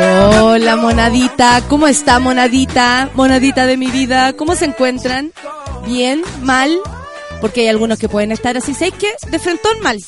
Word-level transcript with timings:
Hola, 0.00 0.76
monadita. 0.76 1.60
¿Cómo 1.68 1.88
está, 1.88 2.20
monadita? 2.20 3.10
Monadita 3.14 3.66
de 3.66 3.76
mi 3.76 3.90
vida. 3.90 4.32
¿Cómo 4.34 4.54
se 4.54 4.66
encuentran? 4.66 5.32
¿Bien? 5.86 6.22
¿Mal? 6.42 6.70
Porque 7.40 7.62
hay 7.62 7.68
algunos 7.68 7.98
que 7.98 8.08
pueden 8.08 8.30
estar 8.30 8.56
así. 8.56 8.74
¿Sabes 8.74 8.94
qué? 8.94 9.08
De 9.28 9.40
frentón 9.40 9.80
mal. 9.80 9.98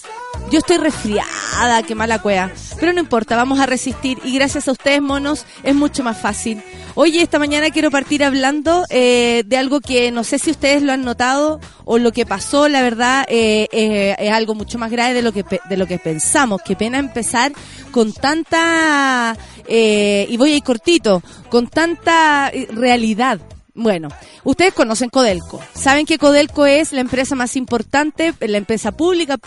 Yo 0.50 0.58
estoy 0.58 0.78
resfriada, 0.78 1.82
qué 1.86 1.94
mala 1.94 2.20
cueva. 2.20 2.50
Pero 2.80 2.92
no 2.92 2.98
importa, 2.98 3.36
vamos 3.36 3.60
a 3.60 3.66
resistir. 3.66 4.18
Y 4.24 4.34
gracias 4.34 4.66
a 4.66 4.72
ustedes, 4.72 5.00
monos, 5.00 5.46
es 5.62 5.76
mucho 5.76 6.02
más 6.02 6.18
fácil. 6.18 6.60
Oye, 6.96 7.22
esta 7.22 7.38
mañana 7.38 7.70
quiero 7.70 7.92
partir 7.92 8.24
hablando 8.24 8.84
eh, 8.90 9.44
de 9.46 9.56
algo 9.56 9.80
que 9.80 10.10
no 10.10 10.24
sé 10.24 10.40
si 10.40 10.50
ustedes 10.50 10.82
lo 10.82 10.92
han 10.92 11.04
notado 11.04 11.60
o 11.84 11.98
lo 11.98 12.10
que 12.10 12.26
pasó, 12.26 12.68
la 12.68 12.82
verdad, 12.82 13.24
eh, 13.28 13.68
eh, 13.70 14.16
es 14.18 14.32
algo 14.32 14.56
mucho 14.56 14.76
más 14.76 14.90
grave 14.90 15.14
de 15.14 15.22
lo 15.22 15.30
que 15.30 15.44
de 15.44 15.76
lo 15.76 15.86
que 15.86 15.98
pensamos. 15.98 16.60
Qué 16.62 16.74
pena 16.74 16.98
empezar 16.98 17.52
con 17.92 18.12
tanta 18.12 19.36
y 19.68 20.36
voy 20.36 20.52
a 20.52 20.56
ir 20.56 20.62
cortito, 20.64 21.22
con 21.48 21.68
tanta 21.68 22.50
realidad. 22.72 23.38
Bueno, 23.74 24.08
ustedes 24.44 24.74
conocen 24.74 25.10
Codelco. 25.10 25.60
Saben 25.74 26.06
que 26.06 26.18
Codelco 26.18 26.66
es 26.66 26.92
la 26.92 27.00
empresa 27.00 27.34
más 27.34 27.56
importante, 27.56 28.34
la 28.40 28.58
empresa 28.58 28.92
pública 28.92 29.38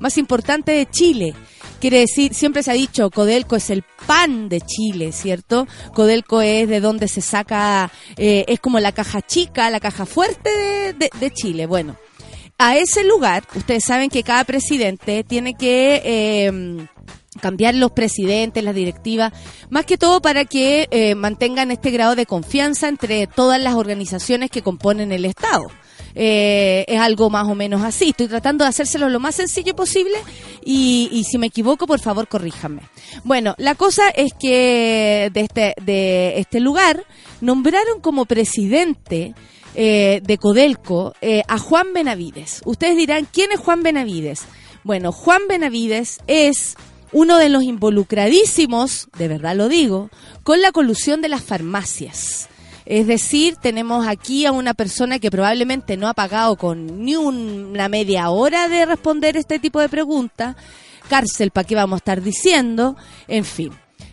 más 0.00 0.18
importante 0.18 0.72
de 0.72 0.86
Chile. 0.86 1.34
Quiere 1.80 2.00
decir, 2.00 2.34
siempre 2.34 2.62
se 2.62 2.70
ha 2.70 2.74
dicho, 2.74 3.10
Codelco 3.10 3.56
es 3.56 3.70
el 3.70 3.82
pan 4.06 4.50
de 4.50 4.60
Chile, 4.60 5.12
¿cierto? 5.12 5.66
Codelco 5.94 6.42
es 6.42 6.68
de 6.68 6.78
donde 6.78 7.08
se 7.08 7.22
saca, 7.22 7.90
eh, 8.18 8.44
es 8.48 8.60
como 8.60 8.80
la 8.80 8.92
caja 8.92 9.22
chica, 9.22 9.70
la 9.70 9.80
caja 9.80 10.04
fuerte 10.04 10.50
de, 10.92 11.30
Chile. 11.30 11.64
Bueno, 11.64 11.96
a 12.58 12.76
ese 12.76 13.02
lugar, 13.02 13.44
ustedes 13.54 13.84
saben 13.84 14.10
que 14.10 14.22
cada 14.22 14.44
presidente 14.44 15.24
tiene 15.24 15.54
que... 15.54 16.02
Eh, 16.04 16.86
cambiar 17.38 17.74
los 17.74 17.92
presidentes, 17.92 18.64
las 18.64 18.74
directivas, 18.74 19.32
más 19.68 19.86
que 19.86 19.96
todo 19.96 20.20
para 20.20 20.44
que 20.44 20.88
eh, 20.90 21.14
mantengan 21.14 21.70
este 21.70 21.90
grado 21.90 22.16
de 22.16 22.26
confianza 22.26 22.88
entre 22.88 23.26
todas 23.26 23.60
las 23.60 23.74
organizaciones 23.74 24.50
que 24.50 24.62
componen 24.62 25.12
el 25.12 25.24
Estado. 25.24 25.68
Eh, 26.16 26.84
es 26.88 26.98
algo 26.98 27.30
más 27.30 27.46
o 27.46 27.54
menos 27.54 27.82
así. 27.82 28.08
Estoy 28.08 28.26
tratando 28.26 28.64
de 28.64 28.70
hacérselo 28.70 29.08
lo 29.08 29.20
más 29.20 29.36
sencillo 29.36 29.76
posible 29.76 30.16
y, 30.64 31.24
si 31.30 31.38
me 31.38 31.46
equivoco, 31.46 31.86
por 31.86 32.00
favor, 32.00 32.26
corríjame. 32.26 32.82
Bueno, 33.22 33.54
la 33.58 33.76
cosa 33.76 34.08
es 34.08 34.32
que 34.34 35.30
de 35.32 35.40
este, 35.40 35.74
de 35.80 36.40
este 36.40 36.58
lugar 36.58 37.04
nombraron 37.40 38.00
como 38.00 38.24
presidente 38.24 39.34
eh, 39.76 40.20
de 40.24 40.38
Codelco 40.38 41.14
a 41.46 41.58
Juan 41.58 41.92
Benavides. 41.94 42.62
Ustedes 42.64 42.96
dirán, 42.96 43.28
¿quién 43.32 43.52
es 43.52 43.60
Juan 43.60 43.84
Benavides? 43.84 44.42
Bueno, 44.82 45.12
Juan 45.12 45.42
Benavides 45.48 46.18
es 46.26 46.76
uno 47.12 47.38
de 47.38 47.48
los 47.48 47.62
involucradísimos, 47.62 49.08
de 49.16 49.28
verdad 49.28 49.56
lo 49.56 49.68
digo, 49.68 50.10
con 50.42 50.60
la 50.60 50.72
colusión 50.72 51.20
de 51.20 51.28
las 51.28 51.42
farmacias. 51.42 52.48
Es 52.86 53.06
decir, 53.06 53.56
tenemos 53.56 54.06
aquí 54.06 54.46
a 54.46 54.52
una 54.52 54.74
persona 54.74 55.18
que 55.18 55.30
probablemente 55.30 55.96
no 55.96 56.08
ha 56.08 56.14
pagado 56.14 56.56
con 56.56 57.04
ni 57.04 57.14
una 57.14 57.88
media 57.88 58.30
hora 58.30 58.68
de 58.68 58.84
responder 58.86 59.36
este 59.36 59.58
tipo 59.58 59.80
de 59.80 59.88
preguntas, 59.88 60.56
cárcel 61.08 61.50
para 61.50 61.66
qué 61.66 61.74
vamos 61.74 61.98
a 61.98 61.98
estar 61.98 62.22
diciendo, 62.22 62.96
en 63.28 63.44
fin. 63.44 63.72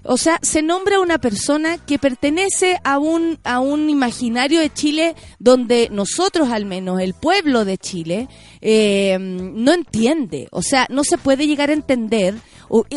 O 0.09 0.15
sea, 0.15 0.39
se 0.41 0.61
nombra 0.61 1.01
una 1.01 1.17
persona 1.17 1.77
que 1.79 1.99
pertenece 1.99 2.79
a 2.83 2.97
un, 2.97 3.39
a 3.43 3.59
un 3.59 3.89
imaginario 3.89 4.61
de 4.61 4.71
Chile 4.71 5.15
donde 5.37 5.89
nosotros, 5.91 6.49
al 6.49 6.65
menos 6.65 7.01
el 7.01 7.13
pueblo 7.13 7.65
de 7.65 7.77
Chile, 7.77 8.29
eh, 8.61 9.17
no 9.19 9.73
entiende. 9.73 10.47
O 10.51 10.61
sea, 10.61 10.87
no 10.89 11.03
se 11.03 11.17
puede 11.17 11.45
llegar 11.45 11.71
a 11.71 11.73
entender. 11.73 12.35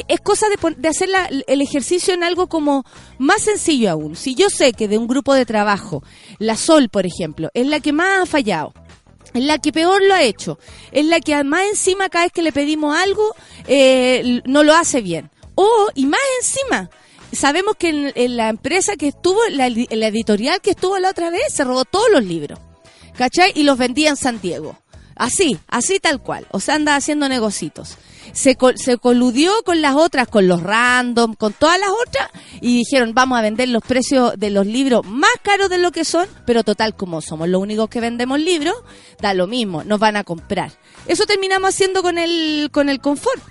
Es 0.09 0.21
cosa 0.21 0.47
de, 0.49 0.75
de 0.77 0.89
hacer 0.89 1.09
el 1.47 1.61
ejercicio 1.61 2.15
en 2.15 2.25
algo 2.25 2.49
como 2.49 2.85
más 3.19 3.43
sencillo 3.43 3.91
aún. 3.91 4.17
Si 4.17 4.35
yo 4.35 4.51
sé 4.51 4.73
que 4.73 4.89
de 4.89 4.99
un 4.99 5.07
grupo 5.07 5.35
de 5.35 5.47
trabajo, 5.47 6.03
la 6.39 6.57
Sol, 6.57 6.89
por 6.89 7.07
ejemplo, 7.07 7.51
es 7.55 7.67
la 7.67 7.81
que 7.81 7.93
más 7.93 8.23
ha 8.23 8.27
fallado, 8.27 8.73
es 9.35 9.45
la 9.45 9.59
que 9.59 9.73
peor 9.73 10.03
lo 10.03 10.15
ha 10.15 10.23
hecho, 10.23 10.59
es 10.93 11.05
la 11.07 11.21
que 11.21 11.43
más 11.45 11.63
encima 11.69 12.09
cada 12.09 12.25
vez 12.25 12.33
que 12.33 12.43
le 12.43 12.53
pedimos 12.53 12.97
algo 12.97 13.35
eh, 13.67 14.43
no 14.45 14.63
lo 14.63 14.75
hace 14.75 15.01
bien. 15.01 15.31
O, 15.55 15.89
y 15.95 16.07
más 16.07 16.21
encima, 16.41 16.91
sabemos 17.33 17.77
que 17.77 18.13
en, 18.15 18.37
la 18.37 18.49
empresa 18.49 18.97
que 18.97 19.09
estuvo, 19.09 19.39
la, 19.51 19.69
la, 19.69 20.09
editorial 20.09 20.61
que 20.61 20.71
estuvo 20.71 20.99
la 20.99 21.11
otra 21.11 21.31
vez, 21.31 21.53
se 21.53 21.65
robó 21.65 21.85
todos 21.85 22.11
los 22.11 22.25
libros. 22.25 22.59
¿Cachai? 23.17 23.53
Y 23.55 23.65
los 23.65 23.77
vendía 23.77 24.09
en 24.09 24.17
San 24.17 24.41
Diego. 24.41 24.79
Así, 25.15 25.59
así 25.69 26.01
tal 26.01 26.23
cual. 26.23 26.47
O 26.51 26.61
sea, 26.61 26.77
anda 26.77 26.97
haciendo 26.97 27.29
negocitos. 27.29 27.99
Se, 28.33 28.57
se 28.77 28.99
coludió 28.99 29.53
con 29.65 29.81
las 29.83 29.95
otras, 29.95 30.29
con 30.29 30.49
los 30.49 30.63
random, 30.63 31.35
con 31.35 31.53
todas 31.53 31.79
las 31.79 31.91
otras, 31.91 32.29
y 32.61 32.79
dijeron, 32.79 33.15
vamos 33.15 33.39
a 33.39 33.43
vender 33.43 33.69
los 33.69 33.83
precios 33.83 34.35
de 34.37 34.51
los 34.51 34.67
libros 34.67 35.07
más 35.07 35.31
caros 35.43 35.69
de 35.69 35.79
lo 35.79 35.93
que 35.93 36.05
son, 36.05 36.27
pero 36.47 36.65
total, 36.65 36.95
como 36.95 37.21
somos 37.21 37.49
los 37.49 37.61
únicos 37.61 37.89
que 37.89 38.01
vendemos 38.01 38.39
libros, 38.39 38.75
da 39.21 39.35
lo 39.35 39.47
mismo, 39.47 39.85
nos 39.85 39.99
van 39.99 40.17
a 40.17 40.25
comprar. 40.25 40.73
Eso 41.07 41.27
terminamos 41.27 41.71
haciendo 41.71 42.03
con 42.03 42.19
el, 42.19 42.71
con 42.73 42.89
el 42.89 43.01
confort 43.01 43.43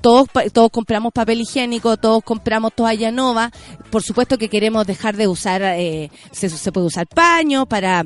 todos, 0.00 0.28
todos 0.52 0.70
compramos 0.70 1.12
papel 1.12 1.40
higiénico, 1.40 1.96
todos 1.96 2.22
compramos 2.22 2.74
toalla 2.74 3.10
nova. 3.10 3.50
Por 3.90 4.02
supuesto 4.02 4.38
que 4.38 4.48
queremos 4.48 4.86
dejar 4.86 5.16
de 5.16 5.28
usar, 5.28 5.62
eh, 5.62 6.10
se, 6.32 6.72
puede 6.72 6.86
usar 6.86 7.06
paño 7.06 7.66
para 7.66 8.04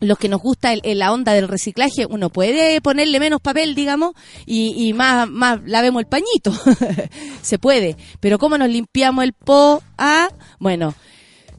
los 0.00 0.18
que 0.18 0.28
nos 0.28 0.40
gusta 0.40 0.72
el, 0.72 0.98
la 0.98 1.12
onda 1.12 1.32
del 1.32 1.48
reciclaje, 1.48 2.06
uno 2.06 2.30
puede 2.30 2.80
ponerle 2.80 3.20
menos 3.20 3.40
papel, 3.40 3.74
digamos, 3.74 4.12
y, 4.46 4.74
y 4.88 4.92
más, 4.92 5.28
más 5.28 5.60
lavemos 5.64 6.00
el 6.00 6.06
pañito. 6.06 6.52
se 7.42 7.58
puede. 7.58 7.96
Pero 8.20 8.38
¿cómo 8.38 8.58
nos 8.58 8.68
limpiamos 8.68 9.24
el 9.24 9.32
po? 9.32 9.82
Ah, 9.96 10.28
bueno. 10.58 10.94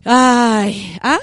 Ay, 0.03 0.97
¿ah? 1.01 1.19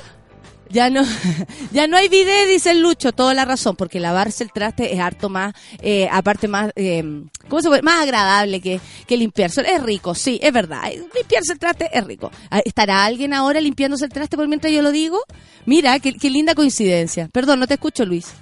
Ya 0.72 0.88
no, 0.88 1.02
ya 1.72 1.86
no 1.86 1.98
hay 1.98 2.08
video, 2.08 2.48
dice 2.48 2.70
el 2.70 2.80
Lucho, 2.80 3.12
toda 3.12 3.34
la 3.34 3.44
razón, 3.44 3.76
porque 3.76 4.00
lavarse 4.00 4.42
el 4.42 4.52
traste 4.52 4.94
es 4.94 5.00
harto 5.00 5.28
más, 5.28 5.54
eh, 5.82 6.08
aparte 6.10 6.48
más, 6.48 6.72
eh, 6.76 7.04
¿cómo 7.48 7.60
se 7.60 7.68
puede? 7.68 7.82
Más 7.82 8.02
agradable 8.02 8.60
que, 8.62 8.80
que 9.06 9.16
limpiarse. 9.18 9.60
Es 9.60 9.82
rico, 9.82 10.14
sí, 10.14 10.40
es 10.42 10.52
verdad. 10.52 10.90
Limpiarse 11.14 11.52
el 11.52 11.58
traste 11.58 11.90
es 11.92 12.04
rico. 12.04 12.30
Ah, 12.50 12.62
¿Estará 12.64 13.04
alguien 13.04 13.34
ahora 13.34 13.60
limpiándose 13.60 14.06
el 14.06 14.12
traste 14.12 14.36
por 14.36 14.48
mientras 14.48 14.72
yo 14.72 14.80
lo 14.80 14.92
digo? 14.92 15.20
Mira, 15.66 15.98
qué, 16.00 16.14
qué 16.14 16.30
linda 16.30 16.54
coincidencia. 16.54 17.28
Perdón, 17.30 17.60
no 17.60 17.66
te 17.66 17.74
escucho, 17.74 18.06
Luis. 18.06 18.32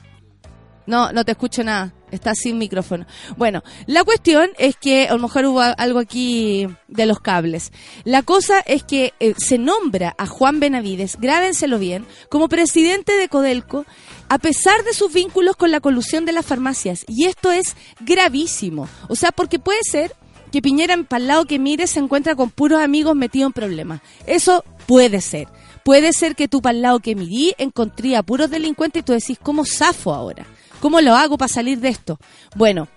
No, 0.87 1.13
no 1.13 1.25
te 1.25 1.33
escucho 1.33 1.65
nada. 1.65 1.93
Está 2.11 2.35
sin 2.35 2.59
micrófono. 2.59 3.07
Bueno, 3.37 3.63
la 3.87 4.05
cuestión 4.05 4.51
es 4.59 4.77
que 4.77 5.09
a 5.09 5.15
lo 5.15 5.21
mejor 5.21 5.45
hubo 5.47 5.61
algo 5.61 5.99
aquí 5.99 6.67
de 6.89 7.07
los 7.07 7.21
cables. 7.21 7.73
La 8.05 8.23
cosa 8.23 8.61
es 8.61 8.83
que 8.83 9.15
eh, 9.21 9.35
se 9.39 9.59
nombra 9.59 10.15
a 10.19 10.27
Juan 10.27 10.61
Benavides, 10.61 11.17
grábenselo 11.21 11.79
bien, 11.79 12.07
como 12.29 12.49
presidente 12.49 13.17
de 13.17 13.29
Codelco, 13.29 13.87
a 14.29 14.39
pesar 14.39 14.85
de 14.85 14.95
sus 14.95 15.13
vínculos 15.13 15.57
con 15.57 15.71
la 15.71 15.81
colusión 15.81 16.25
de 16.25 16.33
las 16.33 16.47
farmacias. 16.47 17.05
Y 17.09 17.27
esto 17.27 17.51
es 17.51 17.77
gravísimo. 18.01 18.89
O 19.09 19.17
sea, 19.17 19.33
porque 19.33 19.59
puede 19.59 19.81
ser 19.83 20.15
que 20.51 20.63
Piñera, 20.63 20.97
para 21.05 21.41
el 21.41 21.47
que 21.47 21.59
mire, 21.59 21.87
se 21.87 22.01
encuentra 22.01 22.35
con 22.35 22.51
puros 22.51 22.81
amigos 22.81 23.15
metidos 23.15 23.49
en 23.49 23.53
problemas. 23.53 24.01
Eso 24.27 24.65
puede 24.87 25.21
ser. 25.21 25.49
Puede 25.85 26.13
ser 26.13 26.37
que 26.37 26.49
tú, 26.49 26.61
para 26.61 26.77
el 26.77 26.83
lado 26.83 27.01
que 27.01 27.15
mirí, 27.15 27.55
encontré 27.59 28.17
a 28.17 28.23
puros 28.23 28.51
delincuentes 28.51 29.01
y 29.01 29.03
tú 29.05 29.13
decís, 29.13 29.39
¿cómo 29.43 29.65
zafo 29.65 30.13
ahora? 30.13 30.47
¿Cómo 30.81 31.01
lo 31.01 31.15
hago 31.15 31.39
para 31.39 31.49
salir 31.49 31.79
de 31.81 31.89
esto? 31.89 32.19
Bueno, 32.57 32.89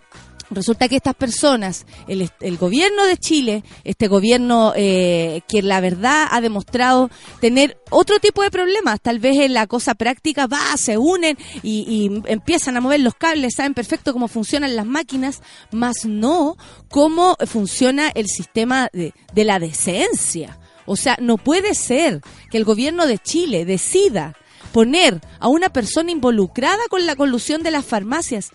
Resulta 0.53 0.88
que 0.88 0.97
estas 0.97 1.15
personas, 1.15 1.85
el, 2.07 2.57
gobierno 2.57 3.06
de 3.06 3.18
Chile, 3.18 3.63
este 3.83 4.07
gobierno 4.07 4.74
eh, 4.75 5.41
que 5.47 5.62
la 5.63 5.81
verdad 5.81 6.27
ha 6.30 6.41
demostrado 6.41 7.09
tener 7.39 7.77
otro 7.89 8.19
tipo 8.19 8.44
de 8.44 8.51
problemas, 8.51 9.01
tal 9.01 9.19
vez 9.19 9.38
en 9.38 9.53
la 9.53 9.68
cosa 9.68 9.95
práctica 9.95 10.45
va, 10.47 10.77
se 10.77 10.97
unen 10.97 11.38
y, 11.63 12.21
empiezan 12.25 12.77
a 12.77 12.81
mover 12.81 13.00
los 13.00 13.15
cables, 13.15 13.56
saben 13.56 13.74
perfecto 13.74 14.13
cómo 14.13 14.27
funcionan 14.27 14.75
las 14.75 14.85
máquinas, 14.85 15.41
más 15.71 16.06
no 16.06 16.56
cómo 16.89 17.35
funciona 17.47 18.09
el 18.09 18.27
sistema 18.27 18.89
de 18.94 19.44
la 19.44 19.59
decencia. 19.59 20.59
O 20.85 20.95
sea, 20.95 21.18
no 21.19 21.38
puede 21.38 21.74
ser 21.74 22.21
que 22.51 22.57
el 22.57 22.65
gobierno 22.65 23.07
de 23.07 23.18
Chile 23.18 23.65
decida 23.65 24.35
poner 24.73 25.21
a 25.39 25.47
una 25.47 25.69
persona 25.69 26.11
involucrada 26.11 26.81
con 26.89 27.05
la 27.05 27.15
colusión 27.15 27.63
de 27.63 27.71
las 27.71 27.85
farmacias 27.85 28.51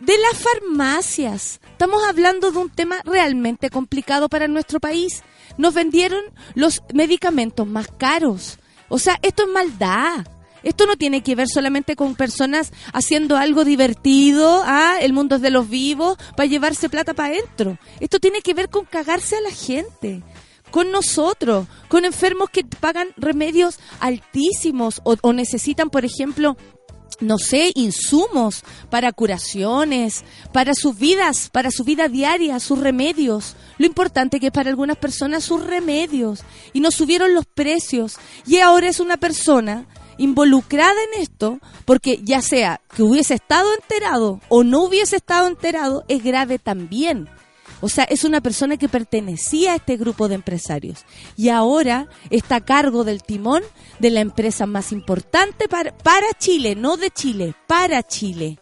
de 0.00 0.16
las 0.16 0.38
farmacias. 0.38 1.60
Estamos 1.72 2.02
hablando 2.04 2.50
de 2.50 2.58
un 2.58 2.70
tema 2.70 3.02
realmente 3.04 3.70
complicado 3.70 4.28
para 4.28 4.48
nuestro 4.48 4.80
país. 4.80 5.22
Nos 5.58 5.74
vendieron 5.74 6.22
los 6.54 6.82
medicamentos 6.92 7.66
más 7.66 7.86
caros. 7.98 8.58
O 8.88 8.98
sea, 8.98 9.18
esto 9.22 9.44
es 9.44 9.50
maldad. 9.50 10.26
Esto 10.62 10.86
no 10.86 10.96
tiene 10.96 11.22
que 11.22 11.34
ver 11.34 11.48
solamente 11.48 11.96
con 11.96 12.14
personas 12.14 12.72
haciendo 12.92 13.36
algo 13.36 13.64
divertido, 13.64 14.62
ah, 14.66 14.96
el 15.00 15.14
mundo 15.14 15.36
es 15.36 15.42
de 15.42 15.50
los 15.50 15.70
vivos, 15.70 16.18
para 16.36 16.46
llevarse 16.46 16.90
plata 16.90 17.14
para 17.14 17.30
adentro. 17.30 17.78
Esto 17.98 18.18
tiene 18.18 18.42
que 18.42 18.52
ver 18.52 18.68
con 18.68 18.84
cagarse 18.84 19.36
a 19.36 19.40
la 19.40 19.50
gente, 19.50 20.22
con 20.70 20.90
nosotros, 20.90 21.66
con 21.88 22.04
enfermos 22.04 22.50
que 22.50 22.64
pagan 22.64 23.08
remedios 23.16 23.78
altísimos 24.00 25.00
o, 25.04 25.16
o 25.22 25.32
necesitan, 25.32 25.90
por 25.90 26.04
ejemplo, 26.04 26.56
no 27.20 27.38
sé, 27.38 27.72
insumos 27.74 28.64
para 28.88 29.12
curaciones, 29.12 30.24
para 30.52 30.74
sus 30.74 30.98
vidas, 30.98 31.50
para 31.50 31.70
su 31.70 31.84
vida 31.84 32.08
diaria, 32.08 32.58
sus 32.60 32.78
remedios. 32.78 33.56
Lo 33.78 33.86
importante 33.86 34.40
que 34.40 34.46
es 34.46 34.52
para 34.52 34.70
algunas 34.70 34.96
personas 34.96 35.44
sus 35.44 35.64
remedios. 35.64 36.40
Y 36.72 36.80
nos 36.80 36.94
subieron 36.94 37.34
los 37.34 37.46
precios. 37.46 38.16
Y 38.46 38.58
ahora 38.58 38.88
es 38.88 39.00
una 39.00 39.16
persona 39.16 39.86
involucrada 40.18 40.96
en 41.12 41.22
esto, 41.22 41.60
porque 41.86 42.20
ya 42.22 42.42
sea 42.42 42.80
que 42.94 43.02
hubiese 43.02 43.34
estado 43.34 43.72
enterado 43.74 44.40
o 44.48 44.64
no 44.64 44.82
hubiese 44.82 45.16
estado 45.16 45.48
enterado, 45.48 46.04
es 46.08 46.22
grave 46.22 46.58
también. 46.58 47.28
O 47.80 47.88
sea, 47.88 48.04
es 48.04 48.24
una 48.24 48.40
persona 48.40 48.76
que 48.76 48.88
pertenecía 48.88 49.72
a 49.72 49.76
este 49.76 49.96
grupo 49.96 50.28
de 50.28 50.34
empresarios 50.34 51.04
y 51.36 51.48
ahora 51.48 52.08
está 52.28 52.56
a 52.56 52.64
cargo 52.64 53.04
del 53.04 53.22
timón 53.22 53.62
de 53.98 54.10
la 54.10 54.20
empresa 54.20 54.66
más 54.66 54.92
importante 54.92 55.68
para, 55.68 55.96
para 55.96 56.26
Chile, 56.38 56.74
no 56.74 56.96
de 56.96 57.10
Chile, 57.10 57.54
para 57.66 58.02
Chile. 58.02 58.58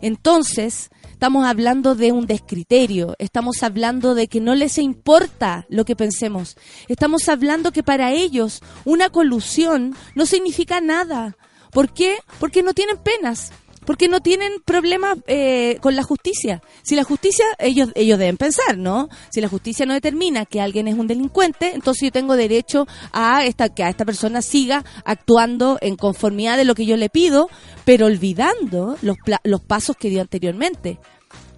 Entonces, 0.00 0.90
estamos 1.10 1.46
hablando 1.46 1.94
de 1.94 2.12
un 2.12 2.26
descriterio, 2.26 3.16
estamos 3.18 3.62
hablando 3.62 4.14
de 4.14 4.28
que 4.28 4.40
no 4.40 4.54
les 4.54 4.78
importa 4.78 5.66
lo 5.68 5.84
que 5.84 5.96
pensemos, 5.96 6.56
estamos 6.88 7.28
hablando 7.28 7.72
que 7.72 7.82
para 7.82 8.12
ellos 8.12 8.60
una 8.84 9.10
colusión 9.10 9.96
no 10.14 10.26
significa 10.26 10.80
nada. 10.80 11.36
¿Por 11.72 11.92
qué? 11.92 12.18
Porque 12.38 12.62
no 12.62 12.72
tienen 12.72 12.98
penas 12.98 13.52
porque 13.88 14.06
no 14.06 14.20
tienen 14.20 14.60
problemas 14.66 15.16
eh, 15.28 15.78
con 15.80 15.96
la 15.96 16.02
justicia. 16.02 16.62
Si 16.82 16.94
la 16.94 17.04
justicia, 17.04 17.46
ellos, 17.58 17.88
ellos 17.94 18.18
deben 18.18 18.36
pensar, 18.36 18.76
¿no? 18.76 19.08
Si 19.30 19.40
la 19.40 19.48
justicia 19.48 19.86
no 19.86 19.94
determina 19.94 20.44
que 20.44 20.60
alguien 20.60 20.88
es 20.88 20.94
un 20.94 21.06
delincuente, 21.06 21.72
entonces 21.72 22.02
yo 22.02 22.12
tengo 22.12 22.36
derecho 22.36 22.86
a 23.12 23.46
esta, 23.46 23.70
que 23.70 23.84
a 23.84 23.88
esta 23.88 24.04
persona 24.04 24.42
siga 24.42 24.84
actuando 25.06 25.78
en 25.80 25.96
conformidad 25.96 26.58
de 26.58 26.66
lo 26.66 26.74
que 26.74 26.84
yo 26.84 26.98
le 26.98 27.08
pido, 27.08 27.48
pero 27.86 28.04
olvidando 28.04 28.98
los, 29.00 29.16
los 29.42 29.62
pasos 29.62 29.96
que 29.96 30.10
dio 30.10 30.20
anteriormente. 30.20 30.98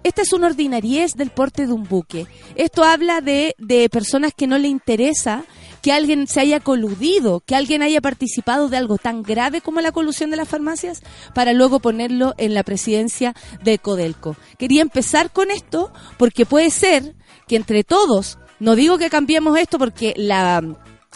Esta 0.03 0.21
es 0.21 0.31
una 0.31 0.47
ordinariez 0.47 1.15
del 1.15 1.31
porte 1.31 1.67
de 1.67 1.73
un 1.73 1.83
buque. 1.83 2.27
Esto 2.55 2.85
habla 2.85 3.19
de, 3.19 3.55
de 3.57 3.89
personas 3.89 4.31
que 4.33 4.47
no 4.47 4.57
le 4.57 4.69
interesa 4.69 5.43
que 5.81 5.91
alguien 5.91 6.27
se 6.27 6.39
haya 6.39 6.59
coludido, 6.59 7.41
que 7.41 7.55
alguien 7.55 7.81
haya 7.81 8.01
participado 8.01 8.69
de 8.69 8.77
algo 8.77 8.97
tan 8.97 9.23
grave 9.23 9.61
como 9.61 9.81
la 9.81 9.91
colusión 9.91 10.31
de 10.31 10.37
las 10.37 10.47
farmacias, 10.47 11.01
para 11.33 11.53
luego 11.53 11.79
ponerlo 11.79 12.33
en 12.37 12.53
la 12.53 12.63
presidencia 12.63 13.33
de 13.63 13.79
Codelco. 13.79 14.35
Quería 14.57 14.81
empezar 14.81 15.31
con 15.31 15.51
esto 15.51 15.91
porque 16.17 16.45
puede 16.45 16.69
ser 16.69 17.15
que 17.47 17.55
entre 17.55 17.83
todos, 17.83 18.37
no 18.59 18.75
digo 18.75 18.97
que 18.97 19.09
cambiemos 19.09 19.57
esto 19.57 19.79
porque 19.79 20.13
la 20.15 20.61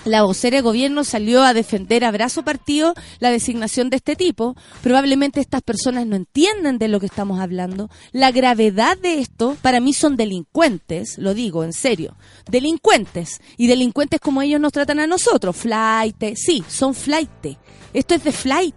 la 0.04 0.24
vocera 0.24 0.58
de 0.58 0.62
gobierno 0.62 1.04
salió 1.04 1.42
a 1.44 1.54
defender 1.54 2.04
a 2.04 2.12
brazo 2.12 2.44
partido 2.44 2.94
la 3.20 3.32
designación 3.32 3.90
de 3.90 3.98
este 3.98 4.16
tipo. 4.16 4.56
Probablemente 4.84 5.40
estas 5.40 5.62
personas 5.62 6.06
no 6.06 6.16
entienden 6.16 6.78
de 6.78 6.88
lo 6.88 7.00
que 7.00 7.08
estamos 7.08 7.40
hablando. 7.40 7.90
La 8.12 8.32
gravedad 8.32 8.98
de 8.98 9.20
esto, 9.20 9.58
para 9.62 9.80
mí 9.80 9.94
son 9.94 10.16
delincuentes, 10.16 11.18
lo 11.18 11.34
digo 11.34 11.64
en 11.64 11.74
serio, 11.74 12.18
delincuentes. 12.50 13.42
Y 13.58 13.68
delincuentes 13.68 14.20
como 14.20 14.42
ellos 14.42 14.60
nos 14.60 14.74
tratan 14.74 15.00
a 15.00 15.08
nosotros, 15.08 15.56
flight, 15.56 16.36
sí, 16.36 16.64
son 16.68 16.94
flight. 16.94 17.58
Esto 17.94 18.14
es 18.14 18.24
de 18.24 18.32
flight. 18.32 18.76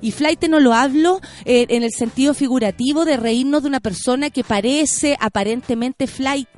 Y 0.00 0.12
flight 0.12 0.44
no 0.48 0.60
lo 0.60 0.74
hablo 0.74 1.20
eh, 1.44 1.66
en 1.68 1.82
el 1.82 1.90
sentido 1.92 2.34
figurativo 2.34 3.04
de 3.04 3.16
reírnos 3.16 3.62
de 3.62 3.68
una 3.68 3.80
persona 3.80 4.30
que 4.30 4.44
parece 4.44 5.16
aparentemente 5.20 6.06
flight. 6.06 6.48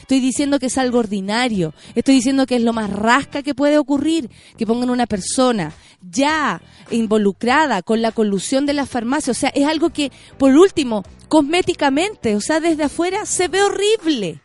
Estoy 0.00 0.20
diciendo 0.20 0.58
que 0.58 0.66
es 0.66 0.78
algo 0.78 0.98
ordinario. 0.98 1.74
Estoy 1.94 2.16
diciendo 2.16 2.46
que 2.46 2.56
es 2.56 2.62
lo 2.62 2.72
más 2.72 2.90
rasca 2.90 3.42
que 3.42 3.54
puede 3.54 3.78
ocurrir. 3.78 4.30
Que 4.56 4.66
pongan 4.66 4.90
una 4.90 5.06
persona 5.06 5.72
ya 6.00 6.60
involucrada 6.90 7.82
con 7.82 8.02
la 8.02 8.12
colusión 8.12 8.66
de 8.66 8.72
las 8.72 8.88
farmacias. 8.88 9.36
O 9.36 9.40
sea, 9.40 9.50
es 9.50 9.66
algo 9.66 9.90
que, 9.90 10.10
por 10.38 10.56
último, 10.56 11.04
cosméticamente, 11.28 12.36
o 12.36 12.40
sea, 12.40 12.60
desde 12.60 12.84
afuera 12.84 13.26
se 13.26 13.48
ve 13.48 13.62
horrible. 13.62 14.40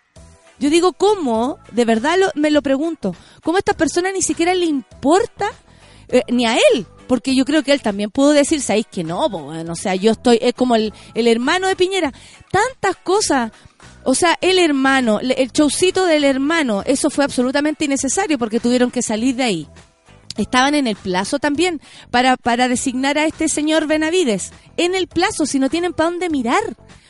Yo 0.60 0.70
digo, 0.70 0.94
¿cómo? 0.94 1.58
De 1.72 1.86
verdad 1.86 2.18
me 2.36 2.52
lo 2.52 2.62
pregunto. 2.62 3.16
¿Cómo 3.44 3.58
a 3.58 3.60
esta 3.60 3.74
persona 3.74 4.12
ni 4.12 4.22
siquiera 4.22 4.54
le 4.54 4.66
importa 4.66 5.52
eh, 6.08 6.22
ni 6.30 6.46
a 6.46 6.56
él 6.56 6.86
porque 7.08 7.36
yo 7.36 7.46
creo 7.46 7.64
que 7.64 7.74
él 7.74 7.82
también 7.82 8.10
pudo 8.10 8.32
decir, 8.32 8.62
¿sabéis 8.62 8.88
que 8.92 9.04
no? 9.04 9.30
Bueno, 9.30 9.74
o 9.74 9.76
sea, 9.76 9.96
yo 9.96 10.12
estoy, 10.12 10.40
es 10.42 10.54
como 10.54 10.76
el, 10.76 10.94
el 11.14 11.28
hermano 11.28 11.68
de 11.68 11.76
Piñera. 11.76 12.12
Tantas 12.52 12.96
cosas. 13.04 13.52
O 14.04 14.16
sea, 14.16 14.38
el 14.42 14.60
hermano, 14.60 15.20
el 15.20 15.52
showcito 15.52 16.06
del 16.06 16.24
hermano, 16.24 16.84
eso 16.86 17.10
fue 17.10 17.24
absolutamente 17.24 17.86
innecesario 17.86 18.38
porque 18.38 18.60
tuvieron 18.60 18.92
que 18.92 19.02
salir 19.02 19.36
de 19.36 19.44
ahí. 19.44 19.68
Estaban 20.38 20.74
en 20.76 20.88
el 20.88 20.96
plazo 20.96 21.40
también 21.40 21.80
para, 22.10 22.38
para 22.38 22.68
designar 22.68 23.18
a 23.18 23.26
este 23.26 23.48
señor 23.48 23.88
Benavides. 23.88 24.52
En 24.78 24.96
el 24.96 25.08
plazo, 25.08 25.46
si 25.46 25.60
no 25.60 25.70
tienen 25.70 25.94
para 25.94 26.10
dónde 26.10 26.30
mirar, 26.30 26.62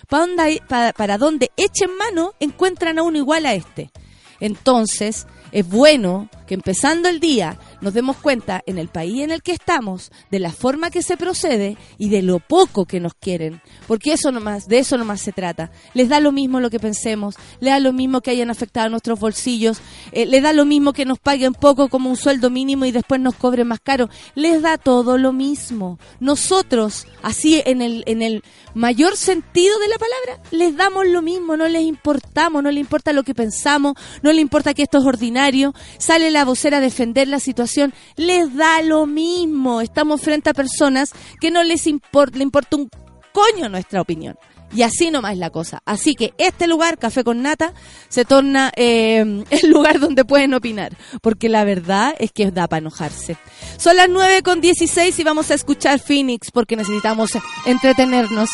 para 0.09 0.25
dónde, 0.27 0.61
para, 0.67 0.93
para 0.93 1.17
dónde 1.17 1.51
echen 1.55 1.95
mano, 1.97 2.33
encuentran 2.39 2.99
a 2.99 3.03
uno 3.03 3.17
igual 3.17 3.45
a 3.45 3.53
este. 3.53 3.91
Entonces, 4.39 5.25
es 5.53 5.67
bueno 5.67 6.29
que 6.47 6.55
empezando 6.55 7.07
el 7.07 7.19
día 7.19 7.57
nos 7.83 7.93
demos 7.93 8.17
cuenta 8.17 8.63
en 8.65 8.77
el 8.77 8.87
país 8.87 9.21
en 9.21 9.31
el 9.31 9.43
que 9.43 9.51
estamos 9.51 10.11
de 10.31 10.39
la 10.39 10.51
forma 10.51 10.89
que 10.89 11.03
se 11.03 11.17
procede 11.17 11.77
y 11.97 12.09
de 12.09 12.21
lo 12.21 12.39
poco 12.39 12.85
que 12.85 13.01
nos 13.01 13.13
quieren, 13.13 13.61
porque 13.87 14.13
eso 14.13 14.31
nomás, 14.31 14.67
de 14.67 14.79
eso 14.79 14.97
nomás 14.97 15.19
se 15.21 15.33
trata. 15.33 15.69
Les 15.93 16.07
da 16.07 16.21
lo 16.21 16.31
mismo 16.31 16.61
lo 16.61 16.69
que 16.69 16.79
pensemos, 16.79 17.35
les 17.59 17.71
da 17.71 17.79
lo 17.79 17.91
mismo 17.91 18.21
que 18.21 18.31
hayan 18.31 18.49
afectado 18.49 18.87
a 18.87 18.89
nuestros 18.89 19.19
bolsillos, 19.19 19.81
eh, 20.13 20.25
les 20.25 20.41
da 20.41 20.53
lo 20.53 20.65
mismo 20.65 20.93
que 20.93 21.05
nos 21.05 21.19
paguen 21.19 21.53
poco 21.53 21.89
como 21.89 22.09
un 22.09 22.15
sueldo 22.15 22.49
mínimo 22.49 22.85
y 22.85 22.91
después 22.91 23.19
nos 23.19 23.35
cobren 23.35 23.67
más 23.67 23.81
caro, 23.81 24.09
les 24.33 24.61
da 24.61 24.77
todo 24.77 25.17
lo 25.17 25.33
mismo. 25.33 25.99
Nosotros, 26.21 27.05
así 27.21 27.61
en 27.65 27.81
el 27.81 28.03
en 28.07 28.21
el 28.21 28.43
mayor 28.73 29.17
sentido 29.17 29.77
de 29.79 29.87
la 29.89 29.97
palabra, 29.97 30.49
les 30.51 30.75
damos 30.77 31.05
lo 31.07 31.21
mismo, 31.21 31.57
no 31.57 31.67
les 31.67 31.83
importamos, 31.83 32.63
no 32.63 32.71
les 32.71 32.79
importa 32.79 33.11
lo 33.11 33.23
que 33.23 33.35
pensamos, 33.35 33.95
no 34.21 34.31
les 34.31 34.41
importa 34.41 34.73
que 34.73 34.83
esto 34.83 34.99
es 34.99 35.05
ordinario, 35.05 35.73
sale 35.97 36.31
la 36.31 36.45
vocera 36.45 36.77
a 36.77 36.81
defender 36.81 37.27
la 37.27 37.39
situación, 37.39 37.72
les 38.15 38.55
da 38.55 38.81
lo 38.81 39.05
mismo. 39.05 39.81
Estamos 39.81 40.21
frente 40.21 40.49
a 40.49 40.53
personas 40.53 41.11
que 41.39 41.51
no 41.51 41.63
les 41.63 41.87
importa, 41.87 42.37
le 42.37 42.43
importa 42.43 42.77
un 42.77 42.89
coño 43.33 43.69
nuestra 43.69 44.01
opinión. 44.01 44.37
Y 44.75 44.81
así 44.81 45.11
nomás 45.11 45.33
es 45.33 45.37
la 45.37 45.51
cosa. 45.51 45.81
Así 45.85 46.15
que 46.15 46.33
este 46.37 46.67
lugar, 46.67 46.97
Café 46.97 47.23
con 47.23 47.41
Nata, 47.43 47.73
se 48.09 48.25
torna 48.25 48.71
eh, 48.75 49.19
el 49.49 49.69
lugar 49.69 49.99
donde 49.99 50.25
pueden 50.25 50.53
opinar. 50.53 50.97
Porque 51.21 51.49
la 51.49 51.63
verdad 51.63 52.15
es 52.19 52.31
que 52.31 52.49
da 52.51 52.67
para 52.67 52.79
enojarse. 52.79 53.37
Son 53.77 53.95
las 53.95 54.09
9 54.09 54.41
con 54.41 54.61
16 54.61 55.17
y 55.17 55.23
vamos 55.23 55.51
a 55.51 55.53
escuchar 55.53 55.99
Phoenix 55.99 56.51
porque 56.51 56.75
necesitamos 56.75 57.31
entretenernos. 57.65 58.49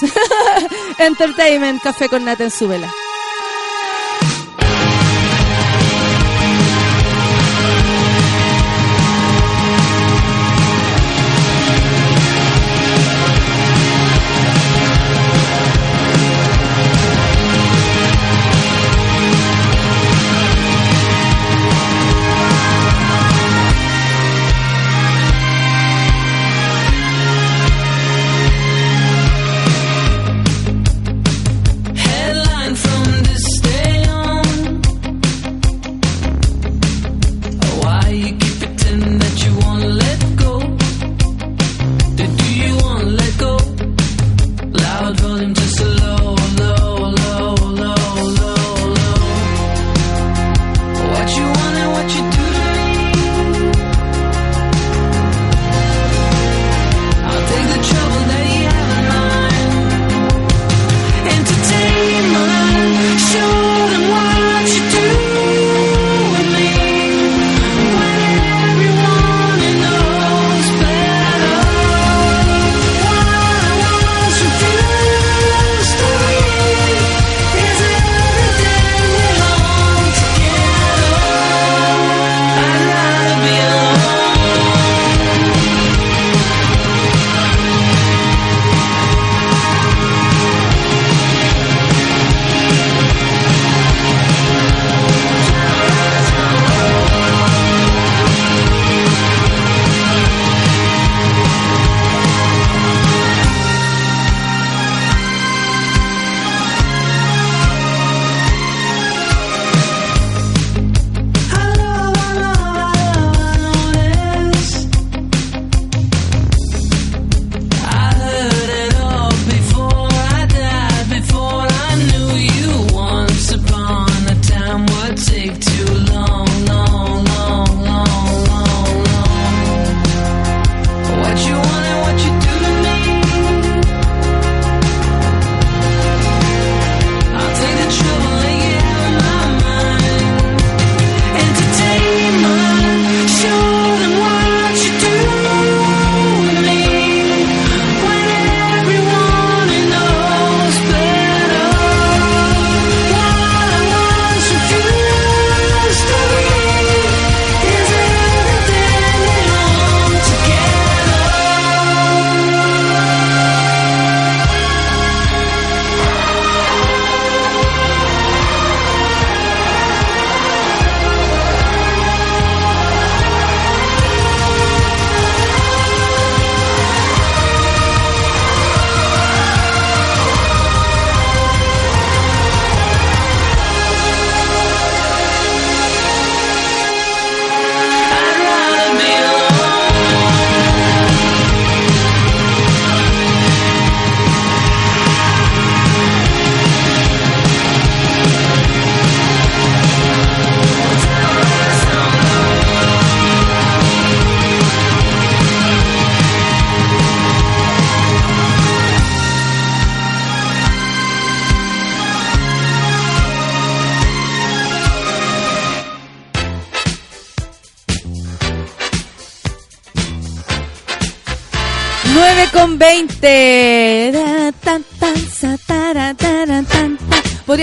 Entertainment, 1.00 1.82
Café 1.82 2.10
con 2.10 2.26
Nata 2.26 2.44
en 2.44 2.52
su 2.52 2.68
vela. 2.68 2.92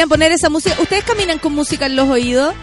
Poner 0.09 0.33
esa 0.33 0.49
música. 0.51 0.77
¿Ustedes 0.81 1.05
caminan 1.05 1.39
con 1.39 1.53
música 1.55 1.87
en 1.87 1.97
los 1.97 2.09
oídos? 2.09 2.55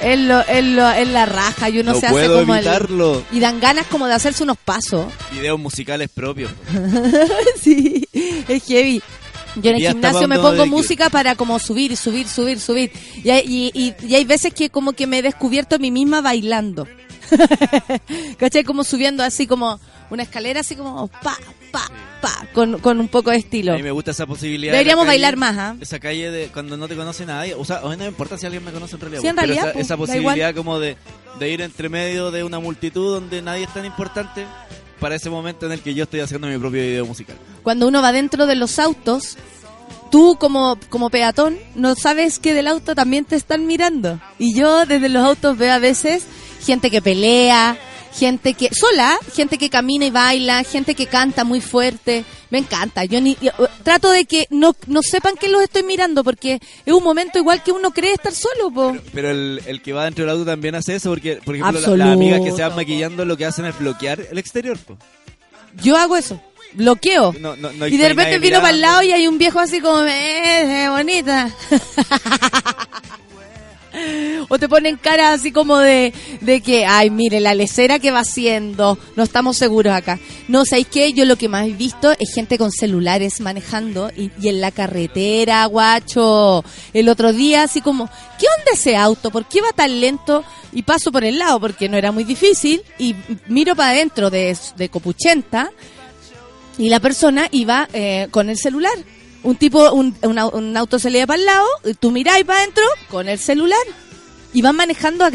En, 0.00 0.26
lo, 0.26 0.44
en, 0.48 0.74
lo, 0.74 0.90
en 0.92 1.12
la 1.12 1.26
raja 1.26 1.68
y 1.70 1.78
uno 1.78 1.92
No 1.92 2.00
se 2.00 2.06
hace 2.06 2.12
puedo 2.12 2.40
como 2.40 2.54
el- 2.56 2.66
evitarlo. 2.66 3.22
y 3.30 3.38
dan 3.38 3.60
ganas 3.60 3.86
como 3.86 4.08
de 4.08 4.14
hacerse 4.14 4.42
unos 4.42 4.58
pasos. 4.58 5.06
Videos 5.32 5.60
musicales 5.60 6.08
propios. 6.12 6.50
sí, 7.60 8.06
es 8.48 8.64
heavy. 8.64 9.00
Yo 9.56 9.70
en 9.70 9.76
el 9.76 9.86
gimnasio 9.88 10.26
me 10.26 10.38
pongo 10.40 10.64
que- 10.64 10.70
música 10.70 11.08
para 11.08 11.36
como 11.36 11.58
subir 11.60 11.96
subir, 11.96 12.26
subir, 12.26 12.58
subir. 12.58 12.90
Y 13.22 13.30
hay, 13.30 13.44
y, 13.46 13.70
y- 13.80 14.06
y 14.08 14.14
hay 14.16 14.24
veces 14.24 14.52
que 14.52 14.70
como 14.70 14.92
que 14.94 15.06
me 15.06 15.18
he 15.18 15.22
descubierto 15.22 15.76
a 15.76 15.78
mí 15.78 15.90
misma 15.92 16.20
bailando. 16.20 16.88
¿Cachai? 18.38 18.64
Como 18.64 18.84
subiendo 18.84 19.22
así 19.22 19.46
como 19.46 19.78
una 20.10 20.22
escalera, 20.24 20.60
así 20.60 20.74
como 20.76 21.06
pa, 21.08 21.36
con, 22.52 22.78
con 22.78 23.00
un 23.00 23.08
poco 23.08 23.30
de 23.30 23.38
estilo. 23.38 23.72
A 23.72 23.76
mí 23.76 23.82
me 23.82 23.90
gusta 23.90 24.10
esa 24.10 24.26
posibilidad. 24.26 24.72
de 24.72 24.78
Deberíamos 24.78 25.04
calle, 25.04 25.12
bailar 25.18 25.36
más, 25.36 25.58
¿ah? 25.58 25.76
Esa 25.80 25.98
calle 25.98 26.30
de 26.30 26.48
cuando 26.48 26.76
no 26.76 26.88
te 26.88 26.96
conoce 26.96 27.26
nadie. 27.26 27.54
O 27.54 27.64
sea, 27.64 27.78
a 27.78 27.82
mí 27.82 27.90
no 27.90 27.98
me 27.98 28.06
importa 28.06 28.38
si 28.38 28.46
alguien 28.46 28.64
me 28.64 28.72
conoce 28.72 28.94
en 28.94 29.00
realidad. 29.00 29.20
Sí, 29.22 29.26
en 29.28 29.36
pero 29.36 29.46
realidad, 29.46 29.64
esa, 29.68 29.72
pues, 29.72 29.84
esa 29.86 29.94
da 29.94 29.98
posibilidad 29.98 30.54
como 30.54 30.78
de, 30.78 30.96
de 31.38 31.50
ir 31.50 31.60
entre 31.60 31.88
medio 31.88 32.30
de 32.30 32.44
una 32.44 32.58
multitud 32.58 33.14
donde 33.14 33.42
nadie 33.42 33.64
es 33.64 33.72
tan 33.72 33.84
importante 33.84 34.46
para 35.00 35.16
ese 35.16 35.30
momento 35.30 35.66
en 35.66 35.72
el 35.72 35.80
que 35.80 35.94
yo 35.94 36.04
estoy 36.04 36.20
haciendo 36.20 36.46
mi 36.46 36.58
propio 36.58 36.80
video 36.80 37.04
musical. 37.04 37.36
Cuando 37.62 37.88
uno 37.88 38.00
va 38.02 38.12
dentro 38.12 38.46
de 38.46 38.54
los 38.54 38.78
autos, 38.78 39.36
tú 40.12 40.36
como, 40.38 40.78
como 40.90 41.10
peatón 41.10 41.58
no 41.74 41.94
sabes 41.96 42.38
que 42.38 42.54
del 42.54 42.68
auto 42.68 42.94
también 42.94 43.24
te 43.24 43.34
están 43.34 43.66
mirando. 43.66 44.20
Y 44.38 44.54
yo 44.54 44.86
desde 44.86 45.08
los 45.08 45.24
autos 45.24 45.58
veo 45.58 45.72
a 45.72 45.78
veces 45.78 46.24
gente 46.64 46.90
que 46.90 47.02
pelea, 47.02 47.76
gente 48.14 48.54
que 48.54 48.68
sola, 48.72 49.18
gente 49.34 49.58
que 49.58 49.70
camina 49.70 50.04
y 50.06 50.10
baila, 50.10 50.62
gente 50.64 50.94
que 50.94 51.06
canta 51.06 51.44
muy 51.44 51.60
fuerte. 51.60 52.24
Me 52.50 52.58
encanta. 52.58 53.04
Yo 53.06 53.20
ni 53.20 53.36
yo, 53.40 53.50
uh, 53.58 53.66
trato 53.82 54.10
de 54.10 54.26
que 54.26 54.46
no, 54.50 54.74
no 54.86 55.00
sepan 55.02 55.34
que 55.36 55.48
los 55.48 55.62
estoy 55.62 55.82
mirando 55.82 56.22
porque 56.22 56.60
es 56.84 56.92
un 56.92 57.02
momento 57.02 57.38
igual 57.38 57.62
que 57.62 57.72
uno 57.72 57.90
cree 57.92 58.12
estar 58.12 58.32
solo, 58.34 58.70
po. 58.70 58.96
Pero 59.14 59.30
el, 59.30 59.62
el 59.66 59.80
que 59.80 59.92
va 59.94 60.04
dentro 60.04 60.24
del 60.24 60.30
auto 60.32 60.44
también 60.44 60.74
hace 60.74 60.94
eso 60.96 61.08
porque, 61.10 61.36
por 61.44 61.56
ejemplo, 61.56 61.80
la- 61.80 61.96
las 61.96 62.08
amigas 62.14 62.40
que 62.42 62.52
se 62.52 62.62
van 62.62 62.76
maquillando 62.76 63.24
lo 63.24 63.36
que 63.36 63.46
hacen 63.46 63.64
es 63.64 63.78
bloquear 63.78 64.20
el 64.30 64.36
exterior. 64.38 64.78
po. 64.78 64.98
Yo 65.82 65.96
hago 65.96 66.16
eso. 66.16 66.40
Bloqueo. 66.74 67.34
No, 67.38 67.56
no, 67.56 67.70
no 67.72 67.84
hay- 67.86 67.94
y 67.94 67.96
de 67.96 68.08
repente 68.08 68.38
vino 68.38 68.58
para 68.60 68.70
el 68.70 68.80
lado 68.82 69.02
y 69.02 69.12
hay 69.12 69.26
un 69.26 69.38
viejo 69.38 69.58
así 69.58 69.80
como, 69.80 70.02
eh, 70.04 70.86
bonita. 70.90 71.50
o 74.48 74.58
te 74.58 74.68
ponen 74.68 74.96
cara 74.96 75.32
así 75.32 75.52
como 75.52 75.78
de, 75.78 76.12
de 76.40 76.60
que, 76.60 76.84
ay, 76.86 77.10
mire, 77.10 77.40
la 77.40 77.54
lecera 77.54 77.98
que 77.98 78.10
va 78.10 78.20
haciendo, 78.20 78.98
no 79.16 79.22
estamos 79.22 79.56
seguros 79.56 79.94
acá. 79.94 80.18
No, 80.48 80.64
¿sabéis 80.64 80.88
qué? 80.88 81.12
Yo 81.12 81.24
lo 81.24 81.36
que 81.36 81.48
más 81.48 81.66
he 81.66 81.72
visto 81.72 82.12
es 82.12 82.34
gente 82.34 82.58
con 82.58 82.70
celulares 82.70 83.40
manejando 83.40 84.10
y, 84.16 84.30
en 84.48 84.60
la 84.60 84.70
carretera, 84.70 85.64
guacho. 85.66 86.64
El 86.92 87.08
otro 87.08 87.32
día 87.32 87.64
así 87.64 87.80
como, 87.80 88.06
¿qué 88.38 88.46
onda 88.58 88.72
ese 88.72 88.96
auto? 88.96 89.30
¿Por 89.30 89.46
qué 89.46 89.60
va 89.60 89.72
tan 89.74 90.00
lento? 90.00 90.44
Y 90.72 90.82
paso 90.82 91.12
por 91.12 91.24
el 91.24 91.38
lado 91.38 91.60
porque 91.60 91.88
no 91.88 91.96
era 91.96 92.12
muy 92.12 92.24
difícil 92.24 92.82
y 92.98 93.14
miro 93.48 93.76
para 93.76 93.90
adentro 93.90 94.30
de, 94.30 94.56
de 94.76 94.88
Copuchenta 94.88 95.70
y 96.78 96.88
la 96.88 97.00
persona 97.00 97.48
iba 97.50 97.88
eh, 97.92 98.28
con 98.30 98.48
el 98.48 98.56
celular. 98.56 98.92
Un 99.44 99.56
tipo, 99.56 99.90
un, 99.92 100.16
un 100.22 100.36
au- 100.38 100.54
un 100.54 100.76
auto 100.76 100.98
se 100.98 101.10
le 101.10 101.18
iba 101.18 101.26
para 101.26 101.40
el 101.40 101.46
lado, 101.46 101.66
tú 101.98 102.10
miráis 102.12 102.44
para 102.44 102.60
adentro 102.60 102.84
con 103.10 103.28
el 103.28 103.38
celular. 103.38 103.80
Y 104.54 104.60
van 104.62 104.76
manejando 104.76 105.24
a, 105.24 105.30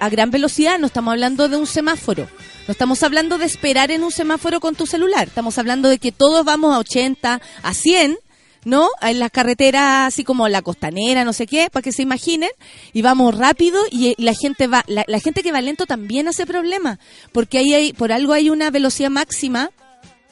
a- 0.00 0.08
gran 0.10 0.30
velocidad, 0.30 0.78
no 0.78 0.86
estamos 0.88 1.12
hablando 1.12 1.48
de 1.48 1.56
un 1.56 1.66
semáforo. 1.66 2.28
No 2.66 2.72
estamos 2.72 3.02
hablando 3.04 3.38
de 3.38 3.46
esperar 3.46 3.90
en 3.92 4.02
un 4.02 4.10
semáforo 4.10 4.58
con 4.60 4.74
tu 4.74 4.86
celular. 4.86 5.28
Estamos 5.28 5.56
hablando 5.56 5.88
de 5.88 5.98
que 5.98 6.10
todos 6.12 6.44
vamos 6.44 6.74
a 6.74 6.78
80, 6.80 7.40
a 7.62 7.74
100, 7.74 8.18
¿no? 8.64 8.88
En 9.00 9.20
las 9.20 9.30
carreteras 9.30 10.08
así 10.08 10.24
como 10.24 10.48
la 10.48 10.62
costanera, 10.62 11.24
no 11.24 11.32
sé 11.32 11.46
qué, 11.46 11.68
para 11.70 11.84
que 11.84 11.92
se 11.92 12.02
imaginen. 12.02 12.50
Y 12.92 13.02
vamos 13.02 13.38
rápido 13.38 13.80
y 13.92 14.08
eh, 14.08 14.14
la 14.18 14.34
gente 14.34 14.66
va, 14.66 14.84
la, 14.88 15.04
la 15.06 15.20
gente 15.20 15.44
que 15.44 15.52
va 15.52 15.60
lento 15.60 15.86
también 15.86 16.26
hace 16.26 16.44
problemas. 16.44 16.98
Porque 17.30 17.58
ahí 17.58 17.72
hay, 17.72 17.92
por 17.92 18.10
algo 18.10 18.32
hay 18.32 18.50
una 18.50 18.70
velocidad 18.70 19.10
máxima 19.10 19.70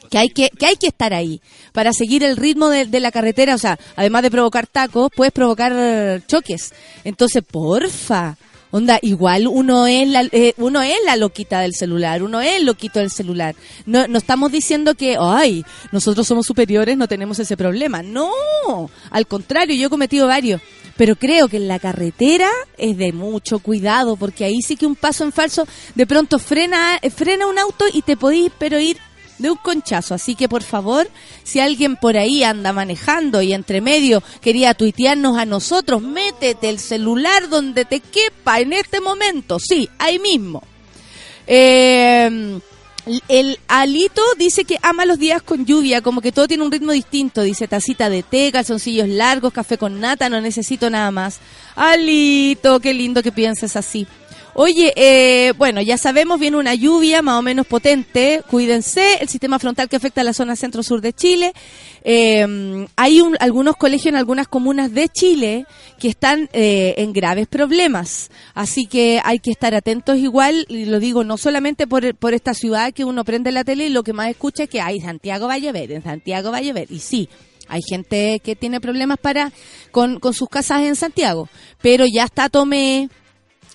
que 0.09 0.17
hay 0.17 0.29
que, 0.29 0.49
que 0.49 0.65
hay 0.65 0.75
que 0.75 0.87
estar 0.87 1.13
ahí 1.13 1.41
para 1.73 1.93
seguir 1.93 2.23
el 2.23 2.37
ritmo 2.37 2.69
de, 2.69 2.85
de 2.85 2.99
la 2.99 3.11
carretera, 3.11 3.55
o 3.55 3.57
sea, 3.57 3.77
además 3.95 4.23
de 4.23 4.31
provocar 4.31 4.67
tacos, 4.67 5.09
puedes 5.15 5.33
provocar 5.33 6.21
choques. 6.27 6.73
Entonces, 7.03 7.43
porfa, 7.43 8.37
onda, 8.75 8.99
igual 9.01 9.47
uno 9.47 9.87
es 9.87 10.07
la, 10.07 10.27
eh, 10.31 10.53
uno 10.57 10.81
es 10.81 10.97
la 11.05 11.15
loquita 11.15 11.61
del 11.61 11.73
celular, 11.73 12.23
uno 12.23 12.41
es 12.41 12.55
el 12.55 12.65
loquito 12.65 12.99
del 12.99 13.09
celular. 13.09 13.55
No, 13.85 14.07
no 14.07 14.17
estamos 14.17 14.51
diciendo 14.51 14.95
que, 14.95 15.17
ay, 15.19 15.63
nosotros 15.93 16.27
somos 16.27 16.45
superiores, 16.45 16.97
no 16.97 17.07
tenemos 17.07 17.39
ese 17.39 17.55
problema. 17.55 18.03
No, 18.03 18.29
al 19.11 19.27
contrario, 19.27 19.75
yo 19.75 19.87
he 19.87 19.89
cometido 19.89 20.27
varios. 20.27 20.61
Pero 20.97 21.15
creo 21.15 21.49
que 21.49 21.57
en 21.57 21.67
la 21.67 21.79
carretera 21.79 22.49
es 22.77 22.97
de 22.97 23.11
mucho 23.11 23.59
cuidado, 23.59 24.15
porque 24.15 24.45
ahí 24.45 24.61
sí 24.61 24.75
que 24.75 24.85
un 24.85 24.95
paso 24.95 25.23
en 25.23 25.33
falso 25.33 25.67
de 25.93 26.05
pronto 26.05 26.39
frena, 26.39 26.97
eh, 27.01 27.09
frena 27.09 27.47
un 27.47 27.59
auto 27.59 27.85
y 27.91 28.01
te 28.01 28.15
podís 28.15 28.51
pero 28.57 28.79
ir 28.79 28.97
de 29.37 29.51
un 29.51 29.57
conchazo. 29.57 30.13
Así 30.13 30.35
que 30.35 30.49
por 30.49 30.63
favor, 30.63 31.09
si 31.43 31.59
alguien 31.59 31.95
por 31.95 32.17
ahí 32.17 32.43
anda 32.43 32.73
manejando 32.73 33.41
y 33.41 33.53
entre 33.53 33.81
medio 33.81 34.23
quería 34.41 34.73
tuitearnos 34.73 35.37
a 35.37 35.45
nosotros, 35.45 36.01
métete 36.01 36.69
el 36.69 36.79
celular 36.79 37.49
donde 37.49 37.85
te 37.85 37.99
quepa 37.99 38.59
en 38.59 38.73
este 38.73 39.01
momento. 39.01 39.59
Sí, 39.59 39.89
ahí 39.99 40.19
mismo. 40.19 40.63
Eh, 41.47 42.59
el 43.27 43.59
Alito 43.67 44.21
dice 44.37 44.65
que 44.65 44.77
ama 44.81 45.05
los 45.05 45.19
días 45.19 45.41
con 45.43 45.65
lluvia, 45.65 46.01
como 46.01 46.21
que 46.21 46.31
todo 46.31 46.47
tiene 46.47 46.63
un 46.63 46.71
ritmo 46.71 46.91
distinto. 46.91 47.43
Dice 47.43 47.67
tacita 47.67 48.09
de 48.09 48.23
té, 48.23 48.51
calzoncillos 48.51 49.07
largos, 49.07 49.53
café 49.53 49.77
con 49.77 49.99
nata, 49.99 50.29
no 50.29 50.41
necesito 50.41 50.89
nada 50.89 51.11
más. 51.11 51.39
Alito, 51.75 52.79
qué 52.79 52.93
lindo 52.93 53.21
que 53.21 53.31
pienses 53.31 53.75
así. 53.75 54.07
Oye, 54.57 54.93
eh, 54.95 55.51
bueno, 55.57 55.81
ya 55.81 55.97
sabemos, 55.97 56.39
viene 56.39 56.55
una 56.55 56.73
lluvia 56.75 57.21
más 57.21 57.37
o 57.37 57.41
menos 57.41 57.67
potente, 57.67 58.41
cuídense, 58.49 59.15
el 59.19 59.27
sistema 59.27 59.59
frontal 59.59 59.89
que 59.89 59.97
afecta 59.97 60.21
a 60.21 60.23
la 60.23 60.31
zona 60.31 60.55
centro-sur 60.55 61.01
de 61.01 61.11
Chile. 61.11 61.51
Eh, 62.05 62.87
hay 62.95 63.19
un- 63.19 63.35
algunos 63.41 63.75
colegios 63.75 64.05
en 64.13 64.15
algunas 64.15 64.47
comunas 64.47 64.93
de 64.93 65.09
Chile 65.09 65.65
que 65.99 66.07
están 66.07 66.47
eh, 66.53 66.93
en 66.99 67.11
graves 67.11 67.47
problemas, 67.47 68.29
así 68.53 68.85
que 68.85 69.19
hay 69.25 69.39
que 69.39 69.51
estar 69.51 69.75
atentos 69.75 70.17
igual, 70.19 70.65
y 70.69 70.85
lo 70.85 71.01
digo 71.01 71.25
no 71.25 71.35
solamente 71.37 71.85
por, 71.85 72.15
por 72.15 72.33
esta 72.33 72.53
ciudad 72.53 72.93
que 72.93 73.03
uno 73.03 73.25
prende 73.25 73.51
la 73.51 73.65
tele 73.65 73.87
y 73.87 73.89
lo 73.89 74.03
que 74.03 74.13
más 74.13 74.29
escucha 74.29 74.63
es 74.63 74.69
que 74.69 74.79
hay 74.79 75.01
Santiago 75.01 75.47
va 75.47 75.55
a 75.55 75.57
llover, 75.57 75.91
en 75.91 76.01
Santiago 76.01 76.51
va 76.51 76.59
a 76.59 76.61
llover, 76.61 76.87
y 76.89 76.99
sí. 76.99 77.27
Hay 77.67 77.81
gente 77.81 78.39
que 78.43 78.55
tiene 78.55 78.79
problemas 78.79 79.17
para 79.17 79.51
con, 79.91 80.19
con 80.19 80.33
sus 80.35 80.47
casas 80.47 80.83
en 80.83 80.95
Santiago, 80.95 81.49
pero 81.81 82.05
ya 82.05 82.23
está 82.23 82.47
Tomé, 82.47 83.09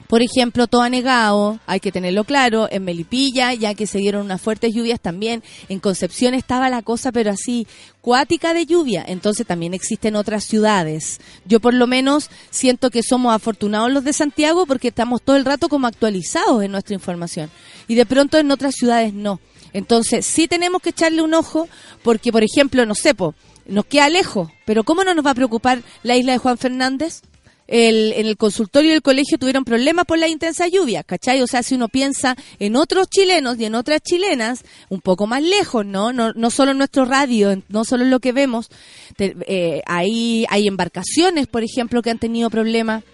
por 0.07 0.23
ejemplo, 0.23 0.66
todo 0.66 0.83
anegado, 0.83 1.61
hay 1.66 1.80
que 1.80 1.92
tenerlo 1.92 2.25
claro, 2.25 2.69
en 2.71 2.85
Melipilla, 2.85 3.54
ya 3.54 3.75
que 3.75 3.87
se 3.87 3.99
dieron 3.99 4.25
unas 4.25 4.40
fuertes 4.40 4.75
lluvias 4.75 5.00
también, 5.00 5.42
en 5.69 5.78
Concepción 5.78 6.35
estaba 6.35 6.69
la 6.69 6.83
cosa, 6.83 7.12
pero 7.12 7.30
así, 7.30 7.66
cuática 8.00 8.52
de 8.54 8.66
lluvia, 8.66 9.04
entonces 9.07 9.47
también 9.47 9.75
existen 9.75 10.16
otras 10.16 10.45
ciudades. 10.45 11.21
Yo 11.45 11.61
por 11.61 11.75
lo 11.75 11.87
menos 11.87 12.30
siento 12.50 12.90
que 12.90 13.02
somos 13.02 13.35
afortunados 13.35 13.92
los 13.92 14.04
de 14.04 14.12
Santiago 14.12 14.66
porque 14.66 14.88
estamos 14.88 15.23
todo 15.23 15.37
el 15.37 15.45
rato 15.45 15.69
como 15.69 15.87
actualizados 15.87 16.62
en 16.62 16.73
nuestra 16.73 16.95
información, 16.95 17.50
y 17.87 17.95
de 17.95 18.07
pronto 18.07 18.38
en 18.38 18.50
otras 18.50 18.75
ciudades 18.75 19.14
no. 19.14 19.40
Entonces, 19.73 20.26
sí 20.26 20.49
tenemos 20.49 20.83
que 20.83 20.90
echarle 20.90 21.23
un 21.23 21.35
ojo, 21.35 21.69
porque, 22.02 22.33
por 22.33 22.42
ejemplo, 22.42 22.84
no 22.86 22.95
sé, 22.95 23.15
po, 23.15 23.34
nos 23.67 23.86
queda 23.86 24.08
lejos, 24.10 24.50
pero 24.65 24.82
¿cómo 24.82 25.04
no 25.04 25.15
nos 25.15 25.25
va 25.25 25.30
a 25.30 25.34
preocupar 25.34 25.82
la 26.02 26.17
isla 26.17 26.32
de 26.32 26.39
Juan 26.39 26.58
Fernández? 26.58 27.23
El, 27.71 28.13
en 28.15 28.26
el 28.26 28.37
consultorio 28.37 28.91
del 28.91 29.00
colegio 29.00 29.39
tuvieron 29.39 29.65
problemas 29.65 30.04
por 30.04 30.19
la 30.19 30.28
intensa 30.28 30.69
lluvia, 30.69 31.02
¿cachai? 31.04 31.41
O 31.41 31.47
sea, 31.47 31.63
si 31.63 31.76
uno 31.76 31.89
piensa 31.89 32.37
en 32.59 32.76
otros 32.76 33.09
chilenos 33.09 33.59
y 33.59 33.65
en 33.65 33.75
otras 33.76 34.02
chilenas, 34.02 34.65
un 34.91 35.00
poco 35.00 35.26
más 35.26 35.43
lejos, 35.43 35.87
¿no? 35.87 36.13
No, 36.13 36.33
no 36.35 36.50
solo 36.50 36.73
en 36.73 36.78
nuestro 36.78 37.04
radio, 37.04 37.63
no 37.69 37.85
solo 37.85 38.02
en 38.04 38.11
lo 38.11 38.21
que 38.21 38.33
vemos, 38.33 38.69
te- 39.17 39.37
eh, 39.47 39.83
hay, 39.87 40.45
hay 40.50 40.67
embarcaciones, 40.67 41.47
por 41.47 41.63
ejemplo, 41.63 42.02
que 42.02 42.11
han 42.11 42.19
tenido 42.19 42.50
problemas. 42.50 43.04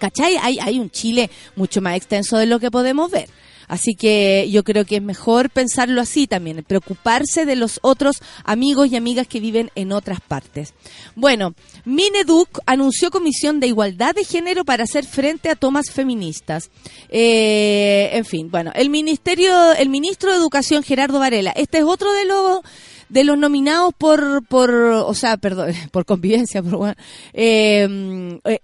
¿Cachai? 0.00 0.36
Hay, 0.42 0.58
hay 0.60 0.80
un 0.80 0.90
Chile 0.90 1.30
mucho 1.54 1.80
más 1.80 1.96
extenso 1.96 2.36
de 2.36 2.46
lo 2.46 2.58
que 2.58 2.70
podemos 2.70 3.10
ver. 3.12 3.28
Así 3.68 3.94
que 3.94 4.48
yo 4.50 4.64
creo 4.64 4.84
que 4.84 4.96
es 4.96 5.02
mejor 5.02 5.50
pensarlo 5.50 6.00
así 6.00 6.26
también, 6.26 6.64
preocuparse 6.66 7.46
de 7.46 7.56
los 7.56 7.78
otros 7.82 8.16
amigos 8.44 8.90
y 8.90 8.96
amigas 8.96 9.26
que 9.26 9.40
viven 9.40 9.70
en 9.74 9.92
otras 9.92 10.20
partes. 10.20 10.74
Bueno, 11.14 11.54
Mineduc 11.84 12.60
anunció 12.66 13.10
comisión 13.10 13.60
de 13.60 13.68
igualdad 13.68 14.14
de 14.14 14.24
género 14.24 14.64
para 14.64 14.84
hacer 14.84 15.04
frente 15.04 15.50
a 15.50 15.56
tomas 15.56 15.90
feministas. 15.90 16.70
Eh, 17.08 18.10
en 18.12 18.24
fin, 18.24 18.50
bueno, 18.50 18.72
el 18.74 18.90
ministerio, 18.90 19.72
el 19.72 19.88
ministro 19.88 20.30
de 20.30 20.36
Educación 20.36 20.82
Gerardo 20.82 21.18
Varela, 21.18 21.52
este 21.56 21.78
es 21.78 21.84
otro 21.84 22.12
de 22.12 22.24
los 22.24 22.60
de 23.08 23.22
los 23.22 23.38
nominados 23.38 23.92
por, 23.96 24.44
por, 24.46 24.70
o 24.72 25.14
sea, 25.14 25.36
perdón, 25.36 25.72
por 25.92 26.04
convivencia, 26.04 26.62
por, 26.62 26.96
eh, 27.32 28.40
eh, 28.44 28.58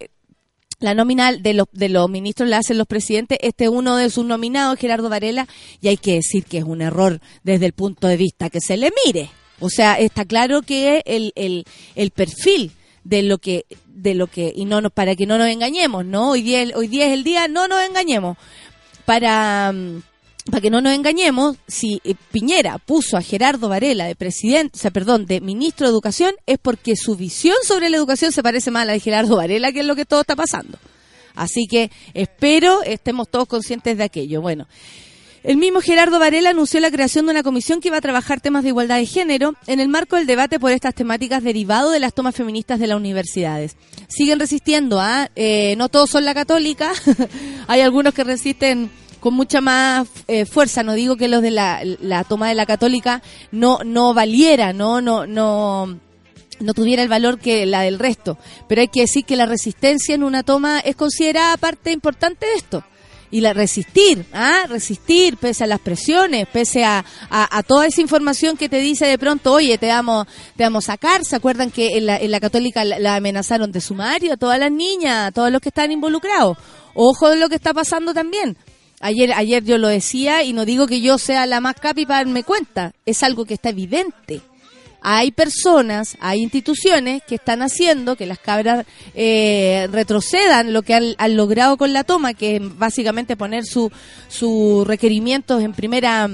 la 0.80 0.94
nominal 0.94 1.42
de 1.42 1.54
los, 1.54 1.68
de 1.72 1.88
los 1.88 2.08
ministros 2.10 2.48
la 2.48 2.58
hacen 2.58 2.78
los 2.78 2.86
presidentes. 2.86 3.38
Este 3.42 3.64
es 3.64 3.70
uno 3.70 3.96
de 3.96 4.10
sus 4.10 4.24
nominados, 4.24 4.78
Gerardo 4.78 5.08
Varela, 5.08 5.46
y 5.80 5.88
hay 5.88 5.96
que 5.96 6.14
decir 6.14 6.44
que 6.44 6.58
es 6.58 6.64
un 6.64 6.82
error 6.82 7.20
desde 7.44 7.66
el 7.66 7.72
punto 7.72 8.08
de 8.08 8.16
vista 8.16 8.50
que 8.50 8.60
se 8.60 8.76
le 8.76 8.90
mire. 9.04 9.30
O 9.60 9.68
sea, 9.68 9.94
está 9.94 10.24
claro 10.24 10.62
que 10.62 11.02
el, 11.04 11.32
el, 11.36 11.64
el 11.94 12.10
perfil 12.10 12.72
de 13.04 13.22
lo 13.22 13.38
que 13.38 13.64
de 13.86 14.14
lo 14.14 14.26
que 14.26 14.52
y 14.54 14.64
no 14.64 14.80
nos 14.80 14.92
para 14.92 15.14
que 15.14 15.26
no 15.26 15.38
nos 15.38 15.48
engañemos, 15.48 16.04
¿no? 16.04 16.30
Hoy 16.30 16.42
día 16.42 16.64
hoy 16.74 16.88
día 16.88 17.06
es 17.06 17.12
el 17.12 17.24
día, 17.24 17.48
no 17.48 17.68
nos 17.68 17.82
engañemos. 17.82 18.36
Para 19.04 19.72
mm, 19.72 20.02
para 20.46 20.60
que 20.60 20.70
no 20.70 20.80
nos 20.80 20.94
engañemos, 20.94 21.56
si 21.66 22.00
eh, 22.04 22.14
Piñera 22.32 22.78
puso 22.78 23.16
a 23.16 23.22
Gerardo 23.22 23.68
Varela 23.68 24.06
de 24.06 24.14
presidente, 24.14 24.78
o 24.78 24.80
sea, 24.80 24.90
perdón, 24.90 25.26
de 25.26 25.40
ministro 25.40 25.86
de 25.86 25.92
Educación, 25.92 26.34
es 26.46 26.58
porque 26.58 26.96
su 26.96 27.16
visión 27.16 27.56
sobre 27.62 27.90
la 27.90 27.96
educación 27.96 28.32
se 28.32 28.42
parece 28.42 28.70
más 28.70 28.82
a 28.82 28.86
la 28.86 28.92
de 28.92 29.00
Gerardo 29.00 29.36
Varela, 29.36 29.72
que 29.72 29.80
es 29.80 29.86
lo 29.86 29.96
que 29.96 30.06
todo 30.06 30.22
está 30.22 30.36
pasando. 30.36 30.78
Así 31.34 31.66
que 31.68 31.90
espero 32.14 32.82
estemos 32.82 33.28
todos 33.28 33.48
conscientes 33.48 33.96
de 33.96 34.04
aquello. 34.04 34.40
Bueno, 34.40 34.66
el 35.42 35.56
mismo 35.56 35.80
Gerardo 35.80 36.18
Varela 36.18 36.50
anunció 36.50 36.80
la 36.80 36.90
creación 36.90 37.24
de 37.24 37.32
una 37.32 37.42
comisión 37.42 37.80
que 37.80 37.90
va 37.90 37.96
a 37.96 38.02
trabajar 38.02 38.40
temas 38.40 38.62
de 38.62 38.70
igualdad 38.70 38.96
de 38.96 39.06
género 39.06 39.54
en 39.66 39.80
el 39.80 39.88
marco 39.88 40.16
del 40.16 40.26
debate 40.26 40.60
por 40.60 40.70
estas 40.70 40.94
temáticas 40.94 41.42
derivado 41.42 41.90
de 41.90 41.98
las 41.98 42.12
tomas 42.12 42.34
feministas 42.34 42.78
de 42.78 42.86
las 42.86 42.98
universidades. 42.98 43.76
Siguen 44.08 44.38
resistiendo, 44.38 45.00
¿ah? 45.00 45.30
Eh, 45.36 45.76
no 45.78 45.88
todos 45.88 46.10
son 46.10 46.26
la 46.26 46.34
católica, 46.34 46.92
hay 47.68 47.80
algunos 47.80 48.12
que 48.12 48.24
resisten 48.24 48.90
con 49.20 49.34
mucha 49.34 49.60
más 49.60 50.08
eh, 50.26 50.46
fuerza. 50.46 50.82
No 50.82 50.94
digo 50.94 51.16
que 51.16 51.28
los 51.28 51.42
de 51.42 51.50
la, 51.50 51.82
la 51.84 52.24
toma 52.24 52.48
de 52.48 52.54
la 52.54 52.66
católica 52.66 53.22
no, 53.52 53.80
no 53.84 54.14
valiera, 54.14 54.72
no, 54.72 55.00
no, 55.00 55.26
no, 55.26 55.98
no 56.60 56.74
tuviera 56.74 57.02
el 57.02 57.08
valor 57.08 57.38
que 57.38 57.66
la 57.66 57.82
del 57.82 57.98
resto. 57.98 58.38
Pero 58.68 58.80
hay 58.80 58.88
que 58.88 59.02
decir 59.02 59.24
que 59.24 59.36
la 59.36 59.46
resistencia 59.46 60.14
en 60.14 60.24
una 60.24 60.42
toma 60.42 60.80
es 60.80 60.96
considerada 60.96 61.56
parte 61.56 61.92
importante 61.92 62.46
de 62.46 62.54
esto. 62.54 62.84
Y 63.32 63.42
la 63.42 63.52
resistir, 63.52 64.26
¿ah? 64.32 64.64
resistir 64.68 65.36
pese 65.36 65.62
a 65.62 65.68
las 65.68 65.78
presiones, 65.78 66.48
pese 66.48 66.82
a, 66.82 67.04
a, 67.30 67.62
toda 67.62 67.86
esa 67.86 68.00
información 68.00 68.56
que 68.56 68.68
te 68.68 68.80
dice 68.80 69.06
de 69.06 69.18
pronto, 69.18 69.52
oye, 69.52 69.78
te 69.78 69.86
vamos, 69.86 70.26
te 70.56 70.64
vamos 70.64 70.88
a 70.88 70.94
sacar. 70.94 71.24
¿Se 71.24 71.36
acuerdan 71.36 71.70
que 71.70 71.96
en 71.96 72.06
la, 72.06 72.40
católica 72.40 72.84
la, 72.84 72.98
la 72.98 73.14
amenazaron 73.14 73.70
de 73.70 73.80
sumario 73.80 74.32
a 74.32 74.36
todas 74.36 74.58
las 74.58 74.72
niñas, 74.72 75.28
a 75.28 75.30
todos 75.30 75.52
los 75.52 75.60
que 75.60 75.68
están 75.68 75.92
involucrados? 75.92 76.58
Ojo 76.94 77.28
de 77.28 77.36
lo 77.36 77.48
que 77.48 77.54
está 77.54 77.72
pasando 77.72 78.12
también. 78.12 78.56
Ayer, 79.00 79.32
ayer 79.32 79.64
yo 79.64 79.78
lo 79.78 79.88
decía 79.88 80.44
y 80.44 80.52
no 80.52 80.66
digo 80.66 80.86
que 80.86 81.00
yo 81.00 81.16
sea 81.16 81.46
la 81.46 81.60
más 81.60 81.74
capi 81.74 82.04
para 82.04 82.18
darme 82.18 82.44
cuenta, 82.44 82.92
es 83.06 83.22
algo 83.22 83.46
que 83.46 83.54
está 83.54 83.70
evidente. 83.70 84.42
Hay 85.00 85.32
personas, 85.32 86.18
hay 86.20 86.42
instituciones 86.42 87.22
que 87.26 87.36
están 87.36 87.62
haciendo 87.62 88.16
que 88.16 88.26
las 88.26 88.38
cabras 88.38 88.84
eh, 89.14 89.88
retrocedan 89.90 90.74
lo 90.74 90.82
que 90.82 90.92
han, 90.94 91.36
logrado 91.36 91.78
con 91.78 91.94
la 91.94 92.04
toma, 92.04 92.34
que 92.34 92.56
es 92.56 92.78
básicamente 92.78 93.36
poner 93.36 93.64
sus 93.64 93.90
su 94.28 94.84
requerimientos 94.86 95.62
en 95.62 95.72
primera 95.72 96.28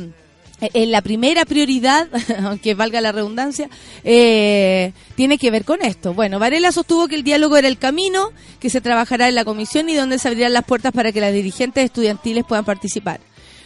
en 0.61 0.71
eh, 0.73 0.87
la 0.87 1.03
primera 1.03 1.45
prioridad, 1.45 2.09
aunque 2.43 2.75
valga 2.75 3.01
la 3.01 3.13
redundancia, 3.13 3.69
eh, 4.05 4.93
tiene 5.15 5.39
que 5.39 5.51
ver 5.51 5.65
con 5.65 5.83
esto. 5.83 6.15
Bueno, 6.15 6.39
Varela 6.39 6.73
sostuvo 6.73 7.09
que 7.09 7.15
el 7.15 7.25
diálogo 7.25 7.57
era 7.57 7.69
el 7.69 7.79
camino, 7.79 8.33
que 8.59 8.71
se 8.71 8.81
trabajará 8.81 9.29
en 9.29 9.35
la 9.35 9.45
comisión 9.45 9.89
y 9.89 9.95
donde 9.95 10.19
se 10.19 10.29
abrirán 10.29 10.53
las 10.53 10.65
puertas 10.65 10.93
para 10.93 11.13
que 11.13 11.21
las 11.21 11.33
dirigentes 11.33 11.85
estudiantiles 11.85 12.45
puedan 12.45 12.65
participar. 12.65 13.21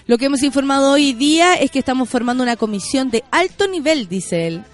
Lo 0.07 0.19
que 0.19 0.25
hemos 0.25 0.43
informado 0.43 0.93
hoy 0.93 1.13
día 1.13 1.55
es 1.55 1.71
que 1.71 1.79
estamos 1.79 2.09
formando 2.09 2.43
una 2.43 2.57
comisión 2.57 3.11
de 3.11 3.23
alto 3.31 3.69
nivel, 3.69 4.09
dice 4.09 4.49
él. 4.49 4.65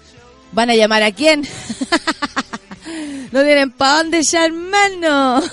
¿Van 0.51 0.69
a 0.69 0.75
llamar 0.75 1.03
a 1.03 1.11
quién? 1.11 1.41
no 3.31 3.43
tienen 3.43 3.69
para 3.69 3.97
dónde 3.97 4.21
hermano. 4.33 5.43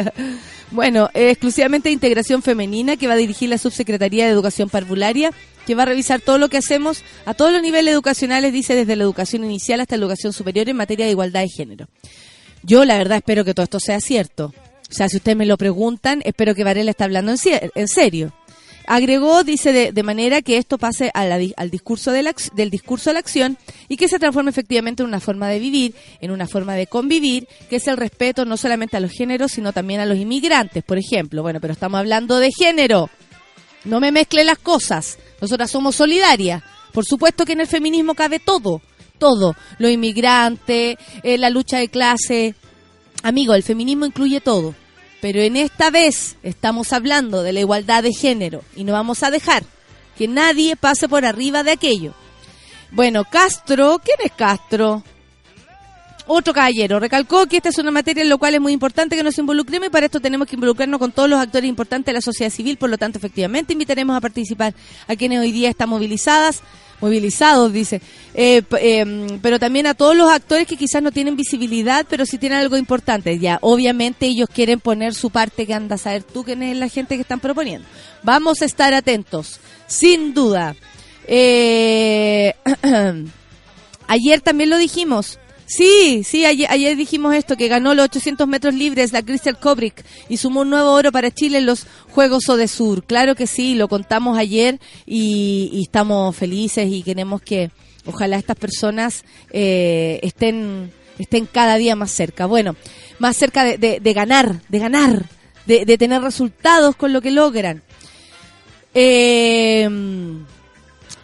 bueno, 0.70 1.10
exclusivamente 1.12 1.90
integración 1.90 2.42
femenina 2.42 2.96
que 2.96 3.08
va 3.08 3.14
a 3.14 3.16
dirigir 3.16 3.50
la 3.50 3.58
Subsecretaría 3.58 4.24
de 4.24 4.30
Educación 4.30 4.70
Parvularia 4.70 5.32
que 5.66 5.74
va 5.74 5.82
a 5.84 5.86
revisar 5.86 6.20
todo 6.20 6.38
lo 6.38 6.48
que 6.48 6.58
hacemos 6.58 7.02
a 7.24 7.34
todos 7.34 7.52
los 7.52 7.62
niveles 7.62 7.92
educacionales, 7.92 8.52
dice 8.52 8.74
desde 8.74 8.96
la 8.96 9.04
educación 9.04 9.44
inicial 9.44 9.80
hasta 9.80 9.96
la 9.96 10.04
educación 10.04 10.32
superior 10.32 10.68
en 10.68 10.76
materia 10.76 11.06
de 11.06 11.12
igualdad 11.12 11.42
de 11.42 11.48
género. 11.48 11.88
Yo 12.62 12.84
la 12.84 12.96
verdad 12.96 13.18
espero 13.18 13.44
que 13.44 13.54
todo 13.54 13.64
esto 13.64 13.80
sea 13.80 14.00
cierto. 14.00 14.52
O 14.92 14.94
sea, 14.94 15.08
si 15.08 15.16
ustedes 15.16 15.36
me 15.36 15.46
lo 15.46 15.56
preguntan, 15.56 16.20
espero 16.24 16.54
que 16.54 16.64
Varela 16.64 16.90
esté 16.90 17.04
hablando 17.04 17.32
en, 17.32 17.88
serio. 17.88 18.32
Agregó, 18.86 19.42
dice, 19.42 19.90
de, 19.90 20.02
manera 20.02 20.42
que 20.42 20.58
esto 20.58 20.76
pase 20.76 21.10
al 21.14 21.70
discurso 21.70 22.12
de 22.12 22.22
la, 22.22 22.34
del 22.52 22.68
discurso 22.68 23.08
de 23.08 23.14
la 23.14 23.20
acción 23.20 23.56
y 23.88 23.96
que 23.96 24.06
se 24.06 24.18
transforme 24.18 24.50
efectivamente 24.50 25.02
en 25.02 25.08
una 25.08 25.20
forma 25.20 25.48
de 25.48 25.58
vivir, 25.60 25.94
en 26.20 26.30
una 26.30 26.46
forma 26.46 26.74
de 26.74 26.88
convivir, 26.88 27.48
que 27.70 27.76
es 27.76 27.88
el 27.88 27.96
respeto 27.96 28.44
no 28.44 28.58
solamente 28.58 28.98
a 28.98 29.00
los 29.00 29.12
géneros, 29.12 29.52
sino 29.52 29.72
también 29.72 30.00
a 30.00 30.06
los 30.06 30.18
inmigrantes, 30.18 30.84
por 30.84 30.98
ejemplo. 30.98 31.42
Bueno, 31.42 31.58
pero 31.58 31.72
estamos 31.72 31.98
hablando 31.98 32.38
de 32.38 32.50
género. 32.52 33.08
No 33.84 33.98
me 33.98 34.12
mezcle 34.12 34.44
las 34.44 34.58
cosas. 34.58 35.18
Nosotras 35.42 35.72
somos 35.72 35.96
solidarias. 35.96 36.62
Por 36.92 37.04
supuesto 37.04 37.44
que 37.44 37.54
en 37.54 37.60
el 37.60 37.66
feminismo 37.66 38.14
cabe 38.14 38.38
todo, 38.38 38.80
todo. 39.18 39.56
Los 39.78 39.90
inmigrantes, 39.90 40.96
eh, 41.24 41.36
la 41.36 41.50
lucha 41.50 41.78
de 41.78 41.88
clase. 41.88 42.54
Amigo, 43.24 43.52
el 43.52 43.64
feminismo 43.64 44.06
incluye 44.06 44.40
todo. 44.40 44.72
Pero 45.20 45.40
en 45.40 45.56
esta 45.56 45.90
vez 45.90 46.36
estamos 46.44 46.92
hablando 46.92 47.42
de 47.42 47.52
la 47.52 47.58
igualdad 47.58 48.04
de 48.04 48.12
género 48.12 48.62
y 48.76 48.84
no 48.84 48.92
vamos 48.92 49.24
a 49.24 49.32
dejar 49.32 49.64
que 50.16 50.28
nadie 50.28 50.76
pase 50.76 51.08
por 51.08 51.24
arriba 51.24 51.64
de 51.64 51.72
aquello. 51.72 52.14
Bueno, 52.92 53.24
Castro, 53.24 54.00
¿quién 54.04 54.18
es 54.24 54.32
Castro? 54.32 55.02
Otro 56.26 56.54
caballero 56.54 57.00
recalcó 57.00 57.46
que 57.46 57.56
esta 57.56 57.70
es 57.70 57.78
una 57.78 57.90
materia 57.90 58.22
en 58.22 58.28
la 58.28 58.36
cual 58.36 58.54
es 58.54 58.60
muy 58.60 58.72
importante 58.72 59.16
que 59.16 59.22
nos 59.22 59.36
involucremos 59.38 59.88
y 59.88 59.90
para 59.90 60.06
esto 60.06 60.20
tenemos 60.20 60.46
que 60.46 60.54
involucrarnos 60.54 60.98
con 60.98 61.10
todos 61.10 61.28
los 61.28 61.40
actores 61.40 61.68
importantes 61.68 62.06
de 62.06 62.12
la 62.12 62.20
sociedad 62.20 62.50
civil, 62.50 62.76
por 62.76 62.90
lo 62.90 62.98
tanto, 62.98 63.18
efectivamente, 63.18 63.72
invitaremos 63.72 64.16
a 64.16 64.20
participar 64.20 64.74
a 65.08 65.16
quienes 65.16 65.40
hoy 65.40 65.50
día 65.50 65.68
están 65.70 65.88
movilizadas, 65.88 66.62
movilizados, 67.00 67.72
dice, 67.72 68.00
eh, 68.34 68.62
em, 68.78 69.40
pero 69.40 69.58
también 69.58 69.88
a 69.88 69.94
todos 69.94 70.16
los 70.16 70.30
actores 70.30 70.68
que 70.68 70.76
quizás 70.76 71.02
no 71.02 71.10
tienen 71.10 71.34
visibilidad, 71.34 72.06
pero 72.08 72.24
sí 72.24 72.38
tienen 72.38 72.60
algo 72.60 72.76
importante. 72.76 73.40
Ya, 73.40 73.58
obviamente 73.60 74.26
ellos 74.26 74.48
quieren 74.48 74.78
poner 74.78 75.14
su 75.14 75.30
parte 75.30 75.66
que 75.66 75.74
anda 75.74 75.96
a 75.96 75.98
saber 75.98 76.22
tú 76.22 76.44
quién 76.44 76.62
es 76.62 76.76
la 76.76 76.88
gente 76.88 77.16
que 77.16 77.22
están 77.22 77.40
proponiendo. 77.40 77.86
Vamos 78.22 78.62
a 78.62 78.66
estar 78.66 78.94
atentos, 78.94 79.58
sin 79.88 80.32
duda. 80.32 80.76
Eh, 81.26 82.54
ayer 84.06 84.40
también 84.40 84.70
lo 84.70 84.78
dijimos, 84.78 85.40
Sí, 85.66 86.22
sí, 86.24 86.44
ayer, 86.44 86.96
dijimos 86.96 87.34
esto, 87.34 87.56
que 87.56 87.68
ganó 87.68 87.94
los 87.94 88.04
800 88.04 88.46
metros 88.46 88.74
libres 88.74 89.12
la 89.12 89.22
Crystal 89.22 89.58
Kubrick 89.58 90.04
y 90.28 90.36
sumó 90.36 90.60
un 90.60 90.70
nuevo 90.70 90.92
oro 90.92 91.12
para 91.12 91.30
Chile 91.30 91.58
en 91.58 91.66
los 91.66 91.86
Juegos 92.10 92.48
Odesur. 92.48 93.04
Claro 93.04 93.34
que 93.34 93.46
sí, 93.46 93.74
lo 93.74 93.88
contamos 93.88 94.38
ayer 94.38 94.80
y, 95.06 95.80
estamos 95.82 96.36
felices 96.36 96.88
y 96.90 97.02
queremos 97.02 97.40
que 97.40 97.70
ojalá 98.04 98.36
estas 98.36 98.56
personas 98.56 99.24
eh, 99.50 100.20
estén, 100.22 100.92
estén 101.18 101.46
cada 101.46 101.76
día 101.76 101.96
más 101.96 102.10
cerca. 102.10 102.46
Bueno, 102.46 102.76
más 103.18 103.36
cerca 103.36 103.64
de, 103.64 103.78
de, 104.00 104.12
ganar, 104.12 104.60
de 104.68 104.78
ganar, 104.78 105.24
de, 105.66 105.86
de, 105.86 105.98
tener 105.98 106.22
resultados 106.22 106.96
con 106.96 107.12
lo 107.12 107.22
que 107.22 107.30
logran. 107.30 107.82
Eh, 108.94 109.88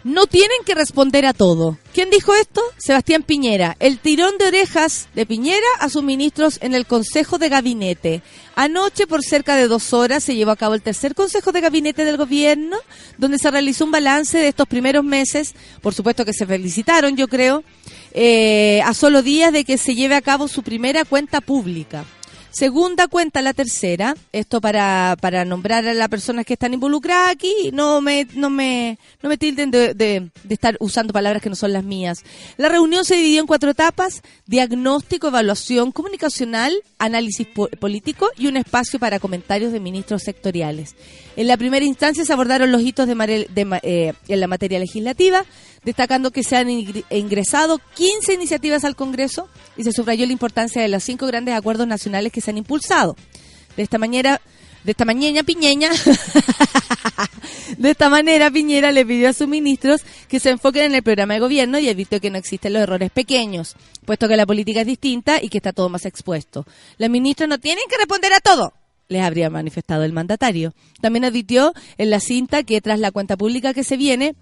no 0.03 0.27
tienen 0.27 0.57
que 0.65 0.75
responder 0.75 1.25
a 1.25 1.33
todo. 1.33 1.77
¿Quién 1.93 2.09
dijo 2.09 2.33
esto? 2.33 2.61
Sebastián 2.77 3.23
Piñera. 3.23 3.75
El 3.79 3.99
tirón 3.99 4.37
de 4.37 4.47
orejas 4.47 5.09
de 5.15 5.25
Piñera 5.25 5.67
a 5.79 5.89
sus 5.89 6.03
ministros 6.03 6.59
en 6.61 6.73
el 6.73 6.85
Consejo 6.85 7.37
de 7.37 7.49
Gabinete. 7.49 8.21
Anoche, 8.55 9.07
por 9.07 9.23
cerca 9.23 9.55
de 9.55 9.67
dos 9.67 9.93
horas, 9.93 10.23
se 10.23 10.35
llevó 10.35 10.51
a 10.51 10.55
cabo 10.55 10.75
el 10.75 10.81
tercer 10.81 11.15
Consejo 11.15 11.51
de 11.51 11.61
Gabinete 11.61 12.05
del 12.05 12.17
Gobierno, 12.17 12.77
donde 13.17 13.37
se 13.37 13.51
realizó 13.51 13.85
un 13.85 13.91
balance 13.91 14.37
de 14.37 14.47
estos 14.47 14.67
primeros 14.67 15.03
meses. 15.03 15.53
Por 15.81 15.93
supuesto 15.93 16.25
que 16.25 16.33
se 16.33 16.45
felicitaron, 16.45 17.17
yo 17.17 17.27
creo, 17.27 17.63
eh, 18.13 18.81
a 18.85 18.93
solo 18.93 19.21
días 19.21 19.51
de 19.53 19.65
que 19.65 19.77
se 19.77 19.95
lleve 19.95 20.15
a 20.15 20.21
cabo 20.21 20.47
su 20.47 20.63
primera 20.63 21.05
cuenta 21.05 21.41
pública. 21.41 22.05
Segunda 22.51 23.07
cuenta, 23.07 23.41
la 23.43 23.53
tercera, 23.53 24.15
esto 24.31 24.59
para, 24.59 25.15
para 25.21 25.45
nombrar 25.45 25.87
a 25.87 25.93
las 25.93 26.09
personas 26.09 26.45
que 26.45 26.53
están 26.53 26.73
involucradas 26.73 27.31
aquí, 27.31 27.53
no 27.73 28.01
me, 28.01 28.27
no 28.33 28.49
me, 28.49 28.97
no 29.21 29.29
me 29.29 29.37
tilden 29.37 29.69
de, 29.69 29.93
de, 29.93 30.31
estar 30.49 30.75
usando 30.79 31.13
palabras 31.13 31.43
que 31.43 31.49
no 31.49 31.55
son 31.55 31.73
las 31.73 31.83
mías. 31.83 32.23
La 32.57 32.67
reunión 32.67 33.05
se 33.05 33.15
dividió 33.15 33.41
en 33.41 33.47
cuatro 33.47 33.69
etapas, 33.69 34.23
diagnóstico, 34.47 35.27
evaluación 35.27 35.91
comunicacional, 35.91 36.73
análisis 36.97 37.47
político 37.79 38.27
y 38.35 38.47
un 38.47 38.57
espacio 38.57 38.97
para 38.97 39.19
comentarios 39.19 39.71
de 39.71 39.79
ministros 39.79 40.23
sectoriales. 40.23 40.95
En 41.35 41.47
la 41.47 41.55
primera 41.55 41.85
instancia 41.85 42.25
se 42.25 42.33
abordaron 42.33 42.71
los 42.71 42.81
hitos 42.81 43.07
de, 43.07 43.79
eh, 43.83 44.13
en 44.27 44.39
la 44.39 44.47
materia 44.47 44.79
legislativa, 44.79 45.45
destacando 45.83 46.31
que 46.31 46.43
se 46.43 46.55
han 46.55 46.69
ingresado 46.69 47.79
15 47.95 48.33
iniciativas 48.33 48.83
al 48.83 48.95
Congreso 48.95 49.49
y 49.77 49.83
se 49.83 49.91
subrayó 49.91 50.25
la 50.25 50.33
importancia 50.33 50.81
de 50.81 50.87
los 50.87 51.03
cinco 51.03 51.27
grandes 51.27 51.55
acuerdos 51.55 51.87
nacionales 51.87 52.31
que 52.31 52.41
se 52.41 52.51
han 52.51 52.57
impulsado. 52.57 53.15
De 53.75 53.83
esta 53.83 53.97
manera, 53.97 54.41
De 54.83 54.91
esta 54.91 55.03
mañana, 55.03 55.43
Piñeña, 55.43 55.91
de 57.77 57.91
esta 57.91 58.09
manera 58.09 58.49
Piñera 58.49 58.91
le 58.93 59.05
pidió 59.05 59.29
a 59.29 59.33
sus 59.33 59.47
ministros 59.47 60.01
que 60.29 60.39
se 60.39 60.51
enfoquen 60.51 60.83
en 60.85 60.95
el 60.95 61.03
programa 61.03 61.33
de 61.33 61.41
gobierno 61.41 61.79
y 61.79 61.89
evitó 61.89 62.19
que 62.21 62.29
no 62.29 62.37
existen 62.37 62.73
los 62.73 62.83
errores 62.83 63.11
pequeños, 63.11 63.75
puesto 64.05 64.29
que 64.29 64.37
la 64.37 64.45
política 64.45 64.81
es 64.81 64.87
distinta 64.87 65.43
y 65.43 65.49
que 65.49 65.57
está 65.57 65.73
todo 65.73 65.89
más 65.89 66.05
expuesto. 66.05 66.65
Los 66.97 67.09
ministros 67.09 67.49
no 67.49 67.57
tienen 67.59 67.83
que 67.89 67.97
responder 67.97 68.31
a 68.33 68.39
todo, 68.39 68.73
les 69.09 69.23
habría 69.23 69.49
manifestado 69.49 70.03
el 70.03 70.13
mandatario. 70.13 70.73
También 71.01 71.25
advirtió 71.25 71.73
en 71.97 72.09
la 72.11 72.19
cinta 72.19 72.63
que 72.63 72.79
tras 72.79 72.99
la 72.99 73.11
cuenta 73.11 73.35
pública 73.35 73.73
que 73.73 73.83
se 73.83 73.97
viene, 73.97 74.35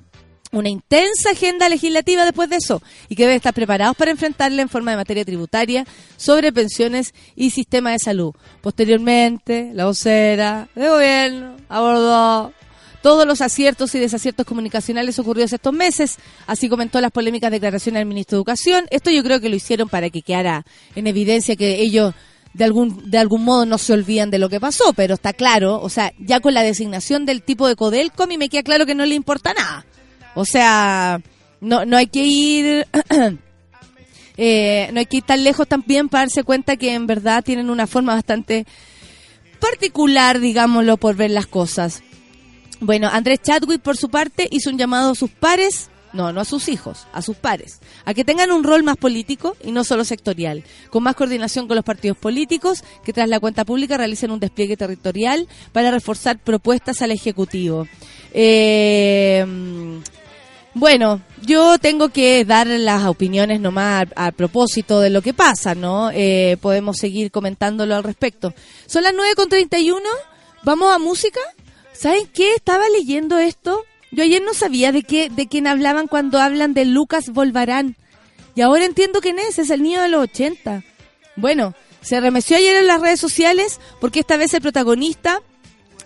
una 0.51 0.69
intensa 0.69 1.31
agenda 1.31 1.69
legislativa 1.69 2.23
después 2.23 2.49
de 2.49 2.57
eso 2.57 2.81
y 3.09 3.15
que 3.15 3.23
debe 3.23 3.35
estar 3.35 3.53
preparados 3.53 3.95
para 3.95 4.11
enfrentarla 4.11 4.61
en 4.61 4.69
forma 4.69 4.91
de 4.91 4.97
materia 4.97 5.25
tributaria 5.25 5.85
sobre 6.15 6.53
pensiones 6.53 7.13
y 7.35 7.49
sistema 7.51 7.91
de 7.91 7.99
salud. 7.99 8.33
Posteriormente, 8.61 9.71
la 9.73 9.85
vocera 9.85 10.69
de 10.75 10.89
gobierno 10.89 11.57
abordó 11.69 12.53
todos 13.01 13.25
los 13.25 13.41
aciertos 13.41 13.93
y 13.95 13.99
desaciertos 13.99 14.45
comunicacionales 14.45 15.19
ocurridos 15.19 15.53
estos 15.53 15.73
meses, 15.73 16.17
así 16.45 16.67
comentó 16.67 16.99
las 16.99 17.11
polémicas 17.11 17.51
declaraciones 17.51 17.99
del 17.99 18.07
ministro 18.07 18.35
de 18.35 18.39
Educación. 18.39 18.85
Esto 18.89 19.11
yo 19.11 19.23
creo 19.23 19.39
que 19.39 19.49
lo 19.49 19.55
hicieron 19.55 19.87
para 19.87 20.09
que 20.09 20.21
quedara 20.21 20.65
en 20.95 21.07
evidencia 21.07 21.55
que 21.55 21.79
ellos 21.79 22.13
de 22.53 22.63
algún 22.63 23.09
de 23.09 23.17
algún 23.17 23.43
modo 23.43 23.65
no 23.65 23.77
se 23.77 23.93
olvidan 23.93 24.31
de 24.31 24.39
lo 24.39 24.49
que 24.49 24.59
pasó, 24.59 24.93
pero 24.93 25.13
está 25.13 25.33
claro, 25.33 25.79
o 25.79 25.89
sea, 25.89 26.11
ya 26.19 26.39
con 26.39 26.53
la 26.53 26.63
designación 26.63 27.25
del 27.25 27.43
tipo 27.43 27.67
de 27.67 27.75
Codelco 27.75 28.23
a 28.23 28.27
mí 28.27 28.37
me 28.37 28.49
queda 28.49 28.63
claro 28.63 28.85
que 28.85 28.95
no 28.95 29.05
le 29.05 29.15
importa 29.15 29.53
nada. 29.53 29.85
O 30.35 30.45
sea, 30.45 31.21
no, 31.61 31.85
no 31.85 31.97
hay 31.97 32.07
que 32.07 32.25
ir... 32.25 32.87
eh, 34.37 34.89
no 34.93 34.99
hay 34.99 35.05
que 35.05 35.17
ir 35.17 35.23
tan 35.23 35.43
lejos 35.43 35.67
también 35.67 36.09
para 36.09 36.23
darse 36.23 36.43
cuenta 36.43 36.77
que 36.77 36.93
en 36.93 37.07
verdad 37.07 37.43
tienen 37.43 37.69
una 37.69 37.87
forma 37.87 38.13
bastante 38.13 38.65
particular, 39.59 40.39
digámoslo, 40.39 40.97
por 40.97 41.15
ver 41.15 41.31
las 41.31 41.47
cosas. 41.47 42.03
Bueno, 42.79 43.09
Andrés 43.11 43.41
Chadwick, 43.41 43.81
por 43.81 43.97
su 43.97 44.09
parte, 44.09 44.47
hizo 44.51 44.69
un 44.69 44.77
llamado 44.77 45.11
a 45.11 45.15
sus 45.15 45.31
pares, 45.31 45.89
no, 46.13 46.31
no 46.31 46.41
a 46.41 46.45
sus 46.45 46.69
hijos, 46.69 47.07
a 47.11 47.23
sus 47.23 47.35
pares, 47.35 47.79
a 48.05 48.13
que 48.13 48.23
tengan 48.23 48.51
un 48.51 48.63
rol 48.63 48.83
más 48.83 48.97
político 48.97 49.57
y 49.63 49.71
no 49.71 49.83
solo 49.83 50.05
sectorial, 50.05 50.63
con 50.91 51.01
más 51.03 51.15
coordinación 51.15 51.67
con 51.67 51.75
los 51.75 51.83
partidos 51.83 52.17
políticos, 52.17 52.83
que 53.03 53.13
tras 53.13 53.29
la 53.29 53.39
cuenta 53.39 53.65
pública 53.65 53.97
realicen 53.97 54.29
un 54.29 54.39
despliegue 54.39 54.77
territorial 54.77 55.47
para 55.71 55.89
reforzar 55.89 56.37
propuestas 56.37 57.01
al 57.01 57.11
Ejecutivo. 57.11 57.87
Eh, 58.31 59.43
bueno, 60.73 61.21
yo 61.41 61.77
tengo 61.79 62.09
que 62.09 62.45
dar 62.45 62.67
las 62.67 63.05
opiniones 63.05 63.59
nomás 63.59 64.07
a, 64.15 64.27
a 64.27 64.31
propósito 64.31 64.99
de 64.99 65.09
lo 65.09 65.21
que 65.21 65.33
pasa, 65.33 65.75
¿no? 65.75 66.11
Eh, 66.11 66.57
podemos 66.61 66.97
seguir 66.97 67.31
comentándolo 67.31 67.95
al 67.95 68.03
respecto. 68.03 68.53
Son 68.85 69.03
las 69.03 69.13
9.31, 69.13 70.01
vamos 70.63 70.93
a 70.93 70.99
música. 70.99 71.39
¿Saben 71.93 72.27
qué? 72.31 72.53
Estaba 72.53 72.89
leyendo 72.89 73.39
esto. 73.39 73.83
Yo 74.11 74.23
ayer 74.23 74.41
no 74.41 74.53
sabía 74.53 74.91
de 74.91 75.03
qué, 75.03 75.29
de 75.29 75.47
quién 75.47 75.67
hablaban 75.67 76.07
cuando 76.07 76.39
hablan 76.39 76.73
de 76.73 76.85
Lucas 76.85 77.29
Volvarán. 77.29 77.95
Y 78.55 78.61
ahora 78.61 78.85
entiendo 78.85 79.19
quién 79.19 79.39
es, 79.39 79.59
es 79.59 79.69
el 79.69 79.83
niño 79.83 80.01
de 80.01 80.09
los 80.09 80.23
80. 80.23 80.83
Bueno, 81.35 81.75
se 82.01 82.19
remeció 82.19 82.57
ayer 82.57 82.77
en 82.77 82.87
las 82.87 83.01
redes 83.01 83.19
sociales 83.19 83.79
porque 83.99 84.19
esta 84.19 84.37
vez 84.37 84.53
el 84.53 84.61
protagonista, 84.61 85.41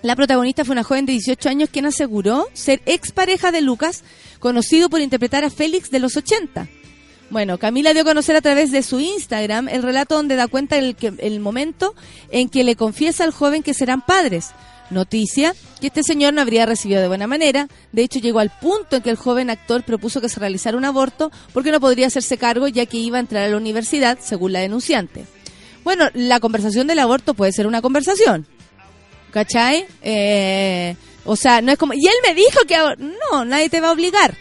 la 0.02 0.15
protagonista 0.15 0.65
fue 0.65 0.74
una 0.74 0.84
joven 0.84 1.06
de 1.06 1.13
18 1.13 1.50
años 1.50 1.69
quien 1.71 1.86
aseguró 1.86 2.47
ser 2.54 2.82
expareja 2.86 3.52
de 3.52 3.62
Lucas 3.62 4.04
conocido 4.41 4.89
por 4.89 4.99
interpretar 4.99 5.45
a 5.45 5.49
Félix 5.49 5.89
de 5.89 5.99
los 5.99 6.17
80. 6.17 6.67
Bueno, 7.30 7.58
Camila 7.58 7.93
dio 7.93 8.01
a 8.01 8.06
conocer 8.06 8.36
a 8.36 8.41
través 8.41 8.73
de 8.73 8.84
su 8.84 8.99
Instagram 8.99 9.69
el 9.69 9.84
relato 9.84 10.15
donde 10.15 10.36
da 10.36 10.49
cuenta 10.49 10.77
el, 10.77 11.39
momento 11.39 11.95
en 12.30 12.49
que 12.49 12.65
le 12.65 12.75
confiesa 12.75 13.23
al 13.23 13.32
joven 13.32 13.63
que 13.63 13.73
serán 13.73 14.01
padres. 14.01 14.49
Noticia 14.89 15.56
que 15.80 15.88
este 15.88 16.04
señor 16.04 16.34
no 16.34 16.41
habría 16.41 16.65
recibido 16.65 16.99
de 16.99 17.08
buena 17.08 17.27
manera. 17.27 17.69
De 17.93 18.01
hecho, 18.01 18.19
llegó 18.19 18.39
al 18.39 18.49
punto 18.49 18.97
en 18.97 19.01
que 19.01 19.10
el 19.10 19.15
joven 19.15 19.49
actor 19.49 19.84
propuso 19.84 20.19
que 20.19 20.27
se 20.27 20.41
realizara 20.41 20.75
un 20.75 20.84
aborto 20.84 21.32
porque 21.54 21.71
no 21.71 21.80
podría 21.80 22.08
hacerse 22.08 22.38
cargo 22.38 22.67
ya 22.67 22.86
que 22.86 22.97
iba 22.97 23.15
a 23.15 23.21
entrar 23.21 23.45
a 23.45 23.47
la 23.47 23.56
universidad, 23.56 24.19
según 24.19 24.51
la 24.51 24.60
denunciante. 24.60 25.23
Bueno, 25.86 26.10
la 26.13 26.41
conversación 26.41 26.88
del 26.88 26.99
aborto 26.99 27.34
puede 27.34 27.54
ser 27.54 27.65
una 27.65 27.82
conversación. 27.82 28.45
¿Cachai? 29.32 29.86
Eh, 30.01 30.97
o 31.25 31.36
sea, 31.36 31.62
no 31.62 31.71
es 31.71 31.77
como, 31.77 31.93
y 31.93 32.05
él 32.05 32.13
me 32.27 32.34
dijo 32.34 32.60
que 32.67 32.77
no, 32.97 33.45
nadie 33.45 33.69
te 33.69 33.81
va 33.81 33.89
a 33.89 33.93
obligar. 33.93 34.36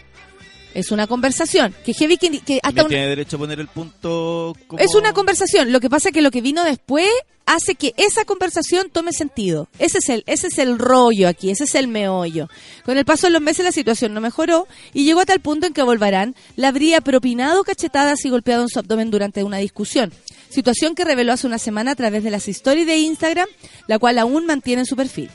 Es 0.73 0.91
una 0.91 1.05
conversación. 1.05 1.75
Que 1.85 1.93
heavy 1.93 2.17
que, 2.17 2.39
que 2.39 2.59
hasta 2.63 2.87
tiene 2.87 3.07
derecho 3.07 3.35
a 3.35 3.39
poner 3.39 3.59
el 3.59 3.67
punto. 3.67 4.55
Como... 4.67 4.81
Es 4.81 4.95
una 4.95 5.11
conversación. 5.11 5.71
Lo 5.71 5.81
que 5.81 5.89
pasa 5.89 6.09
es 6.09 6.13
que 6.13 6.21
lo 6.21 6.31
que 6.31 6.41
vino 6.41 6.63
después 6.63 7.09
hace 7.45 7.75
que 7.75 7.93
esa 7.97 8.23
conversación 8.23 8.89
tome 8.89 9.11
sentido. 9.11 9.67
Ese 9.79 9.97
es 9.97 10.09
el, 10.09 10.23
ese 10.27 10.47
es 10.47 10.57
el 10.59 10.79
rollo 10.79 11.27
aquí, 11.27 11.49
ese 11.49 11.65
es 11.65 11.75
el 11.75 11.87
meollo. 11.87 12.47
Con 12.85 12.97
el 12.97 13.03
paso 13.03 13.27
de 13.27 13.31
los 13.31 13.41
meses 13.41 13.65
la 13.65 13.71
situación 13.71 14.13
no 14.13 14.21
mejoró 14.21 14.67
y 14.93 15.03
llegó 15.03 15.19
a 15.19 15.25
tal 15.25 15.41
punto 15.41 15.67
en 15.67 15.73
que 15.73 15.83
Volvarán 15.83 16.35
le 16.55 16.67
habría 16.67 17.01
propinado 17.01 17.63
cachetadas 17.63 18.23
y 18.23 18.29
golpeado 18.29 18.63
en 18.63 18.69
su 18.69 18.79
abdomen 18.79 19.11
durante 19.11 19.43
una 19.43 19.57
discusión. 19.57 20.13
Situación 20.49 20.95
que 20.95 21.03
reveló 21.03 21.33
hace 21.33 21.47
una 21.47 21.57
semana 21.57 21.91
a 21.91 21.95
través 21.95 22.23
de 22.23 22.31
las 22.31 22.47
stories 22.47 22.87
de 22.87 22.97
Instagram, 22.97 23.47
la 23.87 23.99
cual 23.99 24.19
aún 24.19 24.45
mantiene 24.45 24.81
en 24.81 24.85
su 24.85 24.95
perfil. 24.95 25.29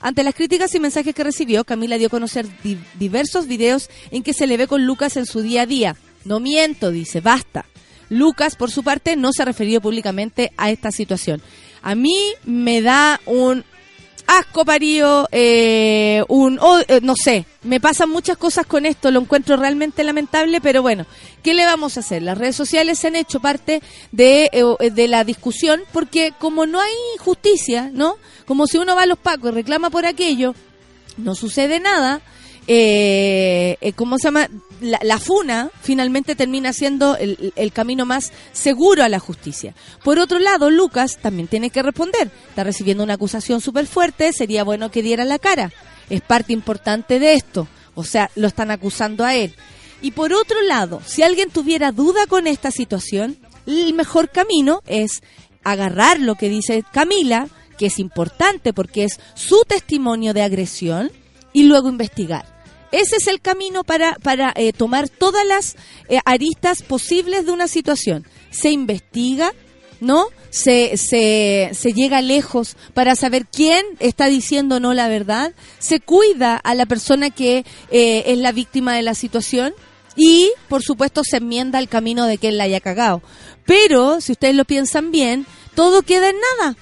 Ante 0.00 0.24
las 0.24 0.34
críticas 0.34 0.74
y 0.74 0.80
mensajes 0.80 1.14
que 1.14 1.24
recibió, 1.24 1.64
Camila 1.64 1.98
dio 1.98 2.06
a 2.06 2.10
conocer 2.10 2.46
di 2.62 2.78
diversos 2.98 3.46
videos 3.46 3.90
en 4.10 4.22
que 4.22 4.32
se 4.32 4.46
le 4.46 4.56
ve 4.56 4.66
con 4.66 4.86
Lucas 4.86 5.16
en 5.16 5.26
su 5.26 5.42
día 5.42 5.62
a 5.62 5.66
día. 5.66 5.96
No 6.24 6.40
miento, 6.40 6.90
dice, 6.90 7.20
basta. 7.20 7.66
Lucas, 8.08 8.56
por 8.56 8.70
su 8.70 8.82
parte, 8.82 9.16
no 9.16 9.32
se 9.32 9.42
ha 9.42 9.44
referido 9.44 9.80
públicamente 9.80 10.52
a 10.56 10.70
esta 10.70 10.90
situación. 10.90 11.42
A 11.82 11.94
mí 11.94 12.16
me 12.44 12.82
da 12.82 13.20
un 13.26 13.64
asco 14.26 14.64
parío, 14.64 15.28
eh, 15.32 16.22
un, 16.28 16.58
oh, 16.60 16.78
eh, 16.86 17.00
no 17.02 17.14
sé, 17.16 17.46
me 17.62 17.80
pasan 17.80 18.10
muchas 18.10 18.36
cosas 18.36 18.64
con 18.64 18.86
esto, 18.86 19.10
lo 19.10 19.20
encuentro 19.20 19.56
realmente 19.56 20.04
lamentable, 20.04 20.60
pero 20.60 20.82
bueno, 20.82 21.04
¿qué 21.42 21.52
le 21.52 21.64
vamos 21.64 21.96
a 21.96 22.00
hacer? 22.00 22.22
Las 22.22 22.38
redes 22.38 22.54
sociales 22.54 23.00
se 23.00 23.08
han 23.08 23.16
hecho 23.16 23.40
parte 23.40 23.82
de, 24.12 24.48
eh, 24.52 24.90
de 24.90 25.08
la 25.08 25.24
discusión 25.24 25.80
porque 25.92 26.32
como 26.38 26.64
no 26.66 26.80
hay 26.80 26.92
justicia, 27.18 27.90
¿no? 27.92 28.16
Como 28.50 28.66
si 28.66 28.78
uno 28.78 28.96
va 28.96 29.02
a 29.02 29.06
los 29.06 29.20
pacos 29.20 29.52
y 29.52 29.54
reclama 29.54 29.90
por 29.90 30.04
aquello, 30.06 30.56
no 31.16 31.36
sucede 31.36 31.78
nada, 31.78 32.20
eh, 32.66 33.76
eh, 33.80 33.92
¿cómo 33.92 34.18
se 34.18 34.24
llama? 34.24 34.48
La, 34.80 35.20
funa 35.20 35.70
finalmente 35.82 36.34
termina 36.34 36.72
siendo 36.72 37.16
el, 37.16 37.52
el, 37.54 37.72
camino 37.72 38.06
más 38.06 38.32
seguro 38.50 39.04
a 39.04 39.08
la 39.08 39.20
justicia. 39.20 39.76
Por 40.02 40.18
otro 40.18 40.40
lado, 40.40 40.68
Lucas 40.68 41.20
también 41.22 41.46
tiene 41.46 41.70
que 41.70 41.80
responder. 41.80 42.32
Está 42.48 42.64
recibiendo 42.64 43.04
una 43.04 43.14
acusación 43.14 43.60
súper 43.60 43.86
fuerte, 43.86 44.32
sería 44.32 44.64
bueno 44.64 44.90
que 44.90 45.04
diera 45.04 45.24
la 45.24 45.38
cara. 45.38 45.70
Es 46.08 46.20
parte 46.20 46.52
importante 46.52 47.20
de 47.20 47.34
esto. 47.34 47.68
O 47.94 48.02
sea, 48.02 48.32
lo 48.34 48.48
están 48.48 48.72
acusando 48.72 49.24
a 49.24 49.36
él. 49.36 49.54
Y 50.02 50.10
por 50.10 50.32
otro 50.32 50.60
lado, 50.62 51.00
si 51.06 51.22
alguien 51.22 51.50
tuviera 51.50 51.92
duda 51.92 52.26
con 52.26 52.48
esta 52.48 52.72
situación, 52.72 53.38
el 53.68 53.94
mejor 53.94 54.28
camino 54.28 54.80
es 54.88 55.22
agarrar 55.62 56.18
lo 56.18 56.34
que 56.34 56.48
dice 56.48 56.82
Camila, 56.92 57.48
que 57.80 57.86
es 57.86 57.98
importante 57.98 58.74
porque 58.74 59.04
es 59.04 59.18
su 59.34 59.62
testimonio 59.66 60.34
de 60.34 60.42
agresión, 60.42 61.10
y 61.54 61.64
luego 61.64 61.88
investigar. 61.88 62.44
Ese 62.92 63.16
es 63.16 63.26
el 63.26 63.40
camino 63.40 63.84
para, 63.84 64.16
para 64.16 64.52
eh, 64.54 64.74
tomar 64.74 65.08
todas 65.08 65.46
las 65.46 65.76
eh, 66.10 66.18
aristas 66.26 66.82
posibles 66.82 67.46
de 67.46 67.52
una 67.52 67.68
situación. 67.68 68.26
Se 68.50 68.70
investiga, 68.70 69.54
¿no? 70.00 70.26
Se, 70.50 70.98
se, 70.98 71.92
llega 71.94 72.20
lejos 72.20 72.76
para 72.92 73.16
saber 73.16 73.46
quién 73.46 73.82
está 73.98 74.26
diciendo 74.26 74.78
no 74.78 74.92
la 74.92 75.08
verdad. 75.08 75.54
Se 75.78 76.00
cuida 76.00 76.56
a 76.56 76.74
la 76.74 76.84
persona 76.84 77.30
que 77.30 77.64
eh, 77.90 78.24
es 78.26 78.38
la 78.38 78.52
víctima 78.52 78.94
de 78.94 79.02
la 79.02 79.14
situación. 79.14 79.72
Y, 80.16 80.50
por 80.68 80.82
supuesto, 80.82 81.22
se 81.24 81.38
enmienda 81.38 81.78
el 81.78 81.88
camino 81.88 82.26
de 82.26 82.36
que 82.36 82.48
él 82.48 82.58
la 82.58 82.64
haya 82.64 82.80
cagado. 82.80 83.22
Pero, 83.64 84.20
si 84.20 84.32
ustedes 84.32 84.54
lo 84.54 84.66
piensan 84.66 85.12
bien, 85.12 85.46
todo 85.76 86.02
queda 86.02 86.28
en 86.28 86.36
nada. 86.58 86.76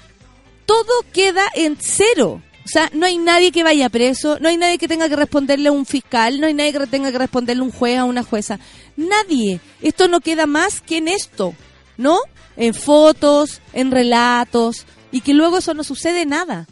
Todo 0.68 1.02
queda 1.14 1.46
en 1.54 1.78
cero. 1.80 2.42
O 2.62 2.68
sea, 2.68 2.90
no 2.92 3.06
hay 3.06 3.16
nadie 3.16 3.52
que 3.52 3.62
vaya 3.62 3.88
preso, 3.88 4.38
no 4.38 4.50
hay 4.50 4.58
nadie 4.58 4.76
que 4.76 4.86
tenga 4.86 5.08
que 5.08 5.16
responderle 5.16 5.70
a 5.70 5.72
un 5.72 5.86
fiscal, 5.86 6.38
no 6.38 6.46
hay 6.46 6.52
nadie 6.52 6.74
que 6.74 6.86
tenga 6.86 7.10
que 7.10 7.16
responderle 7.16 7.62
a 7.62 7.64
un 7.64 7.72
juez, 7.72 7.98
a 7.98 8.04
una 8.04 8.22
jueza. 8.22 8.60
Nadie. 8.94 9.62
Esto 9.80 10.08
no 10.08 10.20
queda 10.20 10.44
más 10.44 10.82
que 10.82 10.98
en 10.98 11.08
esto, 11.08 11.54
¿no? 11.96 12.18
En 12.58 12.74
fotos, 12.74 13.62
en 13.72 13.90
relatos, 13.90 14.84
y 15.10 15.22
que 15.22 15.32
luego 15.32 15.56
eso 15.56 15.72
no 15.72 15.84
sucede 15.84 16.26
nada. 16.26 16.66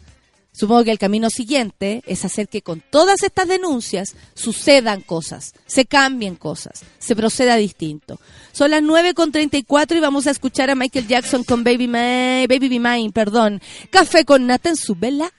Supongo 0.57 0.85
que 0.85 0.91
el 0.91 0.97
camino 0.97 1.29
siguiente 1.29 2.01
es 2.07 2.25
hacer 2.25 2.47
que 2.47 2.63
con 2.63 2.81
todas 2.89 3.21
estas 3.21 3.47
denuncias 3.47 4.15
sucedan 4.33 5.01
cosas, 5.01 5.53
se 5.67 5.85
cambien 5.85 6.35
cosas, 6.35 6.81
se 6.97 7.15
proceda 7.15 7.57
distinto. 7.57 8.19
Son 8.53 8.71
las 8.71 8.81
9.34 8.81 9.97
y 9.97 9.99
vamos 9.99 10.25
a 10.25 10.31
escuchar 10.31 10.71
a 10.71 10.75
Michael 10.75 11.07
Jackson 11.07 11.43
con 11.43 11.63
Baby, 11.63 11.87
May, 11.87 12.47
Baby 12.47 12.69
Be 12.69 12.79
Mine, 12.79 13.11
perdón. 13.13 13.61
Café 13.91 14.25
con 14.25 14.47
nata 14.47 14.69
en 14.69 14.77
su 14.77 14.95
vela 14.95 15.31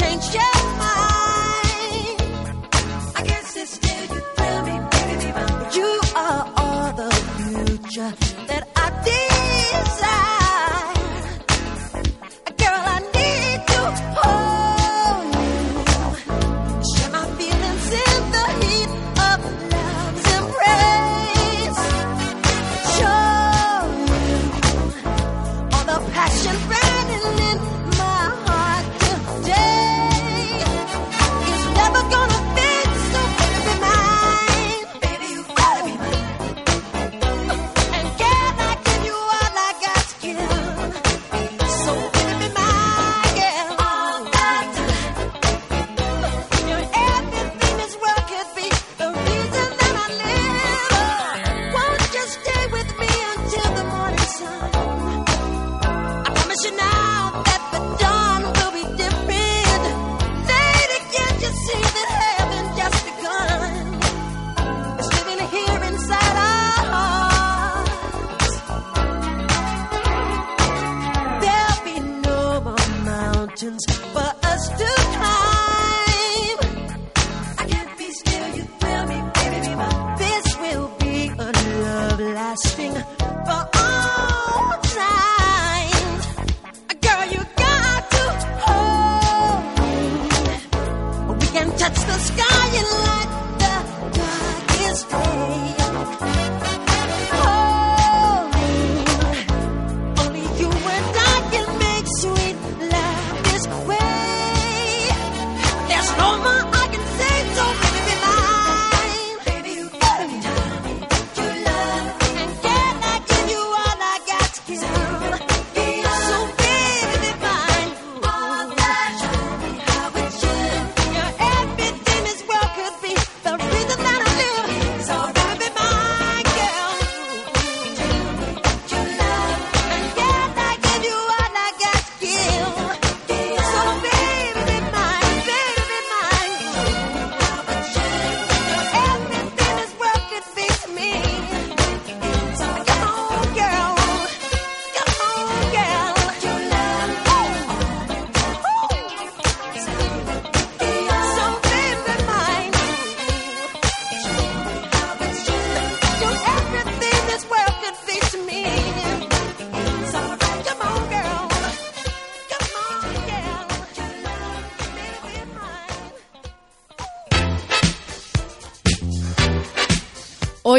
change. 0.00 0.34
Yeah. 0.34 0.49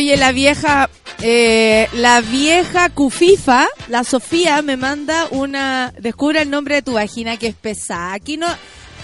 Oye, 0.01 0.17
la 0.17 0.31
vieja, 0.31 0.89
eh, 1.21 1.87
la 1.93 2.21
vieja 2.21 2.89
Cufifa, 2.89 3.67
la 3.87 4.03
Sofía, 4.03 4.63
me 4.63 4.75
manda 4.75 5.27
una. 5.29 5.93
Descubre 5.99 6.41
el 6.41 6.49
nombre 6.49 6.73
de 6.73 6.81
tu 6.81 6.93
vagina 6.93 7.37
que 7.37 7.45
es 7.45 7.53
pesada. 7.53 8.13
Aquí 8.13 8.35
no, 8.35 8.47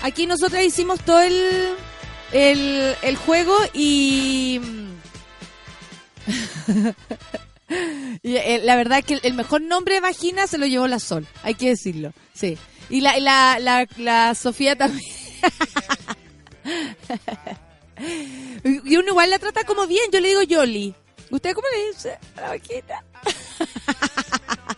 aquí 0.02 0.26
nosotros 0.26 0.60
hicimos 0.64 1.00
todo 1.02 1.22
el, 1.22 1.76
el, 2.32 2.96
el 3.04 3.16
juego 3.16 3.56
y. 3.76 4.60
eh, 8.24 8.62
la 8.64 8.76
verdad 8.76 9.04
que 9.04 9.20
el 9.22 9.36
mejor 9.36 9.62
nombre 9.62 9.94
de 9.94 10.00
vagina 10.00 10.48
se 10.48 10.58
lo 10.58 10.66
llevó 10.66 10.88
la 10.88 10.98
Sol, 10.98 11.28
hay 11.44 11.54
que 11.54 11.70
decirlo, 11.70 12.12
sí. 12.34 12.58
Y 12.90 13.02
la, 13.02 13.20
la, 13.20 13.60
la, 13.60 13.86
la 13.98 14.34
Sofía 14.34 14.76
también. 14.76 15.17
La 19.28 19.40
trata 19.40 19.64
como 19.66 19.88
bien, 19.88 20.10
yo 20.12 20.20
le 20.20 20.30
digo 20.30 20.42
Yoli. 20.44 20.96
¿Usted 21.30 21.54
cómo 21.54 21.68
le 21.76 21.88
dice 21.88 22.18
a 22.38 22.42
la 22.42 22.48
vaquita? 22.50 23.04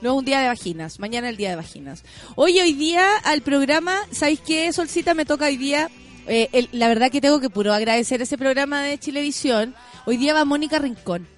No, 0.00 0.14
un 0.14 0.24
día 0.24 0.40
de 0.40 0.48
vaginas. 0.48 0.98
Mañana 0.98 1.28
el 1.28 1.36
día 1.36 1.50
de 1.50 1.56
vaginas. 1.56 2.04
Oye, 2.36 2.62
hoy 2.62 2.72
día 2.72 3.18
al 3.18 3.42
programa, 3.42 3.98
¿sabéis 4.10 4.40
qué, 4.40 4.72
Solcita? 4.72 5.12
Me 5.12 5.26
toca 5.26 5.44
hoy 5.44 5.58
día. 5.58 5.90
Eh, 6.26 6.68
la 6.72 6.88
verdad 6.88 7.10
que 7.10 7.20
tengo 7.20 7.38
que 7.38 7.50
puro 7.50 7.72
agradecer 7.72 8.22
ese 8.22 8.38
programa 8.38 8.82
de 8.82 8.98
Chilevisión. 8.98 9.74
Hoy 10.06 10.16
día 10.16 10.32
va 10.32 10.46
Mónica 10.46 10.78
Rincón. 10.78 11.28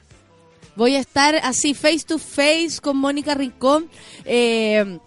Voy 0.77 0.95
a 0.95 1.01
estar 1.01 1.35
así 1.43 1.75
face 1.75 2.05
to 2.07 2.19
face 2.19 2.79
con 2.81 2.97
Mónica 2.97 3.35
Rincón. 3.35 3.91
Eh, 4.25 4.99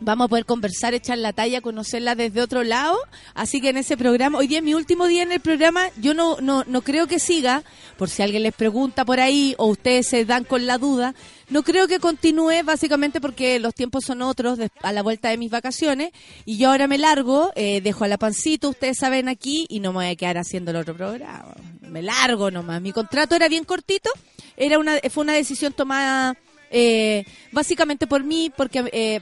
vamos 0.00 0.26
a 0.26 0.28
poder 0.28 0.44
conversar, 0.44 0.94
echar 0.94 1.18
la 1.18 1.32
talla, 1.32 1.60
conocerla 1.60 2.14
desde 2.14 2.40
otro 2.40 2.64
lado. 2.64 2.96
Así 3.34 3.60
que 3.60 3.70
en 3.70 3.76
ese 3.76 3.96
programa, 3.96 4.38
hoy 4.38 4.46
día 4.46 4.58
es 4.58 4.64
mi 4.64 4.74
último 4.74 5.06
día 5.06 5.22
en 5.22 5.32
el 5.32 5.40
programa, 5.40 5.88
yo 6.00 6.14
no, 6.14 6.36
no, 6.40 6.64
no 6.66 6.82
creo 6.82 7.06
que 7.06 7.18
siga, 7.18 7.62
por 7.96 8.08
si 8.08 8.22
alguien 8.22 8.42
les 8.42 8.54
pregunta 8.54 9.04
por 9.04 9.20
ahí 9.20 9.54
o 9.58 9.66
ustedes 9.66 10.08
se 10.08 10.24
dan 10.24 10.44
con 10.44 10.66
la 10.66 10.78
duda. 10.78 11.14
No 11.48 11.62
creo 11.62 11.86
que 11.86 12.00
continúe 12.00 12.64
básicamente 12.64 13.20
porque 13.20 13.60
los 13.60 13.74
tiempos 13.74 14.04
son 14.04 14.22
otros 14.22 14.58
a 14.82 14.92
la 14.92 15.02
vuelta 15.02 15.28
de 15.28 15.38
mis 15.38 15.50
vacaciones 15.50 16.10
y 16.44 16.58
yo 16.58 16.70
ahora 16.70 16.88
me 16.88 16.98
largo, 16.98 17.52
eh, 17.54 17.80
dejo 17.80 18.04
a 18.04 18.08
la 18.08 18.18
pancito, 18.18 18.70
ustedes 18.70 18.98
saben 18.98 19.28
aquí, 19.28 19.66
y 19.68 19.80
no 19.80 19.92
me 19.92 19.98
voy 19.98 20.06
a 20.06 20.16
quedar 20.16 20.38
haciendo 20.38 20.72
el 20.72 20.78
otro 20.78 20.96
programa. 20.96 21.54
Me 21.80 22.02
largo 22.02 22.50
nomás. 22.50 22.82
Mi 22.82 22.92
contrato 22.92 23.36
era 23.36 23.48
bien 23.48 23.64
cortito, 23.64 24.10
era 24.56 24.78
una, 24.78 24.98
fue 25.10 25.22
una 25.22 25.34
decisión 25.34 25.72
tomada 25.72 26.36
eh, 26.70 27.24
básicamente 27.52 28.06
por 28.06 28.24
mí, 28.24 28.52
porque 28.56 28.88
eh, 28.92 29.20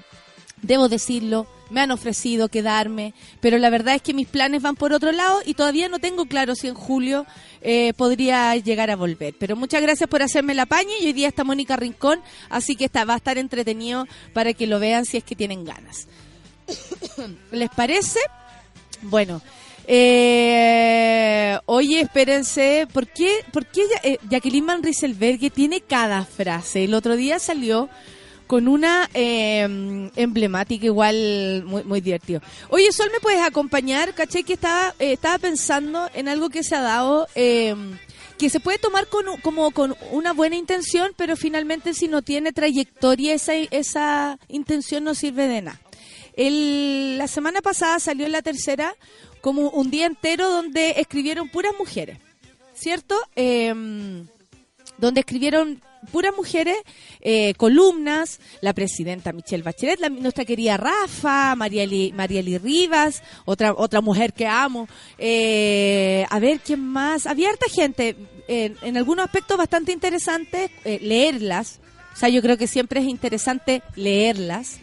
debo 0.64 0.88
decirlo, 0.88 1.46
me 1.70 1.80
han 1.80 1.90
ofrecido 1.90 2.48
quedarme, 2.48 3.14
pero 3.40 3.58
la 3.58 3.70
verdad 3.70 3.94
es 3.94 4.02
que 4.02 4.14
mis 4.14 4.28
planes 4.28 4.62
van 4.62 4.76
por 4.76 4.92
otro 4.92 5.12
lado 5.12 5.40
y 5.44 5.54
todavía 5.54 5.88
no 5.88 5.98
tengo 5.98 6.26
claro 6.26 6.54
si 6.54 6.68
en 6.68 6.74
julio 6.74 7.26
eh, 7.62 7.92
podría 7.94 8.54
llegar 8.56 8.90
a 8.90 8.96
volver. 8.96 9.34
Pero 9.38 9.56
muchas 9.56 9.82
gracias 9.82 10.08
por 10.08 10.22
hacerme 10.22 10.54
la 10.54 10.66
paña 10.66 10.92
y 11.00 11.06
hoy 11.06 11.12
día 11.12 11.28
está 11.28 11.44
Mónica 11.44 11.76
Rincón, 11.76 12.20
así 12.48 12.76
que 12.76 12.86
está, 12.86 13.04
va 13.04 13.14
a 13.14 13.18
estar 13.18 13.38
entretenido 13.38 14.06
para 14.32 14.52
que 14.52 14.66
lo 14.66 14.78
vean 14.78 15.04
si 15.04 15.16
es 15.16 15.24
que 15.24 15.36
tienen 15.36 15.64
ganas. 15.64 16.08
¿Les 17.50 17.70
parece? 17.70 18.20
Bueno. 19.02 19.42
Eh, 19.86 21.58
oye, 21.66 22.00
espérense, 22.00 22.88
¿por 22.90 23.06
qué, 23.06 23.44
por 23.52 23.66
qué 23.66 23.82
eh, 24.02 24.18
Jacqueline 24.30 24.64
Van 24.64 24.82
Rieselberg 24.82 25.52
tiene 25.52 25.82
cada 25.82 26.24
frase? 26.24 26.84
El 26.84 26.94
otro 26.94 27.16
día 27.16 27.38
salió 27.38 27.90
con 28.46 28.68
una 28.68 29.08
eh, 29.14 29.62
emblemática 30.16 30.86
igual 30.86 31.64
muy, 31.66 31.82
muy 31.84 32.00
divertido. 32.00 32.40
Oye, 32.68 32.92
Sol, 32.92 33.10
¿me 33.12 33.20
puedes 33.20 33.42
acompañar? 33.42 34.14
Caché 34.14 34.42
que 34.42 34.54
estaba, 34.54 34.94
eh, 34.98 35.12
estaba 35.12 35.38
pensando 35.38 36.08
en 36.14 36.28
algo 36.28 36.50
que 36.50 36.62
se 36.62 36.74
ha 36.74 36.82
dado, 36.82 37.26
eh, 37.34 37.74
que 38.38 38.50
se 38.50 38.60
puede 38.60 38.78
tomar 38.78 39.06
con, 39.08 39.24
como 39.40 39.70
con 39.70 39.96
una 40.10 40.32
buena 40.32 40.56
intención, 40.56 41.12
pero 41.16 41.36
finalmente 41.36 41.94
si 41.94 42.08
no 42.08 42.22
tiene 42.22 42.52
trayectoria, 42.52 43.34
esa, 43.34 43.54
esa 43.54 44.38
intención 44.48 45.04
no 45.04 45.14
sirve 45.14 45.48
de 45.48 45.62
nada. 45.62 45.80
La 46.36 47.28
semana 47.28 47.62
pasada 47.62 48.00
salió 48.00 48.26
en 48.26 48.32
la 48.32 48.42
tercera 48.42 48.94
como 49.40 49.70
un 49.70 49.90
día 49.90 50.06
entero 50.06 50.50
donde 50.50 50.94
escribieron 50.96 51.48
puras 51.48 51.72
mujeres, 51.78 52.18
¿cierto? 52.74 53.14
Donde 54.98 55.20
escribieron 55.20 55.82
puras 56.12 56.34
mujeres, 56.36 56.76
eh, 57.20 57.54
columnas, 57.54 58.40
la 58.60 58.72
presidenta 58.72 59.32
Michelle 59.32 59.62
Bachelet, 59.62 60.00
la, 60.00 60.08
nuestra 60.08 60.44
querida 60.44 60.76
Rafa, 60.76 61.54
Marieli, 61.56 62.12
Marieli 62.12 62.58
Rivas, 62.58 63.22
otra, 63.44 63.72
otra 63.74 64.00
mujer 64.00 64.32
que 64.32 64.46
amo, 64.46 64.86
eh, 65.18 66.26
a 66.28 66.38
ver 66.38 66.60
quién 66.60 66.80
más, 66.80 67.26
había 67.26 67.50
gente, 67.70 68.16
en 68.46 68.96
algunos 68.96 69.24
aspectos 69.24 69.56
bastante 69.56 69.92
interesantes, 69.92 70.70
eh, 70.84 70.98
leerlas, 71.00 71.80
o 72.14 72.16
sea, 72.16 72.28
yo 72.28 72.40
creo 72.42 72.56
que 72.56 72.68
siempre 72.68 73.00
es 73.00 73.06
interesante 73.06 73.82
leerlas. 73.96 74.78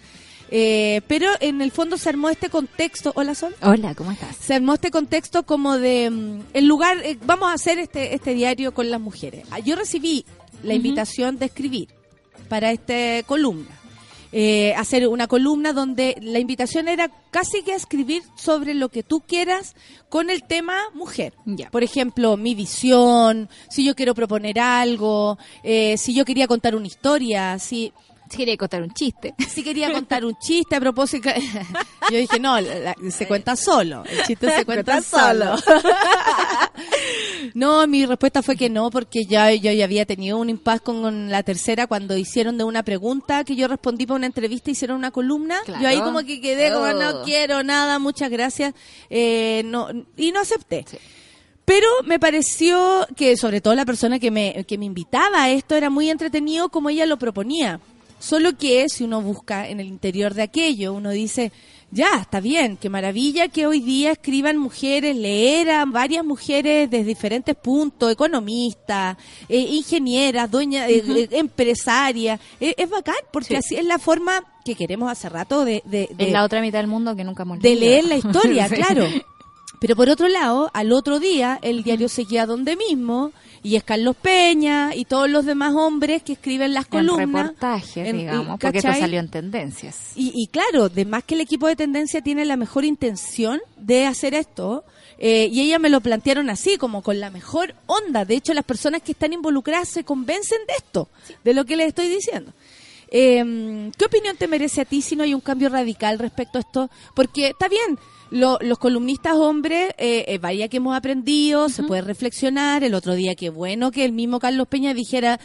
Pero 0.51 1.27
en 1.39 1.61
el 1.61 1.71
fondo 1.71 1.97
se 1.97 2.09
armó 2.09 2.29
este 2.29 2.49
contexto. 2.49 3.11
Hola, 3.15 3.35
Sol. 3.35 3.55
Hola, 3.61 3.95
¿cómo 3.95 4.11
estás? 4.11 4.35
Se 4.35 4.53
armó 4.53 4.73
este 4.73 4.91
contexto 4.91 5.43
como 5.43 5.77
de. 5.77 6.09
Mm, 6.09 6.41
el 6.53 6.67
lugar. 6.67 6.97
vamos 7.25 7.49
a 7.49 7.53
hacer 7.53 7.79
este, 7.79 8.13
este 8.13 8.33
diario 8.33 8.73
con 8.73 8.91
las 8.91 8.99
mujeres. 8.99 9.45
Ah, 9.51 9.59
yo 9.59 9.75
recibí 9.75 10.25
la 10.63 10.73
invitación 10.73 11.37
de 11.39 11.45
escribir 11.45 11.89
para 12.49 12.71
esta 12.71 13.23
columna. 13.25 13.81
Eh, 14.33 14.73
hacer 14.75 15.09
una 15.09 15.27
columna 15.27 15.73
donde 15.73 16.15
la 16.21 16.39
invitación 16.39 16.87
era 16.87 17.11
casi 17.31 17.63
que 17.63 17.73
escribir 17.73 18.23
sobre 18.35 18.73
lo 18.73 18.87
que 18.87 19.03
tú 19.03 19.19
quieras 19.19 19.75
con 20.07 20.29
el 20.29 20.43
tema 20.43 20.77
mujer. 20.93 21.33
Por 21.69 21.83
ejemplo, 21.83 22.37
mi 22.37 22.55
visión, 22.55 23.49
si 23.69 23.83
yo 23.83 23.93
quiero 23.93 24.15
proponer 24.15 24.57
algo, 24.59 25.37
eh, 25.63 25.97
si 25.97 26.13
yo 26.13 26.23
quería 26.23 26.47
contar 26.47 26.75
una 26.75 26.87
historia, 26.87 27.59
si 27.59 27.91
si 28.31 28.37
quería 28.37 28.57
contar 28.57 28.81
un 28.81 28.93
chiste. 28.93 29.35
Si 29.49 29.63
quería 29.63 29.91
contar 29.91 30.23
un 30.23 30.35
chiste 30.39 30.75
a 30.75 30.79
propósito. 30.79 31.29
Yo 32.11 32.17
dije, 32.17 32.39
no, 32.39 32.57
se 33.09 33.27
cuenta 33.27 33.55
solo. 33.55 34.03
El 34.09 34.23
chiste 34.23 34.49
se 34.55 34.65
cuenta, 34.65 35.01
solo. 35.01 35.55
no, 37.53 37.85
mi 37.87 38.05
respuesta 38.05 38.41
fue 38.41 38.55
que 38.55 38.69
no, 38.69 38.89
porque 38.89 39.25
ya 39.25 39.53
yo 39.53 39.71
ya 39.71 39.83
había 39.83 40.05
tenido 40.05 40.37
un 40.37 40.49
impasse 40.49 40.81
con 40.81 41.29
la 41.29 41.43
tercera 41.43 41.87
cuando 41.87 42.17
hicieron 42.17 42.57
de 42.57 42.63
una 42.63 42.83
pregunta 42.83 43.43
que 43.43 43.55
yo 43.55 43.67
respondí 43.67 44.05
para 44.05 44.17
una 44.17 44.25
entrevista, 44.25 44.71
hicieron 44.71 44.97
una 44.97 45.11
columna. 45.11 45.59
Yo 45.67 45.87
ahí 45.87 45.99
como 45.99 46.19
que 46.19 46.41
quedé 46.41 46.71
como, 46.71 46.87
no 46.87 47.21
oh. 47.21 47.23
quiero 47.23 47.63
nada, 47.63 47.99
muchas 47.99 48.29
gracias. 48.29 48.73
Eh, 49.09 49.61
no, 49.65 49.89
y 50.17 50.31
no 50.31 50.39
acepté. 50.39 50.85
Pero 51.65 51.87
me 52.05 52.19
pareció 52.19 53.07
que 53.15 53.37
sobre 53.37 53.61
todo 53.61 53.75
la 53.75 53.85
persona 53.85 54.19
que 54.19 54.31
me, 54.31 54.65
que 54.67 54.77
me 54.77 54.85
invitaba 54.85 55.43
a 55.43 55.49
esto 55.51 55.75
era 55.75 55.89
muy 55.89 56.09
entretenido 56.09 56.69
como 56.69 56.89
ella 56.89 57.05
lo 57.05 57.17
proponía. 57.17 57.79
Solo 58.21 58.55
que 58.55 58.87
si 58.87 59.03
uno 59.03 59.19
busca 59.21 59.67
en 59.67 59.79
el 59.79 59.87
interior 59.87 60.35
de 60.35 60.43
aquello, 60.43 60.93
uno 60.93 61.09
dice, 61.09 61.51
ya, 61.89 62.19
está 62.21 62.39
bien, 62.39 62.77
qué 62.77 62.87
maravilla 62.87 63.47
que 63.47 63.65
hoy 63.65 63.81
día 63.81 64.11
escriban 64.11 64.57
mujeres, 64.57 65.15
leeran 65.15 65.91
varias 65.91 66.23
mujeres 66.23 66.87
desde 66.87 67.03
diferentes 67.03 67.55
puntos, 67.55 68.11
economistas, 68.11 69.17
eh, 69.49 69.57
ingenieras, 69.57 70.51
dueñas, 70.51 70.87
eh, 70.87 71.03
eh, 71.05 71.29
empresarias. 71.31 72.39
es 72.59 72.89
bacán, 72.89 73.15
porque 73.33 73.57
así 73.57 73.75
es 73.75 73.85
la 73.85 73.97
forma 73.97 74.43
que 74.63 74.75
queremos 74.75 75.11
hace 75.11 75.27
rato 75.27 75.65
de... 75.65 75.81
de, 75.85 76.07
en 76.15 76.31
la 76.31 76.43
otra 76.43 76.61
mitad 76.61 76.77
del 76.77 76.87
mundo 76.87 77.15
que 77.15 77.23
nunca 77.23 77.41
hemos 77.41 77.59
De 77.59 77.75
leer 77.75 78.05
la 78.05 78.17
historia, 78.17 78.69
claro. 78.69 79.07
Pero 79.81 79.95
por 79.95 80.09
otro 80.09 80.27
lado, 80.27 80.69
al 80.75 80.91
otro 80.91 81.19
día, 81.19 81.57
el 81.63 81.81
diario 81.81 82.07
seguía 82.07 82.45
donde 82.45 82.75
mismo 82.75 83.31
y 83.63 83.77
es 83.77 83.83
Carlos 83.83 84.15
Peña 84.15 84.93
y 84.93 85.05
todos 85.05 85.27
los 85.27 85.43
demás 85.43 85.73
hombres 85.73 86.21
que 86.21 86.33
escriben 86.33 86.75
las 86.75 86.85
columnas. 86.85 87.19
En 87.19 87.33
reportajes, 87.33 88.13
digamos, 88.13 88.59
porque 88.59 88.77
esto 88.77 88.93
salió 88.93 89.19
en 89.19 89.29
tendencias. 89.29 90.11
Y, 90.15 90.33
y 90.35 90.45
claro, 90.49 90.87
de 90.87 91.03
más 91.05 91.23
que 91.23 91.33
el 91.33 91.41
equipo 91.41 91.65
de 91.65 91.75
tendencia 91.75 92.21
tiene 92.21 92.45
la 92.45 92.57
mejor 92.57 92.85
intención 92.85 93.59
de 93.75 94.05
hacer 94.05 94.35
esto, 94.35 94.83
eh, 95.17 95.49
y 95.51 95.61
ella 95.61 95.79
me 95.79 95.89
lo 95.89 95.99
plantearon 95.99 96.51
así, 96.51 96.77
como 96.77 97.01
con 97.01 97.19
la 97.19 97.31
mejor 97.31 97.73
onda. 97.87 98.23
De 98.23 98.35
hecho, 98.35 98.53
las 98.53 98.65
personas 98.65 99.01
que 99.01 99.13
están 99.13 99.33
involucradas 99.33 99.89
se 99.89 100.03
convencen 100.03 100.59
de 100.67 100.73
esto, 100.77 101.09
de 101.43 101.55
lo 101.55 101.65
que 101.65 101.75
les 101.75 101.87
estoy 101.87 102.07
diciendo. 102.07 102.53
Eh, 103.07 103.91
¿Qué 103.97 104.05
opinión 104.05 104.37
te 104.37 104.47
merece 104.47 104.81
a 104.81 104.85
ti 104.85 105.01
si 105.01 105.15
no 105.15 105.23
hay 105.23 105.33
un 105.33 105.41
cambio 105.41 105.69
radical 105.69 106.19
respecto 106.19 106.59
a 106.59 106.61
esto? 106.61 106.91
Porque 107.15 107.47
está 107.47 107.67
bien, 107.67 107.97
los 108.31 108.79
columnistas 108.79 109.35
hombres, 109.35 109.89
eh, 109.97 110.25
eh, 110.27 110.37
vaya 110.37 110.69
que 110.69 110.77
hemos 110.77 110.95
aprendido, 110.95 111.69
se 111.69 111.83
puede 111.83 112.01
reflexionar. 112.01 112.83
El 112.83 112.93
otro 112.93 113.13
día, 113.13 113.35
qué 113.35 113.49
bueno 113.49 113.91
que 113.91 114.05
el 114.05 114.13
mismo 114.13 114.39
Carlos 114.39 114.67
Peña 114.67 114.93
dijera, 114.93 115.39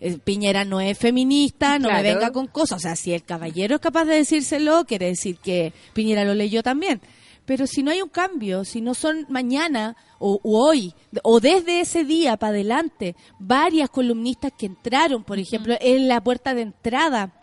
eh, 0.00 0.18
Piñera 0.18 0.64
no 0.64 0.80
es 0.80 0.98
feminista, 0.98 1.78
no 1.78 1.88
me 1.88 2.02
venga 2.02 2.32
con 2.32 2.48
cosas. 2.48 2.78
O 2.78 2.80
sea, 2.80 2.96
si 2.96 3.12
el 3.12 3.22
caballero 3.22 3.76
es 3.76 3.80
capaz 3.80 4.04
de 4.06 4.16
decírselo, 4.16 4.84
quiere 4.84 5.06
decir 5.06 5.38
que 5.38 5.72
Piñera 5.94 6.24
lo 6.24 6.34
leyó 6.34 6.62
también. 6.62 7.00
Pero 7.44 7.66
si 7.66 7.82
no 7.82 7.90
hay 7.90 8.02
un 8.02 8.08
cambio, 8.08 8.64
si 8.64 8.80
no 8.80 8.94
son 8.94 9.26
mañana 9.28 9.96
o, 10.18 10.40
hoy, 10.42 10.94
o 11.22 11.40
desde 11.40 11.80
ese 11.80 12.04
día 12.04 12.36
para 12.36 12.50
adelante, 12.50 13.16
varias 13.38 13.90
columnistas 13.90 14.52
que 14.56 14.66
entraron, 14.66 15.24
por 15.24 15.38
ejemplo, 15.38 15.76
en 15.80 16.08
la 16.08 16.22
puerta 16.22 16.54
de 16.54 16.62
entrada 16.62 17.41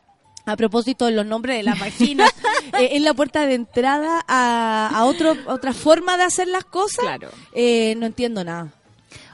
a 0.49 0.57
propósito 0.57 1.05
de 1.05 1.11
los 1.11 1.25
nombres 1.25 1.57
de 1.57 1.63
la 1.63 1.75
página, 1.75 2.25
eh, 2.79 2.89
en 2.91 3.03
la 3.03 3.13
puerta 3.13 3.45
de 3.45 3.53
entrada 3.53 4.23
a, 4.27 5.03
otro, 5.05 5.35
otra 5.47 5.73
forma 5.73 6.17
de 6.17 6.23
hacer 6.23 6.47
las 6.47 6.65
cosas, 6.65 7.05
claro. 7.05 7.29
Eh, 7.53 7.95
no 7.97 8.05
entiendo 8.05 8.43
nada. 8.43 8.73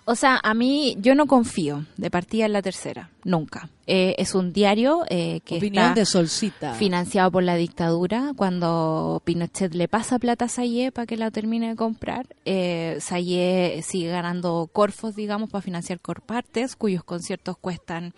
O 0.08 0.14
sea, 0.14 0.40
a 0.44 0.54
mí 0.54 0.96
yo 1.00 1.16
no 1.16 1.26
confío 1.26 1.86
de 1.98 2.12
partida 2.12 2.46
en 2.46 2.54
la 2.54 2.62
tercera, 2.62 3.10
nunca. 3.24 3.70
Eh, 3.88 4.14
es 4.20 4.36
un 4.36 4.54
diario 4.54 5.02
que 5.10 5.42
Opinión 5.58 5.96
de 5.96 6.06
Solcita. 6.06 6.76
financiado 6.76 7.32
por 7.32 7.42
la 7.42 7.56
dictadura. 7.56 8.34
Cuando 8.36 9.24
Pinochet 9.26 9.74
le 9.74 9.88
pasa 9.88 10.20
plata 10.20 10.46
a 10.46 10.48
Sayé 10.48 10.92
para 10.92 11.08
que 11.08 11.18
la 11.18 11.32
termine 11.32 11.70
de 11.70 11.76
comprar, 11.76 12.28
eh, 12.46 12.98
Sayé 13.00 13.82
sigue 13.84 14.10
ganando 14.10 14.70
corfos, 14.72 15.16
digamos, 15.16 15.50
para 15.50 15.64
financiar 15.64 16.00
corpartes, 16.00 16.76
cuyos 16.76 17.04
conciertos 17.04 17.58
cuestan 17.58 18.14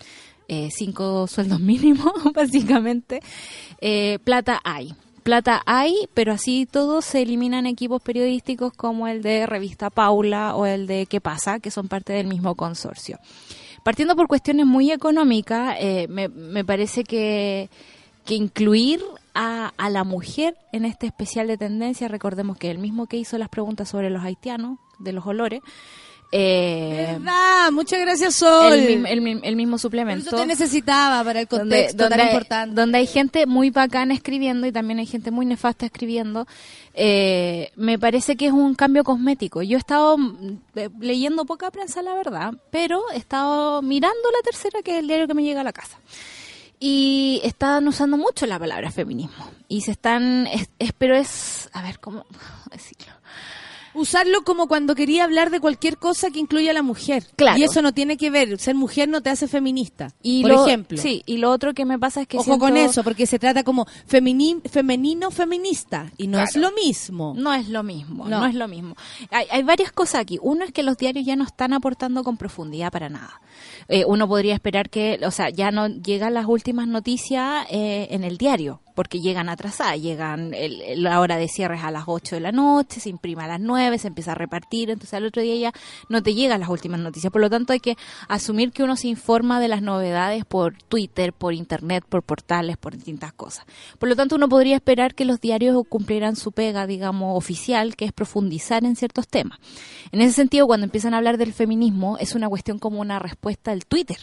eh, 0.47 0.69
cinco 0.71 1.27
sueldos 1.27 1.59
mínimos, 1.59 2.11
básicamente. 2.33 3.21
Eh, 3.81 4.19
plata 4.23 4.61
hay. 4.63 4.93
Plata 5.23 5.61
hay, 5.65 6.07
pero 6.13 6.31
así 6.31 6.65
todos 6.65 7.03
se 7.03 7.21
eliminan 7.21 7.65
equipos 7.65 8.01
periodísticos 8.01 8.71
como 8.71 9.07
el 9.07 9.21
de 9.21 9.45
Revista 9.45 9.89
Paula 9.89 10.55
o 10.55 10.65
el 10.65 10.87
de 10.87 11.05
¿Qué 11.05 11.19
pasa?, 11.19 11.59
que 11.59 11.69
son 11.69 11.89
parte 11.89 12.13
del 12.13 12.27
mismo 12.27 12.55
consorcio. 12.55 13.19
Partiendo 13.83 14.15
por 14.15 14.27
cuestiones 14.27 14.65
muy 14.65 14.91
económicas, 14.91 15.75
eh, 15.79 16.07
me, 16.09 16.29
me, 16.29 16.63
parece 16.63 17.03
que, 17.03 17.69
que 18.25 18.35
incluir 18.35 19.01
a, 19.33 19.73
a, 19.77 19.89
la 19.89 20.03
mujer 20.03 20.57
en 20.71 20.85
este 20.85 21.07
especial 21.07 21.47
de 21.47 21.57
tendencia, 21.57 22.07
recordemos 22.07 22.57
que 22.57 22.71
el 22.71 22.79
mismo 22.79 23.07
que 23.07 23.17
hizo 23.17 23.37
las 23.37 23.49
preguntas 23.49 23.89
sobre 23.89 24.09
los 24.09 24.23
haitianos, 24.23 24.79
de 24.99 25.11
los 25.11 25.25
olores, 25.25 25.61
eh, 26.32 27.17
Ah, 27.25 27.69
muchas 27.71 27.99
gracias, 28.01 28.36
Sol. 28.36 28.73
el, 28.73 28.99
mi- 28.99 29.09
el 29.09 29.21
mi- 29.21 29.39
el 29.43 29.55
mismo 29.55 29.73
Por 29.73 29.80
suplemento. 29.80 30.28
Eso 30.30 30.38
te 30.38 30.45
necesitaba 30.45 31.23
para 31.23 31.41
el 31.41 31.47
contexto 31.47 32.03
donde, 32.03 32.17
tan 32.17 32.28
importante. 32.28 32.75
donde 32.75 32.97
hay 32.97 33.07
gente 33.07 33.45
muy 33.45 33.69
bacana 33.69 34.13
escribiendo 34.13 34.67
y 34.67 34.71
también 34.71 34.99
hay 34.99 35.05
gente 35.05 35.32
muy 35.32 35.45
nefasta 35.45 35.86
escribiendo, 35.86 36.45
eh, 36.93 37.71
me 37.75 37.97
parece 37.97 38.36
que 38.36 38.47
es 38.47 38.51
un 38.53 38.75
cambio 38.75 39.03
cosmético. 39.03 39.61
Yo 39.61 39.78
he 39.78 39.80
estado 39.80 40.17
mm, 40.17 40.59
leyendo 40.99 41.45
poca 41.45 41.71
prensa, 41.71 42.01
la 42.01 42.13
verdad, 42.13 42.53
pero 42.71 43.01
he 43.13 43.17
estado 43.17 43.82
mirando 43.82 44.32
la 44.32 44.41
tercera, 44.43 44.82
que 44.82 44.91
es 44.95 44.99
el 44.99 45.07
diario 45.07 45.28
que 45.28 45.34
me 45.34 45.43
llega 45.43 45.61
a 45.61 45.63
la 45.63 45.73
casa. 45.73 45.97
Y 46.80 47.41
están 47.43 47.88
usando 47.88 48.17
mucho 48.17 48.45
la 48.45 48.59
palabra 48.59 48.91
feminismo. 48.91 49.49
Y 49.67 49.82
se 49.82 49.91
están, 49.91 50.45
es, 50.47 50.69
es- 50.78 50.93
pero 50.95 51.15
es, 51.15 51.69
a 51.73 51.82
ver, 51.82 51.99
¿cómo 51.99 52.23
decirlo? 52.71 53.13
Usarlo 53.97 54.43
como 54.43 54.67
cuando 54.67 54.95
quería 54.95 55.23
hablar 55.23 55.49
de 55.49 55.59
cualquier 55.59 55.97
cosa 55.97 56.29
que 56.31 56.39
incluya 56.39 56.71
a 56.71 56.73
la 56.73 56.83
mujer. 56.83 57.25
Claro. 57.35 57.57
Y 57.57 57.63
eso 57.63 57.81
no 57.81 57.93
tiene 57.93 58.15
que 58.17 58.29
ver. 58.29 58.57
Ser 58.59 58.75
mujer 58.75 59.09
no 59.09 59.21
te 59.21 59.29
hace 59.29 59.47
feminista. 59.47 60.09
Y 60.21 60.41
por 60.43 60.51
lo- 60.51 60.67
ejemplo. 60.67 60.97
Sí, 61.01 61.23
y 61.25 61.37
lo 61.37 61.51
otro 61.51 61.73
que 61.73 61.85
me 61.85 61.97
pasa 61.99 62.21
es 62.21 62.27
que 62.27 62.37
Ojo 62.37 62.43
siento- 62.45 62.65
con 62.65 62.77
eso, 62.77 63.03
porque 63.03 63.25
se 63.25 63.39
trata 63.39 63.63
como 63.63 63.85
femini- 64.09 64.61
femenino 64.69 65.31
feminista. 65.31 66.11
Y 66.17 66.27
no 66.27 66.39
es 66.39 66.55
lo 66.55 66.71
mismo. 66.71 67.33
No 67.35 67.53
es 67.53 67.69
lo 67.69 67.83
mismo, 67.83 68.27
No. 68.27 68.39
no, 68.41 68.45
es 68.45 68.55
lo 68.55 68.67
mismo. 68.67 68.95
Hay, 69.31 69.47
hay 69.49 69.63
varias 69.63 69.91
cosas 69.91 70.21
aquí. 70.21 70.37
Uno 70.41 70.63
es 70.63 70.71
que 70.71 70.83
los 70.83 70.97
diarios 70.97 71.25
ya 71.25 71.35
no 71.35 71.43
están 71.43 71.73
aportando 71.73 72.23
con 72.23 72.37
profundidad 72.37 72.91
para 72.91 73.09
nada. 73.09 73.41
Eh, 73.87 74.05
uno 74.05 74.27
podría 74.27 74.53
esperar 74.53 74.89
que, 74.89 75.19
o 75.25 75.31
sea, 75.31 75.49
ya 75.49 75.71
no 75.71 75.87
llegan 75.87 76.33
las 76.33 76.45
últimas 76.45 76.87
noticias 76.87 77.65
eh, 77.69 78.07
en 78.11 78.23
el 78.23 78.37
diario, 78.37 78.81
porque 78.97 79.19
llegan 79.21 79.47
atrasadas, 79.47 80.01
llegan 80.01 80.55
el- 80.55 81.03
la 81.03 81.19
hora 81.19 81.37
de 81.37 81.47
cierre 81.47 81.75
es 81.75 81.83
a 81.83 81.91
las 81.91 82.05
8 82.07 82.33
de 82.35 82.41
la 82.41 82.51
noche, 82.51 82.99
se 82.99 83.09
imprime 83.09 83.43
a 83.43 83.47
las 83.47 83.59
9, 83.59 83.99
se 83.99 84.07
empieza 84.07 84.31
a 84.31 84.35
repartir, 84.35 84.89
entonces 84.89 85.13
al 85.13 85.23
otro 85.27 85.43
día 85.43 85.55
ya 85.55 85.71
no 86.09 86.23
te 86.23 86.33
llegan 86.33 86.61
las 86.61 86.69
últimas 86.69 86.99
noticias. 86.99 87.31
Por 87.31 87.41
lo 87.41 87.49
tanto, 87.51 87.73
hay 87.73 87.79
que 87.79 87.95
asumir 88.27 88.71
que 88.71 88.81
uno 88.81 88.95
se 88.95 89.07
informa 89.07 89.59
de 89.59 89.67
las 89.67 89.83
novedades 89.83 90.45
por 90.45 90.81
Twitter, 90.81 91.31
por 91.31 91.53
Internet, 91.53 92.05
por 92.09 92.23
portales, 92.23 92.75
por 92.77 92.95
distintas 92.95 93.33
cosas. 93.33 93.67
Por 93.99 94.09
lo 94.09 94.15
tanto, 94.15 94.35
uno 94.35 94.49
podría 94.49 94.75
esperar 94.77 95.13
que 95.13 95.25
los 95.25 95.39
diarios 95.39 95.77
cumplieran 95.87 96.35
su 96.35 96.51
pega, 96.51 96.87
digamos, 96.87 97.37
oficial, 97.37 97.95
que 97.95 98.05
es 98.05 98.11
profundizar 98.13 98.83
en 98.83 98.95
ciertos 98.95 99.27
temas. 99.27 99.59
En 100.11 100.21
ese 100.21 100.33
sentido, 100.33 100.65
cuando 100.65 100.85
empiezan 100.85 101.13
a 101.13 101.17
hablar 101.17 101.37
del 101.37 101.53
feminismo, 101.53 102.17
es 102.19 102.33
una 102.33 102.49
cuestión 102.49 102.79
como 102.79 102.99
una 102.99 103.19
respuesta 103.19 103.69
del 103.69 103.85
Twitter. 103.85 104.17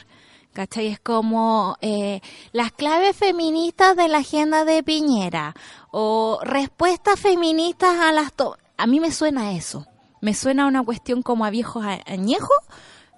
¿Cachai? 0.55 0.87
Es 0.87 1.01
como 1.01 1.77
eh, 1.83 2.21
las 2.53 2.73
claves 2.73 3.15
feministas 3.17 3.97
de 3.97 4.09
la 4.09 4.19
agenda 4.19 4.65
de 4.65 4.83
Piñera 4.83 5.55
o 5.91 6.39
respuestas 6.43 7.21
feministas 7.21 7.99
a 8.01 8.13
las... 8.13 8.33
to- 8.33 8.57
a 8.77 8.87
mí 8.87 9.01
me 9.01 9.11
suena 9.13 9.53
eso. 9.57 9.87
Me 10.23 10.33
suena 10.33 10.63
a 10.63 10.67
una 10.67 10.83
cuestión 10.83 11.23
como 11.23 11.45
a 11.45 11.51
viejos 11.51 11.85
a- 11.85 12.01
añejos 12.07 12.57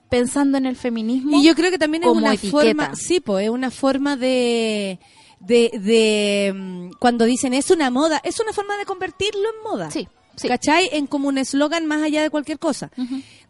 pensando 0.09 0.57
en 0.59 0.67
el 0.67 0.77
feminismo. 0.77 1.39
Y 1.39 1.45
yo 1.47 1.55
creo 1.55 1.71
que 1.71 1.79
también 1.79 2.05
es 2.05 2.11
una 2.11 2.35
etiqueta. 2.35 2.51
forma, 2.63 2.95
sí, 2.97 3.21
pues 3.21 3.45
es 3.45 3.51
una 3.51 3.71
forma 3.71 4.17
de, 4.17 4.99
de, 5.41 5.71
de, 5.79 6.53
mm, 6.55 6.91
cuando 6.99 7.25
dicen 7.27 7.53
es 7.55 7.71
una 7.71 7.91
moda, 7.91 8.21
es 8.25 8.41
una 8.41 8.53
forma 8.55 8.77
de 8.79 8.87
convertirlo 8.87 9.43
en 9.43 9.63
moda. 9.71 9.91
Sí, 9.91 10.09
sí. 10.37 10.49
¿Cachai? 10.49 10.89
En 10.93 11.07
como 11.07 11.29
un 11.29 11.37
eslogan 11.39 11.85
más 11.87 12.03
allá 12.03 12.23
de 12.23 12.31
cualquier 12.31 12.59
cosa. 12.59 12.91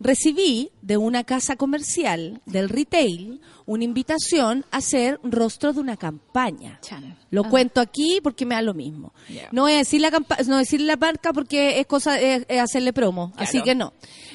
Recibí 0.00 0.70
de 0.82 0.96
una 0.96 1.24
casa 1.24 1.56
comercial, 1.56 2.40
del 2.46 2.68
retail, 2.68 3.40
una 3.66 3.84
invitación 3.84 4.64
a 4.70 4.76
hacer 4.78 5.18
rostro 5.24 5.72
de 5.72 5.80
una 5.80 5.96
campaña. 5.96 6.78
Lo 7.30 7.44
Ah. 7.44 7.48
cuento 7.50 7.80
aquí 7.80 8.20
porque 8.22 8.46
me 8.46 8.54
da 8.54 8.62
lo 8.62 8.72
mismo. 8.74 9.12
Ya. 9.28 9.48
No 9.52 9.62
voy 9.62 9.72
a 9.72 9.78
decir 9.78 10.00
la 10.00 10.10
campa 10.10 10.36
no 10.46 10.56
decir 10.58 10.80
la 10.80 10.96
marca 10.96 11.32
porque 11.32 11.80
es 11.80 11.86
cosa 11.86 12.18
es, 12.20 12.44
es 12.48 12.60
hacerle 12.60 12.92
promo, 12.92 13.32
así 13.36 13.62
que 13.62 13.74
no. 13.74 13.92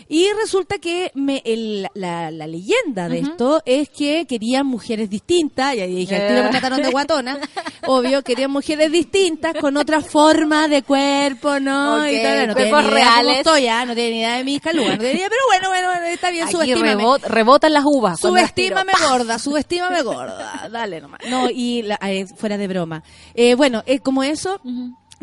Y 0.10 0.28
resulta 0.42 0.78
que 0.78 1.10
me, 1.16 1.42
el- 1.46 1.88
la, 1.94 2.32
la 2.32 2.46
leyenda 2.46 3.08
de 3.08 3.20
esto 3.20 3.62
es 3.66 3.88
que 3.90 4.26
querían 4.28 4.66
mujeres 4.68 5.10
distintas, 5.10 5.74
y 5.76 5.80
ahí 5.80 5.96
dije, 5.96 6.18
al 6.18 6.28
tiro 6.28 6.44
me 6.44 6.50
trataron 6.50 6.82
de 6.82 6.90
guatona, 6.90 7.40
obvio, 7.88 8.22
querían 8.22 8.52
mujeres 8.52 8.92
distintas 8.92 9.54
con 9.56 9.78
otra 9.78 10.02
forma 10.02 10.68
de 10.68 10.84
cuerpo, 10.84 11.62
¿no? 11.62 12.00
Ok, 12.02 12.08
y 12.12 12.22
tal, 12.22 12.48
no 12.50 12.54
cómo 12.56 12.82
reales. 12.82 13.38
estoy, 13.38 13.68
ah, 13.68 13.86
no 13.86 13.94
tienen 13.96 14.12
ni 14.14 14.20
idea 14.20 14.38
de 14.38 14.44
mis 14.44 14.60
calugas, 14.60 14.98
no 14.98 15.04
idea, 15.06 15.30
pero 15.30 15.42
bueno, 15.48 15.70
bueno, 15.70 15.88
bueno, 15.88 16.06
está 16.08 16.30
bien, 16.30 16.44
Aquí 16.44 16.52
subestímame. 16.54 16.96
rebot- 17.04 17.22
rebotan 17.24 17.72
las 17.72 17.84
uvas. 17.86 18.20
Subestímame 18.20 18.92
gorda, 19.22 19.39
subestímame 19.39 20.01
gorda. 20.01 20.67
Dale 20.72 21.01
nomás. 21.01 21.19
No, 21.30 21.49
y 21.49 21.82
la- 21.84 21.99
eh, 22.03 22.26
fuera 22.38 22.57
de 22.57 22.67
broma. 22.67 23.03
Eh, 23.34 23.55
bueno, 23.55 23.84
eh, 23.86 23.99
como 23.99 24.24
eso. 24.24 24.59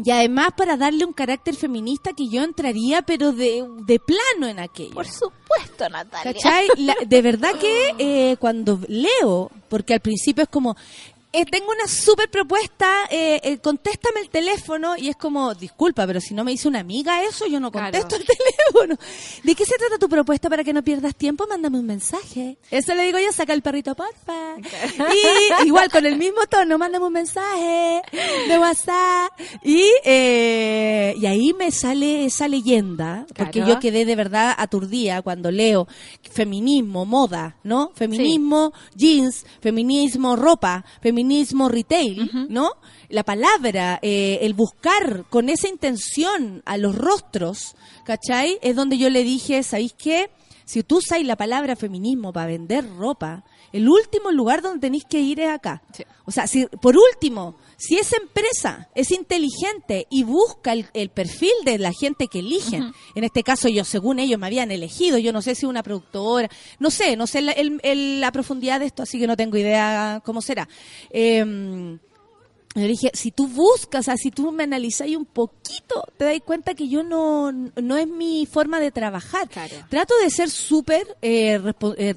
Y 0.04 0.10
además 0.12 0.50
para 0.56 0.76
darle 0.76 1.04
un 1.04 1.12
carácter 1.12 1.56
feminista 1.56 2.12
que 2.12 2.28
yo 2.28 2.44
entraría, 2.44 3.02
pero 3.02 3.32
de, 3.32 3.64
de 3.84 3.98
plano 3.98 4.46
en 4.46 4.60
aquello. 4.60 4.94
Por 4.94 5.06
supuesto, 5.08 5.88
Natalia. 5.90 6.32
¿Cachai? 6.32 6.68
La- 6.76 6.94
de 7.04 7.22
verdad 7.22 7.54
que 7.58 7.94
eh, 7.98 8.36
cuando 8.38 8.78
leo, 8.86 9.50
porque 9.68 9.94
al 9.94 10.00
principio 10.00 10.44
es 10.44 10.48
como, 10.48 10.76
eh, 11.32 11.44
tengo 11.44 11.70
una 11.70 11.86
súper 11.86 12.30
propuesta, 12.30 13.04
eh, 13.10 13.40
eh, 13.44 13.58
contéstame 13.58 14.20
el 14.20 14.30
teléfono, 14.30 14.96
y 14.96 15.08
es 15.08 15.16
como, 15.16 15.54
disculpa, 15.54 16.06
pero 16.06 16.20
si 16.20 16.32
no 16.34 16.42
me 16.44 16.52
dice 16.52 16.68
una 16.68 16.80
amiga 16.80 17.22
eso, 17.24 17.46
yo 17.46 17.60
no 17.60 17.70
Claro. 17.70 17.92
contesto 17.92 18.16
el 18.16 18.24
teléfono. 18.72 18.96
¿De 19.44 19.54
qué 19.54 19.64
se 19.66 19.76
trata 19.76 19.98
tu 19.98 20.08
propuesta 20.08 20.48
para 20.48 20.64
que 20.64 20.72
no 20.72 20.82
pierdas 20.82 21.14
tiempo? 21.14 21.46
Mándame 21.48 21.78
un 21.78 21.86
mensaje. 21.86 22.56
Eso 22.70 22.94
le 22.94 23.04
digo 23.04 23.18
yo, 23.18 23.30
saca 23.32 23.52
el 23.52 23.60
perrito, 23.62 23.94
porfa. 23.94 24.56
Y 25.62 25.66
igual 25.66 25.90
con 25.90 26.06
el 26.06 26.16
mismo 26.16 26.40
tono, 26.48 26.78
mándame 26.78 27.06
un 27.06 27.12
mensaje 27.12 28.02
de 28.48 28.58
WhatsApp. 28.58 29.30
Y, 29.62 29.84
eh, 30.04 31.14
y 31.20 31.26
ahí 31.26 31.52
me 31.52 31.70
sale 31.70 32.24
esa 32.24 32.48
leyenda, 32.48 33.26
porque 33.36 33.60
Claro. 33.60 33.74
yo 33.74 33.80
quedé 33.80 34.04
de 34.04 34.16
verdad 34.16 34.54
aturdida 34.56 35.20
cuando 35.22 35.50
leo 35.50 35.86
feminismo, 36.30 37.04
moda, 37.04 37.56
¿no? 37.64 37.90
Feminismo, 37.94 38.72
jeans, 38.94 39.44
feminismo, 39.60 40.34
ropa, 40.36 40.84
feminismo, 41.02 41.17
retail, 41.68 42.30
¿no? 42.48 42.72
La 43.08 43.24
palabra, 43.24 43.98
eh, 44.02 44.38
el 44.42 44.54
buscar 44.54 45.24
con 45.30 45.48
esa 45.48 45.68
intención 45.68 46.62
a 46.66 46.76
los 46.76 46.94
rostros, 46.94 47.74
¿cachai? 48.04 48.58
Es 48.62 48.76
donde 48.76 48.98
yo 48.98 49.10
le 49.10 49.24
dije, 49.24 49.62
¿sabéis 49.62 49.94
qué? 49.94 50.30
Si 50.64 50.82
tú 50.82 50.98
usas 50.98 51.22
la 51.22 51.36
palabra 51.36 51.76
feminismo 51.76 52.32
para 52.32 52.46
vender 52.46 52.84
ropa, 52.96 53.44
el 53.72 53.88
último 53.88 54.30
lugar 54.30 54.62
donde 54.62 54.80
tenéis 54.80 55.04
que 55.04 55.20
ir 55.20 55.40
es 55.40 55.48
acá. 55.50 55.82
Sí. 55.92 56.04
O 56.24 56.30
sea, 56.30 56.46
si, 56.46 56.66
por 56.66 56.96
último, 56.96 57.56
si 57.76 57.96
esa 57.96 58.16
empresa 58.16 58.88
es 58.94 59.10
inteligente 59.10 60.06
y 60.10 60.24
busca 60.24 60.72
el, 60.72 60.86
el 60.94 61.08
perfil 61.10 61.52
de 61.64 61.78
la 61.78 61.92
gente 61.92 62.28
que 62.28 62.40
eligen, 62.40 62.92
en 63.14 63.24
este 63.24 63.42
caso 63.42 63.68
yo, 63.68 63.84
según 63.84 64.18
ellos, 64.18 64.38
me 64.38 64.46
habían 64.46 64.70
elegido, 64.70 65.18
yo 65.18 65.32
no 65.32 65.42
sé 65.42 65.54
si 65.54 65.64
una 65.66 65.82
productora, 65.82 66.48
no 66.78 66.90
sé, 66.90 67.16
no 67.16 67.26
sé 67.26 67.40
la, 67.42 67.52
el- 67.52 67.80
el- 67.82 68.20
la 68.20 68.32
profundidad 68.32 68.80
de 68.80 68.86
esto, 68.86 69.02
así 69.04 69.18
que 69.18 69.26
no 69.26 69.36
tengo 69.36 69.56
idea 69.56 70.20
cómo 70.24 70.42
será. 70.42 70.68
Eh, 71.10 71.98
yo 72.74 72.82
dije, 72.86 73.10
si 73.14 73.32
tú 73.32 73.48
buscas, 73.48 74.00
o 74.00 74.04
sea, 74.04 74.16
si 74.16 74.30
tú 74.30 74.52
me 74.52 74.64
analizáis 74.64 75.16
un 75.16 75.24
poquito, 75.24 76.04
te 76.16 76.26
das 76.26 76.38
cuenta 76.44 76.74
que 76.74 76.88
yo 76.88 77.02
no, 77.02 77.50
no 77.50 77.96
es 77.96 78.06
mi 78.06 78.46
forma 78.46 78.78
de 78.78 78.90
trabajar. 78.92 79.48
Claro. 79.48 79.74
Trato 79.88 80.14
de 80.22 80.30
ser 80.30 80.50
súper, 80.50 81.16
eh, 81.22 81.60
eh, 81.96 82.14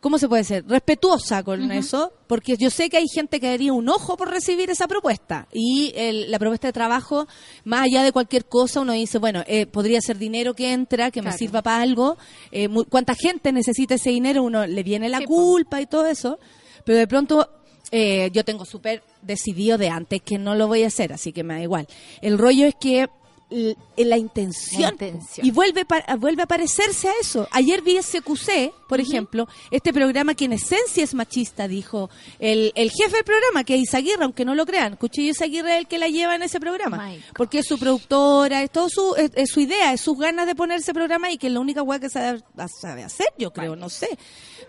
¿cómo 0.00 0.18
se 0.18 0.28
puede 0.28 0.44
ser? 0.44 0.64
Respetuosa 0.66 1.42
con 1.42 1.70
eso, 1.70 2.12
porque 2.26 2.56
yo 2.56 2.70
sé 2.70 2.88
que 2.88 2.96
hay 2.96 3.06
gente 3.06 3.38
que 3.38 3.48
daría 3.48 3.72
un 3.72 3.88
ojo 3.88 4.16
por 4.16 4.30
recibir 4.30 4.70
esa 4.70 4.88
propuesta. 4.88 5.46
Y 5.52 5.92
el- 5.94 6.30
la 6.30 6.38
propuesta 6.38 6.68
de 6.68 6.72
trabajo, 6.72 7.26
más 7.64 7.82
allá 7.82 8.02
de 8.02 8.10
cualquier 8.12 8.46
cosa, 8.46 8.80
uno 8.80 8.92
dice, 8.92 9.18
bueno, 9.18 9.42
eh, 9.46 9.66
podría 9.66 10.00
ser 10.00 10.16
dinero 10.18 10.54
que 10.54 10.72
entra, 10.72 11.10
que 11.10 11.22
me 11.22 11.32
sirva 11.32 11.62
para 11.62 11.82
algo. 11.82 12.16
Eh, 12.50 12.68
mu- 12.68 12.84
¿Cuánta 12.84 13.14
gente 13.14 13.52
necesita 13.52 13.94
ese 13.96 14.10
dinero? 14.10 14.42
Uno 14.42 14.66
le 14.66 14.82
viene 14.82 15.08
la 15.08 15.18
Sí, 15.18 15.26
po. 15.26 15.34
culpa 15.34 15.80
y 15.80 15.86
todo 15.86 16.06
eso. 16.06 16.38
Pero 16.84 16.98
de 16.98 17.06
pronto 17.06 17.48
eh, 17.92 18.30
yo 18.32 18.44
tengo 18.44 18.64
súper 18.64 19.02
decidido 19.20 19.76
de 19.76 19.88
antes 19.88 20.22
que 20.22 20.38
no 20.38 20.54
lo 20.54 20.68
voy 20.68 20.84
a 20.84 20.86
hacer, 20.86 21.12
así 21.12 21.32
que 21.32 21.42
me 21.42 21.54
da 21.54 21.60
igual. 21.62 21.88
El 22.22 22.38
rollo 22.38 22.64
es 22.66 22.74
que 22.80 23.08
la 23.96 24.16
intención, 24.16 24.82
La 24.82 24.88
intención. 24.90 25.46
y 25.46 25.50
vuelve 25.50 25.84
pa- 25.84 26.04
vuelve 26.18 26.42
a 26.42 26.46
parecerse 26.46 27.08
a 27.08 27.12
eso. 27.20 27.48
Ayer 27.50 27.82
vi 27.82 27.98
SQC, 28.00 28.72
por 28.88 29.00
ejemplo, 29.00 29.48
este 29.72 29.92
programa 29.92 30.34
que 30.34 30.44
en 30.44 30.52
esencia 30.52 31.02
es 31.02 31.14
machista, 31.14 31.66
dijo 31.66 32.10
el, 32.38 32.72
el 32.76 32.90
jefe 32.90 33.16
del 33.16 33.24
programa, 33.24 33.64
que 33.64 33.74
es 33.74 33.82
Isaguirre, 33.82 34.22
aunque 34.24 34.44
no 34.44 34.54
lo 34.54 34.64
crean. 34.66 34.96
Cuchillo 34.96 35.30
Isaguirre 35.32 35.72
es 35.74 35.78
el 35.80 35.86
que 35.88 35.98
la 35.98 36.08
lleva 36.08 36.36
en 36.36 36.42
ese 36.42 36.60
programa, 36.60 36.96
My 37.08 37.20
porque 37.34 37.58
es 37.58 37.66
su 37.66 37.78
productora, 37.78 38.62
es 38.62 38.70
todo 38.70 38.88
su, 38.88 39.14
es, 39.16 39.30
es 39.34 39.50
su 39.50 39.60
idea, 39.60 39.92
es 39.92 40.00
sus 40.00 40.16
ganas 40.16 40.46
de 40.46 40.54
poner 40.54 40.78
ese 40.78 40.94
programa 40.94 41.30
y 41.30 41.36
que 41.38 41.48
es 41.48 41.52
la 41.52 41.60
única 41.60 41.82
hueá 41.82 41.98
que 41.98 42.08
sabe, 42.08 42.40
sabe 42.80 43.02
hacer, 43.02 43.26
yo 43.36 43.52
creo, 43.52 43.74
no 43.74 43.88
sé. 43.88 44.08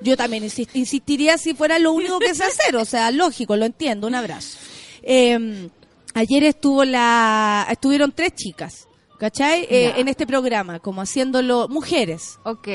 Yo 0.02 0.18
también 0.18 0.44
insist- 0.44 0.72
insistiría 0.74 1.38
si 1.38 1.54
fuera 1.54 1.78
lo 1.78 1.92
único 1.94 2.18
que 2.18 2.34
sé 2.34 2.44
hacer, 2.44 2.76
o 2.78 2.86
sea, 2.86 3.12
lógico, 3.12 3.56
lo 3.56 3.66
entiendo, 3.66 4.08
un 4.08 4.16
abrazo. 4.16 4.58
Eh, 5.04 5.70
ayer 6.14 6.43
estuvo 6.43 6.86
la, 6.86 7.68
estuvieron 7.70 8.12
tres 8.12 8.34
chicas, 8.36 8.88
¿cachai? 9.18 9.68
Eh, 9.70 9.93
en 9.97 10.07
este 10.07 10.26
programa, 10.26 10.80
como 10.80 11.01
haciéndolo 11.01 11.68
mujeres. 11.68 12.39
Ok. 12.43 12.68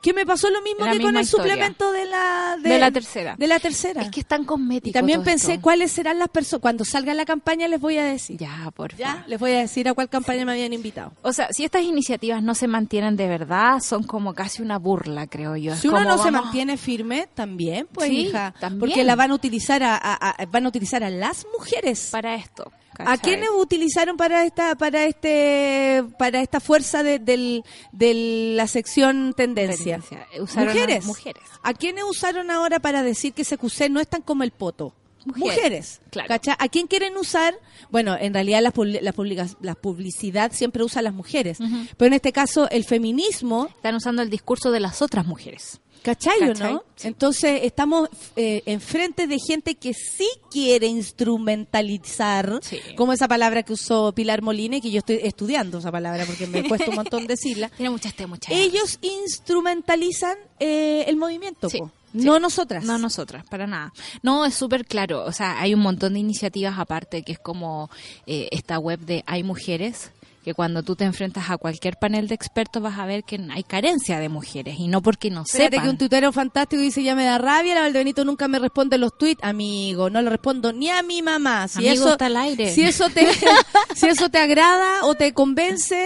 Que 0.00 0.14
me 0.14 0.24
pasó 0.24 0.48
lo 0.48 0.62
mismo 0.62 0.86
La 0.86 0.92
que 0.92 1.00
con 1.00 1.14
el 1.14 1.22
historia. 1.22 1.52
suplemento 1.52 1.92
de 1.92 2.06
la, 2.06 2.56
De 2.62 2.78
la 2.78 2.90
tercera. 2.90 3.36
De 3.36 3.46
la 3.46 3.58
tercera. 3.60 4.00
Es 4.02 4.10
que 4.10 4.20
es 4.20 4.26
tan 4.26 4.46
y 4.82 4.92
también 4.92 5.22
pensé 5.22 5.52
esto. 5.52 5.62
cuáles 5.62 5.92
serán 5.92 6.18
las 6.18 6.28
personas. 6.28 6.62
Cuando 6.62 6.84
salga 6.86 7.12
la 7.12 7.26
campaña 7.26 7.68
les 7.68 7.78
voy 7.80 7.98
a 7.98 8.04
decir. 8.04 8.38
Ya, 8.38 8.70
por 8.74 8.96
Ya, 8.96 9.08
favor. 9.12 9.28
les 9.28 9.38
voy 9.38 9.52
a 9.52 9.58
decir 9.58 9.88
a 9.88 9.94
cuál 9.94 10.08
campaña 10.08 10.44
me 10.46 10.52
habían 10.52 10.72
invitado. 10.72 11.12
O 11.20 11.32
sea, 11.34 11.48
si 11.52 11.64
estas 11.64 11.82
iniciativas 11.82 12.42
no 12.42 12.54
se 12.54 12.66
mantienen 12.66 13.16
de 13.16 13.28
verdad, 13.28 13.80
son 13.80 14.02
como 14.04 14.32
casi 14.32 14.62
una 14.62 14.78
burla, 14.78 15.26
creo 15.26 15.54
yo. 15.56 15.74
Es 15.74 15.80
Si 15.80 15.88
uno 15.88 15.98
como 15.98 16.08
no 16.16 16.22
se 16.22 16.30
mantiene 16.30 16.76
firme, 16.78 17.28
también, 17.34 17.86
pues, 17.92 18.08
Sí, 18.08 18.20
hija. 18.28 18.54
también. 18.58 18.80
Porque 18.80 19.04
la 19.04 19.16
van 19.16 19.32
a 19.32 19.34
utilizar 19.34 19.82
a, 19.82 19.96
a- 19.96 20.14
a- 20.30 20.46
van 20.46 20.64
a 20.64 20.68
utilizar 20.68 21.04
a 21.04 21.10
las 21.10 21.46
mujeres. 21.52 22.08
para 22.10 22.34
esto. 22.36 22.72
¿A 23.06 23.16
quiénes 23.18 23.48
utilizaron 23.56 24.16
para 24.16 24.44
esta 24.44 24.74
para 24.76 25.04
este 25.04 26.04
para 26.18 26.40
esta 26.40 26.60
fuerza 26.60 27.02
de, 27.02 27.18
del, 27.18 27.64
de 27.92 28.54
la 28.56 28.66
sección 28.66 29.34
tendencia? 29.36 29.98
Tendencia. 30.00 30.26
Usaron 30.42 30.68
a 30.70 30.72
mujeres. 30.72 31.04
mujeres. 31.04 31.42
¿A 31.62 31.74
quiénes 31.74 32.04
usaron 32.04 32.50
ahora 32.50 32.78
para 32.80 33.02
decir 33.02 33.32
que 33.32 33.44
CQC 33.44 33.90
no 33.90 34.00
es 34.00 34.08
tan 34.08 34.22
como 34.22 34.42
el 34.42 34.50
poto? 34.50 34.94
Mujeres, 35.36 36.00
claro. 36.10 36.28
¿cachai? 36.28 36.56
¿A 36.58 36.68
quién 36.68 36.86
quieren 36.86 37.14
usar? 37.18 37.54
Bueno, 37.90 38.16
en 38.18 38.32
realidad 38.32 38.62
la, 38.62 38.72
la, 39.02 39.12
publica- 39.12 39.46
la 39.60 39.74
publicidad 39.74 40.50
siempre 40.52 40.82
usa 40.82 41.00
a 41.00 41.02
las 41.02 41.12
mujeres. 41.12 41.58
Pero 41.98 42.06
en 42.06 42.14
este 42.14 42.32
caso, 42.32 42.70
el 42.70 42.84
feminismo 42.84 43.66
Están 43.76 43.96
usando 43.96 44.22
el 44.22 44.30
discurso 44.30 44.70
de 44.70 44.80
las 44.80 45.02
otras 45.02 45.26
mujeres. 45.26 45.80
¿Cachai, 46.02 46.40
no? 46.58 46.82
Sí. 46.96 47.08
Entonces 47.08 47.60
estamos 47.64 48.08
eh, 48.36 48.62
enfrente 48.66 49.26
de 49.26 49.38
gente 49.38 49.74
que 49.74 49.92
sí 49.94 50.28
quiere 50.50 50.86
instrumentalizar, 50.86 52.60
Sí. 52.62 52.78
como 52.96 53.12
esa 53.12 53.28
palabra 53.28 53.62
que 53.62 53.72
usó 53.72 54.12
Pilar 54.12 54.42
Molina, 54.42 54.76
y 54.76 54.80
que 54.80 54.90
yo 54.90 54.98
estoy 54.98 55.20
estudiando 55.22 55.78
esa 55.78 55.92
palabra 55.92 56.24
porque 56.26 56.46
me 56.46 56.66
cuesta 56.66 56.88
un 56.90 56.96
montón 56.96 57.26
decirla. 57.26 57.68
Tiene 57.76 57.90
muchas 57.90 58.14
T, 58.14 58.26
muchas 58.26 58.54
Ellos 58.54 58.98
instrumentalizan 59.02 60.36
eh, 60.58 61.04
el 61.06 61.16
movimiento, 61.16 61.68
Sí, 61.68 61.78
po. 61.78 61.90
sí. 62.12 62.18
no 62.24 62.38
nosotras. 62.40 62.84
No 62.84 62.98
nosotras, 62.98 63.44
para 63.48 63.66
nada. 63.66 63.92
No, 64.22 64.44
es 64.46 64.54
súper 64.54 64.86
claro. 64.86 65.24
O 65.24 65.32
sea, 65.32 65.60
hay 65.60 65.74
un 65.74 65.80
montón 65.80 66.14
de 66.14 66.20
iniciativas 66.20 66.78
aparte, 66.78 67.22
que 67.22 67.32
es 67.32 67.38
como 67.38 67.90
eh, 68.26 68.48
esta 68.52 68.78
web 68.78 69.00
de 69.00 69.22
Hay 69.26 69.42
Mujeres, 69.42 70.10
que 70.44 70.54
cuando 70.54 70.82
tú 70.82 70.96
te 70.96 71.04
enfrentas 71.04 71.50
a 71.50 71.58
cualquier 71.58 71.96
panel 71.96 72.26
de 72.26 72.34
expertos 72.34 72.82
vas 72.82 72.98
a 72.98 73.04
ver 73.04 73.24
que 73.24 73.38
hay 73.50 73.62
carencia 73.62 74.18
de 74.18 74.28
mujeres 74.28 74.76
y 74.78 74.88
no 74.88 75.02
porque 75.02 75.30
no 75.30 75.42
Espérate 75.42 75.76
sepan. 75.76 75.84
que 75.84 75.90
un 75.90 75.98
tuitero 75.98 76.32
fantástico 76.32 76.80
dice 76.80 77.02
ya 77.02 77.14
me 77.14 77.24
da 77.24 77.36
rabia, 77.38 77.74
la 77.74 77.82
Valdebenito 77.82 78.24
nunca 78.24 78.48
me 78.48 78.58
responde 78.58 78.96
los 78.96 79.16
tweets, 79.18 79.42
amigo, 79.44 80.08
no 80.08 80.22
le 80.22 80.30
respondo 80.30 80.72
ni 80.72 80.88
a 80.88 81.02
mi 81.02 81.20
mamá. 81.20 81.68
Si 81.68 81.78
Amigo, 81.78 81.92
eso 81.92 82.12
está 82.12 82.26
al 82.26 82.36
aire. 82.36 82.72
Si 82.74 82.82
eso 82.82 83.10
te 83.10 83.26
si 83.94 84.06
eso 84.06 84.28
te 84.30 84.38
agrada 84.38 85.04
o 85.04 85.14
te 85.14 85.32
convence, 85.34 85.96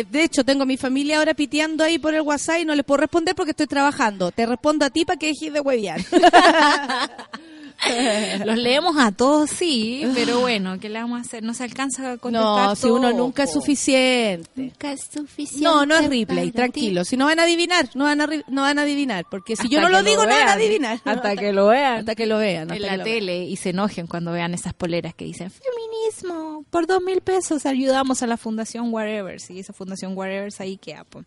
eh, 0.00 0.04
de 0.08 0.22
hecho 0.22 0.44
tengo 0.44 0.62
a 0.62 0.66
mi 0.66 0.76
familia 0.76 1.18
ahora 1.18 1.34
piteando 1.34 1.82
ahí 1.82 1.98
por 1.98 2.14
el 2.14 2.20
WhatsApp 2.22 2.60
y 2.60 2.64
no 2.64 2.74
les 2.74 2.84
puedo 2.84 2.98
responder 2.98 3.34
porque 3.34 3.50
estoy 3.50 3.66
trabajando. 3.66 4.30
Te 4.30 4.46
respondo 4.46 4.84
a 4.84 4.90
ti 4.90 5.04
para 5.04 5.18
que 5.18 5.26
dejes 5.28 5.52
de 5.52 5.60
huevear. 5.60 6.00
Los 8.44 8.56
leemos 8.56 8.96
a 8.98 9.12
todos, 9.12 9.50
sí, 9.50 10.06
pero 10.14 10.40
bueno, 10.40 10.78
¿qué 10.80 10.88
le 10.88 11.00
vamos 11.00 11.18
a 11.18 11.20
hacer? 11.22 11.42
No 11.42 11.54
se 11.54 11.64
alcanza 11.64 12.12
a 12.12 12.16
contestar 12.18 12.68
No, 12.68 12.76
si 12.76 12.86
uno 12.88 13.12
nunca 13.12 13.42
es 13.44 13.52
suficiente. 13.52 14.48
Nunca 14.54 14.92
es 14.92 15.02
suficiente. 15.12 15.64
No, 15.64 15.84
no 15.84 15.96
es 15.96 16.08
replay, 16.08 16.46
ti. 16.46 16.52
tranquilo. 16.52 17.04
Si 17.04 17.16
no 17.16 17.26
van 17.26 17.40
a 17.40 17.42
adivinar, 17.42 17.88
no 17.94 18.04
van 18.04 18.20
a, 18.20 18.26
ri- 18.26 18.44
no 18.48 18.62
van 18.62 18.78
a 18.78 18.82
adivinar. 18.82 19.26
Porque 19.30 19.56
si 19.56 19.68
yo 19.68 19.80
no 19.80 19.88
lo 19.88 20.02
digo, 20.02 20.22
no 20.22 20.28
van 20.28 20.42
a 20.42 20.44
vean. 20.44 20.58
adivinar. 20.58 21.00
Hasta 21.04 21.36
que 21.36 21.52
lo 21.52 21.66
vean. 21.68 21.98
Hasta 22.00 22.14
que 22.14 22.26
lo 22.26 22.38
vean. 22.38 22.70
en 22.72 22.80
la 22.82 22.96
lo 22.96 23.04
vean. 23.04 23.18
tele 23.18 23.44
y 23.44 23.56
se 23.56 23.70
enojen 23.70 24.06
cuando 24.06 24.32
vean 24.32 24.54
esas 24.54 24.72
poleras 24.74 25.14
que 25.14 25.24
dicen 25.24 25.50
feminismo, 25.50 26.64
por 26.70 26.86
dos 26.86 27.02
mil 27.02 27.20
pesos 27.20 27.66
ayudamos 27.66 28.22
a 28.22 28.26
la 28.26 28.36
fundación 28.36 28.92
whatever, 28.92 29.36
y 29.48 29.58
esa 29.60 29.72
fundación 29.72 30.16
whatever 30.16 30.50
ahí 30.58 30.76
queda. 30.76 31.04
po. 31.04 31.24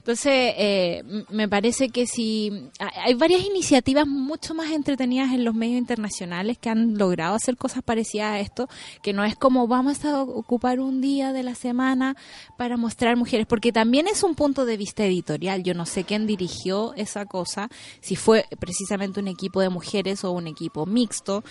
Entonces, 0.00 0.54
eh, 0.56 1.04
me 1.28 1.46
parece 1.46 1.90
que 1.90 2.06
si 2.06 2.70
hay 2.78 3.12
varias 3.12 3.44
iniciativas 3.44 4.06
mucho 4.06 4.54
más 4.54 4.70
entretenidas 4.70 5.30
en 5.34 5.44
los 5.44 5.54
medios 5.54 5.76
internacionales 5.76 6.56
que 6.56 6.70
han 6.70 6.96
logrado 6.96 7.34
hacer 7.34 7.58
cosas 7.58 7.82
parecidas 7.82 8.32
a 8.32 8.40
esto, 8.40 8.66
que 9.02 9.12
no 9.12 9.24
es 9.24 9.36
como 9.36 9.68
vamos 9.68 10.02
a 10.06 10.22
ocupar 10.22 10.80
un 10.80 11.02
día 11.02 11.34
de 11.34 11.42
la 11.42 11.54
semana 11.54 12.16
para 12.56 12.78
mostrar 12.78 13.14
mujeres, 13.16 13.46
porque 13.46 13.72
también 13.72 14.08
es 14.08 14.22
un 14.22 14.34
punto 14.34 14.64
de 14.64 14.78
vista 14.78 15.04
editorial. 15.04 15.62
Yo 15.64 15.74
no 15.74 15.84
sé 15.84 16.04
quién 16.04 16.26
dirigió 16.26 16.94
esa 16.94 17.26
cosa, 17.26 17.68
si 18.00 18.16
fue 18.16 18.46
precisamente 18.58 19.20
un 19.20 19.28
equipo 19.28 19.60
de 19.60 19.68
mujeres 19.68 20.24
o 20.24 20.30
un 20.30 20.46
equipo 20.46 20.86
mixto, 20.86 21.44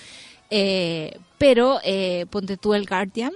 eh, 0.50 1.20
pero 1.38 1.80
eh, 1.84 2.26
ponte 2.32 2.58
tú 2.58 2.74
el 2.74 2.88
Guardian 2.88 3.32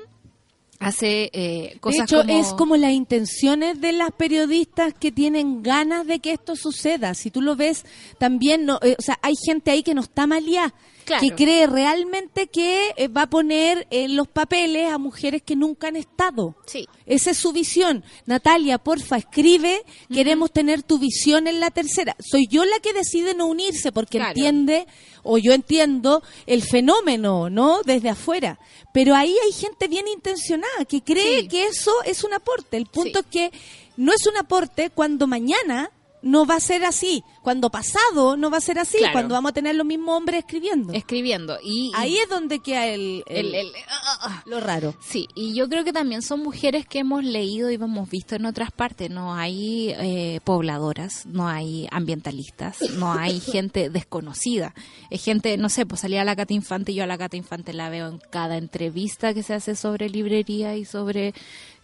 hace 0.84 1.30
eh, 1.34 1.78
cosas 1.80 2.00
de 2.00 2.04
hecho, 2.04 2.22
como... 2.22 2.40
es 2.40 2.54
como 2.54 2.78
las 2.78 2.92
intenciones 2.92 3.80
de 3.82 3.92
las 3.92 4.12
periodistas 4.12 4.94
que 4.94 5.12
tienen 5.12 5.64
ganas 5.64 6.06
de 6.06 6.20
que 6.20 6.34
esto 6.34 6.56
suceda. 6.56 7.14
Si 7.14 7.32
tú 7.32 7.42
lo 7.42 7.56
ves, 7.56 7.86
también, 8.18 8.66
no, 8.66 8.80
eh, 8.82 8.96
o 8.98 9.02
sea, 9.02 9.20
hay 9.22 9.34
gente 9.46 9.72
ahí 9.72 9.84
que 9.84 9.94
no 9.94 10.02
está 10.02 10.28
malía, 10.28 10.74
Claro. 11.06 11.22
que 11.22 11.36
cree 11.36 11.68
realmente 11.68 12.48
que 12.48 12.94
eh, 12.98 13.08
va 13.08 13.24
a 13.24 13.30
poner 13.30 13.88
en 13.90 14.16
los 14.16 14.28
papeles 14.28 14.92
a 14.92 14.98
mujeres 14.98 15.42
que 15.42 15.56
nunca 15.56 15.88
han 15.88 15.96
estado. 15.96 16.56
Sí. 16.66 16.88
Esa 17.06 17.32
es 17.32 17.38
su 17.38 17.52
visión. 17.52 18.04
Natalia, 18.26 18.78
porfa, 18.78 19.18
escribe. 19.18 19.84
Queremos 20.12 20.52
tener 20.52 20.84
tu 20.84 21.00
visión 21.00 21.48
en 21.48 21.60
la 21.60 21.72
tercera. 21.72 22.16
Soy 22.20 22.48
yo 22.48 22.64
la 22.66 22.80
que 22.80 22.94
decide 22.94 23.34
no 23.36 23.48
unirse 23.48 23.92
porque 23.92 24.18
Claro. 24.18 24.30
entiende, 24.32 24.88
o 25.24 25.38
yo 25.38 25.54
entiendo, 25.54 26.24
el 26.46 26.62
fenómeno, 26.64 27.50
¿no? 27.50 27.82
Desde 27.84 28.10
afuera. 28.10 28.60
Pero 28.94 29.16
ahí 29.16 29.36
hay 29.46 29.52
gente 29.52 29.88
bien 29.88 30.08
intencionada 30.08 30.86
que 30.88 31.02
cree 31.02 31.42
Sí. 31.42 31.48
que 31.48 31.66
eso 31.68 31.92
es 32.06 32.24
un 32.24 32.34
aporte. 32.34 32.78
El 32.78 32.86
punto 32.86 33.20
Sí. 33.20 33.26
es 33.26 33.26
que 33.52 33.58
no 33.98 34.12
es 34.14 34.26
un 34.28 34.38
aporte 34.38 34.90
cuando 34.90 35.28
mañana 35.28 35.92
no 36.24 36.46
va 36.48 36.56
a 36.56 36.60
ser 36.60 36.84
así. 36.86 37.24
Cuando 37.44 37.70
pasado 37.70 38.36
no 38.38 38.50
va 38.50 38.58
a 38.58 38.62
ser 38.62 38.80
así. 38.80 38.98
Claro. 38.98 39.14
Cuando 39.14 39.36
vamos 39.36 39.50
a 39.52 39.54
tener 39.54 39.76
los 39.76 39.86
mismos 39.86 40.18
hombres 40.18 40.40
escribiendo. 40.40 40.92
Escribiendo. 40.94 41.58
Y, 41.64 41.90
y 41.90 41.92
Ahí 41.96 42.18
es 42.18 42.28
donde 42.30 42.60
queda 42.60 42.88
el, 42.88 43.24
el- 43.28 43.48
el- 43.48 43.56
el- 43.56 43.72
ah, 43.90 44.18
ah. 44.22 44.44
lo 44.48 44.60
raro. 44.60 44.96
Sí, 45.02 45.28
y 45.36 45.54
yo 45.54 45.70
creo 45.70 45.84
que 45.84 45.94
también 45.94 46.22
son 46.22 46.42
mujeres 46.42 46.88
que 46.88 47.00
hemos 47.00 47.24
leído 47.24 47.70
y 47.70 47.76
hemos 47.76 48.10
visto 48.10 48.36
en 48.36 48.46
otras 48.46 48.72
partes. 48.72 49.10
No 49.12 49.36
hay 49.36 49.90
eh, 50.00 50.40
pobladoras, 50.44 51.26
no 51.28 51.48
hay 51.48 51.88
ambientalistas, 51.92 52.78
no 52.98 53.12
hay 53.14 53.40
gente 53.42 53.90
desconocida. 53.90 54.74
Es 55.10 55.24
gente, 55.24 55.58
no 55.58 55.70
sé, 55.70 55.86
pues 55.86 56.02
salía 56.02 56.24
la 56.24 56.36
Cata 56.36 56.54
Infante 56.54 56.94
y 56.94 56.96
yo 56.96 57.04
a 57.04 57.08
la 57.08 57.18
Cata 57.18 57.36
Infante 57.38 57.74
la 57.74 57.90
veo 57.90 58.08
en 58.08 58.20
cada 58.30 58.58
entrevista 58.58 59.34
que 59.34 59.44
se 59.44 59.54
hace 59.54 59.76
sobre 59.76 60.10
librería 60.10 60.78
y 60.78 60.86
sobre 60.86 61.34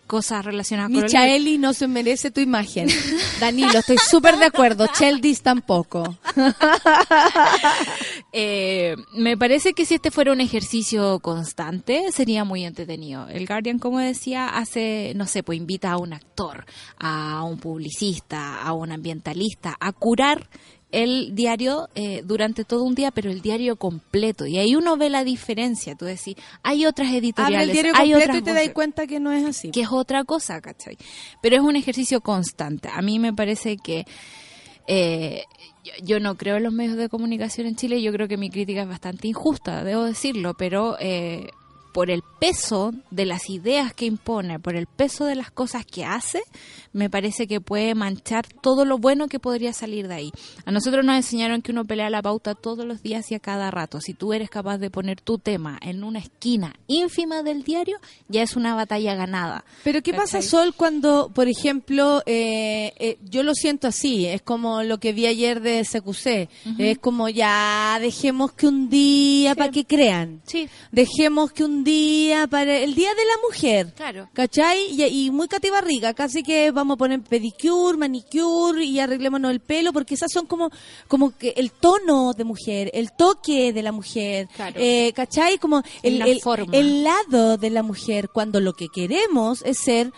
cosas 0.09 0.43
relacionadas 0.43 0.89
con 0.89 0.95
el 0.95 1.03
libro. 1.03 1.19
Michaeli 1.19 1.57
no 1.59 1.73
se 1.73 1.87
merece 1.87 2.31
tu 2.31 2.41
imagen. 2.41 2.89
Danilo, 3.39 3.77
estoy 3.77 3.97
súper 3.99 4.37
de 4.37 4.45
acuerdo. 4.45 4.87
Cheldis 4.87 5.41
tampoco. 5.41 6.17
Eh, 8.31 8.95
me 9.13 9.37
parece 9.37 9.73
que 9.73 9.85
si 9.85 9.95
este 9.95 10.11
fuera 10.11 10.31
un 10.31 10.39
ejercicio 10.39 11.19
constante, 11.19 12.11
sería 12.11 12.43
muy 12.43 12.63
entretenido. 12.63 13.27
El 13.27 13.47
Guardian, 13.47 13.79
como 13.79 13.97
decía, 13.97 14.49
hace, 14.49 15.13
no 15.15 15.25
sé, 15.25 15.41
pues 15.41 15.57
invita 15.57 15.91
a 15.91 15.97
un 15.97 16.13
actor, 16.13 16.65
a 16.99 17.43
un 17.43 17.57
publicista, 17.57 18.61
a 18.61 18.73
un 18.73 18.91
ambientalista, 18.91 19.75
a 19.79 19.93
curar 19.93 20.47
el 20.91 21.35
diario 21.35 21.87
eh, 21.95 22.21
durante 22.25 22.63
todo 22.63 22.83
un 22.83 22.95
día, 22.95 23.11
pero 23.11 23.29
el 23.29 23.41
diario 23.41 23.75
completo. 23.75 24.45
Y 24.45 24.57
ahí 24.57 24.75
uno 24.75 24.97
ve 24.97 25.09
la 25.09 25.23
diferencia. 25.23 25.95
Tú 25.95 26.05
decís, 26.05 26.35
hay 26.63 26.85
otras 26.85 27.13
editoriales, 27.13 27.55
Abre 27.57 27.63
el 27.65 27.71
diario 27.71 27.91
hay 27.95 28.11
completo 28.11 28.23
otras 28.23 28.37
y 28.37 28.41
te 28.41 28.53
das 28.53 28.73
cuenta 28.73 29.07
que 29.07 29.19
no 29.19 29.31
es 29.31 29.45
así. 29.45 29.71
que 29.71 29.81
es 29.81 29.89
otra 29.91 30.23
cosa, 30.23 30.61
¿cachai? 30.61 30.97
Pero 31.41 31.55
es 31.55 31.61
un 31.61 31.75
ejercicio 31.75 32.21
constante. 32.21 32.89
A 32.91 33.01
mí 33.01 33.19
me 33.19 33.33
parece 33.33 33.77
que 33.77 34.05
eh, 34.87 35.43
yo, 35.83 35.93
yo 36.03 36.19
no 36.19 36.35
creo 36.35 36.57
en 36.57 36.63
los 36.63 36.73
medios 36.73 36.97
de 36.97 37.09
comunicación 37.09 37.67
en 37.67 37.75
Chile, 37.75 38.01
yo 38.01 38.11
creo 38.11 38.27
que 38.27 38.37
mi 38.37 38.49
crítica 38.49 38.81
es 38.81 38.87
bastante 38.87 39.27
injusta, 39.27 39.83
debo 39.83 40.03
decirlo, 40.03 40.55
pero 40.57 40.97
eh, 40.99 41.49
por 41.93 42.09
el 42.11 42.21
peso 42.39 42.93
de 43.11 43.25
las 43.25 43.49
ideas 43.49 43.93
que 43.93 44.05
impone, 44.05 44.59
por 44.59 44.75
el 44.75 44.87
peso 44.87 45.25
de 45.25 45.35
las 45.35 45.51
cosas 45.51 45.85
que 45.85 46.05
hace, 46.05 46.41
me 46.93 47.09
parece 47.09 47.47
que 47.47 47.61
puede 47.61 47.95
manchar 47.95 48.47
todo 48.61 48.85
lo 48.85 48.97
bueno 48.97 49.27
que 49.27 49.39
podría 49.39 49.73
salir 49.73 50.07
de 50.07 50.15
ahí. 50.15 50.31
A 50.65 50.71
nosotros 50.71 51.05
nos 51.05 51.15
enseñaron 51.15 51.61
que 51.61 51.71
uno 51.71 51.85
pelea 51.85 52.09
la 52.09 52.21
pauta 52.21 52.55
todos 52.55 52.85
los 52.85 53.01
días 53.03 53.31
y 53.31 53.35
a 53.35 53.39
cada 53.39 53.69
rato. 53.71 54.01
Si 54.01 54.13
tú 54.13 54.33
eres 54.33 54.49
capaz 54.49 54.77
de 54.77 54.89
poner 54.89 55.21
tu 55.21 55.37
tema 55.37 55.77
en 55.81 56.03
una 56.03 56.19
esquina 56.19 56.73
ínfima 56.87 57.43
del 57.43 57.63
diario, 57.63 57.97
ya 58.27 58.41
es 58.43 58.55
una 58.55 58.75
batalla 58.75 59.15
ganada. 59.15 59.63
Pero 59.83 60.01
¿qué 60.01 60.13
pasa. 60.13 60.41
Sol, 60.41 60.73
cuando, 60.75 61.31
por 61.33 61.47
ejemplo, 61.47 62.21
eh, 62.25 62.93
eh, 62.99 63.17
yo 63.23 63.43
lo 63.43 63.53
siento 63.53 63.87
así, 63.87 64.25
es 64.25 64.41
como 64.41 64.83
lo 64.83 64.99
que 64.99 65.13
vi 65.13 65.25
ayer 65.25 65.61
de 65.61 65.83
SQC, 65.83 66.49
es 66.79 66.97
como 66.99 67.29
ya 67.29 67.97
dejemos 68.01 68.53
que 68.53 68.67
un 68.67 68.89
día 68.89 69.51
Sí. 69.53 69.57
para 69.57 69.71
que 69.71 69.85
crean, 69.85 70.41
Sí, 70.45 70.67
dejemos 70.91 71.51
que 71.51 71.63
un 71.63 71.78
día 71.83 72.47
para 72.47 72.77
el 72.77 72.95
Día 72.95 73.09
de 73.09 73.25
la 73.25 73.47
Mujer, 73.47 73.93
claro. 73.95 74.29
¿cachai? 74.33 74.91
Y, 74.91 75.03
y 75.25 75.31
muy 75.31 75.47
catibarriga, 75.47 76.13
casi 76.13 76.43
que 76.43 76.71
vamos 76.71 76.95
a 76.95 76.97
poner 76.97 77.21
pedicure, 77.21 77.97
manicure 77.97 78.83
y 78.83 78.99
arreglémonos 78.99 79.51
el 79.51 79.59
pelo, 79.59 79.93
porque 79.93 80.15
esas 80.15 80.31
son 80.31 80.45
como, 80.45 80.71
como 81.07 81.35
que 81.37 81.53
el 81.57 81.71
tono 81.71 82.33
de 82.33 82.43
mujer, 82.43 82.91
el 82.93 83.11
toque 83.11 83.73
de 83.73 83.83
la 83.83 83.91
mujer, 83.91 84.47
Claro. 84.55 84.75
eh, 84.79 85.13
¿cachai? 85.15 85.57
Como 85.57 85.81
el, 86.03 86.19
lado 87.03 87.57
de 87.57 87.69
la 87.69 87.83
mujer, 87.83 88.29
cuando 88.29 88.59
lo 88.59 88.73
que 88.73 88.87
queremos 88.89 89.61
es 89.63 89.77
ser 89.79 90.11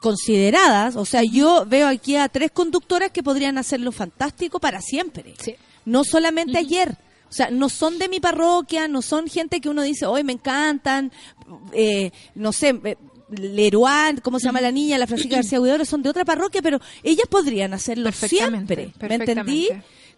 consideradas. 0.00 0.96
O 0.96 1.04
sea, 1.04 1.22
yo 1.22 1.64
veo 1.66 1.88
aquí 1.88 2.16
a 2.16 2.28
tres 2.28 2.50
conductoras 2.50 3.10
que 3.10 3.22
podrían 3.22 3.58
hacerlo 3.58 3.92
fantástico 3.92 4.60
para 4.60 4.80
siempre. 4.80 5.34
Sí. 5.38 5.54
No 5.84 6.04
solamente 6.04 6.58
ayer. 6.58 6.96
O 7.30 7.32
sea, 7.32 7.48
no 7.50 7.68
son 7.68 7.98
de 7.98 8.08
mi 8.08 8.18
parroquia, 8.18 8.88
no 8.88 9.02
son 9.02 9.28
gente 9.28 9.60
que 9.60 9.68
uno 9.68 9.82
dice, 9.82 10.04
hoy 10.04 10.24
me 10.24 10.32
encantan, 10.32 11.12
eh, 11.72 12.10
no 12.34 12.52
sé, 12.52 12.80
eh, 12.84 12.96
Leroy, 13.30 14.16
¿cómo 14.20 14.40
se 14.40 14.46
llama 14.46 14.60
la 14.60 14.72
niña? 14.72 14.98
La 14.98 15.06
Francisca 15.06 15.36
García 15.36 15.60
Huidoro, 15.60 15.84
son 15.84 16.02
de 16.02 16.10
otra 16.10 16.24
parroquia, 16.24 16.60
pero 16.60 16.80
ellas 17.04 17.26
podrían 17.30 17.72
hacerlo 17.72 18.06
Perfectamente, 18.06 18.74
siempre. 18.74 19.08
¿Me 19.08 19.14
entendí? 19.14 19.68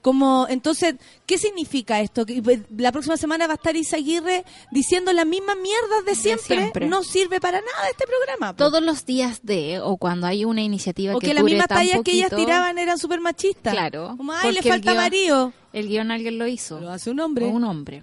Como, 0.03 0.47
entonces, 0.51 0.97
¿qué 1.27 1.39
significa 1.39 2.01
esto? 2.01 2.27
Que 2.27 2.43
pues, 2.43 2.61
la 2.77 2.91
próxima 2.91 3.17
semana 3.17 3.47
va 3.47 3.53
a 3.53 3.57
estar 3.57 3.77
Isa 3.77 3.97
Aguirre 3.97 4.45
diciendo 4.73 5.13
las 5.13 5.25
mismas 5.27 5.57
mierdas 5.57 6.05
de 6.05 6.15
siempre. 6.17 6.57
siempre. 6.59 6.87
No 6.89 7.05
sirve 7.05 7.41
para 7.41 7.61
nada 7.61 7.89
este 7.89 8.05
programa. 8.07 8.55
Todos 8.57 8.83
los 8.83 9.07
días 9.07 9.41
de, 9.45 9.79
o 9.81 9.97
cuando 9.97 10.27
hay 10.27 10.45
una 10.45 10.61
iniciativa 10.61 11.15
o 11.15 11.21
que 11.21 11.29
que 11.29 11.35
las 11.35 11.45
mismas 11.45 11.69
tallas 11.69 12.01
que 12.05 12.13
ellas 12.13 12.31
tiraban 12.35 12.79
eran 12.79 12.99
súper 12.99 13.21
machistas. 13.21 13.73
Claro, 13.73 14.15
Como, 14.17 14.33
ay, 14.33 14.53
le 14.53 14.63
falta 14.63 14.91
guión- 14.93 14.97
marido. 14.97 15.53
El 15.73 15.89
guion 15.89 16.11
alguien 16.11 16.37
lo 16.37 16.47
hizo. 16.49 16.81
Lo 16.81 16.91
hace 16.91 17.11
un 17.11 17.21
hombre. 17.21 17.47
O 17.47 17.51
un 17.51 17.65
hombre. 17.65 18.03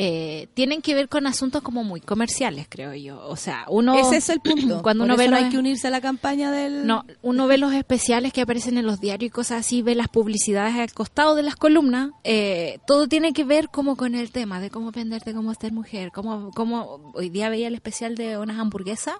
Eh, 0.00 0.46
tienen 0.54 0.80
que 0.80 0.94
ver 0.94 1.08
con 1.08 1.26
asuntos 1.26 1.60
como 1.60 1.82
muy 1.82 2.00
comerciales, 2.00 2.66
creo 2.68 2.94
yo. 2.94 3.20
O 3.26 3.34
sea, 3.34 3.64
uno... 3.68 3.96
Ese 3.98 4.18
es 4.18 4.28
el 4.28 4.38
punto. 4.40 4.80
Cuando 4.82 5.02
Por 5.02 5.06
uno 5.10 5.14
eso 5.14 5.18
ve 5.18 5.28
no 5.28 5.34
los- 5.36 5.44
hay 5.44 5.50
que 5.50 5.58
unirse 5.58 5.88
a 5.88 5.90
la 5.90 6.00
campaña 6.00 6.52
del... 6.52 6.86
No, 6.86 7.04
uno 7.20 7.48
ve 7.48 7.58
los 7.58 7.72
especiales 7.74 8.32
que 8.32 8.40
aparecen 8.42 8.78
en 8.78 8.86
los 8.86 9.00
diarios 9.00 9.26
y 9.26 9.30
cosas 9.30 9.60
así, 9.66 9.82
ve 9.82 9.96
las 9.96 10.06
publicidades 10.06 10.76
al 10.76 10.92
costado 10.92 11.34
de 11.34 11.42
las 11.42 11.56
columnas, 11.56 12.10
eh, 12.22 12.78
todo 12.86 13.08
tiene 13.08 13.32
que 13.32 13.42
ver 13.42 13.70
como 13.70 13.96
con 13.96 14.14
el 14.14 14.30
tema 14.30 14.60
de 14.60 14.70
cómo 14.70 14.92
venderte, 14.92 15.34
cómo 15.34 15.52
ser 15.54 15.72
mujer, 15.72 16.12
cómo, 16.12 16.52
cómo 16.54 17.10
hoy 17.14 17.28
día 17.28 17.48
veía 17.48 17.66
el 17.66 17.74
especial 17.74 18.14
de 18.14 18.38
unas 18.38 18.60
hamburguesas 18.60 19.16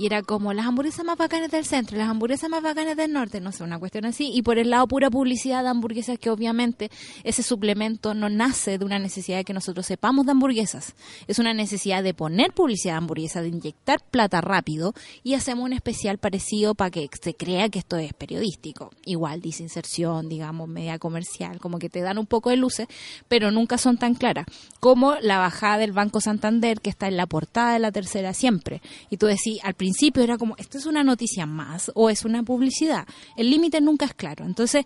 y 0.00 0.06
era 0.06 0.22
como 0.22 0.54
las 0.54 0.64
hamburguesas 0.64 1.04
más 1.04 1.18
bacanas 1.18 1.50
del 1.50 1.66
centro, 1.66 1.98
las 1.98 2.08
hamburguesas 2.08 2.48
más 2.48 2.62
bacanas 2.62 2.96
del 2.96 3.12
norte, 3.12 3.38
no 3.38 3.52
sé, 3.52 3.64
una 3.64 3.78
cuestión 3.78 4.06
así, 4.06 4.30
y 4.32 4.40
por 4.40 4.58
el 4.58 4.70
lado 4.70 4.86
pura 4.86 5.10
publicidad 5.10 5.62
de 5.62 5.68
hamburguesas 5.68 6.18
que 6.18 6.30
obviamente 6.30 6.90
ese 7.22 7.42
suplemento 7.42 8.14
no 8.14 8.30
nace 8.30 8.78
de 8.78 8.84
una 8.86 8.98
necesidad 8.98 9.36
de 9.36 9.44
que 9.44 9.52
nosotros 9.52 9.84
sepamos 9.84 10.24
de 10.24 10.32
hamburguesas, 10.32 10.94
es 11.26 11.38
una 11.38 11.52
necesidad 11.52 12.02
de 12.02 12.14
poner 12.14 12.54
publicidad 12.54 12.94
de 12.94 12.98
hamburguesas, 12.98 13.42
de 13.42 13.50
inyectar 13.50 14.00
plata 14.10 14.40
rápido 14.40 14.94
y 15.22 15.34
hacemos 15.34 15.66
un 15.66 15.74
especial 15.74 16.16
parecido 16.16 16.74
para 16.74 16.90
que 16.90 17.06
se 17.20 17.34
crea 17.34 17.68
que 17.68 17.80
esto 17.80 17.98
es 17.98 18.14
periodístico. 18.14 18.92
Igual 19.04 19.42
dice 19.42 19.64
inserción, 19.64 20.30
digamos, 20.30 20.66
media 20.66 20.98
comercial, 20.98 21.60
como 21.60 21.78
que 21.78 21.90
te 21.90 22.00
dan 22.00 22.16
un 22.16 22.24
poco 22.24 22.48
de 22.48 22.56
luces, 22.56 22.88
pero 23.28 23.50
nunca 23.50 23.76
son 23.76 23.98
tan 23.98 24.14
claras. 24.14 24.46
Como 24.80 25.16
la 25.16 25.36
bajada 25.36 25.76
del 25.76 25.92
Banco 25.92 26.22
Santander, 26.22 26.80
que 26.80 26.88
está 26.88 27.06
en 27.06 27.18
la 27.18 27.26
portada 27.26 27.74
de 27.74 27.80
la 27.80 27.92
tercera 27.92 28.32
siempre. 28.32 28.80
Y 29.10 29.18
tú 29.18 29.26
decís, 29.26 29.58
al 29.62 29.74
principio 29.74 29.89
era 30.22 30.38
como, 30.38 30.56
¿esto 30.56 30.78
es 30.78 30.86
una 30.86 31.04
noticia 31.04 31.46
más 31.46 31.90
o 31.94 32.10
es 32.10 32.24
una 32.24 32.42
publicidad? 32.42 33.06
El 33.36 33.50
límite 33.50 33.80
nunca 33.80 34.06
es 34.06 34.14
claro. 34.14 34.44
Entonces... 34.44 34.84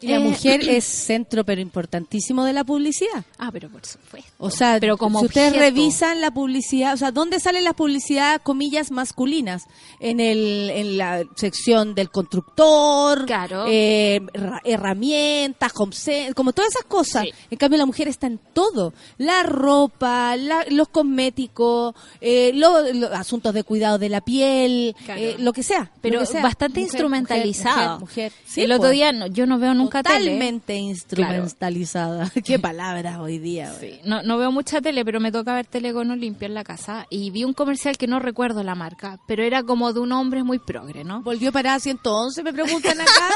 Y 0.00 0.08
la 0.08 0.16
eh, 0.16 0.20
mujer 0.20 0.60
es 0.68 0.84
centro, 0.84 1.44
pero 1.44 1.60
importantísimo 1.60 2.44
de 2.44 2.52
la 2.52 2.64
publicidad. 2.64 3.24
Ah, 3.38 3.50
pero 3.52 3.68
por 3.70 3.84
supuesto. 3.86 4.30
O 4.38 4.50
sea, 4.50 4.76
pero 4.80 4.96
como 4.98 5.20
si 5.20 5.26
ustedes 5.26 5.56
revisan 5.56 6.20
la 6.20 6.30
publicidad, 6.30 6.92
o 6.94 6.96
sea, 6.96 7.10
¿dónde 7.12 7.40
salen 7.40 7.64
las 7.64 7.74
publicidades, 7.74 8.40
comillas, 8.42 8.90
masculinas? 8.90 9.62
En, 10.00 10.20
el, 10.20 10.70
en 10.70 10.98
la 10.98 11.22
sección 11.36 11.94
del 11.94 12.10
constructor, 12.10 13.24
Claro. 13.26 13.64
eh, 13.68 14.20
herra- 14.34 14.60
herramientas, 14.64 15.72
home 15.74 15.92
como 16.34 16.52
todas 16.52 16.70
esas 16.72 16.84
cosas. 16.84 17.22
Sí. 17.24 17.30
En 17.50 17.58
cambio, 17.58 17.78
la 17.78 17.86
mujer 17.86 18.08
está 18.08 18.26
en 18.26 18.38
todo. 18.52 18.92
La 19.18 19.42
ropa, 19.44 20.36
la- 20.36 20.66
los 20.70 20.88
cosméticos, 20.88 21.94
eh, 22.20 22.52
lo- 22.54 22.92
los 22.92 23.10
asuntos 23.12 23.54
de 23.54 23.62
cuidado 23.64 23.98
de 23.98 24.08
la 24.08 24.20
piel, 24.20 24.94
Claro. 25.04 25.20
eh, 25.20 25.36
lo 25.38 25.52
que 25.52 25.62
sea. 25.62 25.90
pero 26.02 26.20
que 26.20 26.26
sea. 26.26 26.42
bastante 26.42 26.80
Mujer, 26.80 26.92
instrumentalizado. 26.94 28.00
Mujer, 28.00 28.30
mujer. 28.30 28.32
Sí, 28.46 28.62
el 28.62 28.72
otro 28.72 28.82
pues. 28.88 28.92
día 28.92 29.12
no- 29.12 29.26
yo 29.26 29.46
no 29.46 29.58
veo 29.58 29.74
nunca 29.74 29.85
tele. 29.90 30.02
Totalmente 30.02 30.74
instrumentalizada. 30.76 32.30
Qué 32.44 32.58
palabras 32.58 33.18
hoy 33.18 33.38
día. 33.38 33.72
Sí, 33.78 34.00
no, 34.04 34.22
no 34.22 34.38
veo 34.38 34.52
mucha 34.52 34.80
tele, 34.80 35.04
pero 35.04 35.20
me 35.20 35.32
toca 35.32 35.54
ver 35.54 35.66
tele 35.66 35.92
con 35.92 36.10
Olimpia 36.10 36.46
en 36.46 36.54
la 36.54 36.64
casa 36.64 37.06
y 37.10 37.30
vi 37.30 37.44
un 37.44 37.52
comercial 37.52 37.96
que 37.96 38.06
no 38.06 38.18
recuerdo 38.18 38.62
la 38.62 38.74
marca, 38.74 39.18
pero 39.26 39.42
era 39.42 39.62
como 39.62 39.92
de 39.92 40.00
un 40.00 40.12
hombre 40.12 40.42
muy 40.42 40.58
progre, 40.58 41.04
¿no? 41.04 41.22
Volvió 41.22 41.52
para 41.52 41.78
111, 41.78 42.42
me 42.42 42.52
preguntan 42.52 43.00
acá. 43.00 43.30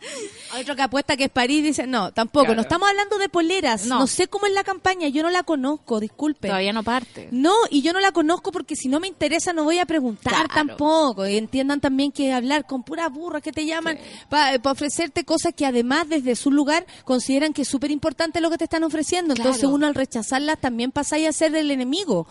Otro 0.60 0.74
que 0.76 0.82
apuesta 0.82 1.16
que 1.16 1.24
es 1.24 1.30
París, 1.30 1.62
dice, 1.62 1.86
no, 1.86 2.12
tampoco, 2.12 2.46
Claro. 2.46 2.56
no 2.56 2.62
estamos 2.62 2.88
hablando 2.88 3.18
de 3.18 3.28
poleras, 3.28 3.86
no. 3.86 4.00
No. 4.00 4.06
sé 4.06 4.28
cómo 4.28 4.46
es 4.46 4.52
la 4.52 4.64
campaña, 4.64 5.08
yo 5.08 5.22
no 5.22 5.30
la 5.30 5.42
conozco, 5.42 6.00
disculpe. 6.00 6.48
Todavía 6.48 6.72
no 6.72 6.82
parte. 6.82 7.28
No, 7.30 7.52
y 7.70 7.82
yo 7.82 7.92
no 7.92 8.00
la 8.00 8.12
conozco 8.12 8.52
porque 8.52 8.76
si 8.76 8.88
no 8.88 9.00
me 9.00 9.08
interesa 9.08 9.52
no 9.52 9.64
voy 9.64 9.78
a 9.78 9.86
preguntar 9.86 10.32
Claro. 10.32 10.48
tampoco. 10.54 11.26
Y 11.26 11.36
entiendan 11.36 11.80
también 11.80 12.12
que 12.12 12.32
hablar 12.32 12.66
con 12.66 12.82
puras 12.82 13.12
burras 13.12 13.42
que 13.42 13.52
te 13.52 13.66
llaman 13.66 13.98
para 14.28 14.58
ofrecerte 14.70 15.24
cosas 15.24 15.52
que 15.54 15.66
además 15.66 16.08
desde 16.08 16.36
su 16.36 16.50
lugar 16.50 16.86
consideran 17.04 17.52
que 17.52 17.62
es 17.62 17.68
súper 17.68 17.90
importante 17.90 18.40
lo 18.40 18.50
que 18.50 18.58
te 18.58 18.64
están 18.64 18.84
ofreciendo. 18.84 19.34
Entonces 19.34 19.64
uno 19.64 19.86
al 19.86 19.94
rechazarlas 19.94 20.58
también 20.60 20.90
pasáis 20.92 21.28
a 21.28 21.32
ser 21.32 21.54
el 21.56 21.70
enemigo. 21.70 22.26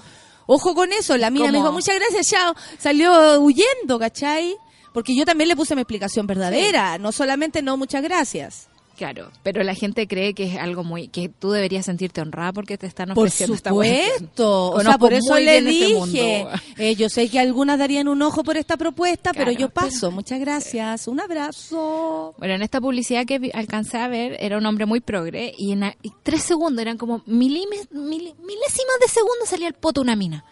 Ojo 0.47 0.75
con 0.75 0.91
eso, 0.93 1.17
la 1.17 1.31
mina 1.31 1.51
me 1.51 1.57
dijo, 1.57 1.71
muchas 1.71 1.95
gracias, 1.95 2.27
chao. 2.29 2.53
Salió 2.77 3.39
huyendo, 3.41 3.97
¿cachai? 3.97 4.55
Porque 4.95 5.15
yo 5.15 5.25
también 5.25 5.47
le 5.49 5.55
puse 5.55 5.75
mi 5.75 5.81
explicación 5.81 6.25
verdadera, 6.25 6.97
no 6.97 7.11
solamente 7.11 7.61
no, 7.61 7.77
muchas 7.77 8.01
gracias. 8.01 8.67
Claro, 8.97 9.29
pero 9.43 9.61
la 9.63 9.75
gente 9.75 10.07
cree 10.07 10.33
que 10.33 10.45
es 10.45 10.57
algo 10.57 10.85
muy 10.85 11.09
que 11.09 11.27
tú 11.27 11.51
deberías 11.51 11.83
sentirte 11.85 12.21
honrada 12.21 12.53
porque 12.53 12.77
te 12.77 12.87
están 12.87 13.09
Por 13.09 13.27
ofreciendo 13.27 13.53
esta 13.53 13.71
cuestión. 13.71 14.07
supuesto, 14.19 14.71
o 14.71 14.79
sea, 14.81 14.97
por 14.97 15.11
eso 15.11 15.37
le 15.37 15.57
este 15.57 15.69
dije, 15.69 16.47
eh, 16.77 16.95
yo 16.95 17.09
sé 17.09 17.27
que 17.27 17.37
algunas 17.37 17.77
darían 17.77 18.07
un 18.07 18.21
ojo 18.21 18.41
por 18.45 18.55
esta 18.55 18.77
propuesta, 18.77 19.33
pero 19.33 19.51
yo 19.51 19.67
paso, 19.67 19.89
pero- 19.99 20.11
muchas 20.11 20.39
gracias, 20.39 21.09
un 21.09 21.19
abrazo. 21.19 22.35
Bueno, 22.37 22.53
en 22.53 22.61
esta 22.61 22.79
publicidad 22.79 23.25
que 23.25 23.51
alcancé 23.53 23.97
a 23.97 24.07
ver, 24.07 24.37
era 24.39 24.57
un 24.57 24.65
hombre 24.65 24.85
muy 24.85 25.01
progre 25.01 25.53
y 25.57 25.73
en 25.73 25.83
a- 25.83 25.95
y 26.01 26.13
tres 26.23 26.43
segundos, 26.43 26.81
eran 26.81 26.97
como 26.97 27.21
milésimas 27.25 27.89
de 27.91 29.07
segundo 29.09 29.45
salía 29.45 29.67
el 29.67 29.73
poto 29.73 29.99
una 29.99 30.15
mina. 30.15 30.45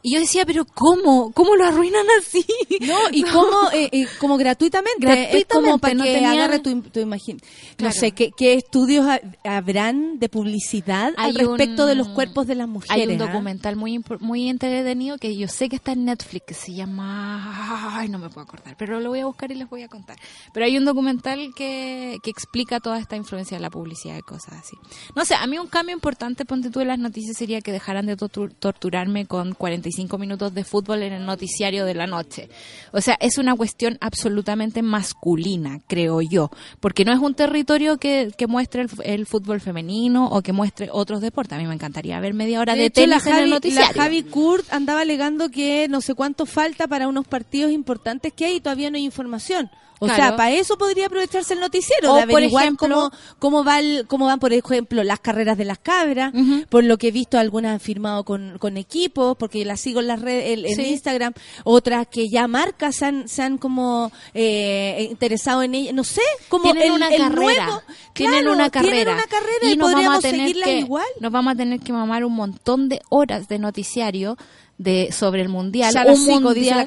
Y 0.00 0.14
yo 0.14 0.20
decía, 0.20 0.46
pero 0.46 0.64
¿cómo? 0.64 1.32
¿Cómo 1.32 1.56
lo 1.56 1.64
arruinan 1.64 2.06
así? 2.20 2.44
No, 2.80 2.96
y 3.12 3.22
como, 3.22 3.70
eh, 3.72 3.88
eh, 3.90 4.06
como 4.20 4.36
gratuitamente, 4.36 5.36
es 5.36 5.44
como 5.46 5.76
Gratuitamente, 5.76 5.78
para 5.80 5.94
no 5.94 6.04
que 6.04 6.12
tenían- 6.14 6.32
agarre 6.34 6.58
tu, 6.60 6.82
tu 6.82 7.00
imaginación. 7.00 7.40
No 7.80 7.90
sé, 7.92 8.12
¿qué, 8.12 8.30
qué 8.36 8.54
estudios 8.54 9.06
ha- 9.06 9.20
habrán 9.44 10.18
de 10.20 10.28
publicidad 10.28 11.12
al 11.16 11.34
respecto 11.34 11.82
un- 11.82 11.88
de 11.88 11.94
los 11.96 12.08
cuerpos 12.10 12.46
de 12.46 12.54
las 12.54 12.68
mujeres? 12.68 12.90
Hay 13.08 13.12
un 13.14 13.20
ah? 13.20 13.26
documental 13.26 13.74
muy 13.76 14.02
muy 14.20 14.48
entretenido 14.48 15.18
que 15.18 15.36
yo 15.36 15.48
sé 15.48 15.68
que 15.68 15.76
está 15.76 15.92
en 15.92 16.04
Netflix 16.04 16.44
que 16.46 16.54
se 16.54 16.72
llama 16.74 17.98
ay 17.98 18.08
no 18.08 18.18
me 18.18 18.28
puedo 18.28 18.42
acordar 18.46 18.76
pero 18.78 19.00
lo 19.00 19.10
voy 19.10 19.20
a 19.20 19.26
buscar 19.26 19.50
y 19.52 19.54
les 19.54 19.68
voy 19.68 19.82
a 19.82 19.88
contar 19.88 20.16
pero 20.52 20.66
hay 20.66 20.76
un 20.78 20.84
documental 20.84 21.52
que, 21.56 22.18
que 22.22 22.30
explica 22.30 22.80
toda 22.80 22.98
esta 22.98 23.16
influencia 23.16 23.56
de 23.56 23.60
la 23.62 23.70
publicidad 23.70 24.16
y 24.16 24.22
cosas 24.22 24.54
así 24.60 24.76
no 25.14 25.24
sé 25.24 25.34
a 25.34 25.46
mí 25.46 25.58
un 25.58 25.66
cambio 25.66 25.94
importante 25.94 26.44
ponte 26.44 26.70
tú 26.70 26.80
en 26.80 26.88
las 26.88 26.98
noticias 26.98 27.36
sería 27.36 27.60
que 27.60 27.72
dejaran 27.72 28.06
de 28.06 28.16
tortu- 28.16 28.52
torturarme 28.58 29.26
con 29.26 29.54
45 29.88 30.18
minutos 30.18 30.54
de 30.54 30.64
fútbol 30.64 31.02
en 31.02 31.12
el 31.12 31.24
noticiario 31.24 31.84
de 31.84 31.94
la 31.94 32.06
noche. 32.06 32.48
O 32.92 33.00
sea 33.00 33.16
es 33.20 33.38
una 33.38 33.56
cuestión 33.56 33.96
absolutamente 34.00 34.82
masculina 34.82 35.80
creo 35.86 36.20
yo 36.20 36.50
porque 36.80 37.04
no 37.04 37.12
es 37.12 37.18
un 37.18 37.34
territorio 37.34 37.98
que, 37.98 38.32
que 38.36 38.46
muestre 38.46 38.86
el, 39.04 39.26
fútbol 39.26 39.60
femenino 39.60 40.28
o 40.28 40.42
que 40.42 40.52
muestre 40.52 40.88
otros 40.92 41.20
deportes. 41.20 41.54
A 41.54 41.60
mí 41.60 41.66
me 41.66 41.74
encantaría 41.74 42.20
ver 42.20 42.34
media 42.34 42.60
hora 42.60 42.74
de, 42.74 42.86
hecho, 42.86 43.06
la 43.06 43.18
tenis 43.18 43.26
en 43.26 43.32
el 43.32 43.38
Javi, 43.38 43.48
la 43.48 43.54
noticiario. 43.56 44.02
Javi 44.02 44.22
Kurt 44.24 44.72
andaba 44.72 45.00
alegando 45.00 45.50
que 45.50 45.88
no 45.88 46.00
sé 46.00 46.14
cuánto 46.14 46.46
falta 46.46 46.86
para 46.86 47.08
unos 47.08 47.26
partidos 47.26 47.72
importantes 47.72 48.32
que 48.32 48.44
hay 48.44 48.56
y 48.56 48.60
todavía 48.60 48.90
no 48.90 48.96
hay 48.96 49.04
información. 49.04 49.70
O 50.00 50.06
Claro. 50.06 50.22
sea, 50.22 50.36
para 50.36 50.52
eso 50.52 50.78
podría 50.78 51.06
aprovecharse 51.06 51.54
el 51.54 51.60
noticiero, 51.60 52.12
O, 52.12 52.16
de 52.16 52.22
por 52.22 52.32
averiguar 52.36 52.64
ejemplo- 52.64 52.88
cómo, 52.88 53.10
cómo, 53.38 53.64
va 53.64 53.80
el- 53.80 54.06
cómo 54.06 54.26
van, 54.26 54.38
por 54.38 54.52
ejemplo, 54.52 55.02
las 55.04 55.20
carreras 55.20 55.58
de 55.58 55.64
las 55.64 55.78
cabras. 55.78 56.32
Por 56.70 56.84
lo 56.84 56.98
que 56.98 57.08
he 57.08 57.10
visto, 57.10 57.38
algunas 57.38 57.72
han 57.74 57.80
firmado 57.80 58.24
con, 58.24 58.58
con 58.58 58.76
equipos, 58.76 59.36
porque 59.36 59.64
las 59.64 59.80
sigo 59.80 60.00
en 60.00 60.06
las 60.06 60.20
redes, 60.20 60.64
en. 60.78 60.80
Instagram. 60.88 61.32
Otras 61.64 62.06
que 62.06 62.28
ya 62.28 62.46
marcas 62.48 62.96
se 62.96 63.04
han, 63.06 63.28
se 63.28 63.42
han 63.42 63.58
como 63.58 64.10
eh, 64.34 65.08
interesado 65.10 65.62
en 65.62 65.74
ellas. 65.74 65.94
No 65.94 66.04
sé, 66.04 66.22
como 66.48 66.64
tienen 66.64 66.84
el, 66.84 66.92
una 66.92 67.08
el 67.08 67.16
carrera 67.20 67.66
nuevo- 67.66 67.82
tienen 68.12 68.40
Claro, 68.40 68.52
una 68.52 68.70
carrera 68.70 68.94
tienen 68.94 69.14
una 69.14 69.24
carrera 69.26 69.58
y, 69.72 69.76
nos 69.76 69.78
vamos 69.78 69.90
a 69.90 69.92
podríamos 69.92 70.20
tener 70.22 70.46
que 70.64 70.78
igual. 70.78 71.04
nos 71.20 71.32
vamos 71.32 71.52
a 71.52 71.56
tener 71.56 71.80
que 71.80 71.92
mamar 71.92 72.24
un 72.24 72.34
montón 72.34 72.88
de 72.88 73.00
horas 73.10 73.48
de 73.48 73.58
noticiario 73.58 74.36
de 74.78 75.10
sobre 75.12 75.42
el 75.42 75.48
mundial 75.48 75.92
un 76.12 76.16
sigo, 76.16 76.54
dice 76.54 76.70
mundial 76.74 76.76
la 76.78 76.84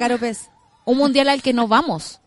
un 0.84 0.96
mundial 0.98 1.28
al 1.28 1.42
que 1.42 1.52
no 1.52 1.68
vamos. 1.68 2.20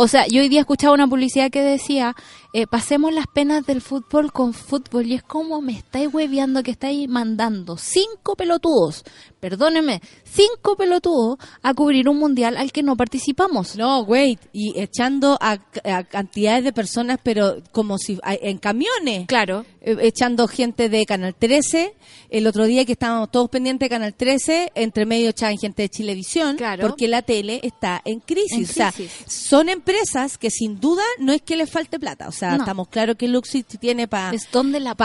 O 0.00 0.06
sea, 0.06 0.28
yo 0.28 0.42
hoy 0.42 0.48
día 0.48 0.60
escuchaba 0.60 0.94
una 0.94 1.08
publicidad 1.08 1.50
que 1.50 1.60
decía, 1.60 2.14
eh, 2.52 2.66
pasemos 2.66 3.12
las 3.12 3.26
penas 3.26 3.66
del 3.66 3.80
fútbol 3.80 4.32
con 4.32 4.52
fútbol. 4.54 5.06
Y 5.06 5.14
es 5.14 5.22
como 5.22 5.60
me 5.60 5.72
estáis 5.72 6.12
hueveando 6.12 6.62
que 6.62 6.70
estáis 6.70 7.08
mandando 7.08 7.76
cinco 7.76 8.36
pelotudos, 8.36 9.04
perdónenme, 9.40 10.00
cinco 10.24 10.76
pelotudos 10.76 11.38
a 11.62 11.74
cubrir 11.74 12.08
un 12.08 12.18
mundial 12.18 12.56
al 12.56 12.72
que 12.72 12.82
no 12.82 12.96
participamos. 12.96 13.76
No, 13.76 14.00
wait, 14.02 14.40
y 14.52 14.78
echando 14.80 15.36
a, 15.40 15.58
a 15.84 16.04
cantidades 16.04 16.64
de 16.64 16.72
personas, 16.72 17.18
pero 17.22 17.62
como 17.72 17.98
si 17.98 18.18
en 18.24 18.58
camiones. 18.58 19.26
Claro. 19.26 19.64
Eh, 19.80 19.96
echando 20.02 20.48
gente 20.48 20.88
de 20.88 21.06
Canal 21.06 21.34
13. 21.34 21.94
El 22.30 22.46
otro 22.46 22.66
día 22.66 22.84
que 22.84 22.92
estábamos 22.92 23.30
todos 23.30 23.48
pendientes 23.48 23.86
de 23.86 23.90
Canal 23.90 24.14
13, 24.14 24.72
entre 24.74 25.06
medio 25.06 25.30
echaban 25.30 25.56
gente 25.58 25.82
de 25.82 25.88
Chilevisión, 25.88 26.56
Claro. 26.56 26.86
porque 26.86 27.08
la 27.08 27.22
tele 27.22 27.60
está 27.62 28.02
en 28.04 28.20
crisis. 28.20 28.52
En 28.52 28.64
O 28.64 28.66
sea, 28.66 28.92
crisis. 28.92 29.12
son 29.26 29.68
empresas 29.68 30.36
que 30.38 30.50
sin 30.50 30.80
duda 30.80 31.02
no 31.18 31.32
es 31.32 31.42
que 31.42 31.56
les 31.56 31.70
falte 31.70 31.98
plata. 31.98 32.28
O 32.28 32.32
sea, 32.32 32.37
No. 32.40 32.56
estamos 32.56 32.88
claros 32.88 33.16
que 33.16 33.28
Luxi 33.28 33.62
tiene 33.62 34.08
para 34.08 34.32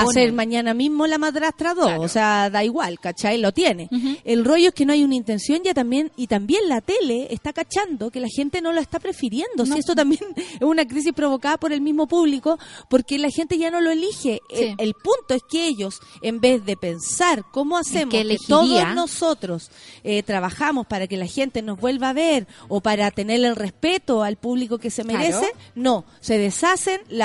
hacer 0.09 0.33
mañana 0.33 0.73
mismo 0.73 1.07
la 1.07 1.17
madrastra 1.17 1.73
2. 1.73 1.85
Claro. 1.85 2.01
O 2.01 2.07
sea, 2.07 2.49
da 2.49 2.63
igual, 2.63 2.99
¿cachai? 2.99 3.37
Lo 3.37 3.51
tiene. 3.51 3.89
El 4.23 4.45
rollo 4.45 4.69
es 4.69 4.73
que 4.73 4.85
no 4.85 4.93
hay 4.93 5.03
una 5.03 5.15
intención 5.15 5.61
ya 5.63 5.73
también, 5.73 6.11
y 6.15 6.27
también 6.27 6.67
la 6.69 6.81
tele 6.81 7.27
está 7.31 7.53
cachando 7.53 8.11
que 8.11 8.19
la 8.19 8.27
gente 8.29 8.61
no 8.61 8.71
lo 8.71 8.79
está 8.81 8.99
prefiriendo. 8.99 9.65
No. 9.65 9.73
Si 9.73 9.79
esto 9.79 9.95
también 9.95 10.21
es 10.35 10.61
una 10.61 10.87
crisis 10.87 11.13
provocada 11.13 11.57
por 11.57 11.73
el 11.73 11.81
mismo 11.81 12.07
público, 12.07 12.57
porque 12.89 13.17
la 13.17 13.29
gente 13.29 13.57
ya 13.57 13.71
no 13.71 13.81
lo 13.81 13.91
elige. 13.91 14.41
Sí. 14.49 14.63
El, 14.63 14.75
el 14.77 14.93
punto 14.93 15.33
es 15.33 15.41
que 15.49 15.67
ellos, 15.67 15.99
en 16.21 16.39
vez 16.39 16.65
de 16.65 16.77
pensar 16.77 17.43
cómo 17.51 17.77
hacemos 17.77 18.13
que 18.13 18.37
todos 18.47 18.93
nosotros 18.95 19.71
eh, 20.03 20.23
trabajamos 20.23 20.85
para 20.87 21.07
que 21.07 21.17
la 21.17 21.27
gente 21.27 21.61
nos 21.61 21.79
vuelva 21.79 22.09
a 22.09 22.13
ver 22.13 22.47
o 22.67 22.81
para 22.81 23.09
tener 23.11 23.43
el 23.43 23.55
respeto 23.55 24.23
al 24.23 24.37
público 24.37 24.77
que 24.77 24.89
se 24.89 25.03
Claro. 25.03 25.19
merece, 25.19 25.51
no, 25.75 26.05
se 26.21 26.37
deshacen 26.37 27.01
la 27.09 27.22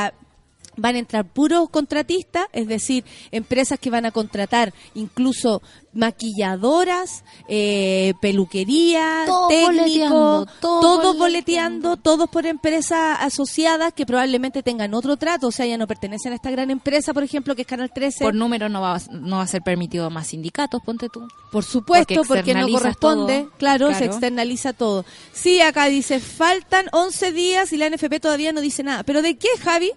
van 0.78 0.96
a 0.96 0.98
entrar 1.00 1.24
puros 1.26 1.68
contratistas, 1.70 2.46
es 2.52 2.66
decir, 2.66 3.04
empresas 3.30 3.78
que 3.78 3.90
van 3.90 4.06
a 4.06 4.10
contratar 4.10 4.72
incluso 4.94 5.60
maquilladoras, 5.92 7.24
eh, 7.48 8.12
peluquería, 8.20 9.24
Todos 9.26 9.48
boleteando, 9.48 9.84
técnicos, 9.84 10.60
todos 10.60 10.80
todos 11.02 11.18
boleteando. 11.18 11.96
todos 11.96 12.28
por 12.30 12.46
empresas 12.46 13.18
asociadas 13.20 13.92
que 13.92 14.06
probablemente 14.06 14.62
tengan 14.62 14.94
otro 14.94 15.16
trato, 15.16 15.48
o 15.48 15.52
sea, 15.52 15.66
ya 15.66 15.78
no 15.78 15.86
pertenecen 15.86 16.32
a 16.32 16.36
esta 16.36 16.50
gran 16.50 16.70
empresa, 16.70 17.12
por 17.14 17.22
ejemplo, 17.22 17.54
que 17.54 17.62
es 17.62 17.68
Canal 17.68 17.90
13. 17.92 18.24
Por 18.24 18.34
número 18.34 18.68
no 18.68 18.80
va, 18.80 18.96
a- 18.96 19.02
no 19.10 19.36
va 19.36 19.42
a 19.42 19.46
ser 19.46 19.62
permitido 19.62 20.08
más 20.10 20.28
sindicatos, 20.28 20.80
ponte 20.84 21.08
tú. 21.08 21.26
Por 21.50 21.64
supuesto, 21.64 22.14
Porque 22.14 22.42
porque, 22.42 22.54
no 22.54 22.68
corresponde. 22.68 23.40
todo. 23.42 23.52
Claro, 23.58 23.94
se 23.94 24.04
externaliza 24.04 24.72
todo. 24.72 25.04
Sí, 25.32 25.60
acá 25.60 25.86
dice, 25.86 26.20
faltan 26.20 26.86
11 26.92 27.32
días 27.32 27.72
y 27.72 27.76
la 27.76 27.86
NFP 27.88 28.20
todavía 28.20 28.52
no 28.52 28.60
dice 28.60 28.82
nada. 28.82 29.02
¿Pero 29.02 29.22
de 29.22 29.36
qué, 29.36 29.48
Javi? 29.62 29.92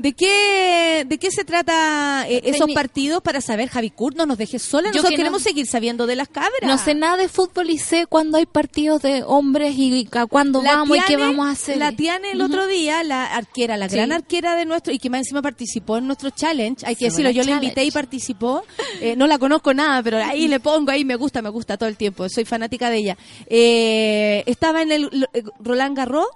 ¿De 0.00 0.14
qué, 0.14 1.04
de 1.06 1.18
qué 1.18 1.30
se 1.30 1.44
trata 1.44 2.24
eh, 2.26 2.40
esos 2.44 2.68
Teni- 2.68 2.74
partidos 2.74 3.22
para 3.22 3.42
saber, 3.42 3.68
Javi 3.68 3.90
Kurt? 3.90 4.16
No 4.16 4.24
nos 4.24 4.38
dejes 4.38 4.62
sola. 4.62 4.88
Nosotros 4.88 5.10
que 5.10 5.16
no- 5.16 5.18
queremos 5.18 5.42
seguir 5.42 5.66
sabiendo 5.66 6.06
de 6.06 6.16
las 6.16 6.28
cabras. 6.28 6.52
No 6.62 6.78
sé 6.78 6.94
nada 6.94 7.18
de 7.18 7.28
fútbol 7.28 7.68
y 7.68 7.76
sé 7.76 8.06
cuándo 8.06 8.38
hay 8.38 8.46
partidos 8.46 9.02
de 9.02 9.22
hombres 9.26 9.74
y 9.76 10.08
a 10.12 10.24
cuándo 10.24 10.62
La 10.62 10.76
vamos 10.76 10.96
y 10.96 11.00
qué 11.02 11.18
vamos 11.18 11.46
a 11.46 11.50
hacer. 11.50 11.76
La 11.76 11.92
Tiane 11.92 12.30
el 12.32 12.40
otro 12.40 12.66
día, 12.66 13.02
la 13.04 13.26
arquera, 13.26 13.76
la 13.76 13.90
Sí. 13.90 13.96
gran 13.96 14.10
arquera 14.12 14.54
de 14.56 14.64
nuestro, 14.64 14.90
y 14.92 14.98
que 14.98 15.10
más 15.10 15.18
encima 15.18 15.42
participó 15.42 15.98
en 15.98 16.06
nuestro 16.06 16.30
challenge, 16.30 16.86
hay 16.86 16.94
que 16.94 17.10
Sí, 17.10 17.22
decirlo, 17.22 17.30
yo 17.30 17.44
la 17.44 17.52
invité 17.62 17.84
y 17.84 17.90
participó, 17.90 18.62
Eh, 19.02 19.16
no 19.16 19.26
la 19.26 19.38
conozco 19.38 19.74
nada, 19.74 20.02
pero 20.02 20.16
ahí 20.16 20.48
le 20.48 20.60
pongo, 20.60 20.90
ahí 20.92 21.04
me 21.04 21.16
gusta, 21.16 21.42
me 21.42 21.50
gusta 21.50 21.76
todo 21.76 21.88
el 21.90 21.96
tiempo, 21.98 22.26
soy 22.30 22.46
fanática 22.46 22.88
de 22.88 22.96
ella. 22.96 23.18
Eh, 23.48 24.44
estaba 24.46 24.80
en 24.80 24.92
el 24.92 25.28
eh, 25.34 25.42
Roland 25.58 25.94
Garros. 25.96 26.26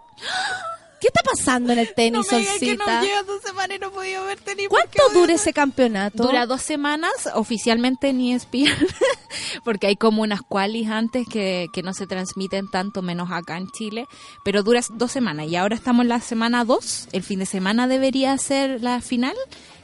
¿Qué 1.05 1.09
está 1.09 1.21
pasando 1.23 1.75
en 1.75 1.81
el 1.81 1.95
tenis, 1.95 2.27
Solcita? 2.27 3.03
dos 3.27 3.43
semanas 3.43 3.77
y 3.77 3.79
no 3.79 3.91
podía 3.91 4.23
ver 4.23 4.41
tenis. 4.41 4.69
¿Cuánto 4.71 5.03
dura 5.13 5.35
ese 5.35 5.53
campeonato? 5.53 6.23
Dura 6.23 6.47
dos 6.47 6.63
semanas, 6.63 7.13
oficialmente 7.35 8.15
ni 8.15 8.33
ESPN, 8.33 8.73
porque 9.65 9.89
hay 9.89 9.97
como 9.97 10.23
unas 10.23 10.41
qualis 10.41 10.89
antes 10.89 11.29
que, 11.29 11.67
que 11.75 11.83
no 11.83 11.93
se 11.93 12.07
transmiten 12.07 12.71
tanto, 12.71 13.03
menos 13.03 13.31
acá 13.31 13.59
en 13.59 13.69
Chile, 13.69 14.07
pero 14.47 14.63
dura 14.63 14.81
dos 14.95 15.13
semanas 15.13 15.47
y 15.49 15.57
ahora 15.57 15.77
estamos 15.77 16.05
en 16.05 16.09
la 16.09 16.21
semana 16.21 16.65
dos, 16.65 17.07
el 17.13 17.23
fin 17.23 17.41
de 17.41 17.47
semana 17.47 17.87
debería 17.87 18.39
ser 18.39 18.83
la 18.83 19.03
final. 19.03 19.37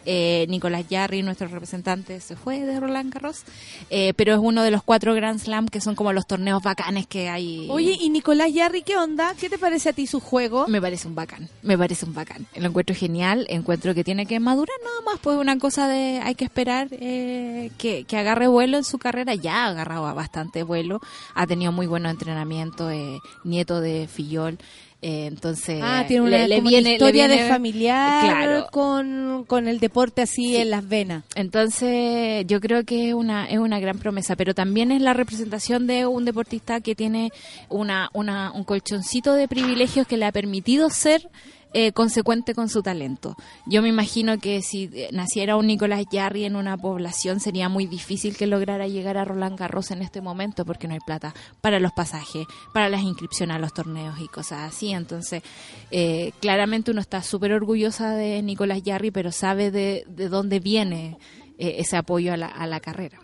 Eh, 0.06 0.46
Nicolás 0.48 0.88
Yarri, 0.88 1.22
nuestro 1.22 1.48
representante, 1.48 2.20
se 2.20 2.36
fue 2.36 2.60
de 2.60 2.80
Roland 2.80 3.12
Garros, 3.12 3.42
eh, 3.90 4.14
pero 4.16 4.32
es 4.34 4.40
uno 4.42 4.62
de 4.62 4.70
los 4.70 4.82
cuatro 4.82 5.14
Grand 5.14 5.38
Slam 5.38 5.68
que 5.68 5.80
son 5.80 5.94
como 5.94 6.12
los 6.12 6.26
torneos 6.26 6.62
bacanes 6.62 7.06
que 7.06 7.28
hay. 7.28 7.66
Oye, 7.70 7.96
¿y 8.00 8.08
Nicolás 8.10 8.52
Yarri 8.52 8.82
qué 8.82 8.96
onda? 8.96 9.34
¿Qué 9.38 9.50
te 9.50 9.58
parece 9.58 9.90
a 9.90 9.92
ti 9.92 10.06
su 10.06 10.20
juego? 10.20 10.66
Me 10.68 10.80
parece 10.80 11.06
un 11.06 11.14
bacán, 11.14 11.48
me 11.62 11.76
parece 11.76 12.06
un 12.06 12.14
bacán. 12.14 12.46
Lo 12.56 12.68
encuentro 12.68 12.94
genial, 12.94 13.46
encuentro 13.48 13.94
que 13.94 14.04
tiene 14.04 14.26
que 14.26 14.40
madurar 14.40 14.76
nada 14.82 15.00
más, 15.12 15.20
pues 15.20 15.36
una 15.36 15.58
cosa 15.58 15.86
de, 15.86 16.20
hay 16.22 16.34
que 16.34 16.44
esperar 16.44 16.88
eh, 16.92 17.70
que, 17.78 18.04
que 18.04 18.16
agarre 18.16 18.46
vuelo 18.46 18.78
en 18.78 18.84
su 18.84 18.98
carrera, 18.98 19.34
ya 19.34 19.64
ha 19.64 19.68
agarrado 19.68 20.14
bastante 20.14 20.62
vuelo, 20.62 21.00
ha 21.34 21.46
tenido 21.46 21.72
muy 21.72 21.86
buenos 21.86 22.10
entrenamientos, 22.10 22.92
eh, 22.92 23.18
nieto 23.44 23.80
de 23.80 24.08
Fillol, 24.08 24.58
eh, 25.02 25.26
entonces 25.26 25.80
Ah, 25.82 26.04
tiene 26.06 26.22
una, 26.26 26.36
le, 26.38 26.48
le 26.48 26.60
una 26.60 26.68
viene, 26.70 26.88
le 26.90 26.92
historia 26.96 27.26
viene- 27.26 27.42
de 27.44 27.48
familiar 27.48 28.24
Claro. 28.24 28.66
con, 28.70 29.44
con 29.46 29.66
el 29.68 29.80
deporte 29.80 30.22
así 30.22 30.56
en 30.56 30.70
las 30.70 30.86
venas. 30.88 31.24
Entonces, 31.34 32.44
yo 32.46 32.60
creo 32.60 32.84
que 32.84 33.08
es 33.08 33.14
una, 33.14 33.46
es 33.46 33.58
una 33.58 33.80
gran 33.80 33.98
promesa, 33.98 34.36
pero 34.36 34.54
también 34.54 34.92
es 34.92 35.00
la 35.02 35.14
representación 35.14 35.86
de 35.86 36.06
un 36.06 36.24
deportista 36.24 36.80
que 36.80 36.94
tiene 36.94 37.30
una, 37.68 38.10
una, 38.12 38.52
un 38.52 38.64
colchoncito 38.64 39.34
de 39.34 39.48
privilegios 39.48 40.06
que 40.06 40.16
le 40.16 40.26
ha 40.26 40.32
permitido 40.32 40.90
ser 40.90 41.28
eh, 41.72 41.92
consecuente 41.92 42.54
con 42.54 42.68
su 42.68 42.82
talento. 42.82 43.36
Yo 43.66 43.82
me 43.82 43.88
imagino 43.88 44.38
que 44.38 44.62
si 44.62 44.90
eh, 44.92 45.08
naciera 45.12 45.56
un 45.56 45.66
Nicolás 45.66 46.04
Yarri 46.10 46.44
en 46.44 46.56
una 46.56 46.76
población 46.76 47.40
sería 47.40 47.68
muy 47.68 47.86
difícil 47.86 48.36
que 48.36 48.46
lograra 48.46 48.88
llegar 48.88 49.16
a 49.16 49.24
Roland 49.24 49.58
Garros 49.58 49.90
en 49.90 50.02
este 50.02 50.20
momento 50.20 50.64
porque 50.64 50.88
no 50.88 50.94
hay 50.94 51.00
plata 51.00 51.34
para 51.60 51.78
los 51.78 51.92
pasajes, 51.92 52.46
para 52.72 52.88
las 52.88 53.02
inscripciones 53.02 53.56
a 53.56 53.58
los 53.58 53.72
torneos 53.72 54.20
y 54.20 54.28
cosas 54.28 54.72
así. 54.72 54.90
Entonces, 54.90 55.42
eh, 55.90 56.32
claramente 56.40 56.90
uno 56.90 57.00
está 57.00 57.22
súper 57.22 57.52
orgullosa 57.52 58.14
de 58.14 58.42
Nicolás 58.42 58.82
Yarri, 58.82 59.10
pero 59.10 59.32
sabe 59.32 59.70
de, 59.70 60.04
de 60.08 60.28
dónde 60.28 60.60
viene 60.60 61.18
eh, 61.58 61.76
ese 61.78 61.96
apoyo 61.96 62.32
a 62.32 62.36
la, 62.36 62.46
a 62.46 62.66
la 62.66 62.80
carrera. 62.80 63.20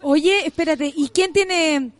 Oye, 0.00 0.46
espérate, 0.46 0.92
¿y 0.96 1.08
quién 1.10 1.32
tiene 1.32 1.92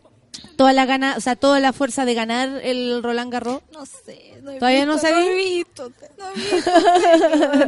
toda 0.55 0.73
la 0.73 0.85
gana, 0.85 1.15
o 1.17 1.21
sea, 1.21 1.35
toda 1.35 1.59
la 1.59 1.73
fuerza 1.73 2.05
de 2.05 2.13
ganar 2.13 2.49
el 2.63 3.01
Roland 3.03 3.31
Garros? 3.31 3.61
No 3.73 3.85
sé. 3.85 4.33
¿Todavía 4.59 4.85
no 4.85 4.97
sabía? 4.97 5.63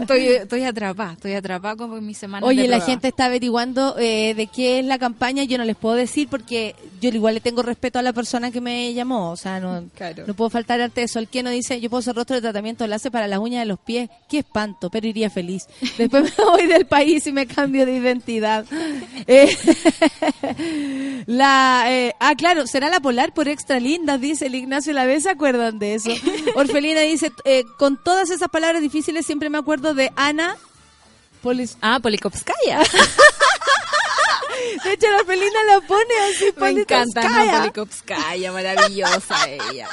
estoy, 0.02 0.26
estoy 0.28 0.64
atrapada, 0.64 1.14
estoy 1.14 1.34
atrapada 1.34 1.76
con 1.76 2.06
mi 2.06 2.14
semana 2.14 2.46
Oye, 2.46 2.64
de 2.64 2.68
la 2.68 2.82
gente 2.82 3.08
está 3.08 3.26
averiguando 3.26 3.96
eh, 3.98 4.34
de 4.36 4.48
qué 4.48 4.80
es 4.80 4.86
la 4.86 5.00
campaña. 5.00 5.44
Yo 5.46 5.58
no 5.58 5.64
les 5.66 5.76
puedo 5.76 5.96
decir 5.96 6.28
porque 6.30 6.76
yo 7.02 7.10
igual 7.10 7.36
le 7.36 7.40
tengo 7.42 7.62
respeto 7.62 8.00
a 8.00 8.02
la 8.02 8.14
persona 8.14 8.52
que 8.52 8.62
me 8.62 8.94
llamó. 8.94 9.32
O 9.32 9.38
sea, 9.38 9.60
no, 9.60 9.86
Claro. 9.96 10.24
no 10.28 10.34
puedo 10.34 10.50
faltar 10.50 10.82
ante 10.82 11.04
eso. 11.04 11.20
El 11.20 11.28
que 11.28 11.44
no 11.44 11.50
dice, 11.50 11.80
yo 11.80 11.90
puedo 11.90 12.00
hacer 12.00 12.16
rostro 12.16 12.36
de 12.36 12.42
tratamiento 12.42 12.86
láser 12.88 13.12
para 13.12 13.28
las 13.28 13.40
uñas 13.40 13.62
de 13.62 13.66
los 13.68 13.80
pies. 13.80 14.10
Qué 14.30 14.40
espanto, 14.40 14.90
pero 14.90 15.08
iría 15.08 15.30
feliz. 15.30 15.68
Después 15.98 16.34
me 16.38 16.44
voy 16.46 16.68
del 16.68 16.86
país 16.86 17.26
y 17.28 17.32
me 17.32 17.46
cambio 17.48 17.86
de 17.86 17.96
identidad. 17.96 18.66
Eh, 19.28 19.56
la, 21.26 21.86
eh, 21.88 22.14
ah, 22.20 22.34
claro, 22.36 22.55
será 22.68 22.90
la 22.90 23.00
polar 23.00 23.34
por 23.34 23.48
extra 23.48 23.80
lindas, 23.80 24.20
dice 24.22 24.48
el 24.48 24.56
Ignacio 24.56 24.94
la 24.94 25.06
vez. 25.06 25.24
¿Se 25.24 25.30
acuerdan 25.30 25.80
de 25.80 25.96
eso? 25.96 26.12
Orfelina 26.56 27.02
dice, 27.02 27.32
eh, 27.44 27.64
con 27.78 27.98
todas 28.02 28.30
esas 28.30 28.50
palabras 28.50 28.82
difíciles 28.82 29.26
siempre 29.26 29.50
me 29.50 29.58
acuerdo 29.58 29.94
de 29.94 30.12
Ana. 30.16 30.58
Polis 31.42 31.78
Ah, 31.82 32.00
Polikovskaya. 32.02 32.82
De 34.86 34.94
hecho, 34.94 35.08
la 35.10 35.24
Felina 35.26 35.64
la 35.68 35.82
pone 35.82 36.14
así, 36.30 36.46
Me 36.58 36.70
encanta 36.70 37.22
Polikovskaya. 37.60 38.52
Maravillosa 38.52 39.50
ella. 39.50 39.90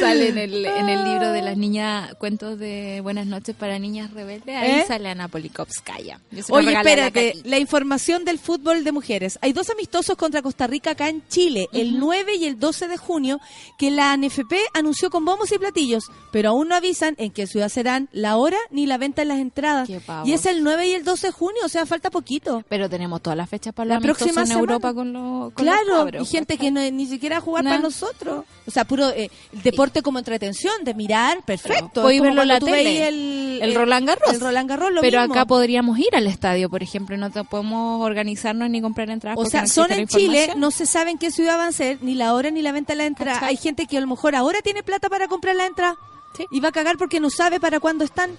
sale 0.00 0.28
en 0.28 0.38
el, 0.38 0.66
en 0.66 0.88
el 0.88 1.04
libro 1.04 1.32
de 1.32 1.42
las 1.42 1.56
niñas, 1.56 2.14
cuentos 2.16 2.58
de 2.58 3.00
Buenas 3.02 3.26
noches 3.26 3.56
para 3.56 3.78
niñas 3.78 4.12
rebeldes, 4.12 4.54
ahí 4.54 4.70
¿Eh? 4.80 4.84
sale 4.86 5.08
Ana 5.08 5.28
Polikovskaya. 5.28 6.20
Oye, 6.50 6.72
la 6.72 6.78
espérate, 6.80 7.34
la 7.44 7.58
información 7.58 8.24
del 8.24 8.38
fútbol 8.38 8.84
de 8.84 8.92
mujeres. 8.92 9.38
Hay 9.40 9.52
dos 9.52 9.70
amistosos 9.70 10.16
contra 10.16 10.42
Costa 10.42 10.66
Rica 10.66 10.90
acá 10.90 11.08
en 11.08 11.26
Chile, 11.28 11.68
el 11.72 11.98
9 11.98 12.36
y 12.36 12.44
el 12.44 12.58
12 12.58 12.88
de 12.88 12.96
junio, 12.96 13.40
que 13.78 13.90
la 13.90 14.16
NFP 14.16 14.54
anunció 14.74 15.10
con 15.10 15.24
bombos 15.24 15.50
y 15.52 15.58
platillos, 15.58 16.04
pero 16.32 16.50
aún 16.50 16.68
no 16.68 16.74
avisan 16.74 17.14
en 17.18 17.30
qué 17.30 17.46
ciudad 17.46 17.68
serán, 17.68 18.08
la 18.12 18.36
hora 18.36 18.58
ni 18.70 18.86
la 18.86 18.98
venta 18.98 19.22
de 19.22 19.26
las 19.26 19.38
entradas. 19.38 19.88
Y 20.24 20.32
es 20.32 20.46
el 20.46 20.62
9 20.62 20.88
y 20.88 20.92
el 20.92 21.04
12 21.04 21.28
de 21.28 21.32
junio, 21.32 21.62
o 21.64 21.68
sea, 21.68 21.86
falta 21.86 22.10
poquito. 22.10 22.64
Pero 22.68 22.90
tenemos 22.90 23.22
todas 23.22 23.36
las 23.36 23.48
fechas 23.54 23.72
para 23.72 23.88
La 23.88 23.94
la 23.94 24.00
próxima 24.00 24.40
en 24.42 24.46
semana. 24.48 24.60
Europa 24.60 24.92
con, 24.94 25.12
los 25.12 25.52
con 25.52 25.64
los 25.66 25.74
Claro, 25.74 25.98
cabros. 26.04 26.22
y 26.28 26.30
gente 26.30 26.58
que 26.58 26.70
no, 26.70 26.80
ni 26.90 27.06
siquiera 27.06 27.40
jugar 27.40 27.64
para 27.64 27.78
nosotros. 27.78 28.44
O 28.66 28.70
sea, 28.70 28.84
puro 28.84 29.10
eh, 29.10 29.30
deporte 29.52 30.02
como 30.02 30.18
entretención, 30.18 30.72
de 30.82 30.94
mirar, 30.94 31.42
perfecto. 31.44 32.02
Podéis 32.02 32.22
verlo 32.22 32.42
en 32.42 32.48
la 32.48 32.58
tele. 32.60 33.08
El, 33.08 33.58
El 33.62 33.74
Roland 33.74 34.06
Garros. 34.08 34.32
El 34.34 34.40
Roland 34.40 34.68
Garros, 34.68 34.92
lo 34.92 35.00
Pero 35.00 35.20
mismo. 35.20 35.34
acá 35.34 35.46
podríamos 35.46 35.98
ir 35.98 36.14
al 36.14 36.26
estadio, 36.26 36.68
por 36.68 36.82
ejemplo, 36.82 37.16
no 37.16 37.30
te 37.30 37.44
podemos 37.44 38.02
organizarnos 38.04 38.68
ni 38.70 38.80
comprar 38.80 39.08
entradas. 39.10 39.38
O 39.38 39.44
sea, 39.46 39.62
no 39.62 39.68
son 39.68 39.92
en 39.92 40.06
Chile, 40.08 40.54
no 40.56 40.70
se 40.70 40.86
sabe 40.86 41.10
en 41.10 41.18
qué 41.18 41.30
ciudad 41.30 41.56
van 41.56 41.68
a 41.68 41.72
ser, 41.72 41.98
ni 42.02 42.14
la 42.14 42.34
hora 42.34 42.50
ni 42.50 42.62
la 42.62 42.72
venta 42.72 42.92
de 42.94 42.96
la 42.98 43.06
entrada. 43.06 43.46
Hay 43.46 43.56
gente 43.56 43.86
que 43.86 43.98
a 43.98 44.00
lo 44.00 44.06
mejor 44.08 44.34
ahora 44.34 44.60
tiene 44.62 44.82
plata 44.82 45.08
para 45.08 45.28
comprar 45.28 45.54
la 45.56 45.66
entrada 45.66 45.96
Sí. 46.36 46.44
y 46.50 46.58
va 46.58 46.70
a 46.70 46.72
cagar 46.72 46.96
porque 46.98 47.20
no 47.20 47.30
sabe 47.30 47.60
para 47.60 47.78
cuándo 47.78 48.04
están. 48.04 48.30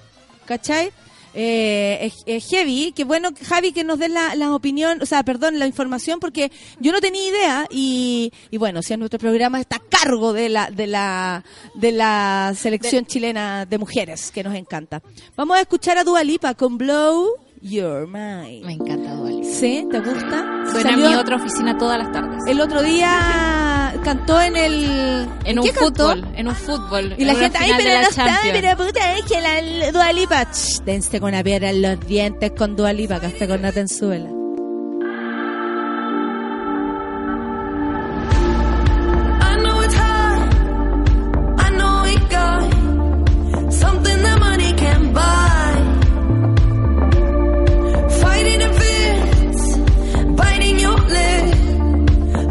¿cachai? 0.46 0.92
Eh, 1.38 1.98
es, 2.02 2.24
es 2.26 2.50
heavy, 2.50 2.94
que 2.94 3.04
bueno, 3.04 3.30
Javi, 3.48 3.74
que 3.74 3.84
nos 3.84 4.00
des 4.00 4.10
la, 4.10 4.36
la 4.36 4.56
opinión, 4.56 5.02
o 5.02 5.06
sea, 5.06 5.22
perdón, 5.24 5.60
la 5.60 5.68
información, 5.68 6.22
porque 6.22 6.50
yo 6.80 6.94
no 6.94 7.02
tenía 7.02 7.28
idea 7.28 7.68
y, 7.70 8.32
y 8.52 8.58
bueno, 8.58 8.82
si 8.82 8.96
nuestro 8.96 9.20
programa 9.20 9.60
está 9.60 9.76
a 9.76 9.80
cargo 9.80 10.32
de 10.32 10.48
la, 10.48 10.72
de 10.72 10.88
la, 10.88 11.44
de 11.74 11.92
la 11.92 12.54
selección 12.58 13.06
chilena 13.06 13.66
de 13.66 13.78
mujeres, 13.78 14.32
que 14.32 14.44
nos 14.44 14.56
encanta. 14.56 15.02
Vamos 15.36 15.58
a 15.58 15.62
escuchar 15.62 15.98
a 15.98 16.06
Dua 16.06 16.24
Lipa 16.24 16.54
con 16.54 16.78
Blow 16.78 17.45
Your 17.66 18.06
Mind. 18.06 18.64
Me 18.64 18.74
encanta 18.74 19.16
Duali. 19.16 19.44
¿Sí? 19.44 19.88
¿Te 19.92 20.00
gusta? 20.00 20.46
Suena 20.72 20.78
en 20.78 20.84
Salió 20.84 21.10
mi 21.10 21.16
otra 21.16 21.36
oficina 21.38 21.76
todas 21.78 21.98
las 21.98 22.12
tardes. 22.12 22.44
El 22.48 22.62
otro 22.62 22.84
día 22.84 23.96
cantó 24.04 24.40
en 24.40 24.56
el... 24.56 25.28
en 25.46 25.60
un 25.60 25.66
qué 25.66 25.72
cantó? 25.72 26.10
fútbol, 26.14 26.28
en 26.36 26.48
un 26.48 26.56
fútbol. 26.56 27.16
Y 27.18 27.24
en 27.24 27.28
la 27.28 27.36
gente, 27.36 27.58
ay, 27.60 27.72
pero 27.76 27.90
no 27.90 28.08
está, 28.08 28.26
Champions". 28.28 28.60
pero 28.62 28.78
puta, 28.86 29.18
es 29.18 29.26
que 29.26 29.42
la 29.42 29.92
Dua 29.92 30.14
Lipa. 30.14 30.48
Dense 30.86 31.20
con 31.20 31.30
una 31.30 31.44
piedra 31.44 31.72
en 31.72 31.82
los 31.82 32.00
dientes 32.06 32.52
con 32.52 32.76
Dua 32.76 32.94
Lipa, 32.94 33.20
que 33.20 33.26
hasta 33.26 33.48
con 33.48 33.64
Natenzuela. 33.64 34.30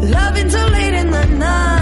Loving 0.09 0.49
till 0.49 0.69
late 0.69 0.93
in 0.93 1.11
the 1.11 1.25
night. 1.25 1.74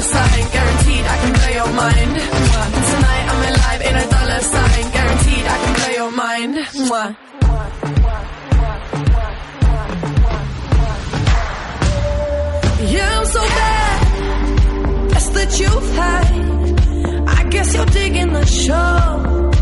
Dollar 0.00 0.12
sign, 0.12 0.50
guaranteed 0.50 1.04
I 1.04 1.16
can 1.18 1.32
blow 1.32 1.52
your 1.60 1.72
mind. 1.74 2.16
Mwah. 2.16 2.68
Tonight 2.90 3.26
I'm 3.30 3.42
alive 3.50 3.82
in 3.88 3.96
a 3.96 4.06
dollar 4.10 4.40
sign, 4.40 4.90
guaranteed 4.92 5.44
I 5.44 5.58
can 5.62 5.74
blow 5.74 5.92
your 6.00 6.12
mind. 6.12 6.54
Mwah. 6.56 7.16
Yeah, 12.92 13.18
I'm 13.18 13.26
so 13.26 13.40
bad. 13.40 15.10
That's 15.10 15.28
that 15.30 15.60
you've. 15.60 15.98
I 17.28 17.44
guess 17.50 17.74
you're 17.74 17.86
digging 17.86 18.32
the 18.32 18.46
show. 18.46 19.59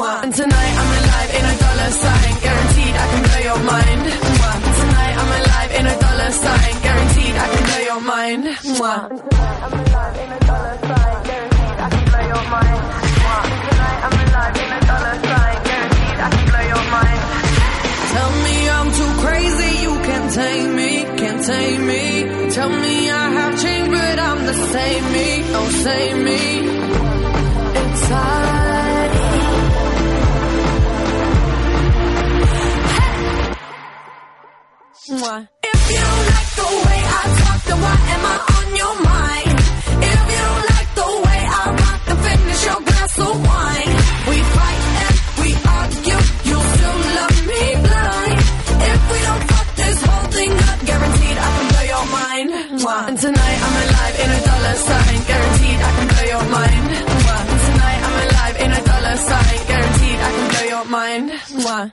Mind. 0.00 0.24
And 0.24 0.34
tonight 0.34 0.74
I'm 0.80 0.92
alive 1.00 1.30
in 1.38 1.44
a 1.44 1.54
dollar 1.62 1.90
sign, 2.02 2.32
guaranteed 2.44 2.94
I 2.94 3.06
can 3.10 3.22
blow 3.26 3.42
your 3.48 3.60
mind. 3.70 4.00
Mwah. 4.38 4.56
And 4.64 4.74
tonight 4.80 5.14
I'm 5.20 5.32
alive 5.40 5.72
in 5.78 5.86
a 5.86 5.96
dollar 6.04 6.30
sign, 6.44 6.74
guaranteed 6.82 7.34
I 7.36 7.46
can 7.52 7.64
blow 7.68 7.82
your 7.90 8.00
mind. 8.00 8.42
Tell 18.14 18.32
me 18.46 18.56
I'm 18.70 18.88
too 18.98 19.12
crazy, 19.24 19.70
you 19.84 19.92
can't 20.08 20.28
tame 20.32 20.70
me, 20.76 20.92
can't 21.20 21.44
tame 21.44 21.86
me. 21.86 22.50
Tell 22.50 22.70
me 22.70 23.10
I 23.10 23.30
have 23.38 23.54
changed, 23.62 23.90
but 23.90 24.18
I'm 24.18 24.40
the 24.46 24.54
same 24.54 25.04
me, 25.12 25.28
oh 25.58 25.68
same 25.84 26.24
me. 26.24 26.40
Inside. 27.82 28.43
Mwah. 35.04 35.48
If 35.62 35.80
you 35.92 36.00
don't 36.00 36.26
like 36.32 36.50
the 36.56 36.68
way 36.84 37.00
I 37.04 37.22
talk, 37.40 37.60
then 37.68 37.78
why 37.84 37.96
am 38.14 38.24
I 38.24 38.36
on 38.56 38.66
your 38.80 38.94
mind? 39.04 39.58
If 40.08 40.20
you 40.32 40.40
don't 40.48 40.64
like 40.72 40.90
the 41.00 41.08
way 41.24 41.40
I 41.44 41.64
rock, 41.80 42.00
then 42.08 42.18
finish 42.24 42.60
your 42.64 42.80
glass 42.88 43.12
of 43.20 43.34
wine. 43.48 43.92
We 44.32 44.38
fight 44.56 44.82
and 45.04 45.16
we 45.44 45.48
argue, 45.76 46.20
you 46.48 46.56
still 46.72 46.98
love 47.20 47.38
me 47.52 47.62
blind. 47.84 48.38
If 48.88 49.00
we 49.12 49.18
don't 49.28 49.44
fuck 49.52 49.68
this 49.76 49.98
whole 50.08 50.28
thing 50.36 50.52
up, 50.68 50.78
guaranteed 50.88 51.36
I 51.36 51.48
can 51.54 51.66
blow 51.68 51.86
your 51.94 52.06
mind. 52.18 52.50
Mwah. 52.80 53.08
And 53.08 53.18
tonight 53.20 53.58
I'm 53.64 53.76
alive 53.84 54.16
in 54.24 54.30
a 54.32 54.40
dollar 54.48 54.76
sign, 54.88 55.16
guaranteed 55.28 55.78
I 55.84 55.90
can 55.96 56.06
blow 56.12 56.26
your 56.32 56.46
mind. 56.48 56.88
Mwah. 57.20 57.42
And 57.52 57.60
tonight 57.68 58.00
I'm 58.08 58.16
alive 58.24 58.56
in 58.64 58.70
a 58.72 58.82
dollar 58.88 59.16
sign, 59.28 59.56
guaranteed 59.68 60.18
I 60.26 60.30
can 60.36 60.46
blow 60.48 60.66
your 60.72 60.84
mind. 60.88 61.26
Mwah. 61.60 61.92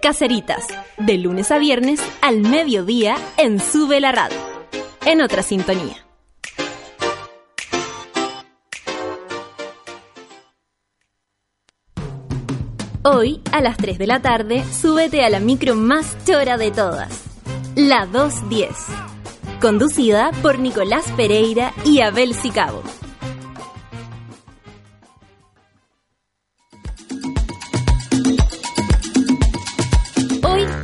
Caceritas, 0.00 0.64
de 0.96 1.18
lunes 1.18 1.50
a 1.50 1.58
viernes 1.58 2.00
al 2.22 2.40
mediodía 2.40 3.16
en 3.36 3.58
Sube 3.58 4.00
la 4.00 4.12
Radio. 4.12 4.38
En 5.04 5.20
otra 5.20 5.42
sintonía. 5.42 5.96
Hoy, 13.02 13.40
a 13.50 13.60
las 13.60 13.76
3 13.76 13.98
de 13.98 14.06
la 14.06 14.20
tarde, 14.22 14.62
súbete 14.70 15.24
a 15.24 15.30
la 15.30 15.40
micro 15.40 15.74
más 15.74 16.16
chora 16.24 16.58
de 16.58 16.70
todas, 16.70 17.24
la 17.74 18.06
210, 18.06 18.68
conducida 19.60 20.30
por 20.42 20.58
Nicolás 20.58 21.10
Pereira 21.16 21.72
y 21.84 22.02
Abel 22.02 22.34
Sicabo. 22.34 22.82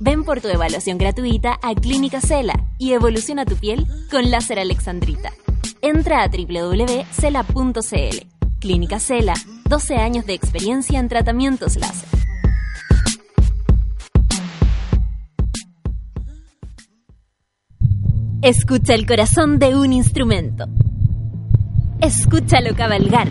Ven 0.00 0.24
por 0.24 0.40
tu 0.40 0.48
evaluación 0.48 0.98
gratuita 0.98 1.58
a 1.62 1.74
Clínica 1.74 2.20
Cela 2.20 2.68
y 2.78 2.92
evoluciona 2.92 3.46
tu 3.46 3.56
piel 3.56 3.86
con 4.10 4.30
láser 4.30 4.58
alexandrita. 4.58 5.32
Entra 5.80 6.22
a 6.22 6.28
www.cela.cl. 6.28 7.76
Clínica 8.60 8.98
Cela, 8.98 9.34
12 9.68 9.96
años 9.96 10.26
de 10.26 10.34
experiencia 10.34 10.98
en 10.98 11.08
tratamientos 11.08 11.76
láser. 11.76 12.08
Escucha 18.42 18.94
el 18.94 19.06
corazón 19.06 19.58
de 19.58 19.74
un 19.76 19.92
instrumento. 19.92 20.66
Escúchalo 22.00 22.76
cabalgar. 22.76 23.28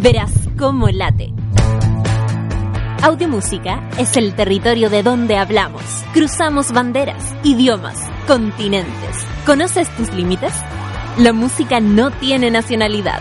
Verás 0.00 0.32
cómo 0.56 0.88
late. 0.88 1.37
Audiomúsica 3.02 3.88
es 3.96 4.16
el 4.16 4.34
territorio 4.34 4.90
de 4.90 5.04
donde 5.04 5.36
hablamos. 5.36 5.82
Cruzamos 6.12 6.72
banderas, 6.72 7.34
idiomas, 7.44 8.10
continentes. 8.26 9.24
¿Conoces 9.46 9.88
tus 9.96 10.12
límites? 10.12 10.52
La 11.16 11.32
música 11.32 11.78
no 11.78 12.10
tiene 12.10 12.50
nacionalidad. 12.50 13.20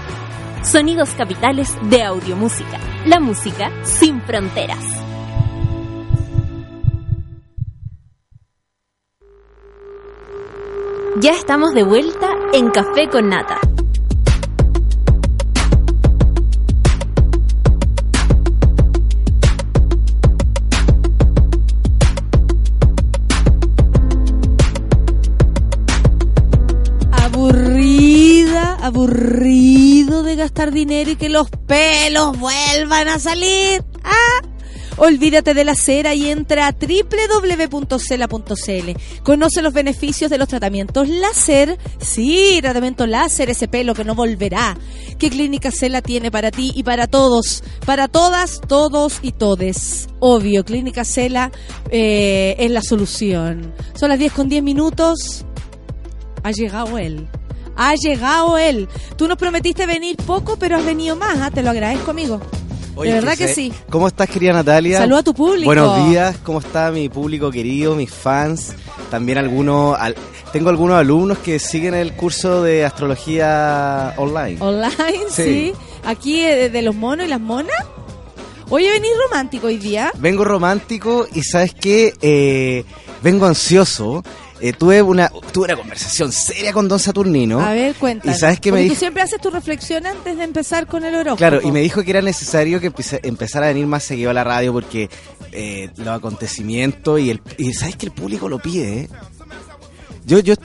Sonidos 0.63 1.11
capitales 1.11 1.77
de 1.83 2.01
Audiomúsica. 2.01 2.79
La 3.05 3.19
música 3.19 3.71
sin 3.83 4.19
fronteras. 4.21 4.83
Ya 11.19 11.31
estamos 11.31 11.73
de 11.73 11.83
vuelta 11.83 12.29
en 12.51 12.69
Café 12.71 13.07
con 13.09 13.29
Nata. 13.29 13.59
Aburrida, 27.37 28.77
aburrido 28.81 30.23
de 30.23 30.35
gastar 30.35 30.71
dinero 30.71 31.11
y 31.11 31.17
que 31.17 31.29
los 31.29 31.51
pelos 31.51 32.35
vuelvan 32.39 33.07
a 33.09 33.19
salir. 33.19 33.83
Ah, 34.03 34.41
olvídate 34.97 35.53
de 35.53 35.63
la 35.63 35.75
cera 35.75 36.15
y 36.15 36.31
entra 36.31 36.65
a 36.65 36.71
www.cela.cl. 36.71 37.81
Conoce 39.21 39.61
los 39.61 39.71
beneficios 39.71 40.31
de 40.31 40.39
los 40.39 40.47
tratamientos 40.47 41.09
láser. 41.09 41.77
Sí, 41.99 42.57
tratamiento 42.59 43.05
láser, 43.05 43.51
ese 43.51 43.67
pelo 43.67 43.93
que 43.93 44.03
no 44.03 44.15
volverá. 44.15 44.75
¿Qué 45.19 45.29
clínica 45.29 45.69
Cela 45.69 46.01
tiene 46.01 46.31
para 46.31 46.49
ti 46.49 46.73
y 46.75 46.81
para 46.81 47.05
todos? 47.05 47.63
Para 47.85 48.07
todas, 48.07 48.61
todos 48.67 49.19
y 49.21 49.31
todes. 49.31 50.09
Obvio, 50.19 50.65
clínica 50.65 51.05
Cela 51.05 51.51
eh, 51.91 52.55
es 52.57 52.71
la 52.71 52.81
solución. 52.81 53.75
Son 53.93 54.09
las 54.09 54.17
10 54.17 54.33
con 54.33 54.49
10 54.49 54.63
minutos. 54.63 55.45
Ha 56.47 56.51
llegado 56.51 56.97
él. 56.97 57.27
Ha 57.75 57.93
llegado 57.95 58.57
él. 58.57 58.87
Tú 59.17 59.27
nos 59.27 59.37
prometiste 59.37 59.85
venir 59.85 60.15
poco, 60.15 60.55
pero 60.57 60.77
has 60.77 60.85
venido 60.85 61.17
más. 61.17 61.37
¿ah? 61.41 61.51
Te 61.51 61.61
lo 61.61 61.71
agradezco, 61.71 62.11
amigo. 62.11 62.39
Oye, 62.95 63.09
de 63.09 63.15
verdad 63.19 63.37
que 63.37 63.47
que 63.47 63.53
sí. 63.53 63.73
¿Cómo 63.89 64.07
estás, 64.07 64.29
querida 64.29 64.53
Natalia? 64.53 64.97
Saluda 64.99 65.19
a 65.19 65.23
tu 65.23 65.33
público. 65.33 65.65
Buenos 65.65 66.07
días, 66.09 66.37
¿cómo 66.45 66.59
está 66.59 66.89
mi 66.89 67.09
público 67.09 67.51
querido, 67.51 67.95
mis 67.95 68.09
fans? 68.11 68.73
También 69.11 69.37
algunos, 69.37 69.99
al- 69.99 70.15
tengo 70.53 70.69
algunos 70.69 70.97
alumnos 70.97 71.37
que 71.39 71.59
siguen 71.59 71.93
el 71.93 72.13
curso 72.13 72.63
de 72.63 72.85
astrología 72.85 74.13
online. 74.15 74.55
Online, 74.61 75.25
sí. 75.29 75.43
Sí. 75.43 75.73
Aquí 76.05 76.39
eh, 76.39 76.69
de 76.69 76.81
los 76.81 76.95
monos 76.95 77.25
y 77.25 77.29
las 77.29 77.41
monas. 77.41 77.75
Oye, 78.69 78.89
venís 78.89 79.11
romántico 79.29 79.67
hoy 79.67 79.77
día. 79.79 80.11
Vengo 80.17 80.45
romántico 80.45 81.27
y 81.33 81.43
sabes 81.43 81.73
qué, 81.73 82.13
Eh, 82.21 82.85
vengo 83.21 83.45
ansioso. 83.45 84.23
Eh, 84.59 84.73
tuve 84.73 85.01
una 85.03 85.29
tuve 85.51 85.65
una 85.65 85.75
conversación 85.75 86.31
seria 86.31 86.73
con 86.73 86.87
Don 86.87 86.97
Saturnino. 86.99 87.59
A 87.59 87.73
ver, 87.73 87.93
cuéntame. 87.95 88.33
¿Y 88.35 88.39
sabes 88.39 88.59
qué 88.59 88.71
me 88.71 88.81
dijo? 88.81 88.93
tú 88.95 88.99
siempre 88.99 89.21
haces 89.21 89.39
tu 89.39 89.49
reflexión 89.51 90.05
antes 90.07 90.35
de 90.35 90.43
empezar 90.43 90.87
con 90.87 91.03
el 91.05 91.13
horóscopo. 91.13 91.37
Claro, 91.37 91.59
y 91.63 91.71
me 91.71 91.79
dijo 91.81 92.01
que 92.03 92.09
era 92.09 92.21
necesario 92.21 92.79
que 92.79 92.87
empiece- 92.91 93.19
empezara 93.23 93.67
a 93.67 93.69
venir 93.69 93.85
más 93.85 94.03
seguido 94.03 94.31
a 94.31 94.33
la 94.33 94.43
radio 94.43 94.73
porque 94.73 95.09
eh, 95.51 95.89
los 95.97 96.07
acontecimientos 96.07 97.19
y 97.19 97.29
el 97.29 97.41
y 97.57 97.73
sabes 97.73 97.95
que 97.97 98.07
el 98.07 98.11
público 98.11 98.49
lo 98.49 98.57
pide. 98.59 99.01
¿eh? 99.01 99.09
Yo 100.25 100.39
yo 100.39 100.55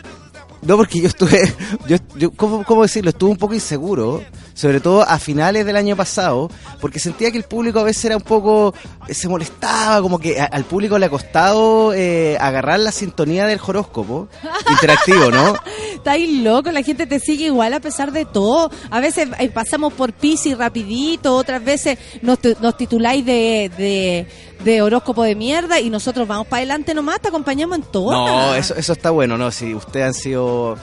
no 0.63 0.77
porque 0.77 1.01
yo 1.01 1.09
estuve 1.09 1.53
yo, 1.87 1.97
yo 2.17 2.31
¿cómo, 2.33 2.65
cómo 2.65 2.83
decirlo, 2.83 3.11
estuve 3.11 3.31
un 3.31 3.37
poco 3.37 3.55
inseguro, 3.55 4.23
sobre 4.55 4.81
todo 4.81 5.03
a 5.03 5.19
finales 5.19 5.65
del 5.67 5.77
año 5.77 5.97
pasado, 5.97 6.51
porque 6.81 6.99
sentía 6.99 7.31
que 7.31 7.39
el 7.39 7.45
público 7.45 7.79
a 7.81 7.85
veces 7.85 8.05
era 8.07 8.17
un 8.17 8.23
poco 8.23 8.75
se 9.11 9.29
molestaba, 9.29 10.01
como 10.03 10.19
que 10.19 10.41
a- 10.41 10.45
al 10.47 10.65
público 10.65 10.99
le 10.99 11.07
ha 11.07 11.11
costado 11.11 11.93
eh, 11.95 12.37
agarrar 12.41 12.81
la 12.81 12.93
sintonía 12.93 13.47
del 13.47 13.61
horóscopo 13.65 14.29
interactivo, 14.71 15.31
¿no? 15.31 15.55
Está 15.95 16.13
ahí 16.13 16.43
loco, 16.43 16.71
la 16.73 16.83
gente 16.83 17.07
te 17.07 17.21
sigue 17.21 17.47
igual 17.47 17.73
a 17.75 17.81
pesar 17.81 18.13
de 18.13 18.25
todo. 18.25 18.71
A 18.91 19.01
veces 19.01 19.29
eh, 19.39 19.49
pasamos 19.51 19.93
por 19.93 20.13
Pisces 20.13 20.57
rapidito, 20.59 21.35
otras 21.37 21.63
veces 21.65 21.99
nos, 22.23 22.39
nos 22.61 22.77
tituláis 22.77 23.25
de, 23.25 23.71
de, 23.77 24.27
de 24.65 24.83
horóscopo 24.83 25.23
de 25.23 25.35
mierda 25.35 25.81
y 25.81 25.91
nosotros 25.91 26.27
vamos 26.27 26.47
para 26.47 26.59
adelante 26.59 26.95
nomás, 26.95 27.21
te 27.21 27.29
acompañamos 27.29 27.79
en 27.79 27.85
todo. 27.85 28.13
No, 28.13 28.55
eso, 28.55 28.75
eso 28.75 28.93
está 28.93 29.11
bueno, 29.11 29.37
¿no? 29.39 29.51
Si 29.51 29.75
ustedes 29.75 30.07
han 30.07 30.15
sido 30.15 30.77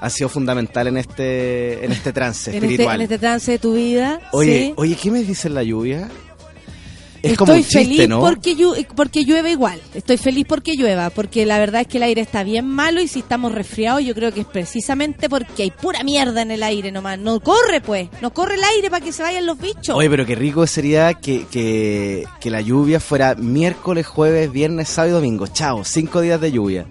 han 0.00 0.10
sido 0.10 0.28
fundamental 0.28 0.86
en 0.86 0.96
este 0.96 1.84
en 1.84 1.92
este 1.92 2.12
trance 2.12 2.56
en 2.56 2.64
este, 2.64 2.82
en 2.84 3.00
este 3.02 3.18
trance 3.18 3.52
de 3.52 3.58
tu 3.58 3.74
vida. 3.74 4.20
Oye, 4.32 4.66
sí. 4.68 4.74
oye, 4.76 4.96
¿qué 5.00 5.10
me 5.10 5.22
dice 5.22 5.48
la 5.48 5.62
lluvia? 5.62 6.08
Es 7.22 7.32
Estoy 7.32 7.36
como 7.36 7.52
un 7.52 7.58
chiste, 7.62 7.78
feliz 7.84 8.08
¿no? 8.08 8.20
porque, 8.20 8.56
llu- 8.56 8.86
porque 8.96 9.26
llueve 9.26 9.50
igual. 9.50 9.78
Estoy 9.92 10.16
feliz 10.16 10.46
porque 10.48 10.74
llueva, 10.74 11.10
porque 11.10 11.44
la 11.44 11.58
verdad 11.58 11.82
es 11.82 11.86
que 11.86 11.98
el 11.98 12.04
aire 12.04 12.22
está 12.22 12.44
bien 12.44 12.66
malo 12.66 13.02
y 13.02 13.08
si 13.08 13.18
estamos 13.18 13.52
resfriados 13.52 14.02
yo 14.02 14.14
creo 14.14 14.32
que 14.32 14.40
es 14.40 14.46
precisamente 14.46 15.28
porque 15.28 15.64
hay 15.64 15.70
pura 15.70 16.02
mierda 16.02 16.40
en 16.40 16.50
el 16.50 16.62
aire 16.62 16.90
nomás. 16.90 17.18
No 17.18 17.40
corre 17.40 17.82
pues, 17.82 18.08
no 18.22 18.32
corre 18.32 18.54
el 18.54 18.64
aire 18.64 18.88
para 18.88 19.04
que 19.04 19.12
se 19.12 19.22
vayan 19.22 19.44
los 19.44 19.58
bichos. 19.58 19.90
Oye, 19.94 20.08
pero 20.08 20.24
qué 20.24 20.34
rico 20.34 20.66
sería 20.66 21.12
que, 21.12 21.44
que, 21.50 22.24
que 22.40 22.48
la 22.50 22.62
lluvia 22.62 23.00
fuera 23.00 23.34
miércoles, 23.34 24.06
jueves, 24.06 24.50
viernes, 24.50 24.88
sábado 24.88 25.10
y 25.10 25.14
domingo. 25.16 25.46
Chao, 25.46 25.84
cinco 25.84 26.22
días 26.22 26.40
de 26.40 26.52
lluvia. 26.52 26.86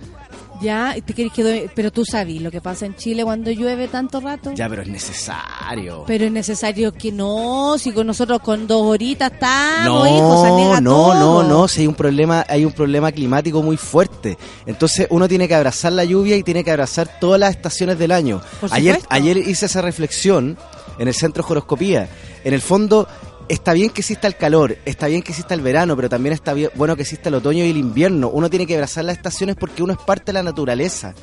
Ya, 0.62 0.96
¿te 1.06 1.14
querés 1.14 1.32
que 1.34 1.70
Pero 1.74 1.92
tú 1.92 2.04
sabes 2.06 2.42
lo 2.42 2.52
que 2.52 2.62
pasa 2.62 2.86
en 2.86 2.96
Chile 2.96 3.24
cuando 3.24 3.52
llueve 3.52 3.88
tanto 3.88 4.20
rato. 4.20 4.54
Ya, 4.54 4.68
pero 4.68 4.82
es 4.82 4.88
necesario. 4.88 6.04
Pero 6.06 6.26
es 6.26 6.32
necesario 6.32 6.94
que 6.94 7.12
no, 7.12 7.78
si 7.78 7.92
con 7.92 8.08
nosotros 8.08 8.40
con 8.42 8.68
dos 8.68 8.82
horitas 8.82 9.32
estamos, 9.32 10.10
no, 10.10 10.44
anega 10.44 10.82
no, 10.82 10.92
todo. 10.92 11.44
no, 11.44 11.50
no, 11.50 11.68
si 11.68 11.82
hay 11.82 11.88
un 11.88 11.96
problema, 11.96 12.46
hay 12.48 12.66
un 12.66 12.72
problema 12.72 13.12
climático 13.12 13.62
muy 13.62 13.78
fuerte. 13.78 14.38
Entonces 14.66 15.08
uno 15.10 15.28
tiene 15.28 15.48
que 15.48 15.56
abrazar 15.56 15.94
la 15.94 16.04
lluvia 16.04 16.36
y 16.36 16.44
tiene 16.44 16.64
que 16.64 16.72
abrazar 16.72 17.20
todas 17.20 17.40
las 17.40 17.52
estaciones 17.52 17.98
del 17.98 18.12
año. 18.12 18.42
Por 18.60 18.74
Ayer, 18.74 19.00
ayer 19.10 19.38
hice 19.38 19.66
esa 19.66 19.82
reflexión 19.82 20.58
en 20.98 21.08
el 21.08 21.14
centro 21.14 21.46
Horoscopía. 21.48 22.10
En 22.44 22.54
el 22.54 22.62
fondo, 22.62 23.08
está 23.50 23.74
bien 23.74 23.90
que 23.90 24.02
exista 24.02 24.28
el 24.28 24.36
calor, 24.36 24.78
está 24.86 25.08
bien 25.08 25.22
que 25.22 25.32
exista 25.32 25.54
el 25.54 25.62
verano, 25.62 25.96
pero 25.96 26.08
también 26.08 26.34
está 26.34 26.54
bien, 26.54 26.70
bueno 26.76 26.96
que 26.96 27.02
exista 27.02 27.30
el 27.30 27.36
otoño 27.36 27.66
y 27.66 27.72
el 27.72 27.78
invierno. 27.78 28.30
Uno 28.30 28.50
tiene 28.50 28.66
que 28.66 28.76
abrazar 28.76 29.04
las 29.04 29.18
estaciones 29.18 29.56
porque 29.58 29.84
uno 29.84 29.94
es 29.94 30.00
parte 30.00 30.28
de 30.28 30.34
la 30.34 30.44
naturaleza. 30.44 31.14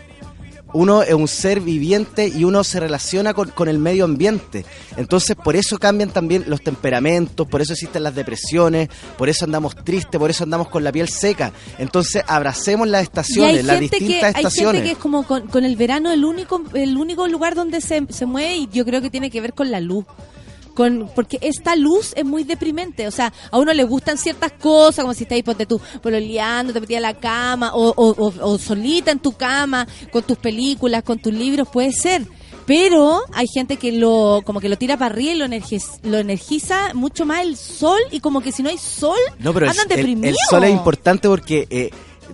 Uno 0.73 1.03
es 1.03 1.15
un 1.15 1.29
ser 1.29 1.61
viviente 1.61 2.27
y 2.29 2.45
uno 2.45 2.65
se 2.65 2.81
relaciona 2.81 3.33
con, 3.33 3.49
con 3.51 3.69
el 3.69 3.79
medio 3.79 4.05
ambiente. 4.05 4.67
Entonces, 4.97 5.37
por 5.37 5.57
eso 5.57 5.79
cambian 5.79 6.11
también 6.11 6.45
los 6.49 6.61
temperamentos, 6.61 7.47
por 7.47 7.63
eso 7.63 7.73
existen 7.73 8.03
las 8.03 8.15
depresiones, 8.15 8.91
por 9.17 9.29
eso 9.29 9.45
andamos 9.45 9.77
tristes, 9.77 10.19
por 10.19 10.29
eso 10.29 10.45
andamos 10.45 10.69
con 10.69 10.83
la 10.85 10.91
piel 10.93 11.09
seca. 11.09 11.53
Entonces, 11.79 12.23
abracemos 12.27 12.89
las 12.89 13.05
estaciones, 13.05 13.65
las 13.65 13.79
gente, 13.79 13.97
que, 13.97 14.05
distintas 14.05 14.35
hay 14.35 14.41
estaciones. 14.43 14.73
gente 14.73 14.89
que 14.89 14.93
es 14.93 14.99
como 14.99 15.23
con, 15.25 15.47
con 15.47 15.65
el 15.65 15.77
verano 15.77 16.13
el 16.13 16.25
único 16.25 16.63
el 16.75 16.97
único 16.99 17.27
lugar 17.29 17.55
donde 17.55 17.81
se, 17.81 18.05
se 18.11 18.27
mueve 18.27 18.57
y 18.57 18.69
yo 18.71 18.85
creo 18.85 19.01
que 19.01 19.09
tiene 19.09 19.31
que 19.31 19.41
ver 19.41 19.55
con 19.55 19.71
la 19.71 19.81
luz. 19.81 20.05
Con, 20.77 21.11
porque 21.15 21.39
esta 21.41 21.75
luz 21.75 22.13
es 22.15 22.25
muy 22.25 22.45
deprimente, 22.45 23.09
o 23.09 23.11
sea, 23.11 23.33
a 23.51 23.59
uno 23.59 23.73
le 23.73 23.83
gustan 23.83 24.19
ciertas 24.19 24.53
cosas, 24.53 25.03
como 25.05 25.15
si 25.15 25.23
estáis 25.25 25.43
ponte 25.43 25.67
tú 25.67 25.81
pololeando, 26.03 26.73
te 26.73 26.81
metí 26.81 26.95
a 26.95 27.01
la 27.01 27.15
cama, 27.15 27.73
o, 27.75 27.89
o, 27.97 28.11
o- 28.11 28.51
o 28.53 28.59
solita 28.59 29.11
en 29.11 29.19
tu 29.19 29.33
cama, 29.33 29.89
con 30.13 30.23
tus 30.23 30.37
películas, 30.39 31.03
con 31.03 31.19
tus 31.19 31.33
libros, 31.33 31.67
puede 31.73 31.91
ser. 31.93 32.27
Pero 32.67 33.23
hay 33.33 33.47
gente 33.47 33.77
que 33.77 33.93
lo, 33.93 34.43
como 34.45 34.61
que 34.61 34.69
lo 34.69 34.77
tira 34.77 34.97
para 34.99 35.15
arriba 35.15 35.33
y 35.33 35.39
lo, 35.39 35.47
energiz- 35.47 35.99
lo 36.03 36.19
energiza 36.19 36.93
mucho 36.95 37.25
más 37.25 37.41
el 37.43 37.57
sol, 37.57 37.99
y 38.11 38.21
como 38.21 38.41
que 38.41 38.53
si 38.53 38.63
no 38.63 38.69
hay 38.69 38.77
sol, 38.79 39.17
No, 39.39 39.55
pero 39.55 39.71
andan 39.71 39.87
el- 39.91 39.97
deprimidos. 39.97 40.31
el 40.31 40.37
sol 40.51 40.65
es 40.65 40.71
importante 40.73 41.29
porque 41.29 41.67
eh, 41.71 41.91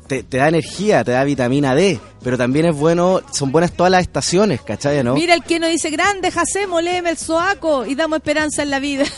te, 0.07 0.23
te 0.23 0.37
da 0.39 0.49
energía, 0.49 1.05
te 1.05 1.13
da 1.13 1.25
vitamina 1.25 1.75
D, 1.75 2.01
pero 2.23 2.39
también 2.39 2.67
es 2.67 2.77
bueno, 2.77 3.21
son 3.33 3.53
buenas 3.53 3.73
todas 3.73 3.91
las 3.91 4.03
estaciones, 4.03 4.61
¿cachai? 4.63 5.03
¿no? 5.03 5.15
Mira 5.15 5.35
el 5.35 5.43
que 5.43 5.59
nos 5.59 5.71
dice, 5.71 5.91
grande, 5.91 6.31
Jacé, 6.31 6.67
moleme 6.67 7.11
el 7.11 7.19
soaco 7.19 7.87
y 7.87 7.95
damos 7.95 8.19
esperanza 8.19 8.63
en 8.63 8.71
la 8.71 8.81
vida. 8.81 9.05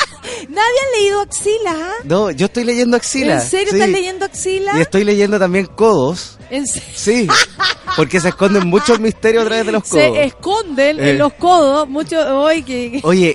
Nadie 0.48 0.60
ha 0.60 0.98
leído 0.98 1.20
Axila, 1.20 1.70
¿ah? 1.76 1.92
No, 2.04 2.30
yo 2.30 2.46
estoy 2.46 2.64
leyendo 2.64 2.96
Axila. 2.96 3.34
¿En 3.34 3.40
serio 3.48 3.68
sí. 3.70 3.76
estás 3.76 3.88
leyendo 3.90 4.24
Axila? 4.24 4.72
Y 4.78 4.80
estoy 4.80 5.04
leyendo 5.04 5.38
también 5.38 5.66
Codos. 5.66 6.38
¿En 6.50 6.66
serio? 6.66 6.88
Sí, 6.94 7.28
Porque 7.96 8.20
se 8.20 8.28
esconden 8.28 8.66
muchos 8.68 8.98
misterios 9.00 9.42
a 9.44 9.46
través 9.46 9.66
de 9.66 9.72
los 9.72 9.82
codos. 9.84 10.02
Se 10.16 10.24
esconden 10.24 10.98
Eh. 11.00 11.10
en 11.10 11.18
los 11.18 11.32
codos 11.34 11.88
mucho 11.88 12.18
hoy 12.40 12.62
que 12.62 13.00
Oye, 13.04 13.34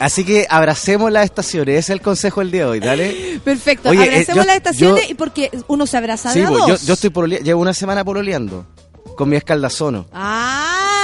así 0.00 0.24
que 0.24 0.46
abracemos 0.48 1.10
las 1.12 1.24
estaciones, 1.24 1.74
ese 1.78 1.92
es 1.92 1.98
el 1.98 2.00
consejo 2.00 2.40
del 2.40 2.50
día 2.50 2.62
de 2.64 2.70
hoy, 2.70 2.80
dale. 2.80 3.40
perfecto. 3.44 3.90
Oye, 3.90 4.00
eh, 4.04 4.08
Abracemos 4.08 4.36
yo- 4.36 4.46
las 4.46 4.56
estaciones 4.56 5.10
y 5.10 5.14
porque 5.14 5.50
uno 5.68 5.86
se 5.86 5.96
abraza 5.96 6.32
Sí, 6.32 6.40
de 6.40 6.46
a 6.46 6.48
pues, 6.48 6.60
dos. 6.66 6.80
yo, 6.82 6.86
yo 6.88 6.94
estoy 6.94 7.10
pololea- 7.10 7.40
llevo 7.42 7.60
una 7.60 7.74
semana 7.74 8.04
pololeando 8.04 8.66
con 9.16 9.28
mi 9.28 9.36
escaldazono. 9.36 10.06
Ah, 10.12 11.01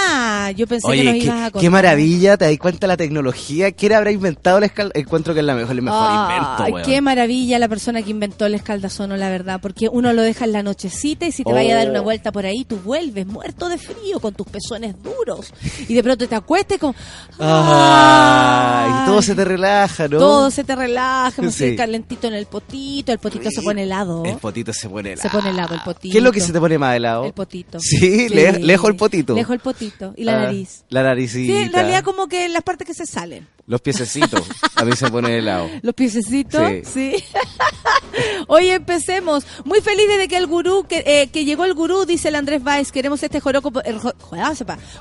yo 0.54 0.66
pensé 0.66 0.88
que 0.90 1.04
nos 1.04 1.12
Oye, 1.14 1.18
ibas 1.18 1.34
a 1.34 1.36
qué, 1.38 1.42
contar. 1.52 1.60
qué 1.62 1.70
maravilla, 1.70 2.36
te 2.36 2.44
das 2.46 2.58
cuenta 2.58 2.80
de 2.80 2.88
la 2.88 2.96
tecnología. 2.96 3.72
¿Quién 3.72 3.92
habrá 3.92 4.10
inventado 4.10 4.58
el 4.58 4.64
escaldazono? 4.64 5.00
Encuentro 5.04 5.34
que 5.34 5.40
es 5.40 5.46
la 5.46 5.54
mejor, 5.54 5.72
el 5.76 5.82
mejor 5.82 6.10
invento, 6.10 6.64
weón. 6.74 6.86
qué 6.86 7.00
maravilla 7.00 7.58
la 7.58 7.68
persona 7.68 8.02
que 8.02 8.10
inventó 8.10 8.46
el 8.46 8.54
escaldazono, 8.54 9.16
la 9.16 9.28
verdad, 9.30 9.60
porque 9.60 9.88
uno 9.90 10.12
lo 10.12 10.22
deja 10.22 10.44
en 10.44 10.52
la 10.52 10.62
nochecita 10.62 11.26
y 11.26 11.32
si 11.32 11.44
te 11.44 11.52
vaya 11.52 11.74
a 11.74 11.78
dar 11.78 11.88
Oh. 11.88 11.90
una 11.90 12.00
vuelta 12.00 12.32
por 12.32 12.44
ahí, 12.46 12.64
tú 12.64 12.76
vuelves 12.84 13.26
muerto 13.26 13.68
de 13.68 13.78
frío 13.78 14.20
con 14.20 14.34
tus 14.34 14.46
pezones 14.46 14.94
duros 15.02 15.52
y 15.88 15.94
de 15.94 16.02
pronto 16.02 16.26
te 16.28 16.34
acuestes 16.34 16.78
como 16.78 16.94
Ay, 17.38 18.90
y 19.02 19.06
todo 19.06 19.22
se 19.22 19.34
te 19.34 19.44
relaja, 19.44 20.08
¿no? 20.08 20.18
todo 20.18 20.50
se 20.50 20.64
te 20.64 20.74
relaja, 20.76 21.42
me 21.42 21.50
Sí. 21.50 21.76
calentito 21.76 22.26
en 22.28 22.34
el 22.34 22.46
potito, 22.46 23.12
el 23.12 23.18
potito 23.18 23.50
se 23.50 23.62
pone 23.62 23.82
helado. 23.84 24.24
El 24.24 24.36
potito 24.36 24.72
se 24.72 24.88
pone 24.88 25.12
helado. 25.12 25.22
Se 25.28 25.30
pone 25.34 25.50
helado 25.50 25.74
el 25.74 25.80
potito. 25.80 26.12
¿Qué 26.12 26.18
es 26.18 26.24
lo 26.24 26.32
que 26.32 26.40
se 26.40 26.52
te 26.52 26.60
pone 26.60 26.78
más 26.78 26.96
helado? 26.96 27.24
El 27.24 27.32
potito. 27.32 27.78
Sí, 27.80 28.28
le- 28.28 28.58
lejos 28.58 28.90
el 28.90 28.96
potito. 28.96 29.34
Lejos 29.34 29.54
el 29.54 29.60
potito 29.60 30.12
y 30.16 30.24
la 30.32 30.38
Ah, 30.38 30.44
nariz. 30.44 30.84
La 30.88 31.02
naricita. 31.02 31.52
Sí, 31.52 31.58
en 31.58 31.72
realidad 31.72 32.04
como 32.04 32.26
que 32.28 32.48
las 32.48 32.62
partes 32.62 32.86
que 32.86 32.94
se 32.94 33.06
salen. 33.06 33.46
Los 33.66 33.82
piececitos. 33.82 34.42
A 34.76 34.84
mí 34.84 34.92
se 34.96 35.10
pone 35.10 35.36
helado. 35.38 35.68
Los 35.82 35.94
piececitos, 35.94 36.62
sí. 36.84 37.12
Sí. 37.14 37.24
Hoy 38.48 38.68
empecemos. 38.70 39.44
Muy 39.64 39.80
feliz 39.82 40.06
desde 40.08 40.26
que 40.26 40.38
el 40.38 40.46
gurú, 40.46 40.86
que, 40.88 41.04
eh, 41.06 41.28
que 41.30 41.44
llegó 41.44 41.66
el 41.66 41.74
gurú, 41.74 42.06
dice 42.06 42.28
el 42.28 42.36
Andrés 42.36 42.62
Valls. 42.64 42.90
Queremos 42.92 43.22
este 43.22 43.40
horóscopo, 43.44 43.82
el 43.82 43.98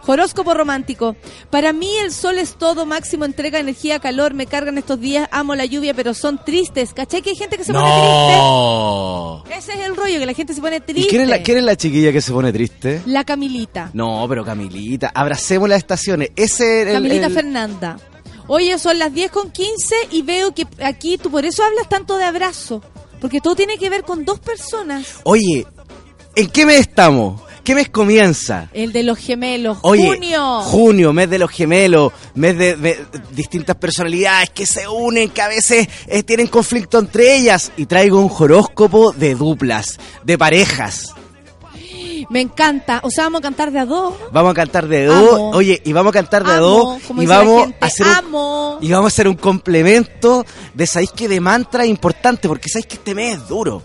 horóscopo 0.05 0.53
romántico. 0.53 1.15
Para 1.49 1.71
mí 1.71 1.89
el 2.03 2.11
sol 2.11 2.37
es 2.39 2.55
todo, 2.57 2.85
máximo 2.85 3.23
entrega 3.23 3.59
energía, 3.59 3.99
calor, 3.99 4.33
me 4.33 4.47
cargan 4.47 4.77
estos 4.77 4.99
días, 4.99 5.29
amo 5.31 5.55
la 5.55 5.63
lluvia, 5.65 5.93
pero 5.93 6.13
son 6.13 6.43
tristes. 6.43 6.93
¿Cachai 6.93 7.21
que 7.21 7.29
hay 7.31 7.35
gente 7.37 7.57
que 7.57 7.63
se 7.63 7.71
pone 7.73 7.85
triste? 7.89 9.57
Ese 9.57 9.73
es 9.79 9.87
el 9.87 9.95
rollo, 9.95 10.19
que 10.19 10.25
la 10.25 10.33
gente 10.33 10.53
se 10.53 10.61
pone 10.61 10.81
triste. 10.81 11.07
¿Y 11.07 11.09
quién 11.09 11.21
es, 11.21 11.29
la, 11.29 11.41
quién 11.41 11.57
es 11.57 11.63
la 11.63 11.75
chiquilla 11.77 12.11
que 12.11 12.21
se 12.21 12.33
pone 12.33 12.51
triste? 12.51 13.01
La 13.05 13.23
Camilita. 13.23 13.91
No, 13.93 14.25
pero 14.27 14.43
Camilita, 14.43 15.07
abracemos 15.19 15.67
las 15.67 15.79
estaciones. 15.79 16.29
Ese 16.35 16.81
es 16.83 16.87
el, 16.87 16.93
Camilita 16.93 17.27
el- 17.27 17.33
Fernanda. 17.33 17.97
Oye, 18.47 18.77
son 18.79 18.97
las 18.99 19.13
10 19.13 19.31
con 19.31 19.51
15 19.51 19.95
y 20.11 20.21
veo 20.21 20.53
que 20.55 20.65
aquí 20.81 21.17
tú 21.17 21.29
por 21.29 21.43
eso 21.45 21.63
hablas 21.63 21.89
tanto 21.89 22.17
de 22.17 22.23
abrazo. 22.23 22.81
Porque 23.19 23.41
todo 23.41 23.55
tiene 23.55 23.77
que 23.77 23.89
ver 23.89 24.03
con 24.03 24.23
dos 24.25 24.39
personas. 24.39 25.05
Oye, 25.23 25.65
¿en 26.35 26.47
qué 26.49 26.65
mes 26.65 26.81
estamos? 26.81 27.41
¿Qué 27.63 27.75
mes 27.75 27.89
comienza? 27.89 28.69
El 28.71 28.93
de 28.93 29.03
los 29.03 29.17
gemelos. 29.17 29.79
Oye, 29.81 30.07
junio. 30.07 30.61
junio, 30.61 31.11
mes 31.11 31.29
de 31.29 31.37
los 31.39 31.51
gemelos, 31.51 32.13
mes 32.35 32.57
de, 32.57 32.77
de 32.77 33.05
distintas 33.31 33.75
personalidades 33.75 34.51
que 34.51 34.65
se 34.65 34.87
unen, 34.87 35.29
que 35.31 35.41
a 35.41 35.49
veces 35.49 35.89
eh, 36.07 36.23
tienen 36.23 36.47
conflicto 36.47 36.99
entre 36.99 37.35
ellas. 37.35 37.73
Y 37.75 37.85
traigo 37.87 38.21
un 38.21 38.31
horóscopo 38.33 39.11
de 39.11 39.35
duplas, 39.35 39.97
de 40.23 40.37
parejas. 40.37 41.13
Me 42.29 42.41
encanta. 42.41 42.99
O 43.03 43.09
sea, 43.09 43.25
vamos 43.25 43.39
a 43.39 43.41
cantar 43.43 43.71
de 43.71 43.79
a 43.79 43.85
dos. 43.85 44.13
Vamos 44.31 44.51
a 44.51 44.53
cantar 44.53 44.87
de 44.87 45.05
dos. 45.05 45.55
Oye, 45.55 45.81
y 45.85 45.93
vamos 45.93 46.11
a 46.11 46.13
cantar 46.13 46.43
de 46.45 46.55
dos. 46.55 46.99
como 47.07 47.21
Y 47.21 47.25
dice 47.25 47.33
la 47.33 47.39
vamos 47.43 47.61
gente, 47.61 47.77
a 47.81 47.85
hacer 47.85 48.07
un, 48.31 48.77
y 48.81 48.91
vamos 48.91 49.05
a 49.05 49.07
hacer 49.07 49.27
un 49.27 49.35
complemento 49.35 50.45
de 50.73 50.87
sabéis 50.87 51.11
que 51.11 51.27
de 51.27 51.39
mantra 51.39 51.85
importante, 51.85 52.47
porque 52.47 52.69
sabéis 52.69 52.87
que 52.87 52.95
este 52.95 53.15
mes 53.15 53.37
es 53.37 53.47
duro. 53.47 53.81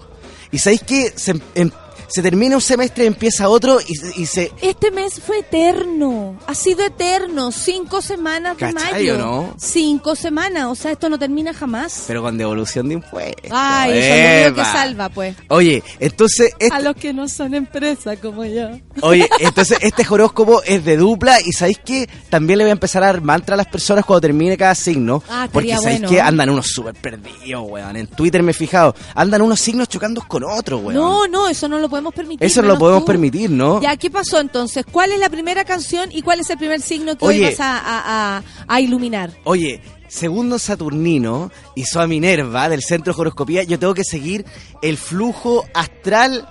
Y 0.50 0.58
sabéis 0.58 0.82
que 0.82 1.12
se, 1.16 1.40
em- 1.54 1.70
se 2.12 2.22
termina 2.22 2.56
un 2.56 2.60
semestre 2.60 3.04
y 3.04 3.06
empieza 3.06 3.48
otro 3.48 3.80
y, 3.80 4.22
y 4.22 4.26
se. 4.26 4.52
Este 4.60 4.90
mes 4.90 5.18
fue 5.18 5.38
eterno. 5.38 6.38
Ha 6.46 6.54
sido 6.54 6.84
eterno. 6.84 7.50
Cinco 7.52 8.02
semanas 8.02 8.58
de 8.58 8.72
¿Cachai 8.72 8.92
mayo. 8.92 9.16
no? 9.16 9.54
Cinco 9.58 10.14
semanas. 10.14 10.66
O 10.66 10.74
sea, 10.74 10.92
esto 10.92 11.08
no 11.08 11.18
termina 11.18 11.54
jamás. 11.54 12.04
Pero 12.06 12.20
con 12.20 12.36
devolución 12.36 12.88
de 12.88 12.94
impuestos. 12.94 13.50
Ay, 13.50 13.92
eso 13.98 14.14
es 14.14 14.50
lo 14.50 14.54
que 14.56 14.62
salva, 14.62 15.08
pues. 15.08 15.36
Oye, 15.48 15.82
entonces 16.00 16.52
este, 16.58 16.74
A 16.74 16.80
los 16.80 16.96
que 16.96 17.14
no 17.14 17.28
son 17.28 17.54
empresa 17.54 18.16
como 18.16 18.44
yo. 18.44 18.68
Oye, 19.00 19.26
entonces 19.40 19.78
este 19.80 20.04
horóscopo 20.06 20.62
es 20.64 20.84
de 20.84 20.98
dupla 20.98 21.40
y 21.40 21.52
¿sabéis 21.52 21.78
que 21.78 22.10
También 22.28 22.58
le 22.58 22.64
voy 22.64 22.70
a 22.70 22.72
empezar 22.72 23.02
a 23.04 23.06
dar 23.06 23.22
mantra 23.22 23.54
a 23.54 23.56
las 23.56 23.68
personas 23.68 24.04
cuando 24.04 24.20
termine 24.20 24.58
cada 24.58 24.74
signo. 24.74 25.22
Ah, 25.30 25.48
porque 25.50 25.74
¿sabéis 25.76 26.00
bueno. 26.00 26.10
que 26.10 26.20
Andan 26.20 26.50
unos 26.50 26.66
súper 26.66 26.94
perdidos, 26.94 27.64
weón. 27.66 27.96
En 27.96 28.06
Twitter 28.06 28.42
me 28.42 28.50
he 28.50 28.54
fijado. 28.54 28.94
Andan 29.14 29.40
unos 29.40 29.60
signos 29.60 29.88
chocando 29.88 30.22
con 30.28 30.44
otros, 30.44 30.82
weón. 30.82 30.94
No, 30.94 31.26
no, 31.26 31.48
eso 31.48 31.68
no 31.68 31.78
lo 31.78 31.88
podemos 31.88 32.01
permitir. 32.10 32.44
Eso 32.44 32.62
no 32.62 32.68
lo 32.68 32.78
podemos 32.78 33.02
tú. 33.02 33.06
permitir, 33.06 33.50
¿no? 33.50 33.80
Ya, 33.80 33.96
¿qué 33.96 34.10
pasó 34.10 34.40
entonces? 34.40 34.84
¿Cuál 34.90 35.12
es 35.12 35.20
la 35.20 35.28
primera 35.28 35.64
canción 35.64 36.08
y 36.10 36.22
cuál 36.22 36.40
es 36.40 36.50
el 36.50 36.58
primer 36.58 36.80
signo 36.80 37.16
que 37.16 37.24
Oye. 37.24 37.38
hoy 37.44 37.50
vas 37.50 37.60
a, 37.60 37.78
a- 37.78 38.36
a- 38.38 38.42
a 38.66 38.80
iluminar? 38.80 39.30
Oye, 39.44 39.80
segundo 40.08 40.58
Saturnino 40.58 41.50
y 41.76 41.84
a 41.96 42.06
Minerva 42.06 42.68
del 42.68 42.82
Centro 42.82 43.14
de 43.14 43.20
Horoscopía, 43.20 43.62
yo 43.62 43.78
tengo 43.78 43.94
que 43.94 44.04
seguir 44.04 44.44
el 44.82 44.96
flujo 44.96 45.64
astral 45.74 46.48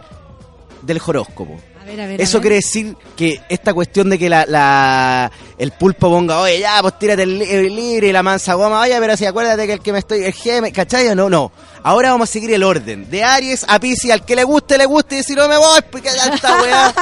del 0.82 1.02
horóscopo. 1.06 1.60
A 1.82 1.84
ver, 1.86 2.00
a 2.02 2.06
ver. 2.08 2.22
a 2.22 2.24
Eso 2.24 2.38
ver. 2.38 2.42
quiere 2.42 2.56
decir 2.58 2.96
que 3.16 3.42
esta 3.50 3.74
cuestión 3.74 4.10
de 4.10 4.18
que 4.20 4.30
la, 4.30 4.46
la- 4.48 5.32
el 5.58 5.72
pulpo 5.72 6.10
ponga, 6.10 6.40
oye, 6.40 6.60
ya, 6.60 6.78
pues 6.82 6.98
tírate 7.00 7.24
el, 7.24 7.42
el 7.42 7.76
libre 7.76 8.08
y 8.08 8.12
la 8.12 8.22
mansa 8.24 8.54
goma, 8.54 8.80
oye, 8.82 8.96
pero 9.00 9.18
si 9.18 9.26
acuérdate 9.26 9.66
que 9.68 9.74
el 9.74 9.80
que 9.80 9.92
me 9.92 10.00
estoy, 10.00 10.24
el 10.24 10.34
geme, 10.34 10.72
¿cachai 10.72 11.08
o 11.10 11.16
no? 11.16 11.30
No. 11.30 11.52
Ahora 11.84 12.12
vamos 12.12 12.30
a 12.30 12.32
seguir 12.32 12.54
el 12.54 12.64
orden. 12.64 13.10
De 13.10 13.24
Aries 13.24 13.66
a 13.68 13.80
Pisces, 13.80 14.12
al 14.12 14.24
que 14.26 14.36
le 14.36 14.44
guste, 14.44 14.78
le 14.78 14.86
guste, 14.86 15.20
y 15.20 15.24
si 15.24 15.34
no 15.34 15.48
me 15.48 15.58
voy, 15.58 15.82
porque 15.90 16.10
ya 16.14 16.34
está, 16.34 16.62
weá. 16.62 16.94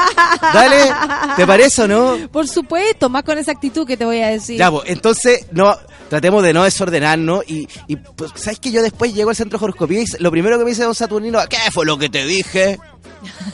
Dale, 0.53 0.93
¿te 1.35 1.45
parece 1.45 1.83
o 1.83 1.87
no? 1.87 2.29
Por 2.31 2.47
supuesto, 2.47 3.09
más 3.09 3.23
con 3.23 3.37
esa 3.37 3.51
actitud 3.51 3.85
que 3.85 3.97
te 3.97 4.05
voy 4.05 4.21
a 4.21 4.27
decir. 4.27 4.57
Ya, 4.57 4.71
pues, 4.71 4.89
entonces, 4.89 5.47
no, 5.51 5.75
tratemos 6.09 6.43
de 6.43 6.53
no 6.53 6.63
desordenarnos 6.63 7.43
y, 7.47 7.67
y 7.87 7.95
pues, 7.97 8.31
¿sabes 8.35 8.59
que 8.59 8.71
yo 8.71 8.81
después 8.81 9.13
llego 9.13 9.29
al 9.29 9.35
centro 9.35 9.59
de 9.59 9.65
horoscopía 9.65 10.01
y 10.01 10.05
lo 10.19 10.31
primero 10.31 10.57
que 10.57 10.63
me 10.63 10.71
dice 10.71 10.83
don 10.83 10.95
Saturnino, 10.95 11.39
¿qué 11.49 11.57
fue 11.71 11.85
lo 11.85 11.97
que 11.97 12.09
te 12.09 12.25
dije? 12.25 12.79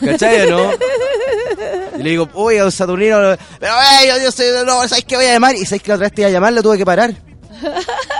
¿Cachai 0.03 0.41
o 0.41 0.52
no? 0.52 0.72
Y 1.97 2.03
le 2.03 2.10
digo, 2.11 2.30
oye, 2.34 2.60
don 2.60 2.72
Saturnino, 2.72 3.18
pero 3.60 3.73
eh, 3.73 4.07
yo, 4.07 4.23
yo 4.23 4.31
soy, 4.31 4.47
no, 4.65 4.88
¿sabes 4.88 5.06
que 5.06 5.15
voy 5.15 5.26
a 5.26 5.34
llamar? 5.34 5.56
Y 5.56 5.65
¿sabes 5.65 5.81
que 5.81 5.89
la 5.89 5.95
otra 5.95 6.06
vez 6.06 6.14
te 6.14 6.22
iba 6.22 6.30
a 6.30 6.34
llamar? 6.34 6.53
Lo 6.53 6.61
tuve 6.61 6.77
que 6.77 6.85
parar. 6.85 7.14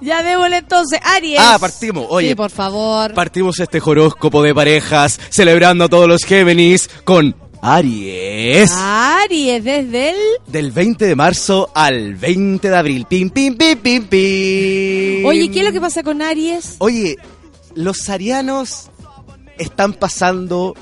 Ya 0.00 0.22
démosle 0.22 0.58
entonces, 0.58 0.98
Aries. 1.02 1.38
Ah, 1.40 1.58
partimos, 1.60 2.06
oye. 2.08 2.28
Sí, 2.30 2.34
por 2.34 2.50
favor. 2.50 3.14
Partimos 3.14 3.58
este 3.60 3.80
horóscopo 3.84 4.42
de 4.42 4.54
parejas, 4.54 5.18
celebrando 5.30 5.84
a 5.84 5.88
todos 5.88 6.08
los 6.08 6.24
Géminis 6.24 6.88
con 7.04 7.34
Aries. 7.62 8.70
Aries, 8.72 9.64
desde 9.64 10.10
el... 10.10 10.16
Del 10.46 10.70
20 10.72 11.04
de 11.06 11.16
marzo 11.16 11.70
al 11.74 12.14
20 12.14 12.68
de 12.70 12.76
abril. 12.76 13.06
Pim, 13.08 13.30
pim, 13.30 13.56
pim, 13.56 13.78
pim, 13.78 14.04
pim. 14.06 15.24
Oye, 15.26 15.50
¿qué 15.50 15.60
es 15.60 15.64
lo 15.64 15.72
que 15.72 15.80
pasa 15.80 16.02
con 16.02 16.22
Aries? 16.22 16.76
Oye, 16.78 17.16
los 17.74 18.08
arianos 18.08 18.90
están 19.58 19.94
pasando 19.94 20.74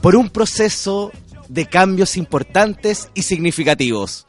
por 0.00 0.16
un 0.16 0.28
proceso 0.30 1.12
de 1.48 1.66
cambios 1.66 2.16
importantes 2.16 3.08
y 3.14 3.22
significativos. 3.22 4.26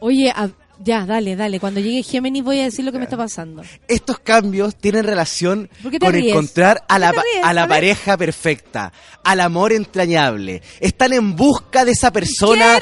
Oye, 0.00 0.30
a- 0.30 0.50
ya, 0.84 1.06
dale, 1.06 1.36
dale. 1.36 1.58
Cuando 1.60 1.80
llegue 1.80 2.02
Géminis 2.02 2.44
voy 2.44 2.60
a 2.60 2.64
decir 2.64 2.84
lo 2.84 2.92
que 2.92 2.98
me 2.98 3.04
está 3.04 3.16
pasando. 3.16 3.62
Estos 3.88 4.18
cambios 4.18 4.76
tienen 4.76 5.04
relación 5.04 5.68
¿Por 5.82 5.90
qué 5.90 5.98
te 5.98 6.06
con 6.06 6.14
ríes? 6.14 6.28
encontrar 6.32 6.84
a 6.88 6.96
¿Por 6.96 6.96
qué 6.96 7.00
la, 7.00 7.10
ríes? 7.12 7.44
a 7.44 7.52
la 7.54 7.62
A 7.64 7.68
pareja 7.68 8.16
perfecta, 8.16 8.92
al 9.24 9.40
amor 9.40 9.72
entrañable. 9.72 10.62
Están 10.80 11.12
en 11.12 11.34
busca 11.34 11.84
de 11.84 11.92
esa 11.92 12.12
persona 12.12 12.78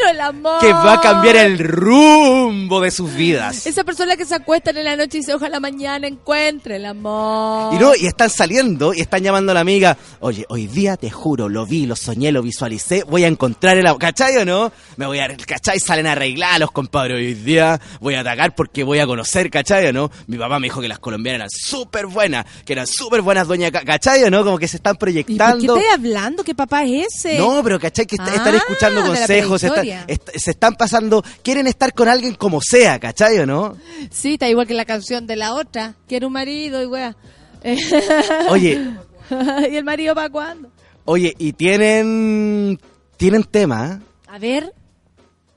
que 0.60 0.72
va 0.72 0.94
a 0.94 1.00
cambiar 1.00 1.36
el 1.36 1.58
rumbo 1.58 2.80
de 2.80 2.90
sus 2.90 3.14
vidas. 3.14 3.66
Esa 3.66 3.84
persona 3.84 4.16
que 4.16 4.24
se 4.24 4.34
acuesta 4.34 4.70
en 4.70 4.84
la 4.84 4.96
noche 4.96 5.18
y 5.18 5.20
dice, 5.20 5.34
ojalá 5.34 5.60
mañana 5.60 6.06
encuentre 6.06 6.76
el 6.76 6.86
amor. 6.86 7.74
Y 7.74 7.78
no, 7.78 7.94
y 7.94 8.06
están 8.06 8.30
saliendo 8.30 8.92
y 8.94 9.00
están 9.00 9.22
llamando 9.22 9.52
a 9.52 9.54
la 9.54 9.60
amiga. 9.60 9.96
Oye, 10.20 10.44
hoy 10.48 10.66
día 10.66 10.96
te 10.96 11.10
juro, 11.10 11.48
lo 11.48 11.64
vi, 11.66 11.86
lo 11.86 11.96
soñé, 11.96 12.32
lo 12.32 12.42
visualicé, 12.42 13.04
voy 13.04 13.24
a 13.24 13.28
encontrar 13.28 13.76
el 13.78 13.86
amor. 13.86 14.00
¿Cachai 14.00 14.36
o 14.38 14.44
no? 14.44 14.72
Me 14.96 15.06
voy 15.06 15.18
a, 15.20 15.34
¿cachai? 15.36 15.78
Salen 15.80 16.06
a 16.06 16.12
arreglar 16.12 16.60
los 16.60 16.70
compadres. 16.70 17.16
Hoy 17.18 17.34
día 17.34 17.80
voy 18.01 18.15
a 18.15 18.20
atacar 18.20 18.55
porque 18.55 18.82
voy 18.85 18.98
a 18.98 19.06
conocer, 19.06 19.51
¿cachai 19.51 19.93
no? 19.93 20.11
Mi 20.27 20.36
papá 20.36 20.59
me 20.59 20.66
dijo 20.66 20.81
que 20.81 20.89
las 20.89 20.98
colombianas 20.98 21.36
eran 21.36 21.51
súper 21.51 22.06
buenas, 22.06 22.44
que 22.65 22.73
eran 22.73 22.86
súper 22.86 23.23
buenas 23.23 23.47
doña, 23.48 23.70
Ca- 23.70 23.85
¿cachai 23.85 24.31
no? 24.31 24.44
Como 24.44 24.59
que 24.59 24.69
se 24.69 24.77
están 24.77 24.94
¿Y 24.94 24.98
por 24.98 25.09
qué 25.09 25.12
proyectando. 25.24 25.77
estás 25.77 25.94
hablando? 25.94 26.44
¿Qué 26.44 26.55
papá 26.55 26.85
es 26.85 27.06
ese? 27.09 27.39
No, 27.39 27.62
pero 27.62 27.78
¿cachai? 27.81 28.06
Que 28.06 28.16
est- 28.16 28.28
están 28.28 28.55
Ah, 28.55 28.59
escuchando 28.59 29.02
consejos, 29.05 29.62
están- 29.62 29.82
trayectoria. 29.82 30.05
est- 30.06 30.31
se 30.36 30.51
están 30.52 30.74
pasando, 30.77 31.23
quieren 31.43 31.66
estar 31.66 31.93
con 31.94 32.09
alguien 32.09 32.35
como 32.35 32.61
sea, 32.61 32.98
¿cachai 32.98 33.39
o 33.39 33.47
no? 33.47 33.77
Sí, 34.11 34.35
está 34.35 34.48
igual 34.48 34.66
que 34.66 34.74
la 34.74 34.85
canción 34.85 35.27
de 35.27 35.36
la 35.36 35.55
otra. 35.55 35.94
Quiero 36.09 36.27
un 36.28 36.32
marido 36.35 36.82
y 36.82 36.86
wea. 36.86 37.16
Oye, 38.51 38.90
¿Y 39.70 39.77
el 39.77 39.85
marido 39.85 40.15
para 40.15 40.28
cuándo? 40.28 40.69
oye, 41.06 41.35
y 41.39 41.52
tienen, 41.55 42.78
tienen 43.16 43.44
tema, 43.44 43.86
¿eh? 44.01 44.05
A 44.28 44.39
ver. 44.39 44.73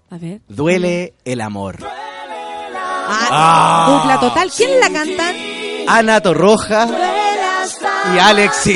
A 0.09 0.17
ver. 0.17 0.41
Duele 0.47 1.13
el 1.25 1.41
amor. 1.41 1.77
Ah, 3.09 3.87
dupla 3.89 4.19
total. 4.19 4.51
¿Quién 4.55 4.79
la 4.79 4.89
cantan? 4.89 5.35
Ana 5.87 6.21
Torroja 6.21 6.87
y 8.13 8.19
Alex 8.19 8.67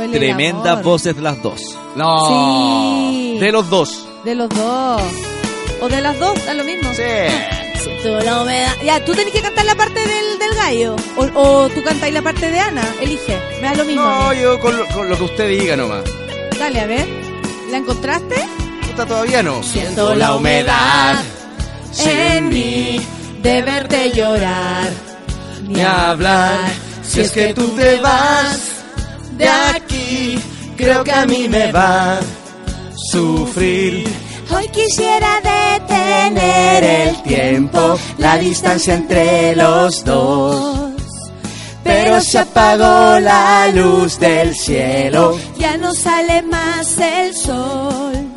el 0.00 0.12
Tremendas 0.12 0.82
voces 0.82 1.16
las 1.18 1.42
dos. 1.42 1.60
No. 1.96 2.28
Sí. 2.28 3.36
De 3.38 3.52
los 3.52 3.68
dos. 3.68 4.06
De 4.24 4.34
los 4.34 4.48
dos. 4.48 5.02
O 5.80 5.88
de 5.88 6.00
las 6.00 6.18
dos, 6.18 6.46
da 6.46 6.54
lo 6.54 6.64
mismo. 6.64 6.90
Sí. 6.94 7.02
Siento 7.82 8.20
la 8.20 8.42
humedad. 8.42 8.72
Ya, 8.84 9.04
tú 9.04 9.12
tenés 9.12 9.32
que 9.32 9.42
cantar 9.42 9.64
la 9.64 9.74
parte 9.74 10.00
del, 10.00 10.38
del 10.38 10.54
gallo. 10.54 10.96
O, 11.16 11.40
o 11.40 11.68
tú 11.68 11.82
cantáis 11.82 12.14
la 12.14 12.22
parte 12.22 12.50
de 12.50 12.58
Ana. 12.58 12.84
Elige. 13.00 13.38
Me 13.60 13.68
da 13.68 13.74
lo 13.74 13.84
mismo. 13.84 14.02
No, 14.02 14.32
yo 14.32 14.58
con 14.60 14.76
lo, 14.76 14.86
con 14.88 15.08
lo 15.08 15.18
que 15.18 15.24
usted 15.24 15.48
diga 15.48 15.76
nomás. 15.76 16.04
Dale, 16.58 16.80
a 16.80 16.86
ver. 16.86 17.08
¿La 17.70 17.78
encontraste? 17.78 18.36
Puta, 18.88 19.06
todavía 19.06 19.42
no. 19.42 19.62
Siento 19.62 20.14
la 20.14 20.34
humedad 20.34 21.18
en 22.00 22.48
mí 22.48 23.00
de 23.42 23.62
verte 23.62 24.12
llorar. 24.12 24.90
Ni 25.68 25.80
hablar. 25.80 26.70
Si 27.02 27.20
es 27.20 27.30
que 27.32 27.52
tú 27.54 27.68
te 27.76 27.96
vas 28.00 28.58
de 29.36 29.48
aquí, 29.48 30.38
creo 30.76 31.04
que 31.04 31.12
a 31.12 31.26
mí 31.26 31.48
me 31.48 31.70
va 31.72 32.14
a 32.14 32.20
sufrir. 33.10 34.08
Hoy 34.50 34.68
quisiera 34.68 35.40
Detener 35.42 36.84
el 36.84 37.22
tiempo, 37.22 37.98
la 38.18 38.38
distancia 38.38 38.94
entre 38.94 39.56
los 39.56 40.04
dos. 40.04 40.90
Pero 41.82 42.20
se 42.20 42.38
apagó 42.38 43.18
la 43.20 43.68
luz 43.68 44.18
del 44.18 44.54
cielo. 44.54 45.38
Ya 45.58 45.76
no 45.76 45.92
sale 45.94 46.42
más 46.42 46.98
el 46.98 47.34
sol. 47.34 48.31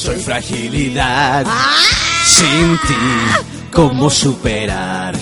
Soy 0.00 0.16
fragilidad. 0.18 1.44
Sin 2.24 2.78
ti, 2.88 2.94
¿cómo 3.70 4.08
superar 4.08 5.14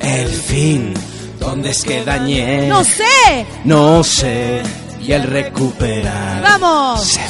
el 0.00 0.28
fin? 0.28 0.92
¿Dónde 1.40 1.70
es 1.70 1.82
que 1.82 2.04
dañé? 2.04 2.68
¡No 2.68 2.84
sé! 2.84 3.46
No 3.64 4.04
sé. 4.04 4.60
Y 5.00 5.12
el 5.12 5.22
recuperar 5.22 6.42
¡Vamos! 6.42 7.04
se 7.06 7.20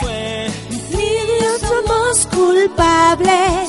fue. 0.00 0.48
Ni 0.90 0.96
Dios 0.96 1.60
somos 1.60 2.26
culpables. 2.26 3.68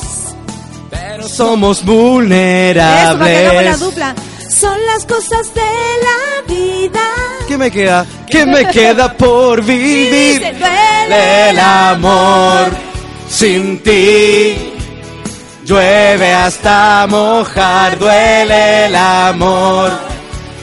Pero 0.89 1.27
somos 1.29 1.77
Eso, 1.77 1.85
que 1.85 2.81
hagamos 2.81 3.19
la 3.19 3.25
vulnerables. 3.27 3.79
dupla. 3.79 4.15
Son 4.51 4.77
las 4.85 5.05
cosas 5.05 5.53
de 5.53 5.61
la 6.07 6.53
vida. 6.53 7.01
¿Qué 7.47 7.57
me 7.57 7.71
queda? 7.71 8.05
¿Qué 8.29 8.45
me 8.45 8.65
queda 8.71 9.13
por 9.13 9.63
vivir? 9.63 10.41
Duele 10.41 11.49
El 11.49 11.59
amor 11.59 12.67
sin 13.29 13.79
ti. 13.81 14.73
Llueve 15.65 16.33
hasta 16.33 17.07
mojar, 17.07 17.97
duele 17.97 18.87
el 18.87 18.95
amor 18.95 19.91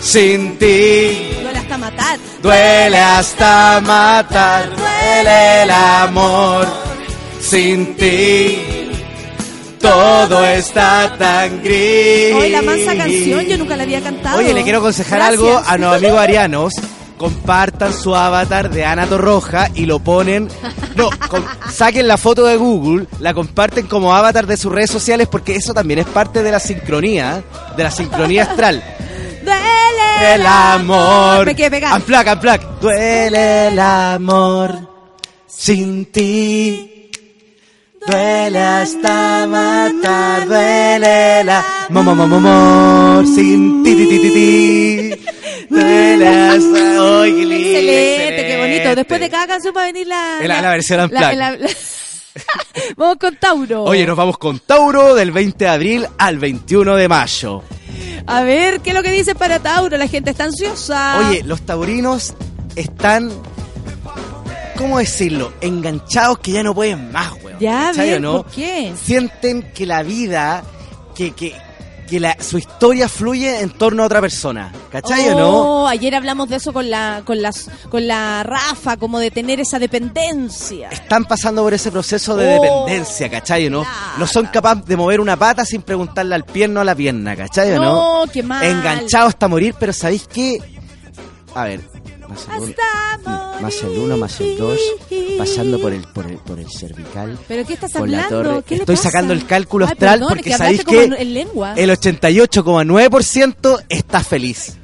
sin 0.01 0.59
ti. 0.59 1.31
Duele 1.43 1.59
hasta 1.59 1.79
matar. 1.79 2.19
Duele 2.43 2.99
hasta 2.99 3.81
matar, 3.81 4.69
duele 4.77 5.63
el 5.63 5.71
amor 5.71 6.67
sin 7.41 7.97
ti. 7.97 8.78
Todo 9.81 10.45
está 10.45 11.15
tan 11.19 11.63
gris. 11.63 12.35
Hoy 12.35 12.49
la 12.51 12.63
mansa 12.63 12.97
canción, 12.97 13.45
yo 13.47 13.57
nunca 13.59 13.77
la 13.77 13.85
había 13.85 14.01
cantado. 14.01 14.39
Oye, 14.39 14.53
le 14.55 14.63
quiero 14.63 14.79
aconsejar 14.79 15.19
Gracias. 15.19 15.39
algo 15.41 15.63
a 15.67 15.79
los 15.79 15.97
amigos 15.97 16.19
arianos. 16.19 16.75
Compartan 17.17 17.93
su 17.93 18.15
avatar 18.15 18.71
de 18.71 18.85
Ana 18.85 19.07
Torroja 19.07 19.71
y 19.75 19.87
lo 19.87 19.99
ponen. 19.99 20.49
No, 20.95 21.11
con- 21.29 21.45
saquen 21.73 22.07
la 22.07 22.17
foto 22.17 22.45
de 22.47 22.57
Google, 22.57 23.07
la 23.19 23.35
comparten 23.35 23.87
como 23.89 24.15
avatar 24.15 24.47
de 24.47 24.57
sus 24.57 24.71
redes 24.73 24.91
sociales 24.91 25.27
porque 25.29 25.57
eso 25.57 25.75
también 25.75 25.99
es 25.99 26.07
parte 26.07 26.43
de 26.45 26.53
la 26.53 26.61
sincronía, 26.61 27.43
de 27.77 27.83
la 27.83 27.91
sincronía 27.91 28.45
astral. 28.45 28.83
Duele 29.45 30.35
El 30.35 30.47
amor. 30.47 31.45
Me 31.47 31.57
quedé 31.57 31.71
pegada. 31.71 31.99
Duele 32.81 33.69
el 33.69 33.79
amor 33.81 34.79
sin 35.47 36.07
ti. 36.13 36.95
Duele 38.09 38.59
hasta 38.59 39.47
matar, 39.47 40.47
duele 40.49 41.41
el 41.41 41.49
amor 41.51 43.27
sin 43.27 43.83
ti, 43.83 43.95
ti, 43.95 44.07
ti, 44.09 44.19
ti, 44.21 44.31
ti. 44.31 45.11
Duele 45.69 46.27
hasta... 46.29 47.23
¡Ay, 47.23 47.33
qué 47.35 47.45
lindo! 47.47 47.69
Excelente, 47.69 48.47
qué 48.47 48.57
bonito. 48.59 48.95
Después 48.97 49.21
de 49.21 49.29
cada 49.31 49.47
canción 49.47 49.75
va 49.77 49.83
a 49.83 49.87
venir 49.87 50.07
la... 50.07 50.39
La- 50.43 50.63
la 50.63 50.71
versión 50.71 51.11
la- 51.13 51.33
la- 51.35 51.59
Vamos 52.97 53.17
con 53.19 53.37
Tauro. 53.37 53.83
Oye, 53.85 54.07
nos 54.07 54.17
vamos 54.17 54.39
con 54.39 54.59
Tauro 54.61 55.15
del 55.15 55.31
20 55.33 55.65
de 55.65 55.71
abril 55.71 56.07
al 56.19 56.39
21 56.39 56.97
de 56.97 57.09
mayo. 57.09 57.63
A 58.27 58.43
ver, 58.43 58.81
¿qué 58.81 58.91
es 58.91 58.97
lo 58.97 59.03
que 59.03 59.11
dice 59.11 59.35
para 59.35 59.59
Tauro? 59.59 59.97
La 59.99 60.07
gente 60.09 60.31
está 60.31 60.45
ansiosa. 60.45 61.29
Oye, 61.29 61.43
los 61.45 61.61
taurinos 61.63 62.35
están, 62.77 63.31
¿cómo 64.79 64.99
decirlo? 64.99 65.53
Enganchados 65.61 66.39
que 66.39 66.53
ya 66.53 66.63
no 66.63 66.75
pueden 66.75 67.11
más, 67.13 67.33
weón. 67.43 67.59
Ya, 67.59 67.89
a 67.89 67.91
¿Cachai 67.91 68.09
o 68.09 68.13
ver, 68.13 68.21
no? 68.21 68.43
¿por 68.45 68.53
qué? 68.53 68.95
Sienten 69.03 69.63
que 69.75 69.85
la 69.85 70.03
vida, 70.05 70.63
que, 71.15 71.33
que, 71.33 71.55
que 72.09 72.21
la, 72.21 72.37
su 72.41 72.57
historia 72.59 73.09
fluye 73.09 73.61
en 73.61 73.71
torno 73.71 74.05
a 74.05 74.07
otra 74.07 74.21
persona. 74.21 74.73
¿Cachai 74.91 75.29
o 75.31 75.35
no? 75.39 75.49
Oh, 75.83 75.87
ayer 75.89 76.15
hablamos 76.15 76.49
de 76.49 76.57
eso 76.57 76.73
con 76.73 76.89
la, 76.89 77.23
con 77.25 77.43
las, 77.43 77.69
con 77.91 78.07
la 78.07 78.43
Rafa, 78.45 78.97
como 78.97 79.19
de 79.19 79.31
tener 79.33 79.59
esa 79.61 79.79
dependencia. 79.79 80.89
Están 80.91 81.25
pasando 81.25 81.63
por 81.63 81.75
ese 81.75 81.91
proceso 81.91 82.37
de 82.37 82.57
Oh, 82.59 82.63
dependencia, 82.63 83.29
¿cachai 83.29 83.67
o 83.67 83.71
no? 83.71 83.85
No 84.17 84.27
son 84.27 84.47
capaces 84.47 84.87
de 84.87 84.97
mover 84.97 85.21
una 85.21 85.37
pata 85.37 85.65
sin 85.65 85.83
preguntarle 85.83 86.35
al 86.37 86.45
pierno 86.45 86.81
a 86.81 86.85
la 86.85 86.95
pierna, 86.95 87.37
¿cachai 87.37 87.73
o 87.73 87.77
no? 87.83 88.25
No, 88.25 88.33
qué 88.33 88.43
mal. 88.45 88.65
Enganchados 88.65 89.31
hasta 89.31 89.49
morir, 89.49 89.75
pero 89.79 89.93
¿sabéis 89.93 90.27
qué? 90.33 90.59
A 91.55 91.65
ver, 91.65 91.81
más 92.29 92.47
el 92.47 92.63
uno, 92.63 92.75
Hasta 93.17 93.61
más 93.61 93.83
el 93.83 93.99
uno, 93.99 94.17
más 94.17 94.41
el 94.41 94.57
dos, 94.59 94.79
pasando 95.39 95.79
por 95.81 95.93
el, 95.93 96.03
por 96.03 96.27
el, 96.27 96.37
por 96.39 96.59
el 96.59 96.71
cervical. 96.71 97.39
¿Pero 97.49 97.67
qué 97.67 97.73
estás 97.75 97.93
por 97.93 98.09
la 98.09 98.29
torre. 98.29 98.63
¿Qué 98.67 98.77
le 98.77 98.81
Estoy 98.83 98.97
pasa? 98.97 99.11
sacando 99.11 99.33
el 99.33 99.47
cálculo 99.47 99.87
Ay, 99.87 99.93
astral 99.93 100.19
perdón, 100.21 100.29
porque 100.29 100.51
que 100.51 100.57
sabéis 100.57 100.85
que 100.85 101.05
en 101.05 101.35
lengua. 101.35 101.75
el 101.77 101.91
88,9% 101.91 103.85
está 103.89 104.21
feliz. 104.23 104.75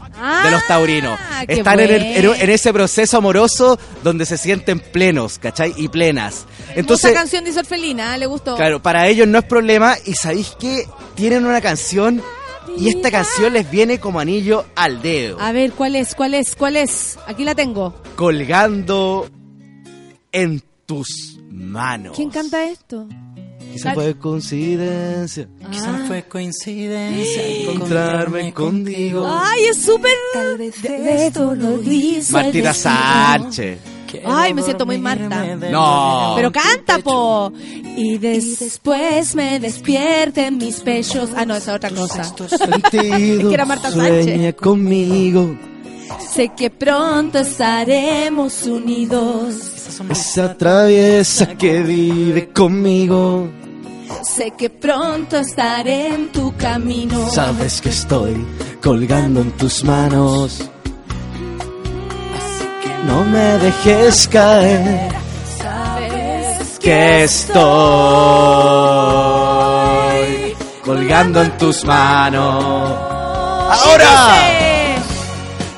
de 0.44 0.50
los 0.50 0.64
taurinos. 0.68 1.18
Ah, 1.20 1.44
qué 1.46 1.54
Están 1.54 1.80
en, 1.80 1.90
el- 1.90 2.24
en- 2.24 2.50
ese 2.50 2.72
proceso 2.72 3.16
amoroso 3.18 3.78
donde 4.04 4.24
se 4.26 4.38
sienten 4.38 4.78
plenos, 4.78 5.38
¿cachai? 5.40 5.74
Y 5.76 5.88
plenas. 5.88 6.46
Entonces, 6.68 6.76
Entonces, 6.78 7.12
canción 7.14 7.44
dice 7.44 7.58
Orfelina, 7.58 8.16
le 8.16 8.26
gustó. 8.26 8.54
claro, 8.56 8.80
para 8.80 9.08
ellos 9.08 9.26
no 9.26 9.38
es 9.38 9.44
problema. 9.44 9.96
Y 10.06 10.14
sabéis 10.14 10.54
que 10.58 10.86
tienen 11.16 11.44
una 11.44 11.60
canción 11.60 12.22
y 12.76 12.88
esta 12.88 13.10
canción 13.10 13.52
les 13.52 13.70
viene 13.70 13.98
como 14.01 14.20
anillo 14.20 14.64
al 14.74 15.01
dedo. 15.02 15.40
A 15.40 15.52
ver, 15.52 15.72
¿cuál 15.72 15.96
es? 15.96 16.14
¿Cuál 16.14 16.34
es? 16.34 16.56
¿Cuál 16.56 16.76
es? 16.76 17.18
Aquí 17.26 17.44
la 17.44 17.55
tengo. 17.55 17.94
Colgando 18.16 19.28
en 20.32 20.62
tus 20.86 21.38
manos. 21.51 22.16
¿Quién 22.16 22.30
canta 22.30 22.64
esto? 22.68 23.09
Quizá 23.72 23.92
fue 23.94 24.16
coincidencia 24.16 25.48
Ah. 25.64 26.05
fue 26.06 26.22
coincidencia 26.24 27.46
encontrarme 27.46 28.52
contigo. 28.52 29.26
Ay, 29.28 29.64
es 29.64 29.82
súper... 29.82 30.12
De 30.82 31.26
esto 31.26 31.55
lo 31.55 31.80
el 31.80 32.22
Martina. 32.30 32.72
Sánchez. 32.72 33.78
Ay, 34.24 34.55
me 34.55 34.62
siento 34.62 34.86
muy 34.86 34.99
Marta. 34.99 35.45
No. 35.70 36.32
Pero 36.36 36.53
canta, 36.53 36.99
po. 36.99 37.53
Y 37.97 38.19
después 38.19 39.35
me 39.35 39.61
despierten 39.61 40.59
mis 40.59 40.81
pechos. 40.81 41.31
Ah, 41.36 41.45
no, 41.45 41.55
esa 41.55 41.73
es 41.73 41.77
otra 41.77 41.91
cosa. 41.91 42.24
Sentido, 42.24 43.41
Es 43.41 43.47
que 43.49 43.55
era 43.55 43.65
Marta 43.65 43.91
sueña 43.91 44.24
Sánchez. 44.24 44.55
conmigo. 44.57 45.57
Sé 46.35 46.51
que 46.57 46.70
pronto 46.70 47.39
estaremos 47.39 48.62
unidos. 48.65 49.55
Esa 50.11 50.57
traviesa 50.57 51.47
que 51.57 51.81
vive 51.82 52.49
conmigo. 52.51 53.49
Sé 54.23 54.53
que 54.57 54.69
pronto 54.70 55.39
estaré 55.39 56.09
en 56.09 56.31
tu 56.31 56.55
camino. 56.57 57.28
Sabes 57.31 57.81
que 57.81 57.89
estoy 57.91 58.45
colgando 58.82 59.41
en 59.41 59.51
tus 59.53 59.82
manos. 59.85 60.70
No 63.06 63.24
me 63.24 63.59
dejes 63.59 64.28
caer. 64.28 65.12
Sabes 65.59 66.78
Que 66.78 67.24
estoy 67.24 67.64
colgando 70.85 71.43
en 71.43 71.59
tus 71.59 71.85
manos. 71.85 72.93
Ahora. 73.70 74.64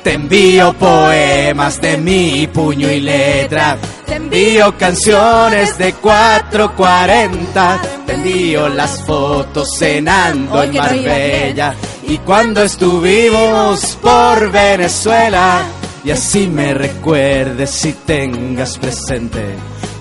Te 0.07 0.13
envío 0.13 0.71
poemas 0.71 1.81
de 1.81 1.97
mi 1.97 2.47
puño 2.47 2.89
y 2.89 3.01
letra. 3.01 3.77
Te 4.05 4.15
envío 4.15 4.77
canciones 4.77 5.77
de 5.77 5.91
440. 5.95 7.81
Te 8.05 8.13
envío 8.13 8.69
las 8.69 9.03
fotos 9.03 9.67
cenando 9.77 10.63
en 10.63 10.75
Marbella. 10.75 11.75
Y 12.03 12.19
cuando 12.19 12.63
estuvimos 12.63 13.97
por 14.01 14.49
Venezuela. 14.49 15.65
Y 16.07 16.11
así 16.11 16.47
me 16.47 16.73
recuerdes 16.73 17.83
y 17.83 17.91
tengas 17.91 18.77
presente 18.77 19.43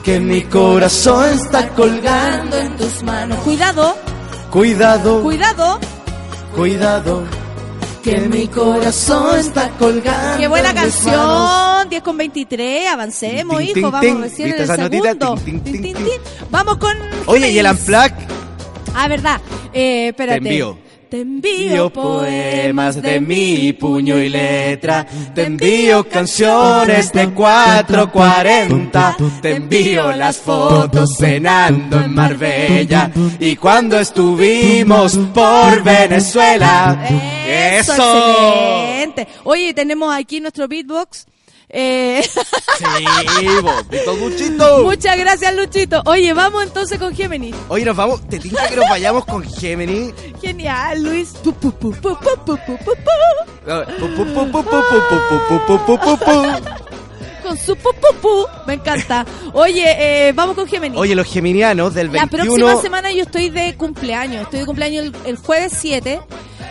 que 0.04 0.20
mi 0.20 0.42
corazón 0.42 1.34
está 1.34 1.68
colgando. 1.70 2.56
en 2.56 2.76
tus 2.76 3.02
manos. 3.02 3.36
Cuidado, 3.40 3.96
Cuidado, 4.52 5.20
cuidado. 5.24 5.80
cuidado. 6.54 7.24
que 8.04 8.20
mi 8.20 8.46
corazón 8.46 9.36
está 9.40 9.68
colgando. 9.70 10.38
Qué 10.38 10.46
buena 10.46 10.70
en 10.70 10.76
mis 10.76 11.04
manos. 11.06 11.50
canción, 11.50 11.88
10 11.88 12.02
con 12.04 12.16
23, 12.18 12.88
avancemos, 12.88 13.60
hijo, 13.62 13.90
vamos 13.90 14.00
tin. 14.00 14.20
recién 14.20 14.52
en 14.52 14.58
¿Viste 14.58 14.72
el 14.74 14.90
segundo. 14.90 15.34
Vamos 16.52 16.76
con... 16.76 16.96
Oye, 17.26 17.50
y 17.50 17.58
el. 17.58 17.66
Unplugged 17.66 18.14
Ah, 18.94 19.08
verdad. 19.08 19.40
Eh, 19.72 20.10
espérate. 20.10 20.40
Te 20.40 20.48
envío. 20.50 20.85
Te 21.08 21.20
envío 21.20 21.88
poemas 21.90 23.00
de 23.00 23.20
mi 23.20 23.72
puño 23.74 24.18
y 24.18 24.28
letra, 24.28 25.06
te 25.34 25.44
envío 25.44 26.02
canciones 26.08 27.12
de 27.12 27.28
440, 27.30 29.16
te 29.40 29.54
envío 29.54 30.10
las 30.12 30.38
fotos 30.38 31.16
cenando 31.16 32.00
en 32.00 32.12
Marbella 32.12 33.12
y 33.38 33.54
cuando 33.54 34.00
estuvimos 34.00 35.16
por 35.32 35.84
Venezuela. 35.84 37.06
Eso, 37.48 37.92
¡Eso! 37.92 38.30
excelente. 38.30 39.28
Oye, 39.44 39.72
tenemos 39.74 40.12
aquí 40.12 40.40
nuestro 40.40 40.66
beatbox. 40.66 41.26
Eh... 41.78 42.22
Sí, 42.78 43.46
bonito, 43.62 44.16
Luchito. 44.16 44.82
Muchas 44.84 45.18
gracias, 45.18 45.54
Luchito. 45.54 46.02
Oye, 46.06 46.32
vamos 46.32 46.62
entonces 46.62 46.98
con 46.98 47.14
Gemini. 47.14 47.54
Oye, 47.68 47.84
nos 47.84 47.96
vamos. 47.96 48.26
Te 48.28 48.38
tinta 48.38 48.66
que 48.68 48.76
nos 48.76 48.88
vayamos 48.88 49.26
con 49.26 49.42
Gemini. 49.42 50.10
Genial, 50.40 51.02
Luis. 51.02 51.34
Con 57.42 57.58
su 57.58 57.76
pupupu. 57.76 58.46
Me 58.66 58.74
encanta. 58.74 59.26
Oye, 59.52 59.84
eh, 60.28 60.32
vamos 60.32 60.56
con 60.56 60.66
Gemini. 60.66 60.96
Oye, 60.96 61.14
los 61.14 61.26
geminianos 61.26 61.92
del 61.92 62.08
21... 62.08 62.26
La 62.26 62.44
próxima 62.44 62.82
semana 62.82 63.12
yo 63.12 63.22
estoy 63.24 63.50
de 63.50 63.74
cumpleaños. 63.76 64.42
Estoy 64.42 64.60
de 64.60 64.66
cumpleaños 64.66 65.06
el, 65.06 65.16
el 65.26 65.36
jueves 65.36 65.72
7. 65.78 66.20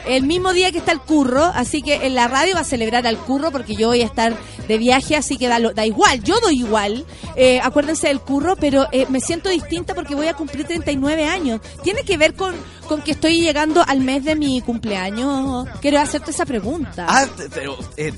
El 0.07 0.23
mismo 0.23 0.53
día 0.53 0.71
que 0.71 0.77
está 0.77 0.91
el 0.91 0.99
curro, 0.99 1.43
así 1.43 1.81
que 1.81 2.05
en 2.05 2.15
la 2.15 2.27
radio 2.27 2.55
va 2.55 2.61
a 2.61 2.65
celebrar 2.65 3.05
al 3.07 3.17
curro 3.17 3.51
porque 3.51 3.75
yo 3.75 3.87
voy 3.89 4.01
a 4.01 4.05
estar 4.05 4.35
de 4.67 4.77
viaje, 4.77 5.15
así 5.15 5.37
que 5.37 5.47
da, 5.47 5.59
da 5.59 5.85
igual, 5.85 6.21
yo 6.23 6.39
doy 6.39 6.59
igual. 6.59 7.05
Eh, 7.35 7.59
acuérdense 7.61 8.07
del 8.07 8.19
curro, 8.19 8.55
pero 8.55 8.87
eh, 8.91 9.05
me 9.09 9.19
siento 9.19 9.49
distinta 9.49 9.93
porque 9.95 10.15
voy 10.15 10.27
a 10.27 10.33
cumplir 10.33 10.65
39 10.65 11.25
años. 11.27 11.61
¿Tiene 11.83 12.03
que 12.03 12.17
ver 12.17 12.33
con, 12.33 12.55
con 12.87 13.01
que 13.01 13.11
estoy 13.11 13.41
llegando 13.41 13.83
al 13.87 13.99
mes 14.01 14.23
de 14.23 14.35
mi 14.35 14.61
cumpleaños? 14.61 15.67
Quiero 15.81 15.99
hacerte 15.99 16.31
esa 16.31 16.45
pregunta. 16.45 17.05
Ah, 17.09 17.25
pero 17.53 17.77
eh, 17.97 18.13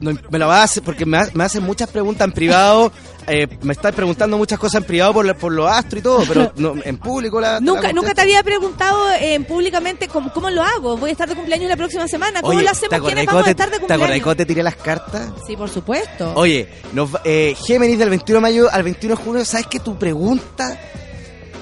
no, 0.00 0.12
me 0.30 0.38
lo 0.38 0.48
vas 0.48 0.60
a 0.60 0.62
hacer 0.64 0.82
porque 0.82 1.04
me, 1.06 1.18
ha- 1.18 1.30
me 1.34 1.44
hacen 1.44 1.62
muchas 1.62 1.88
preguntas 1.90 2.26
en 2.26 2.32
privado. 2.32 2.92
Eh, 3.30 3.48
me 3.62 3.72
estás 3.72 3.94
preguntando 3.94 4.36
muchas 4.38 4.58
cosas 4.58 4.82
en 4.82 4.86
privado 4.86 5.12
por, 5.14 5.36
por 5.36 5.52
los 5.52 5.70
astros 5.70 6.00
y 6.00 6.02
todo, 6.02 6.24
pero 6.26 6.52
no, 6.56 6.74
en 6.84 6.98
público 6.98 7.40
la. 7.40 7.60
Nunca, 7.60 7.82
la 7.88 7.92
nunca 7.92 8.14
te 8.14 8.20
había 8.22 8.42
preguntado 8.42 9.10
eh, 9.20 9.38
públicamente 9.46 10.08
cómo, 10.08 10.32
cómo 10.32 10.50
lo 10.50 10.62
hago. 10.62 10.96
Voy 10.96 11.10
a 11.10 11.12
estar 11.12 11.28
de 11.28 11.34
cumpleaños 11.34 11.68
la 11.68 11.76
próxima 11.76 12.06
semana. 12.08 12.40
¿Cómo 12.42 12.54
Oye, 12.56 12.64
lo 12.64 12.72
¿te 12.72 12.86
hacemos? 12.86 13.06
¿Quiénes 13.06 13.26
vamos 13.26 13.42
a 13.42 13.44
te- 13.44 13.50
estar 13.50 13.66
de 13.70 13.78
¿Te 13.78 13.84
acordás 13.84 13.98
cumpleaños? 13.98 14.24
cómo 14.24 14.36
te 14.36 14.46
tiré 14.46 14.62
las 14.62 14.76
cartas? 14.76 15.30
Sí, 15.46 15.56
por 15.56 15.68
supuesto. 15.68 16.32
Oye, 16.34 16.68
nos 16.92 17.10
eh, 17.24 17.54
Géminis 17.66 17.98
del 17.98 18.10
21 18.10 18.36
de 18.38 18.40
mayo 18.42 18.68
al 18.70 18.82
21 18.82 19.16
de 19.16 19.22
junio, 19.22 19.44
¿sabes 19.44 19.66
que 19.66 19.80
tu 19.80 19.98
pregunta 19.98 20.78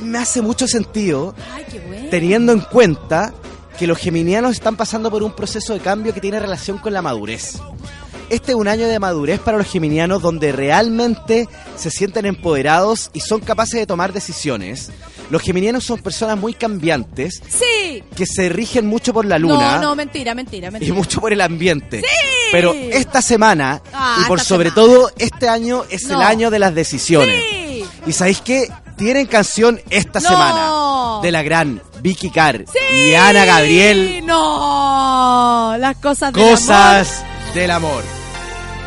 me 0.02 0.18
hace 0.18 0.42
mucho 0.42 0.68
sentido 0.68 1.34
Ay, 1.54 1.64
qué 1.70 1.80
bueno. 1.80 2.08
teniendo 2.10 2.52
en 2.52 2.60
cuenta 2.60 3.32
que 3.78 3.86
los 3.86 3.98
geminianos 3.98 4.52
están 4.52 4.76
pasando 4.76 5.10
por 5.10 5.22
un 5.22 5.32
proceso 5.32 5.72
de 5.74 5.80
cambio 5.80 6.14
que 6.14 6.20
tiene 6.20 6.38
relación 6.40 6.78
con 6.78 6.92
la 6.92 7.02
madurez. 7.02 7.58
Este 8.28 8.52
es 8.52 8.56
un 8.56 8.66
año 8.66 8.88
de 8.88 8.98
madurez 8.98 9.38
para 9.40 9.56
los 9.56 9.68
geminianos 9.70 10.20
donde 10.20 10.50
realmente 10.52 11.48
se 11.76 11.90
sienten 11.90 12.26
empoderados 12.26 13.10
y 13.14 13.20
son 13.20 13.40
capaces 13.40 13.78
de 13.78 13.86
tomar 13.86 14.12
decisiones. 14.12 14.90
Los 15.30 15.42
geminianos 15.42 15.84
son 15.84 15.98
personas 16.00 16.36
muy 16.38 16.52
cambiantes 16.54 17.40
Sí. 17.48 18.02
que 18.16 18.26
se 18.26 18.48
rigen 18.48 18.86
mucho 18.86 19.12
por 19.12 19.24
la 19.26 19.38
luna 19.38 19.76
No, 19.76 19.82
no, 19.82 19.96
mentira, 19.96 20.34
mentira, 20.34 20.70
y 20.80 20.92
mucho 20.92 21.20
por 21.20 21.32
el 21.32 21.40
ambiente. 21.40 22.02
Pero 22.52 22.72
esta 22.74 23.22
semana 23.22 23.80
Ah, 23.92 24.18
y 24.24 24.28
por 24.28 24.40
sobre 24.40 24.70
semana. 24.70 24.74
todo 24.92 25.10
este 25.18 25.48
año 25.48 25.84
es 25.88 26.04
el 26.10 26.20
año 26.20 26.50
de 26.50 26.58
las 26.58 26.74
decisiones. 26.74 27.42
Sí. 27.48 27.84
¿Y 28.06 28.12
sabéis 28.12 28.40
qué? 28.40 28.68
Tienen 28.96 29.26
canción 29.26 29.80
esta 29.90 30.20
No. 30.20 30.28
semana 30.28 31.20
de 31.22 31.30
la 31.32 31.42
gran 31.42 31.82
Vicky 32.02 32.30
Carr 32.30 32.64
Sí. 32.72 32.96
y 33.10 33.14
Ana 33.14 33.44
Gabriel, 33.44 34.24
No, 34.26 35.76
las 35.78 35.96
cosas 35.96 36.32
del 36.32 36.42
Cosas 36.42 37.22
del 37.54 37.70
amor. 37.70 38.02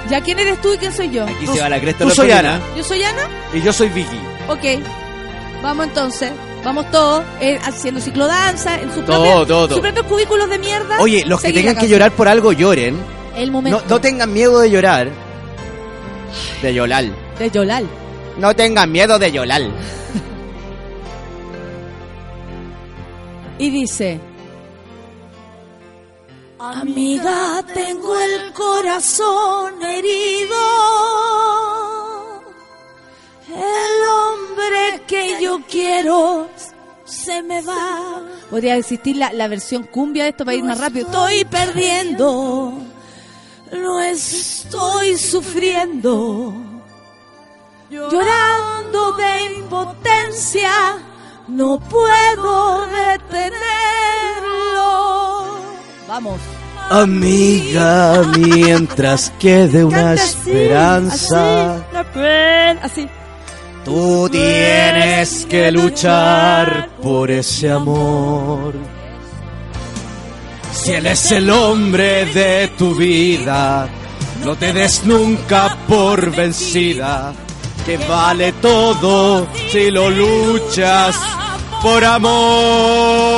¿Ya 0.09 0.21
quién 0.21 0.39
eres 0.39 0.59
tú 0.61 0.73
y 0.73 0.77
quién 0.77 0.91
soy 0.93 1.09
yo? 1.11 1.23
Aquí 1.25 1.45
Tú- 1.45 1.53
se 1.53 1.61
va 1.61 1.69
la 1.69 1.79
cresta. 1.79 2.03
tú 2.05 2.09
soy. 2.11 2.31
Ana. 2.31 2.59
Yo 2.75 2.83
soy 2.83 3.03
Ana. 3.03 3.21
Y 3.53 3.61
yo 3.61 3.71
soy 3.71 3.89
Vicky. 3.89 4.19
Ok. 4.47 4.81
Vamos 5.61 5.87
entonces. 5.87 6.31
Vamos 6.63 6.89
todos 6.91 7.23
eh, 7.39 7.57
haciendo 7.63 8.01
ciclodanza 8.01 8.81
en 8.81 8.93
su 8.93 9.01
Todo, 9.03 9.21
propio, 9.23 9.45
todo. 9.45 9.69
sus 9.69 9.79
propios 9.79 10.05
cubículos 10.07 10.49
de 10.49 10.57
mierda. 10.59 10.99
Oye, 10.99 11.23
los 11.25 11.39
que 11.41 11.53
tengan 11.53 11.75
que 11.77 11.87
llorar 11.87 12.11
por 12.11 12.27
algo, 12.27 12.51
lloren. 12.51 12.97
El 13.37 13.51
momento 13.51 13.81
No, 13.81 13.89
no 13.95 14.01
tengan 14.01 14.33
miedo 14.33 14.59
de 14.59 14.69
llorar. 14.69 15.09
De 16.61 16.73
llorar. 16.73 17.05
de 17.39 17.49
Yolal. 17.49 17.87
No 18.37 18.53
tengan 18.55 18.91
miedo 18.91 19.17
de 19.19 19.31
llorar. 19.31 19.61
Y 23.57 23.69
dice... 23.71 24.19
Amiga, 26.59 27.63
tengo 27.73 28.19
el 28.19 28.51
corazón 28.51 29.81
herido. 29.81 30.57
El 33.47 34.07
hombre 34.09 35.01
que 35.07 35.41
yo 35.41 35.61
quiero 35.69 36.49
se 37.05 37.41
me 37.43 37.61
va. 37.61 38.21
Podría 38.49 38.75
existir 38.75 39.15
la, 39.15 39.31
la 39.31 39.47
versión 39.47 39.83
cumbia 39.83 40.23
de 40.23 40.31
esto 40.31 40.43
para 40.43 40.57
ir 40.57 40.65
más 40.65 40.77
rápido. 40.79 41.07
Estoy 41.07 41.45
perdiendo. 41.45 42.73
No 43.71 44.01
estoy 44.01 45.17
sufriendo. 45.17 46.53
Llorando 47.89 49.13
de 49.13 49.53
impotencia. 49.55 50.71
No 51.47 51.79
puedo 51.79 52.85
detenerlo. 52.87 53.59
Vamos. 56.09 56.39
Amiga, 56.89 58.23
mientras 58.35 59.31
quede 59.39 59.83
una 59.85 60.11
así, 60.13 60.23
esperanza, 60.49 61.75
Así, 61.75 61.83
la 61.93 62.03
pen- 62.11 62.79
así. 62.81 63.07
tú 63.85 64.27
tienes 64.31 65.45
que 65.45 65.71
luchar 65.71 66.89
por 67.03 67.29
ese 67.29 67.69
amor. 67.71 68.73
Si 70.73 70.93
él 70.93 71.05
es 71.05 71.31
el 71.31 71.47
hombre 71.51 72.25
de 72.25 72.69
tu 72.75 72.95
vida, 72.95 73.87
no 74.43 74.55
te 74.55 74.73
des 74.73 75.05
nunca 75.05 75.77
por 75.87 76.31
vencida, 76.35 77.33
que 77.85 77.97
vale 77.97 78.53
todo 78.53 79.47
si 79.71 79.91
lo 79.91 80.09
luchas 80.09 81.15
por 81.83 82.03
amor. 82.03 83.29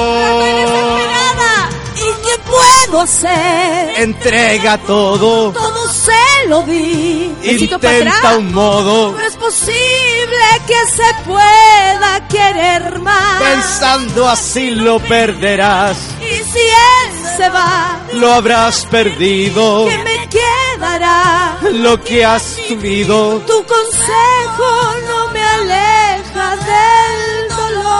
Desesperada. 3.00 3.92
¿Y 3.94 3.96
qué 3.96 3.98
puedo? 3.98 4.04
Entrega 4.04 4.78
todo, 4.80 5.52
Todo 5.52 5.90
se 5.92 6.48
lo 6.48 6.62
di. 6.64 7.34
Intenta 7.44 8.38
un 8.38 8.54
modo, 8.54 9.12
No 9.14 9.20
es 9.22 9.36
posible 9.36 10.46
que 10.68 10.88
se 10.92 11.14
pueda 11.26 12.28
querer 12.30 13.00
más. 13.00 13.42
pensando 13.42 14.28
así 14.28 14.72
lo 14.72 15.00
perderás, 15.00 15.98
Y 16.20 16.36
si 16.44 16.60
él 16.60 17.38
se 17.38 17.50
va, 17.50 18.00
lo 18.14 18.34
habrás 18.34 18.86
perdido, 18.88 19.88
¿qué 19.88 19.98
me 20.00 20.30
quedará? 20.30 21.58
lo 21.72 22.02
que 22.04 22.26
has 22.26 22.58
vivido. 22.70 23.40
Tu 23.48 23.64
consejo 23.66 24.70
no 25.08 25.32
me 25.34 25.44
aleja 25.44 26.56
del 26.56 27.50
dolor. 27.50 27.92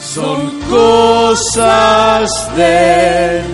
Son 0.00 0.53
cosas 0.74 2.30
del 2.56 3.44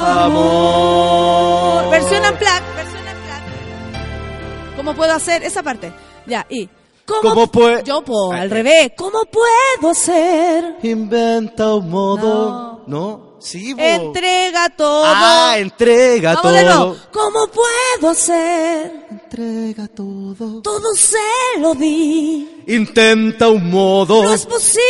amor. 0.00 1.90
Versión 1.90 2.22
unplugged, 2.24 2.74
versión 2.76 3.02
unplugged. 3.02 4.76
¿Cómo 4.76 4.94
puedo 4.94 5.12
hacer 5.12 5.42
esa 5.44 5.62
parte? 5.62 5.92
Ya, 6.26 6.46
y. 6.48 6.68
¿Cómo 7.06 7.46
puede- 7.46 7.82
Yo, 7.84 8.02
po, 8.02 8.32
al 8.32 8.50
revés. 8.50 8.92
¿Cómo 8.96 9.20
puedo 9.24 9.90
hacer? 9.92 10.76
Inventa 10.82 11.72
un 11.74 11.88
modo. 11.88 12.82
No, 12.86 13.27
sí, 13.38 13.72
bo. 13.72 13.80
Entrega 13.82 14.68
todo. 14.70 15.04
Ah, 15.06 15.54
entrega 15.58 16.34
Vamos 16.34 16.52
de 16.52 16.64
nuevo. 16.64 16.84
todo. 16.84 16.98
¿Cómo 17.12 17.46
puedo 17.48 18.10
hacer? 18.12 19.06
Entrega 19.10 19.88
todo. 19.88 20.60
Todo 20.62 20.94
se 20.94 21.18
lo 21.60 21.74
di. 21.74 22.62
Intenta 22.66 23.48
un 23.48 23.70
modo. 23.70 24.22
No 24.24 24.34
es 24.34 24.44
posible 24.46 24.82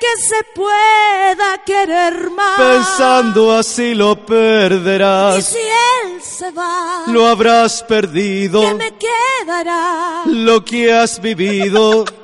que 0.00 0.20
se 0.22 0.44
pueda 0.54 1.62
querer 1.64 2.30
más. 2.30 2.58
Pensando 2.58 3.56
así 3.56 3.94
lo 3.94 4.12
Y 4.12 4.16
perderás. 4.16 5.44
si 5.44 5.58
él 5.58 6.20
se 6.22 6.50
va, 6.50 7.04
Lo 7.06 7.26
habrás 7.26 7.82
perdido. 7.84 8.60
¿qué 8.62 8.74
me 8.74 8.92
quedará? 8.96 10.22
Lo 10.26 10.64
que 10.64 10.92
has 10.92 11.20
vivido. 11.20 12.04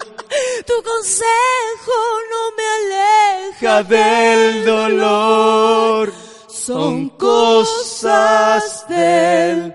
Tu 0.67 0.75
consejo 0.83 1.97
no 2.31 2.43
me 2.57 2.65
aleja 2.79 3.83
del 3.83 4.65
dolor, 4.65 6.13
Son 6.49 7.09
cosas 7.11 8.87
del 8.89 9.75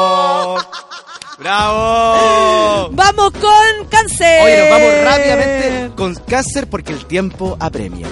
amor. 0.00 0.60
¡Bravo! 1.38 2.88
Vamos 2.92 3.30
con 3.32 3.86
cáncer. 3.88 4.42
Oye, 4.44 4.58
nos 4.58 4.70
vamos 4.70 5.04
rápidamente 5.04 5.90
con 5.96 6.14
cáncer 6.14 6.68
porque 6.68 6.92
el 6.92 7.06
tiempo 7.06 7.56
apremia. 7.60 8.08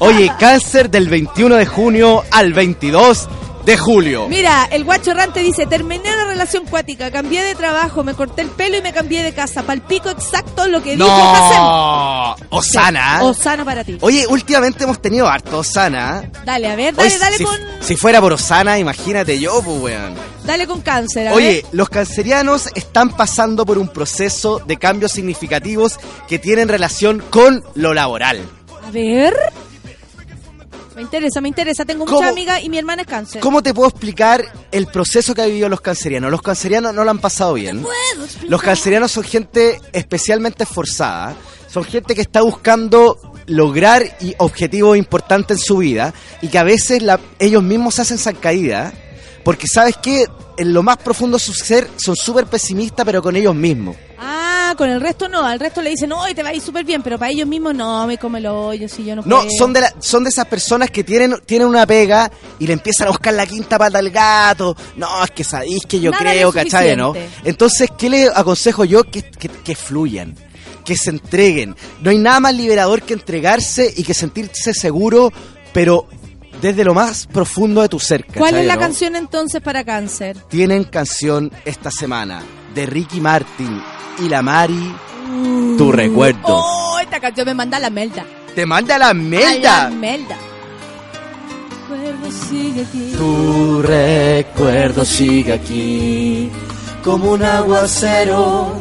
Oye, 0.00 0.30
cáncer 0.38 0.90
del 0.90 1.08
21 1.08 1.56
de 1.56 1.66
junio 1.66 2.22
al 2.30 2.52
22 2.52 3.28
de 3.68 3.76
julio. 3.76 4.28
Mira, 4.30 4.66
el 4.70 4.82
guacho 4.82 5.10
errante 5.10 5.40
dice, 5.40 5.66
terminé 5.66 6.16
la 6.16 6.24
relación 6.24 6.64
cuática, 6.64 7.10
cambié 7.10 7.42
de 7.42 7.54
trabajo, 7.54 8.02
me 8.02 8.14
corté 8.14 8.40
el 8.40 8.48
pelo 8.48 8.78
y 8.78 8.80
me 8.80 8.94
cambié 8.94 9.22
de 9.22 9.34
casa. 9.34 9.62
Palpico 9.62 10.08
exacto 10.08 10.66
lo 10.68 10.82
que 10.82 10.96
dijo 10.96 11.06
Hassan. 11.06 11.58
No, 11.58 12.36
Osana. 12.48 13.22
Osana 13.22 13.66
para 13.66 13.84
ti. 13.84 13.98
Oye, 14.00 14.26
últimamente 14.26 14.84
hemos 14.84 15.02
tenido 15.02 15.28
harto 15.28 15.58
Osana. 15.58 16.30
Dale, 16.46 16.66
a 16.66 16.76
ver, 16.76 16.94
dale, 16.94 17.08
Oye, 17.10 17.18
dale 17.18 17.36
si, 17.36 17.44
con 17.44 17.58
si 17.80 17.94
fuera 17.96 18.22
por 18.22 18.32
Osana, 18.32 18.78
imagínate 18.78 19.38
yo, 19.38 19.60
pues, 19.62 19.82
weón. 19.82 20.14
dale 20.46 20.66
con 20.66 20.80
cáncer. 20.80 21.28
a 21.28 21.34
Oye, 21.34 21.62
ver. 21.62 21.64
los 21.72 21.90
cancerianos 21.90 22.70
están 22.74 23.10
pasando 23.10 23.66
por 23.66 23.76
un 23.76 23.88
proceso 23.88 24.62
de 24.66 24.78
cambios 24.78 25.12
significativos 25.12 25.98
que 26.26 26.38
tienen 26.38 26.68
relación 26.68 27.22
con 27.28 27.62
lo 27.74 27.92
laboral. 27.92 28.40
A 28.86 28.90
ver. 28.90 29.34
Me 30.98 31.02
interesa, 31.02 31.40
me 31.40 31.46
interesa. 31.48 31.84
Tengo 31.84 32.04
mucha 32.06 32.28
amiga 32.28 32.60
y 32.60 32.68
mi 32.68 32.76
hermana 32.76 33.02
es 33.02 33.08
cáncer. 33.08 33.40
¿Cómo 33.40 33.62
te 33.62 33.72
puedo 33.72 33.88
explicar 33.88 34.44
el 34.72 34.88
proceso 34.88 35.32
que 35.32 35.42
han 35.42 35.48
vivido 35.48 35.68
los 35.68 35.80
cancerianos? 35.80 36.28
Los 36.28 36.42
cancerianos 36.42 36.92
no 36.92 37.04
lo 37.04 37.10
han 37.12 37.20
pasado 37.20 37.54
bien. 37.54 37.84
Los 38.48 38.60
cancerianos 38.60 39.12
son 39.12 39.22
gente 39.22 39.80
especialmente 39.92 40.64
esforzada, 40.64 41.36
son 41.68 41.84
gente 41.84 42.16
que 42.16 42.20
está 42.22 42.42
buscando 42.42 43.16
lograr 43.46 44.16
y 44.20 44.34
objetivos 44.38 44.98
importantes 44.98 45.58
en 45.58 45.64
su 45.64 45.76
vida 45.76 46.12
y 46.42 46.48
que 46.48 46.58
a 46.58 46.64
veces 46.64 47.00
la- 47.00 47.20
ellos 47.38 47.62
mismos 47.62 47.94
se 47.94 48.02
hacen 48.02 48.18
zancadilla 48.18 48.92
porque 49.44 49.68
sabes 49.68 49.96
que 49.98 50.26
en 50.56 50.74
lo 50.74 50.82
más 50.82 50.96
profundo 50.96 51.38
de 51.38 51.44
su 51.44 51.54
ser 51.54 51.88
son 51.96 52.16
súper 52.16 52.46
pesimistas 52.46 53.06
pero 53.06 53.22
con 53.22 53.36
ellos 53.36 53.54
mismos. 53.54 53.94
Ah, 54.70 54.74
con 54.76 54.90
el 54.90 55.00
resto 55.00 55.28
no. 55.28 55.42
Al 55.44 55.58
resto 55.58 55.80
le 55.80 55.90
dicen, 55.90 56.08
no, 56.10 56.22
te 56.34 56.42
va 56.42 56.50
a 56.50 56.54
ir 56.54 56.60
súper 56.60 56.84
bien. 56.84 57.02
Pero 57.02 57.18
para 57.18 57.30
ellos 57.30 57.46
mismos, 57.46 57.74
no, 57.74 58.06
me 58.06 58.18
come 58.18 58.38
el 58.38 58.46
hoyo 58.46 58.88
si 58.88 59.04
yo 59.04 59.16
no 59.16 59.22
No, 59.24 59.38
puedo. 59.38 59.50
son 59.58 59.72
de, 59.72 59.80
la- 59.80 59.94
son 59.98 60.24
de 60.24 60.30
esas 60.30 60.46
personas 60.46 60.90
que 60.90 61.04
tienen, 61.04 61.34
tienen 61.46 61.68
una 61.68 61.86
pega 61.86 62.30
y 62.58 62.66
le 62.66 62.72
empiezan 62.74 63.08
a 63.08 63.10
buscar 63.10 63.32
la 63.34 63.46
quinta 63.46 63.78
pata 63.78 63.98
al 63.98 64.10
gato. 64.10 64.76
No, 64.96 65.24
es 65.24 65.30
que 65.30 65.44
sabéis 65.44 65.84
que 65.86 66.00
yo 66.00 66.10
Nada 66.10 66.22
creo, 66.24 66.52
¿cachai? 66.52 66.96
¿no? 66.96 67.14
Entonces, 67.44 67.88
¿qué 67.96 68.10
le 68.10 68.28
aconsejo 68.34 68.84
yo? 68.84 69.04
Que, 69.04 69.22
que, 69.22 69.48
que 69.48 69.74
fluyan, 69.74 70.34
que 70.84 70.96
se 70.96 71.10
entreguen. 71.10 71.74
No 72.02 72.10
hay 72.10 72.18
nada 72.18 72.40
más 72.40 72.54
liberador 72.54 73.02
que 73.02 73.14
entregarse 73.14 73.92
y 73.96 74.02
que 74.02 74.12
sentirse 74.14 74.74
seguro, 74.74 75.32
pero 75.72 76.06
desde 76.60 76.84
lo 76.84 76.92
más 76.92 77.26
profundo 77.26 77.80
de 77.82 77.88
tu 77.88 78.00
ser. 78.00 78.24
¿Cuál 78.26 78.50
¿cachai, 78.50 78.60
es 78.62 78.66
la 78.66 78.74
no? 78.74 78.80
canción 78.80 79.16
entonces 79.16 79.62
para 79.62 79.84
cáncer? 79.84 80.36
Tienen 80.48 80.84
canción 80.84 81.52
esta 81.64 81.90
semana 81.90 82.42
de 82.74 82.84
Ricky 82.86 83.20
Martin 83.20 83.80
y 84.20 84.28
la 84.28 84.42
Mari, 84.42 84.94
Tu 85.76 85.92
Recuerdo. 85.92 86.38
Oh, 86.46 86.98
esta 87.00 87.20
canción 87.20 87.46
me 87.46 87.54
manda 87.54 87.76
a 87.76 87.80
la 87.80 87.90
melda. 87.90 88.24
Te 88.54 88.66
manda 88.66 88.98
la 88.98 89.06
A 89.06 89.08
la 89.08 89.14
melda. 89.14 89.90
melda. 89.90 90.36
Recuerdo 91.88 92.30
sigue 92.48 92.82
aquí. 92.82 93.12
Tu 93.16 93.82
recuerdo 93.82 95.04
sigue 95.04 95.52
aquí 95.54 96.50
como 97.04 97.32
un 97.32 97.42
aguacero, 97.42 98.72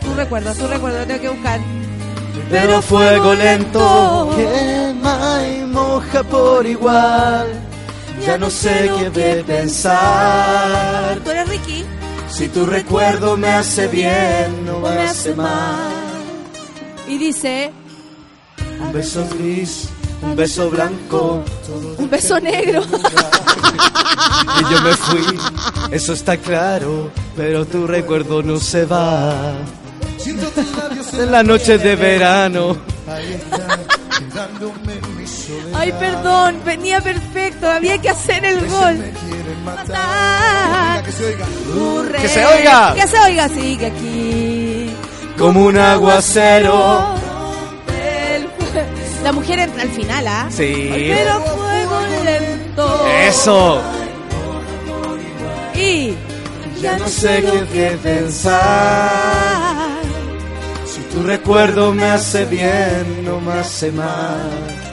Tu 0.00 0.14
recuerdo, 0.14 0.52
tu 0.54 0.66
recuerdo, 0.66 0.98
lo 1.00 1.06
tengo 1.06 1.20
que 1.20 1.28
buscar. 1.30 1.60
pero 2.50 2.82
fuego 2.82 3.34
lento 3.34 4.30
quema 4.36 5.38
y 5.48 5.64
moja 5.64 6.22
por 6.24 6.66
igual. 6.66 7.46
Ya 8.26 8.38
no 8.38 8.48
sé 8.50 8.90
qué 9.14 9.42
pensar. 9.46 11.18
Tú 11.24 11.30
eres 11.30 11.48
Ricky. 11.48 11.84
Si 12.36 12.48
tu 12.48 12.66
recuerdo 12.66 13.36
me 13.36 13.48
hace 13.48 13.86
bien, 13.86 14.66
no 14.66 14.80
me 14.80 14.88
hace 14.88 15.34
mal. 15.36 15.92
Y 17.06 17.16
dice, 17.16 17.70
Un 18.80 18.92
beso 18.92 19.24
gris, 19.38 19.88
un 20.20 20.34
beso 20.34 20.68
blanco, 20.68 21.44
un 21.96 22.10
beso 22.10 22.40
negro. 22.40 22.82
y 24.60 24.72
yo 24.72 24.80
me 24.82 24.94
fui. 24.94 25.38
Eso 25.92 26.12
está 26.12 26.36
claro, 26.36 27.12
pero 27.36 27.64
tu 27.66 27.86
recuerdo 27.86 28.42
no 28.42 28.58
se 28.58 28.84
va. 28.84 29.52
En 31.12 31.30
las 31.30 31.44
noches 31.44 31.80
de 31.84 31.94
verano. 31.94 32.76
Ay, 35.84 35.92
perdón, 36.00 36.62
venía 36.64 36.98
perfecto, 37.02 37.68
había 37.68 37.98
que 37.98 38.08
hacer 38.08 38.42
el 38.42 38.66
gol. 38.70 39.04
Matar. 39.66 41.02
Que 41.04 41.12
se 41.12 41.26
oiga. 42.46 42.94
Que 42.94 43.06
se 43.06 43.18
oiga, 43.18 43.48
sigue 43.50 43.86
aquí. 43.88 44.96
Como 45.36 45.66
un 45.66 45.76
aguacero. 45.76 47.16
La 49.22 49.32
mujer 49.32 49.58
entra 49.58 49.82
al 49.82 49.90
final, 49.90 50.26
¿ah? 50.26 50.46
Sí. 50.48 51.12
Pero 51.14 51.40
fuego 51.42 52.00
lento. 52.24 53.06
Eso. 53.28 53.82
Y 55.74 56.14
Ya 56.80 56.96
no 56.96 57.06
sé 57.08 57.42
qué, 57.42 57.66
qué 57.74 57.98
pensar. 58.02 58.60
Si 60.86 61.00
tu 61.14 61.22
recuerdo 61.24 61.92
me 61.92 62.06
hace 62.06 62.46
bien, 62.46 63.22
no 63.26 63.38
me 63.38 63.52
hace 63.52 63.92
mal. 63.92 64.83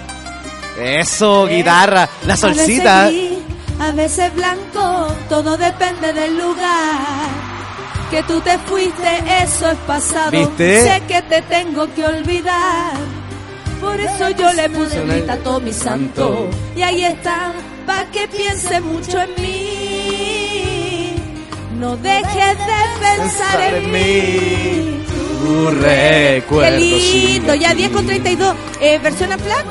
Eso, 0.82 1.46
guitarra. 1.48 2.10
La 2.26 2.36
solcita. 2.36 3.06
A 3.06 3.10
veces 3.10 3.30
gris, 3.30 3.40
a 3.80 3.92
veces 3.92 4.34
blanco, 4.34 5.16
todo 5.30 5.58
depende 5.58 6.12
del 6.14 6.38
lugar. 6.38 7.30
Que 8.10 8.24
tú 8.24 8.42
te 8.42 8.58
fuiste, 8.60 9.24
eso 9.42 9.70
es 9.70 9.78
pasado. 9.88 10.32
¿Viste? 10.32 10.82
Sé 10.84 11.02
que 11.08 11.22
te 11.22 11.42
tengo 11.44 11.88
que 11.94 12.06
olvidar. 12.06 12.94
Por 13.80 14.00
eso 14.00 14.30
yo 14.30 14.52
le 14.54 14.70
puse 14.70 15.04
grita 15.06 15.34
a 15.34 15.38
todo 15.38 15.60
mi 15.60 15.74
santo. 15.74 16.50
Y 16.76 16.82
ahí 16.82 17.04
está, 17.06 17.54
pa' 17.86 18.06
que 18.12 18.28
piense 18.28 18.80
mucho 18.82 19.20
en 19.22 19.42
mí. 19.42 21.16
No 21.80 21.96
dejes 21.98 22.58
de 22.58 22.82
pensar 23.00 23.74
en 23.74 23.92
mí. 23.92 25.11
Tu 25.42 25.70
recuerdo. 25.72 26.70
Qué 26.70 26.78
lindo, 26.78 27.56
ya 27.56 27.70
aquí. 27.72 27.78
10 27.80 27.92
con 27.92 28.06
32. 28.06 28.56
Eh, 28.80 29.00
versión 29.00 29.32
a 29.32 29.38
flac. 29.38 29.66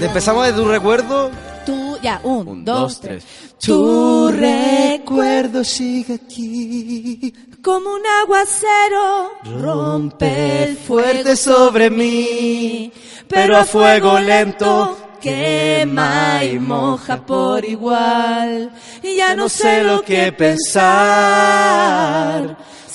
Empezamos 0.00 0.46
de 0.46 0.52
tu 0.52 0.64
recuerdo. 0.66 1.30
Tú, 1.64 1.96
ya, 2.02 2.20
un, 2.24 2.48
Un, 2.48 2.64
dos, 2.64 2.80
dos, 2.80 3.00
tres. 3.00 3.24
tres. 3.24 3.52
Tu 3.60 4.28
recuerdo 4.32 5.62
sigue 5.62 6.14
aquí. 6.14 7.32
como 7.62 7.94
un 7.94 8.02
aguacero 8.22 9.30
rompe 9.60 10.64
el 10.64 10.76
fuerte 10.76 11.36
sobre 11.36 11.88
mí, 11.90 12.92
pero 13.28 13.56
a 13.56 13.64
fuego 13.64 14.18
lento 14.18 14.98
quema 15.20 16.42
y 16.44 16.58
moja 16.58 17.24
por 17.24 17.64
igual. 17.64 18.72
Y 19.02 19.14
ya 19.16 19.36
no 19.36 19.48
sé 19.48 19.84
lo 19.84 20.02
que 20.02 20.32
pensar. 20.32 20.82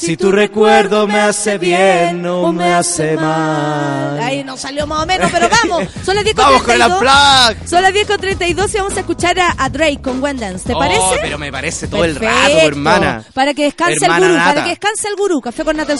Si 0.07 0.15
tu 0.15 0.31
recuerdo 0.31 1.05
me 1.05 1.19
hace 1.19 1.57
bien 1.57 2.25
o 2.25 2.53
me 2.53 2.73
hace 2.73 3.15
mal. 3.17 4.17
Ahí 4.21 4.41
nos 4.43 4.61
salió 4.61 4.87
más 4.87 5.03
o 5.03 5.05
menos, 5.05 5.29
pero 5.31 5.49
vamos. 5.49 5.83
Son 6.05 6.15
las 6.15 6.23
10 6.23 6.33
con 6.35 6.45
Vamos 6.45 6.63
con 6.63 6.75
32. 6.77 7.03
la 7.03 7.47
plug. 7.57 7.67
Son 7.69 7.81
las 7.81 7.93
10 7.93 8.07
con 8.07 8.17
32 8.17 8.73
y 8.73 8.77
vamos 8.77 8.95
a 8.95 8.99
escuchar 9.01 9.37
a, 9.39 9.55
a 9.57 9.69
Drake 9.69 9.99
con 10.01 10.23
Wendance. 10.23 10.65
¿Te 10.65 10.73
Oh, 10.73 10.79
parece? 10.79 11.19
pero 11.21 11.37
me 11.37 11.51
parece 11.51 11.87
todo 11.89 12.05
el 12.05 12.15
rato, 12.15 12.57
hermana. 12.57 13.23
Para 13.33 13.53
que 13.53 13.63
descanse 13.63 14.05
Hermana 14.05 14.25
el 14.25 14.31
gurú, 14.31 14.37
nata. 14.37 14.49
para 14.53 14.63
que 14.63 14.69
descanse 14.69 15.07
el 15.09 15.15
gurú. 15.17 15.41
Café 15.41 15.65
con 15.65 15.75
Nata 15.75 15.91
el 15.91 15.99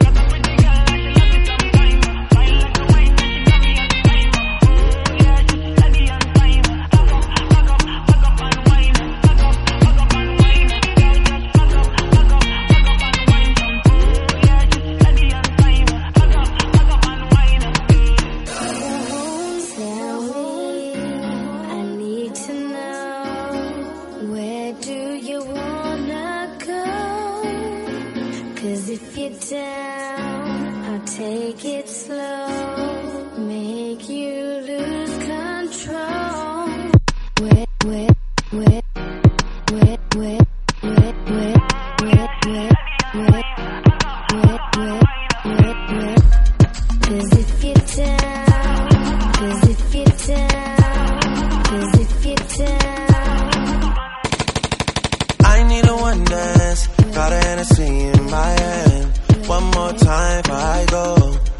Got 57.13 57.33
a 57.33 57.35
Hennessy 57.35 57.83
in 57.83 58.31
my 58.31 58.47
hand. 58.47 59.17
One 59.45 59.63
more 59.71 59.93
time 59.93 60.41
before 60.43 60.55
I 60.55 60.85
go. 60.89 61.50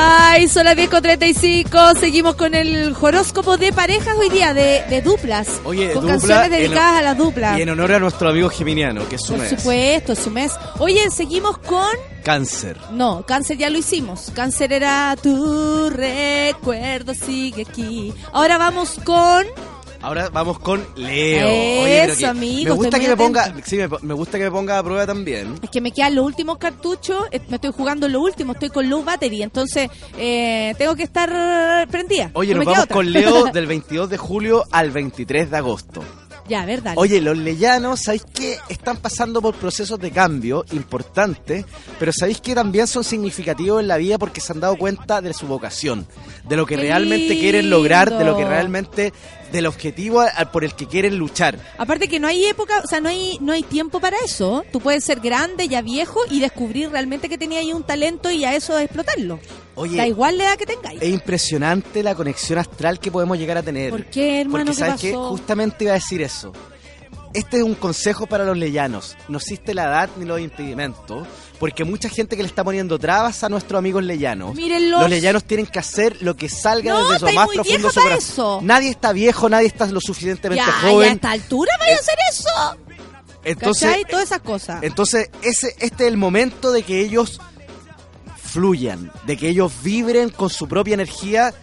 Ay, 0.00 0.46
son 0.48 0.64
las 0.64 0.76
10 0.76 0.88
con 0.90 1.02
35. 1.02 1.94
Seguimos 1.98 2.36
con 2.36 2.54
el 2.54 2.94
horóscopo 3.00 3.56
de 3.56 3.72
parejas 3.72 4.14
hoy 4.16 4.28
día, 4.28 4.54
de, 4.54 4.84
de 4.88 5.02
duplas. 5.02 5.60
Oye, 5.64 5.90
con 5.92 6.02
dupla, 6.02 6.12
canciones 6.18 6.44
en- 6.46 6.50
dedicadas 6.52 6.98
a 6.98 7.02
las 7.02 7.18
duplas. 7.18 7.58
Y 7.58 7.62
en 7.62 7.70
honor 7.70 7.92
a 7.94 7.98
nuestro 7.98 8.28
amigo 8.28 8.48
Geminiano, 8.48 9.08
que 9.08 9.16
es 9.16 9.22
su 9.22 9.32
Por 9.32 9.40
mes. 9.40 9.50
supuesto, 9.50 10.12
es 10.12 10.18
su 10.20 10.30
mes. 10.30 10.52
Oye, 10.78 11.10
seguimos 11.10 11.58
con. 11.58 11.84
Cáncer. 12.22 12.76
No, 12.92 13.24
cáncer 13.26 13.56
ya 13.58 13.70
lo 13.70 13.78
hicimos. 13.78 14.30
Cáncer 14.34 14.72
era 14.72 15.16
tu 15.20 15.90
recuerdo, 15.90 17.14
sigue 17.14 17.62
aquí. 17.68 18.12
Ahora 18.32 18.56
vamos 18.56 18.96
con. 19.04 19.46
Ahora 20.00 20.28
vamos 20.30 20.58
con 20.60 20.86
Leo. 20.96 21.46
Oye, 21.48 22.04
Eso, 22.04 22.18
que- 22.18 22.26
amigo, 22.26 22.70
Me 22.70 22.76
gusta 22.76 23.00
que 23.00 23.08
me 23.08 23.16
ponga, 23.16 23.52
sí, 23.64 23.76
me, 23.76 23.88
me 24.02 24.14
gusta 24.14 24.38
que 24.38 24.44
me 24.44 24.50
ponga 24.50 24.78
a 24.78 24.82
prueba 24.82 25.06
también. 25.06 25.54
Es 25.62 25.70
que 25.70 25.80
me 25.80 25.90
quedan 25.92 26.14
los 26.14 26.24
últimos 26.24 26.58
cartuchos. 26.58 27.24
eh, 27.32 27.40
Me 27.48 27.56
estoy 27.56 27.72
jugando 27.72 28.08
lo 28.08 28.20
último. 28.20 28.52
Estoy 28.52 28.68
con 28.70 28.88
low 28.88 29.02
battery. 29.02 29.42
Entonces, 29.42 29.90
eh, 30.16 30.74
tengo 30.78 30.94
que 30.94 31.02
estar 31.02 31.88
prendida. 31.88 32.30
Oye, 32.34 32.52
No 32.52 32.58
nos 32.58 32.66
vamos 32.66 32.82
otra. 32.84 32.94
con 32.94 33.12
Leo 33.12 33.44
del 33.52 33.66
22 33.66 34.08
de 34.08 34.18
julio 34.18 34.64
al 34.70 34.90
23 34.92 35.50
de 35.50 35.56
agosto. 35.56 36.04
ya, 36.48 36.64
verdad. 36.64 36.94
Oye, 36.96 37.20
los 37.20 37.36
leyanos, 37.36 38.00
¿sabéis 38.04 38.22
qué? 38.32 38.56
Están 38.70 38.96
pasando 38.98 39.42
por 39.42 39.54
procesos 39.56 39.98
de 39.98 40.10
cambio 40.10 40.64
importantes, 40.72 41.66
pero 41.98 42.10
¿sabéis 42.10 42.40
que 42.40 42.54
también 42.54 42.86
son 42.86 43.04
significativos 43.04 43.80
en 43.82 43.88
la 43.88 43.98
vida 43.98 44.16
porque 44.16 44.40
se 44.40 44.52
han 44.54 44.60
dado 44.60 44.76
cuenta 44.76 45.20
de 45.20 45.34
su 45.34 45.46
vocación, 45.46 46.06
de 46.48 46.56
lo 46.56 46.64
que 46.64 46.76
Qué 46.76 46.80
realmente 46.82 47.38
quieren 47.38 47.68
lograr, 47.68 48.16
de 48.16 48.24
lo 48.24 48.34
que 48.34 48.46
realmente, 48.46 49.12
del 49.52 49.66
objetivo 49.66 50.24
por 50.52 50.64
el 50.64 50.74
que 50.74 50.86
quieren 50.86 51.18
luchar. 51.18 51.58
Aparte 51.78 52.08
que 52.08 52.20
no 52.20 52.26
hay 52.28 52.44
época, 52.46 52.80
o 52.84 52.86
sea, 52.86 53.00
no 53.00 53.08
hay 53.08 53.38
no 53.40 53.52
hay 53.52 53.62
tiempo 53.62 54.00
para 54.00 54.16
eso. 54.24 54.64
Tú 54.72 54.80
puedes 54.80 55.04
ser 55.04 55.20
grande, 55.20 55.68
ya 55.68 55.82
viejo 55.82 56.20
y 56.30 56.40
descubrir 56.40 56.90
realmente 56.90 57.28
que 57.28 57.38
tenía 57.38 57.60
ahí 57.60 57.72
un 57.72 57.82
talento 57.82 58.30
y 58.30 58.44
a 58.44 58.54
eso 58.54 58.78
explotarlo. 58.78 59.38
Oye, 59.74 59.96
da 59.96 60.06
igual 60.06 60.38
la 60.38 60.44
edad 60.44 60.56
que 60.56 60.66
tengáis. 60.66 61.00
es 61.00 61.08
impresionante 61.08 62.02
la 62.02 62.14
conexión 62.14 62.58
astral 62.58 62.98
que 62.98 63.10
podemos 63.12 63.38
llegar 63.38 63.58
a 63.58 63.62
tener. 63.62 63.90
¿Por 63.90 64.06
qué, 64.06 64.40
hermano? 64.40 64.64
Porque 64.64 64.76
¿Qué 64.76 64.84
sabes 64.84 65.00
que 65.00 65.08
pasó? 65.12 65.28
justamente 65.30 65.84
iba 65.84 65.92
a 65.92 65.96
decir 65.96 66.20
eso. 66.22 66.52
Este 67.34 67.58
es 67.58 67.62
un 67.62 67.74
consejo 67.74 68.26
para 68.26 68.44
los 68.44 68.56
leyanos. 68.56 69.16
No 69.28 69.36
existe 69.38 69.74
la 69.74 69.84
edad 69.84 70.10
ni 70.16 70.24
los 70.24 70.40
impedimentos, 70.40 71.26
porque 71.58 71.84
mucha 71.84 72.08
gente 72.08 72.36
que 72.36 72.42
le 72.42 72.48
está 72.48 72.62
poniendo 72.62 72.98
trabas 72.98 73.42
a 73.42 73.48
nuestros 73.48 73.78
amigos 73.78 74.04
leyanos. 74.04 74.54
Mírenlos. 74.54 75.00
Los 75.00 75.10
leyanos 75.10 75.44
tienen 75.44 75.66
que 75.66 75.78
hacer 75.78 76.16
lo 76.22 76.36
que 76.36 76.48
salga 76.48 76.92
No, 76.92 77.08
desde 77.10 77.28
su 77.28 77.34
más 77.34 77.46
muy 77.46 77.54
profundo 77.56 77.90
su 77.90 78.00
corazón. 78.00 78.18
eso. 78.18 78.60
Nadie 78.62 78.90
está 78.90 79.12
viejo, 79.12 79.48
nadie 79.48 79.66
está 79.66 79.86
lo 79.86 80.00
suficientemente 80.00 80.64
ya, 80.64 80.70
ya 80.70 80.88
a 80.88 80.90
joven. 80.92 81.12
esta 81.14 81.30
altura 81.32 81.72
vaya 81.78 81.96
a 81.96 81.98
hacer 81.98 82.14
eso. 82.30 82.76
Entonces, 83.44 83.88
¿Cachai? 83.88 84.04
Todas 84.04 84.24
esas 84.26 84.40
cosas. 84.40 84.82
entonces 84.82 85.30
ese, 85.42 85.74
este 85.78 86.04
es 86.04 86.08
el 86.12 86.16
momento 86.16 86.70
de 86.72 86.82
que 86.82 87.00
ellos 87.00 87.40
fluyan, 88.36 89.10
de 89.26 89.36
que 89.36 89.48
ellos 89.48 89.72
vibren 89.82 90.30
con 90.30 90.50
su 90.50 90.68
propia 90.68 90.94
energía 90.94 91.54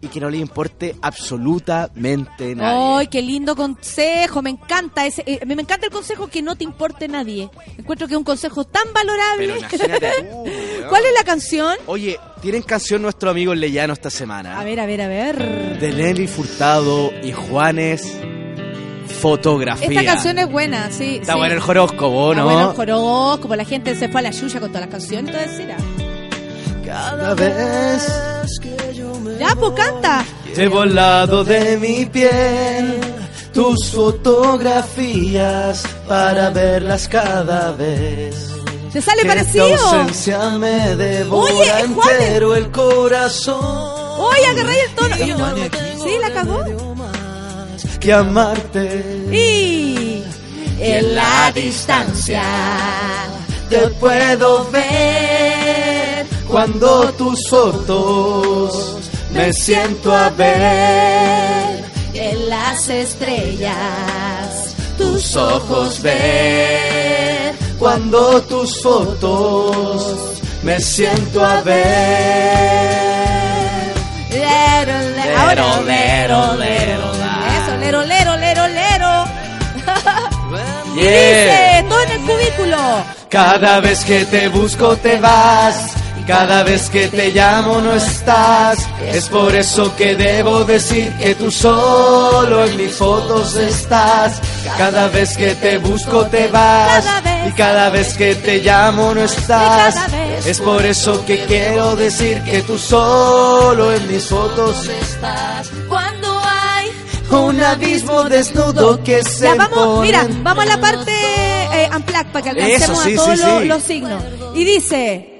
y 0.00 0.08
que 0.08 0.20
no 0.20 0.30
les 0.30 0.40
importe 0.40 0.96
absolutamente 1.02 2.54
nada. 2.54 2.98
Ay, 2.98 3.06
qué 3.08 3.22
lindo 3.22 3.56
consejo, 3.56 4.42
me 4.42 4.50
encanta 4.50 5.06
ese, 5.06 5.22
eh, 5.26 5.40
me 5.46 5.54
encanta 5.54 5.86
el 5.86 5.92
consejo 5.92 6.28
que 6.28 6.42
no 6.42 6.56
te 6.56 6.64
importe 6.64 7.08
nadie. 7.08 7.50
Encuentro 7.78 8.06
que 8.06 8.14
es 8.14 8.18
un 8.18 8.24
consejo 8.24 8.64
tan 8.64 8.92
valorable. 8.92 9.54
Pero 9.70 9.98
tú. 9.98 10.44
¿Cuál 10.88 11.04
es 11.04 11.14
la 11.14 11.24
canción? 11.24 11.76
Oye, 11.86 12.18
tienen 12.40 12.62
canción 12.62 13.02
nuestro 13.02 13.30
amigo 13.30 13.54
Leyano 13.54 13.92
esta 13.92 14.10
semana. 14.10 14.60
A 14.60 14.64
ver, 14.64 14.80
a 14.80 14.86
ver, 14.86 15.00
a 15.02 15.08
ver. 15.08 15.78
De 15.78 15.92
Nelly 15.92 16.26
Furtado 16.26 17.12
y 17.22 17.32
Juanes, 17.32 18.02
Fotografía. 19.20 19.88
Esta 19.88 20.04
canción 20.04 20.38
es 20.38 20.50
buena, 20.50 20.90
sí. 20.90 21.16
Está 21.20 21.32
sí. 21.32 21.38
bueno 21.38 21.54
el 21.54 21.62
horóscopo, 21.62 22.32
Está 22.32 22.42
¿no? 22.42 22.48
bueno 22.48 22.74
el 22.76 22.90
horóscopo, 22.90 23.56
la 23.56 23.64
gente 23.64 23.94
se 23.94 24.08
fue 24.08 24.20
a 24.20 24.24
la 24.24 24.30
yuya 24.30 24.60
con 24.60 24.68
todas 24.70 24.82
las 24.82 24.90
canciones, 24.90 25.34
entonces 25.34 25.60
era. 25.60 25.76
Cada 26.84 27.34
vez 27.34 28.06
Ya, 29.38 29.54
pues 29.56 29.72
canta. 29.72 30.24
llevo 30.56 30.80
al 30.82 30.94
lado 30.94 31.42
de 31.44 31.76
mi 31.78 32.06
piel 32.06 33.00
tus 33.52 33.90
fotografías 33.90 35.82
para 36.08 36.50
verlas 36.50 37.08
cada 37.08 37.72
vez. 37.72 38.48
¿Te 38.92 39.00
sale 39.00 39.22
Que 39.22 39.28
parecido? 39.28 39.66
tu 39.68 39.72
ausencia 39.74 40.50
me 40.50 40.94
devora 40.96 41.52
Oye, 41.52 41.80
entero 41.80 42.54
el 42.54 42.70
corazón. 42.70 43.58
Oye, 44.18 44.46
agarré 44.46 44.80
el 44.82 44.94
tono. 44.94 45.16
Yo-. 45.16 45.36
Sí, 46.04 46.16
la 46.20 46.30
cagó. 46.32 46.64
Que 48.00 48.12
amarte 48.12 48.84
Y 49.32 50.22
en 50.78 51.14
la 51.14 51.50
distancia 51.54 52.42
te 53.70 53.78
puedo 53.98 54.68
ver 54.70 56.03
cuando 56.54 57.12
tus 57.14 57.48
fotos 57.50 59.10
me 59.32 59.52
siento 59.52 60.14
a 60.14 60.30
ver 60.30 61.84
en 62.14 62.48
las 62.48 62.88
estrellas 62.88 64.76
tus 64.96 65.34
ojos 65.34 66.00
ver 66.00 67.56
cuando 67.76 68.40
tus 68.42 68.80
fotos 68.80 70.40
me 70.62 70.78
siento 70.78 71.44
a 71.44 71.60
ver 71.62 72.94
Yeah. 74.30 74.84
lero, 74.84 75.82
lero. 75.82 75.82
Lero, 75.82 76.56
lero. 76.56 77.12
Eso, 77.56 77.76
lero, 77.80 78.04
lero, 78.04 78.36
lero, 78.36 78.68
lero. 78.68 79.24
Y 80.94 81.00
dice, 81.00 81.84
todo 81.88 82.00
en 82.02 82.10
el 82.12 82.20
cubículo. 82.20 82.76
Cada 83.28 83.80
vez 83.80 84.04
que 84.04 84.24
te 84.26 84.46
busco 84.48 84.96
te 84.96 85.18
vas. 85.18 86.03
Cada 86.26 86.62
vez 86.62 86.88
que 86.88 87.08
te 87.08 87.30
llamo 87.32 87.80
no 87.82 87.92
estás. 87.92 88.78
Es 89.12 89.28
por 89.28 89.54
eso 89.54 89.94
que 89.94 90.16
debo 90.16 90.64
decir 90.64 91.12
que 91.18 91.34
tú 91.34 91.50
solo 91.50 92.64
en 92.64 92.76
mis 92.78 92.92
fotos 92.92 93.56
estás. 93.56 94.40
Cada 94.78 95.08
vez 95.08 95.36
que 95.36 95.54
te 95.54 95.76
busco 95.78 96.24
te 96.26 96.48
vas. 96.48 97.04
Y 97.46 97.52
cada 97.52 97.90
vez 97.90 98.14
que 98.14 98.34
te 98.36 98.60
llamo 98.60 99.14
no 99.14 99.22
estás. 99.22 99.96
Es 100.46 100.60
por 100.60 100.84
eso 100.86 101.24
que 101.26 101.44
quiero 101.44 101.94
decir 101.94 102.42
que 102.42 102.62
tú 102.62 102.78
solo 102.78 103.92
en 103.92 104.10
mis 104.10 104.26
fotos 104.26 104.88
estás. 104.88 105.70
Cuando 105.88 106.40
hay 106.42 106.90
Un 107.30 107.60
abismo 107.62 108.24
desnudo 108.24 109.02
que 109.02 109.22
se 109.22 109.44
Ya 109.44 109.54
vamos, 109.56 110.00
mira, 110.00 110.26
vamos 110.42 110.64
a 110.64 110.68
la 110.68 110.80
parte 110.80 111.12
eh, 111.12 111.90
unplugged 111.94 112.26
para 112.32 112.42
que 112.42 112.50
alcancemos 112.50 112.82
Eso, 112.82 113.02
sí, 113.04 113.12
a 113.12 113.16
todos 113.16 113.38
sí, 113.38 113.44
los, 113.44 113.60
sí. 113.60 113.68
los 113.68 113.82
signos. 113.82 114.22
Y 114.54 114.64
dice, 114.64 115.33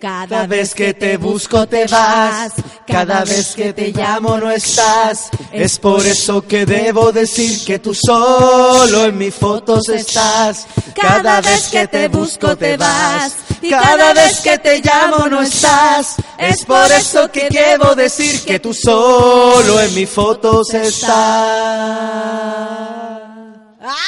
cada 0.00 0.46
vez 0.46 0.74
que 0.74 0.94
te 0.94 1.16
busco 1.16 1.66
te 1.66 1.86
vas, 1.86 2.52
cada 2.86 3.24
vez 3.24 3.54
que 3.54 3.72
te 3.72 3.92
llamo 3.92 4.36
no 4.38 4.50
estás. 4.50 5.28
Es 5.52 5.78
por 5.78 6.06
eso 6.06 6.42
que 6.42 6.64
debo 6.64 7.10
decir 7.10 7.64
que 7.64 7.78
tú 7.78 7.94
solo 7.94 9.06
en 9.06 9.18
mis 9.18 9.34
fotos 9.34 9.88
estás. 9.88 10.66
Cada 10.94 11.40
vez 11.40 11.68
que 11.68 11.86
te 11.88 12.08
busco 12.08 12.56
te 12.56 12.76
vas, 12.76 13.34
y 13.60 13.70
cada 13.70 14.12
vez 14.12 14.40
que 14.40 14.58
te 14.58 14.80
llamo 14.80 15.28
no 15.28 15.42
estás. 15.42 16.16
Es 16.38 16.64
por 16.64 16.90
eso 16.92 17.30
que 17.32 17.48
quiero 17.48 17.94
decir 17.94 18.44
que 18.44 18.60
tú 18.60 18.72
solo 18.72 19.80
en 19.80 19.94
mis 19.94 20.08
fotos 20.08 20.72
estás. 20.74 21.18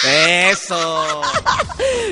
Eso. 0.05 1.23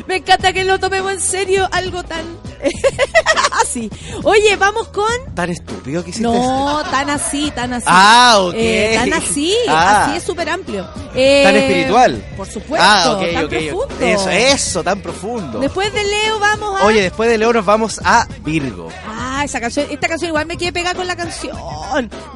Me 0.06 0.16
encanta 0.16 0.52
que 0.52 0.64
lo 0.64 0.80
tomemos 0.80 1.12
en 1.12 1.20
serio, 1.20 1.68
algo 1.70 2.02
tan 2.02 2.47
así. 3.62 3.90
Oye, 4.24 4.56
vamos 4.56 4.88
con 4.88 5.06
Tan 5.34 5.50
estúpido 5.50 6.02
que 6.02 6.10
hiciste 6.10 6.26
no 6.28 6.82
tan 6.90 7.10
así, 7.10 7.50
tan 7.54 7.72
así. 7.72 7.86
Ah, 7.88 8.36
ok. 8.40 8.54
Eh, 8.56 8.92
tan 8.94 9.12
así, 9.12 9.54
Ah. 9.68 10.06
así 10.06 10.16
es 10.18 10.22
súper 10.24 10.48
amplio. 10.48 10.86
Eh, 11.14 11.42
Tan 11.44 11.56
espiritual. 11.56 12.24
Por 12.36 12.46
supuesto, 12.48 12.86
Ah, 12.88 13.18
tan 13.32 13.48
profundo. 13.48 13.88
Eso, 14.00 14.30
eso, 14.30 14.82
tan 14.84 15.00
profundo. 15.00 15.58
Después 15.60 15.92
de 15.92 16.04
Leo 16.04 16.38
vamos 16.38 16.80
a 16.80 16.84
Oye, 16.84 17.02
después 17.02 17.28
de 17.28 17.38
Leo 17.38 17.52
nos 17.52 17.64
vamos 17.64 18.00
a 18.04 18.26
Virgo. 18.44 18.88
Ah, 19.06 19.42
esa 19.44 19.60
canción, 19.60 19.86
esta 19.90 20.08
canción 20.08 20.28
igual 20.28 20.46
me 20.46 20.56
quiere 20.56 20.72
pegar 20.72 20.96
con 20.96 21.06
la 21.06 21.16
canción. 21.16 21.56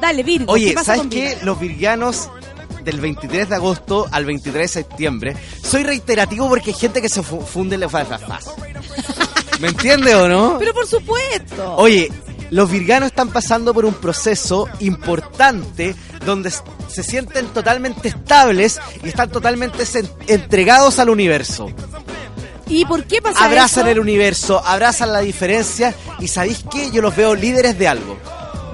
Dale, 0.01 0.23
Virgo. 0.23 0.51
Oye, 0.53 0.69
¿qué 0.69 0.73
pasa 0.73 0.95
¿sabes 0.95 1.09
qué? 1.11 1.37
Los 1.43 1.59
virgianos 1.59 2.29
del 2.83 2.99
23 2.99 3.47
de 3.49 3.55
agosto 3.55 4.07
al 4.11 4.25
23 4.25 4.61
de 4.63 4.67
septiembre. 4.67 5.37
Soy 5.63 5.83
reiterativo 5.83 6.49
porque 6.49 6.71
hay 6.71 6.77
gente 6.77 7.01
que 7.01 7.07
se 7.09 7.23
fu- 7.23 7.41
funde 7.41 7.75
en 7.75 7.81
la 7.81 7.89
fa- 7.89 8.03
fa- 8.05 8.19
fa- 8.19 8.39
¿Me 9.59 9.69
entiende 9.69 10.15
o 10.15 10.27
no? 10.27 10.57
Pero 10.59 10.73
por 10.73 10.87
supuesto. 10.87 11.75
Oye, 11.77 12.11
los 12.49 12.69
virganos 12.69 13.07
están 13.07 13.29
pasando 13.29 13.73
por 13.73 13.85
un 13.85 13.93
proceso 13.93 14.67
importante 14.79 15.95
donde 16.25 16.51
se 16.87 17.03
sienten 17.03 17.47
totalmente 17.47 18.09
estables 18.09 18.79
y 19.03 19.09
están 19.09 19.29
totalmente 19.29 19.83
entregados 20.27 20.99
al 20.99 21.09
universo. 21.09 21.69
¿Y 22.67 22.85
por 22.85 23.03
qué 23.05 23.21
pasa 23.21 23.45
Abrazan 23.45 23.83
eso? 23.85 23.91
el 23.91 23.99
universo, 23.99 24.61
abrazan 24.65 25.11
la 25.13 25.19
diferencia 25.19 25.93
y 26.19 26.27
¿sabéis 26.27 26.63
qué? 26.71 26.91
Yo 26.91 27.01
los 27.01 27.15
veo 27.15 27.35
líderes 27.35 27.77
de 27.77 27.87
algo. 27.87 28.17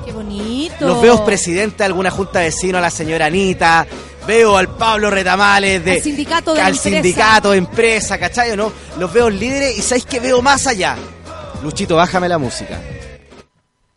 Qué 0.06 0.12
bonito. 0.12 0.88
Los 0.88 1.02
veo 1.02 1.26
presidente 1.26 1.78
de 1.80 1.86
alguna 1.86 2.12
junta 2.12 2.40
de 2.40 2.46
vecinos, 2.46 2.80
a 2.80 2.82
la 2.82 2.90
señora 2.92 3.26
Anita. 3.26 3.88
Veo 4.30 4.56
al 4.58 4.68
Pablo 4.76 5.10
Retamales 5.10 5.84
de, 5.84 5.94
Al 5.94 6.02
sindicato 6.04 6.54
de 6.54 6.62
al 6.62 6.76
empresa. 6.76 6.84
sindicato 7.02 7.50
de 7.50 7.58
empresa, 7.58 8.20
¿cachai 8.20 8.56
no? 8.56 8.72
Los 9.00 9.12
veo 9.12 9.28
líderes 9.28 9.76
y 9.80 9.82
¿sabéis 9.82 10.06
que 10.06 10.20
veo 10.20 10.40
más 10.44 10.68
allá? 10.68 10.96
Luchito, 11.64 11.96
bájame 11.96 12.30
la 12.30 12.38
música. 12.38 12.80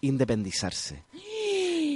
Independizarse. 0.00 1.02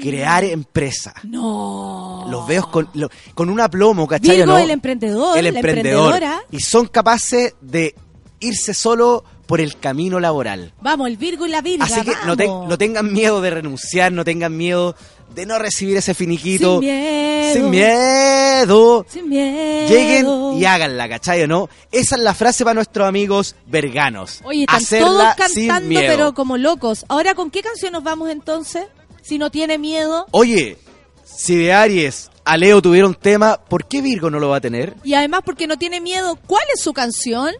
Crear 0.03 0.45
empresa. 0.45 1.15
No. 1.25 2.27
Los 2.31 2.47
veo 2.47 2.71
con, 2.71 2.91
lo- 2.93 3.09
con 3.35 3.49
un 3.49 3.59
aplomo, 3.59 4.07
¿cachai 4.07 4.37
Virgo, 4.37 4.53
no? 4.53 4.59
el 4.59 4.71
emprendedor, 4.71 5.39
El 5.39 5.45
la 5.45 5.49
emprendedor. 5.59 6.13
emprendedora. 6.13 6.43
Y 6.51 6.61
son 6.61 6.89
capaces 6.89 7.55
de 7.63 7.95
irse 8.41 8.75
solo 8.75 9.25
por 9.47 9.63
el 9.63 9.79
camino 9.79 10.21
laboral. 10.21 10.75
Vamos, 10.83 11.09
el 11.09 11.17
Virgo 11.17 11.47
y 11.47 11.49
la 11.49 11.63
Virga. 11.63 11.87
Así 11.87 12.03
que 12.03 12.13
no, 12.27 12.37
te- 12.37 12.47
vamos. 12.49 12.69
no 12.69 12.77
tengan 12.77 13.11
miedo 13.11 13.41
de 13.41 13.49
renunciar, 13.49 14.13
no 14.13 14.25
tengan 14.25 14.55
miedo 14.55 14.95
de 15.35 15.47
no 15.47 15.59
recibir 15.59 15.97
ese 15.97 16.15
finiquito. 16.15 16.81
Sin 16.81 16.89
miedo. 16.89 17.53
Sin 17.53 17.71
miedo. 17.71 19.07
Sin 19.09 19.29
miedo. 19.29 19.89
Lleguen 19.89 20.27
y 20.59 20.65
háganla, 20.65 21.09
¿cachai 21.09 21.43
o 21.43 21.47
no? 21.49 21.69
Esa 21.93 22.17
es 22.17 22.23
la 22.23 22.35
frase 22.35 22.65
para 22.65 22.75
nuestros 22.75 23.07
amigos 23.07 23.55
verganos. 23.67 24.41
Oye, 24.45 24.63
están 24.63 24.77
Hacerla 24.77 25.35
todos 25.37 25.53
sin 25.53 25.69
cantando, 25.69 25.89
miedo. 25.89 26.05
pero 26.07 26.35
como 26.35 26.57
locos. 26.57 27.05
Ahora, 27.09 27.35
¿con 27.35 27.51
qué 27.51 27.63
canción 27.63 27.93
nos 27.93 28.03
vamos 28.03 28.31
entonces? 28.31 28.87
Si 29.23 29.39
no 29.39 29.51
tiene 29.51 29.77
miedo. 29.79 30.27
Oye, 30.31 30.79
si 31.25 31.57
de 31.57 31.73
Aries 31.73 32.31
a 32.45 32.57
Leo 32.57 32.81
tuvieron 32.81 33.15
tema, 33.15 33.59
¿por 33.59 33.87
qué 33.87 34.01
Virgo 34.01 34.31
no 34.31 34.39
lo 34.39 34.49
va 34.49 34.57
a 34.59 34.61
tener? 34.61 34.95
Y 35.05 35.15
además, 35.15 35.41
porque 35.45 35.67
no 35.67 35.77
tiene 35.77 36.01
miedo, 36.01 36.39
¿cuál 36.47 36.65
es 36.75 36.81
su 36.81 36.93
canción? 36.93 37.53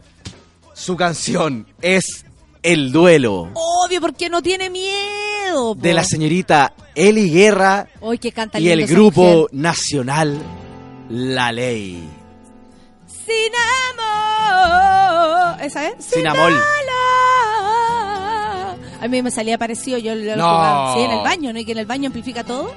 Su 0.73 0.95
canción 0.95 1.67
es 1.81 2.25
El 2.71 2.91
Duelo 2.91 3.49
Obvio, 3.53 4.01
porque 4.01 4.29
no 4.29 4.41
tiene 4.41 4.69
miedo. 4.69 5.75
po. 5.75 5.81
de 5.81 5.93
la 5.93 6.03
señorita 6.03 6.73
Eli 6.95 7.29
Guerra 7.29 7.87
Hoy 8.01 8.17
que 8.19 8.31
canta 8.31 8.59
y 8.59 8.69
el 8.69 8.85
grupo 8.87 9.47
nacional 9.51 10.37
La 11.09 11.51
Ley. 11.53 12.03
Sin 13.07 13.51
amor. 13.97 15.61
¿Esa 15.63 15.87
es? 15.89 15.95
Sin 16.03 16.27
amor. 16.27 16.51
dolor. 16.51 16.63
A 19.01 19.07
mí 19.07 19.21
me 19.21 19.31
salía 19.31 19.57
parecido, 19.57 19.97
yo 19.97 20.15
lo 20.15 20.35
No. 20.35 20.43
jugaba. 20.49 20.93
Sí, 20.95 20.99
en 21.01 21.11
el 21.11 21.19
baño, 21.23 21.53
¿no? 21.53 21.59
Y 21.59 21.65
que 21.65 21.71
en 21.73 21.77
el 21.77 21.85
baño 21.85 22.07
amplifica 22.07 22.43
todo. 22.43 22.71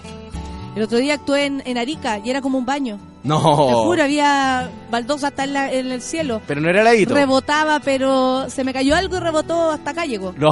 El 0.76 0.82
otro 0.82 0.98
día 0.98 1.14
actué 1.14 1.46
en, 1.46 1.62
en 1.66 1.78
Arica 1.78 2.20
y 2.22 2.30
era 2.30 2.40
como 2.40 2.58
un 2.58 2.66
baño. 2.66 2.98
No. 3.22 3.66
Te 3.68 3.74
juro, 3.74 4.02
había 4.02 4.70
baldosa 4.90 5.28
hasta 5.28 5.44
en, 5.44 5.52
la- 5.52 5.72
en 5.72 5.90
el 5.92 6.00
cielo. 6.02 6.40
Pero 6.46 6.60
no 6.60 6.70
era 6.70 6.82
ladito. 6.82 7.14
Rebotaba, 7.14 7.80
pero 7.80 8.48
se 8.48 8.64
me 8.64 8.72
cayó 8.72 8.96
algo 8.96 9.16
y 9.16 9.20
rebotó 9.20 9.70
hasta 9.70 9.90
acá 9.90 10.06
llegó. 10.06 10.32
No. 10.38 10.50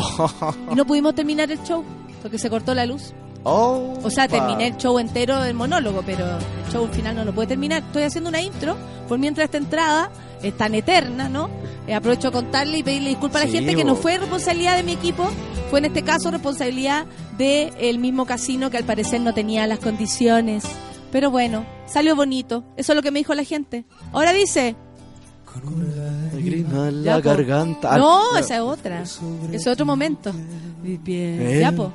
Y 0.71 0.75
no 0.75 0.85
pudimos 0.85 1.15
terminar 1.15 1.51
el 1.51 1.63
show 1.63 1.85
porque 2.23 2.39
se 2.39 2.51
cortó 2.51 2.75
la 2.75 2.85
luz. 2.87 3.15
Oh, 3.45 3.95
O 4.03 4.11
sea, 4.11 4.27
pa. 4.29 4.37
terminé 4.37 4.67
el 4.67 4.77
show 4.77 4.99
entero 4.99 5.41
del 5.41 5.55
monólogo, 5.55 6.03
pero 6.05 6.27
el 6.27 6.73
show 6.73 6.87
final 6.93 7.15
no 7.17 7.25
lo 7.25 7.33
puede 7.33 7.49
terminar. 7.49 7.83
Estoy 7.85 8.03
haciendo 8.03 8.29
una 8.29 8.43
intro, 8.43 8.77
por 9.09 9.19
mientras 9.19 9.45
esta 9.47 9.57
entrada 9.59 10.11
es 10.43 10.55
tan 10.57 10.75
eterna, 10.75 11.29
¿no? 11.29 11.49
Eh, 11.87 11.95
aprovecho 11.95 12.29
a 12.29 12.33
contarle 12.33 12.79
y 12.79 12.83
pedirle 12.83 13.11
disculpas 13.11 13.43
a 13.43 13.45
la 13.47 13.51
gente 13.51 13.75
que 13.75 13.85
no 13.85 13.95
fue 13.97 14.19
responsabilidad 14.19 14.77
de 14.77 14.83
mi 14.83 14.93
equipo, 14.93 15.31
fue 15.71 15.79
en 15.79 15.87
este 15.87 16.03
caso 16.03 16.31
responsabilidad 16.31 17.07
del 17.39 17.99
mismo 17.99 18.27
casino 18.27 18.71
que 18.71 18.77
al 18.77 18.85
parecer 18.85 19.21
no 19.21 19.33
tenía 19.33 19.67
las 19.67 19.79
condiciones. 19.79 20.65
Pero 21.13 21.31
bueno, 21.31 21.65
salió 21.87 22.15
bonito. 22.15 22.65
Eso 22.77 22.93
es 22.93 22.97
lo 22.97 23.03
que 23.03 23.11
me 23.11 23.21
dijo 23.21 23.35
la 23.35 23.45
gente. 23.45 23.85
Ahora 24.13 24.33
dice, 24.33 24.77
Lágrima 26.33 26.89
en 26.89 27.05
la 27.05 27.21
garganta. 27.21 27.97
no, 27.99 28.35
Ah, 28.35 28.41
esa 28.41 28.57
es 28.57 28.61
otra. 28.61 29.03
Es 29.53 29.67
otro 29.67 29.87
momento. 29.87 30.33
Eh. 30.85 31.59
Ya, 31.61 31.73
po. 31.73 31.93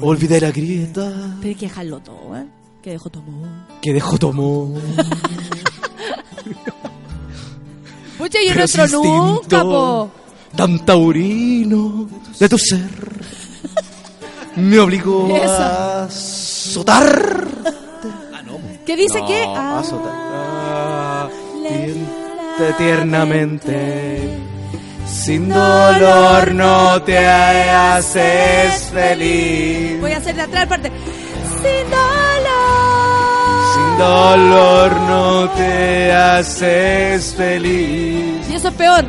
Olvidé 0.00 0.40
la 0.40 0.50
grieta 0.50 1.08
Pero 1.40 1.48
hay 1.50 1.54
que 1.54 1.66
dejarlo 1.66 2.00
todo, 2.00 2.36
¿eh? 2.36 2.46
Que 2.82 2.90
dejó 2.90 3.08
todo. 3.10 3.22
que 3.80 3.92
dejó 3.92 4.18
tomó. 4.18 4.74
Pucha, 8.18 8.38
y 8.42 8.48
Pero 8.48 8.58
nuestro 8.60 8.84
ese 8.84 8.96
nunca, 8.96 9.62
po. 9.62 10.10
Tan 10.56 10.84
taurino 10.84 12.08
de 12.38 12.48
tu 12.48 12.58
ser 12.58 12.88
me 14.56 14.78
obligó 14.78 15.28
Eso. 15.36 15.52
a 15.62 16.04
azotar. 16.04 17.44
¿Qué 18.86 18.96
dice 18.96 19.20
No, 19.20 19.26
que? 19.26 19.42
a 19.44 19.54
Ah, 19.56 19.78
azotar. 19.80 20.12
Ah, 20.14 21.28
tiente 21.66 22.72
tiernamente. 22.78 24.38
Sin 25.06 25.48
dolor 25.48 26.52
no 26.52 27.00
te 27.02 27.18
haces 27.26 28.90
feliz. 28.92 30.00
voy 30.00 30.12
a 30.12 30.18
hacer 30.18 30.34
de 30.36 30.42
atrás 30.42 30.66
parte. 30.66 30.90
Sin 31.62 31.90
dolor. 31.90 33.64
Sin 33.74 33.98
dolor 33.98 34.92
no 35.08 35.48
te 35.50 36.12
haces 36.12 37.34
feliz. 37.34 38.48
Y 38.50 38.54
eso 38.54 38.68
es 38.68 38.74
peor. 38.74 39.04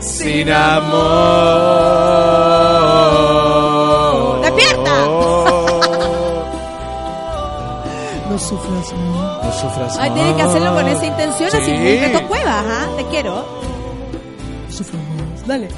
Sin 0.00 0.50
amor. 3.18 3.77
¡Despierta! 4.58 5.06
No 8.30 8.38
sufras 8.38 8.92
más. 8.92 9.44
No 9.44 9.52
sufras 9.52 9.96
Ay, 9.98 10.10
tienes 10.10 10.34
que 10.36 10.42
hacerlo 10.42 10.74
con 10.74 10.86
esa 10.88 11.06
intención, 11.06 11.48
así 11.48 11.64
Sí. 11.64 11.72
muy 11.72 11.98
Beto 11.98 12.28
Cuevas, 12.28 12.64
¿ah? 12.68 12.88
Te 12.96 13.04
quiero. 13.06 13.58
Dale. 15.46 15.68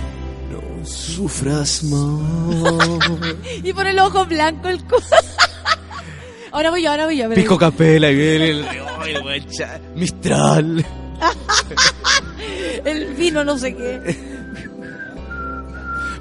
Sufras 0.85 1.85
más. 1.85 2.89
Y 3.62 3.73
por 3.73 3.86
el 3.86 3.98
ojo 3.98 4.24
blanco 4.27 4.69
el 4.69 4.82
cu... 4.85 4.97
Ahora 6.52 6.70
voy 6.70 6.82
yo, 6.82 6.90
ahora 6.90 7.05
voy 7.05 7.16
yo. 7.16 7.28
pero- 7.28 7.40
Pico 7.40 7.57
Capela 7.57 8.11
y 8.11 8.15
viene 8.16 8.51
el, 8.51 8.65
el 9.07 9.47
Mistral. 9.94 10.85
El 12.85 13.15
vino 13.15 13.44
no 13.44 13.57
sé 13.59 13.77
qué. 13.77 14.16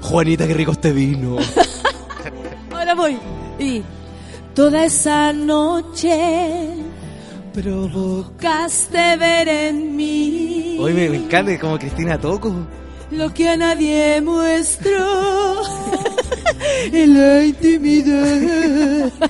Juanita, 0.02 0.46
qué 0.46 0.54
rico 0.54 0.72
este 0.72 0.92
vino. 0.92 1.36
Ahora 2.90 3.02
voy. 3.02 3.18
Y 3.60 3.82
toda 4.52 4.84
esa 4.84 5.32
noche 5.32 6.66
provocaste 7.54 9.16
ver 9.16 9.48
en 9.48 9.94
mí 9.94 10.76
Hoy 10.80 10.92
me, 10.94 11.08
me 11.08 11.18
encanta 11.18 11.56
como 11.60 11.78
Cristina 11.78 12.18
Toco. 12.18 12.52
lo 13.12 13.32
que 13.32 13.48
a 13.48 13.56
nadie 13.56 14.20
muestro 14.20 15.62
en 16.92 17.14
la 17.14 17.44
intimidad. 17.44 19.12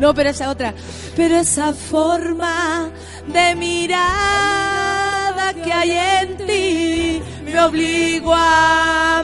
No, 0.00 0.14
pero 0.14 0.30
esa 0.30 0.50
otra. 0.50 0.74
Pero 1.16 1.36
esa 1.36 1.72
forma 1.72 2.88
de 3.26 3.54
mirada 3.56 5.52
que 5.54 5.72
hay 5.72 5.90
en 5.90 6.36
ti 6.36 7.22
me 7.44 7.60
obligo 7.60 8.32
a 8.34 9.22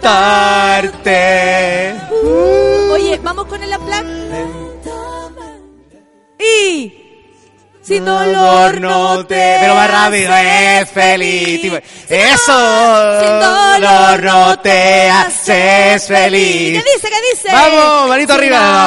Tarte. 0.00 1.94
Oye, 2.92 3.18
vamos 3.22 3.46
con 3.46 3.62
el 3.62 3.72
aplauso. 3.72 4.08
Y 6.38 6.94
sin 7.82 8.04
dolor 8.04 8.80
no 8.80 9.24
te. 9.26 9.56
Pero 9.60 9.74
más 9.74 9.90
rápido, 9.90 10.32
es 10.36 10.90
feliz. 10.90 11.72
Eso. 12.08 13.20
Sin 13.20 13.40
dolor 13.40 14.22
no 14.22 14.58
te 14.60 15.08
haces 15.10 16.04
¿Qué 16.06 16.14
feliz. 16.14 16.84
dice? 16.84 17.08
¿Qué 17.10 17.20
dice? 17.34 17.48
Vamos, 17.52 18.08
manito 18.08 18.32
Sin 18.34 18.42
arriba. 18.42 18.86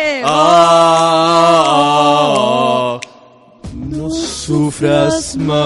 Sufras 4.76 5.36
más. 5.36 5.56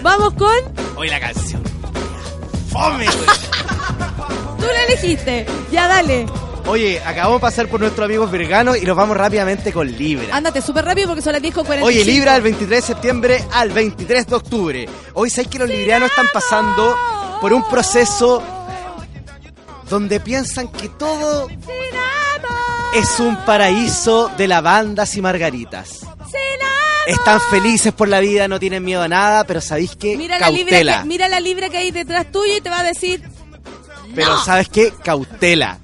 Vamos 0.00 0.34
con. 0.34 0.54
Hoy 0.96 1.08
la 1.08 1.18
canción. 1.18 1.60
Fome. 2.70 3.06
Tú 4.58 4.66
la 4.66 4.84
elegiste. 4.84 5.44
Ya 5.72 5.88
dale. 5.88 6.24
Oye, 6.66 7.02
acabamos 7.04 7.40
de 7.40 7.40
pasar 7.40 7.66
por 7.66 7.80
nuestros 7.80 8.04
amigos 8.04 8.30
veganos 8.30 8.76
y 8.76 8.82
nos 8.82 8.96
vamos 8.96 9.16
rápidamente 9.16 9.72
con 9.72 9.90
Libra. 9.90 10.36
Ándate 10.36 10.62
súper 10.62 10.84
rápido 10.84 11.08
porque 11.08 11.22
son 11.22 11.32
las 11.32 11.42
10 11.42 11.52
con 11.52 11.64
45. 11.64 11.88
Oye, 11.88 12.04
Libra 12.08 12.34
del 12.34 12.42
23 12.42 12.80
de 12.80 12.86
septiembre 12.86 13.44
al 13.52 13.70
23 13.70 14.24
de 14.28 14.34
octubre. 14.36 14.88
Hoy 15.14 15.30
sabéis 15.30 15.48
que 15.48 15.58
los 15.58 15.68
librianos 15.68 16.10
están 16.10 16.28
pasando 16.32 16.96
por 17.40 17.52
un 17.52 17.68
proceso 17.68 18.40
donde 19.90 20.20
piensan 20.20 20.68
que 20.68 20.88
todo 20.90 21.48
es 22.94 23.18
un 23.18 23.36
paraíso 23.44 24.30
de 24.38 24.46
lavandas 24.46 25.16
y 25.16 25.22
margaritas. 25.22 26.06
Están 27.06 27.40
felices 27.50 27.92
por 27.92 28.08
la 28.08 28.20
vida, 28.20 28.46
no 28.48 28.60
tienen 28.60 28.84
miedo 28.84 29.02
a 29.02 29.08
nada, 29.08 29.44
pero 29.44 29.60
sabéis 29.60 29.96
que 29.96 30.16
Mira 30.16 30.38
la, 30.38 30.46
cautela. 30.46 31.02
que, 31.02 31.08
mira 31.08 31.28
la 31.28 31.40
libra 31.40 31.68
que 31.68 31.78
hay 31.78 31.90
detrás 31.90 32.30
tuyo 32.30 32.56
y 32.56 32.60
te 32.60 32.70
va 32.70 32.80
a 32.80 32.84
decir. 32.84 33.22
Pero 34.14 34.38
sabes 34.44 34.68
qué, 34.68 34.92
cautela. 35.02 35.78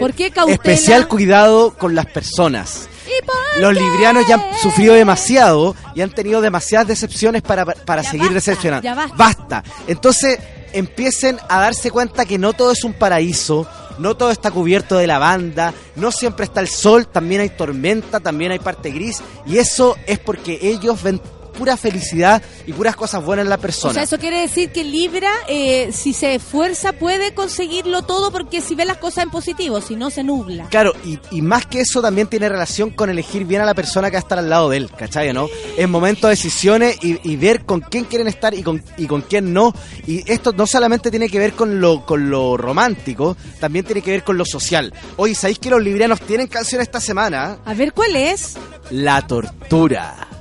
¿Por 0.00 0.14
qué 0.14 0.30
cautela? 0.30 0.54
Especial 0.54 1.08
cuidado 1.08 1.74
con 1.74 1.94
las 1.94 2.06
personas. 2.06 2.88
¿Y 3.06 3.22
por 3.26 3.36
Los 3.60 3.74
qué? 3.74 3.80
librianos 3.80 4.26
ya 4.26 4.36
han 4.36 4.58
sufrido 4.62 4.94
demasiado 4.94 5.76
y 5.94 6.00
han 6.00 6.10
tenido 6.10 6.40
demasiadas 6.40 6.88
decepciones 6.88 7.42
para, 7.42 7.66
para 7.66 8.02
Ya 8.02 8.10
seguir 8.10 8.28
basta, 8.28 8.34
decepcionando. 8.34 8.84
ya 8.84 8.94
basta. 9.14 9.62
Entonces 9.86 10.38
empiecen 10.72 11.38
a 11.48 11.60
darse 11.60 11.90
cuenta 11.90 12.24
que 12.24 12.38
no 12.38 12.54
todo 12.54 12.72
es 12.72 12.82
un 12.82 12.94
paraíso, 12.94 13.68
no 13.98 14.16
todo 14.16 14.30
está 14.30 14.50
cubierto 14.50 14.96
de 14.96 15.06
lavanda, 15.06 15.72
no 15.96 16.12
siempre 16.12 16.44
está 16.44 16.60
el 16.60 16.68
sol, 16.68 17.06
también 17.06 17.40
hay 17.40 17.50
tormenta, 17.50 18.20
también 18.20 18.52
hay 18.52 18.58
parte 18.58 18.90
gris 18.90 19.22
y 19.46 19.58
eso 19.58 19.96
es 20.06 20.18
porque 20.18 20.58
ellos 20.62 21.02
ven 21.02 21.20
pura 21.54 21.76
felicidad 21.76 22.42
y 22.66 22.72
puras 22.72 22.96
cosas 22.96 23.24
buenas 23.24 23.44
en 23.44 23.50
la 23.50 23.58
persona. 23.58 23.90
O 23.92 23.94
sea, 23.94 24.02
eso 24.02 24.18
quiere 24.18 24.40
decir 24.40 24.70
que 24.70 24.84
Libra, 24.84 25.30
eh, 25.48 25.90
si 25.92 26.12
se 26.12 26.34
esfuerza, 26.34 26.92
puede 26.92 27.34
conseguirlo 27.34 28.02
todo 28.02 28.30
porque 28.30 28.60
si 28.60 28.74
ve 28.74 28.84
las 28.84 28.98
cosas 28.98 29.24
en 29.24 29.30
positivo, 29.30 29.80
si 29.80 29.96
no 29.96 30.10
se 30.10 30.22
nubla. 30.22 30.68
Claro, 30.68 30.92
y, 31.04 31.18
y 31.30 31.42
más 31.42 31.66
que 31.66 31.80
eso 31.80 32.02
también 32.02 32.26
tiene 32.26 32.48
relación 32.48 32.90
con 32.90 33.08
elegir 33.10 33.44
bien 33.44 33.62
a 33.62 33.64
la 33.64 33.74
persona 33.74 34.10
que 34.10 34.16
va 34.16 34.20
a 34.20 34.22
estar 34.22 34.38
al 34.38 34.50
lado 34.50 34.68
de 34.70 34.76
él, 34.78 34.90
¿cachai? 34.90 35.32
¿no? 35.32 35.48
En 35.76 35.90
momentos 35.90 36.22
de 36.22 36.30
decisiones 36.30 36.98
y, 37.02 37.18
y 37.28 37.36
ver 37.36 37.64
con 37.64 37.80
quién 37.80 38.04
quieren 38.04 38.28
estar 38.28 38.54
y 38.54 38.62
con, 38.62 38.82
y 38.96 39.06
con 39.06 39.22
quién 39.22 39.52
no. 39.52 39.72
Y 40.06 40.30
esto 40.30 40.52
no 40.52 40.66
solamente 40.66 41.10
tiene 41.10 41.28
que 41.28 41.38
ver 41.38 41.52
con 41.54 41.80
lo, 41.80 42.04
con 42.04 42.30
lo 42.30 42.56
romántico, 42.56 43.36
también 43.60 43.84
tiene 43.84 44.02
que 44.02 44.10
ver 44.10 44.24
con 44.24 44.36
lo 44.36 44.44
social. 44.44 44.92
Oye, 45.16 45.34
¿sabéis 45.34 45.58
que 45.58 45.70
los 45.70 45.82
librianos 45.82 46.20
tienen 46.20 46.48
canción 46.48 46.80
esta 46.82 47.00
semana? 47.00 47.58
A 47.64 47.74
ver, 47.74 47.92
¿cuál 47.92 48.16
es? 48.16 48.54
La 48.90 49.26
tortura. 49.26 50.33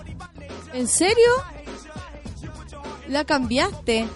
¿En 0.73 0.87
serio? 0.87 1.31
La 3.07 3.25
cambiaste. 3.25 4.07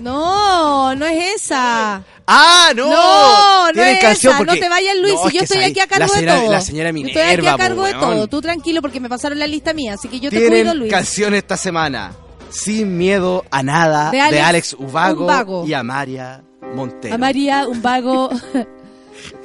No, 0.00 0.94
no 0.94 1.06
es 1.06 1.36
esa. 1.36 2.02
¡Ah, 2.26 2.70
no! 2.74 2.88
No, 2.90 3.72
no 3.72 3.82
es 3.82 3.98
canción 4.00 4.32
esa. 4.32 4.38
porque- 4.38 4.54
No 4.54 4.60
te 4.60 4.68
vayas, 4.68 4.96
Luis, 4.96 5.14
No, 5.14 5.20
si 5.22 5.26
es 5.28 5.32
yo 5.34 5.40
estoy 5.42 5.56
sabéis, 5.58 5.70
aquí 5.72 5.80
a 5.80 5.86
cargo 5.86 6.08
señora, 6.14 6.34
de 6.34 6.40
todo. 6.40 6.52
La 6.52 6.60
señora 6.60 6.88
Estoy 6.90 7.02
aquí 7.04 7.12
Minerva, 7.14 7.52
a 7.52 7.56
cargo 7.58 7.84
de 7.84 7.92
todo. 7.94 8.26
Tú 8.28 8.40
tranquilo 8.40 8.80
porque 8.80 9.00
me 9.00 9.08
pasaron 9.08 9.38
la 9.38 9.46
lista 9.46 9.72
mía, 9.74 9.94
así 9.94 10.08
que 10.08 10.20
yo 10.20 10.30
te 10.30 10.46
cuido, 10.48 10.74
Luis. 10.74 10.90
canción 10.90 11.34
esta 11.34 11.56
semana. 11.56 12.12
Sin 12.50 12.96
miedo 12.96 13.44
a 13.50 13.62
nada. 13.62 14.10
De 14.10 14.16
De 14.18 14.22
Alex 14.22 14.44
Alex, 14.44 14.76
Ubago, 14.78 15.24
Ubago. 15.24 15.64
y 15.66 15.72
Amaria 15.74 16.42
Montero. 16.74 17.14
A 17.14 17.18
María, 17.18 17.66
un 17.66 17.80
vago. 17.82 18.30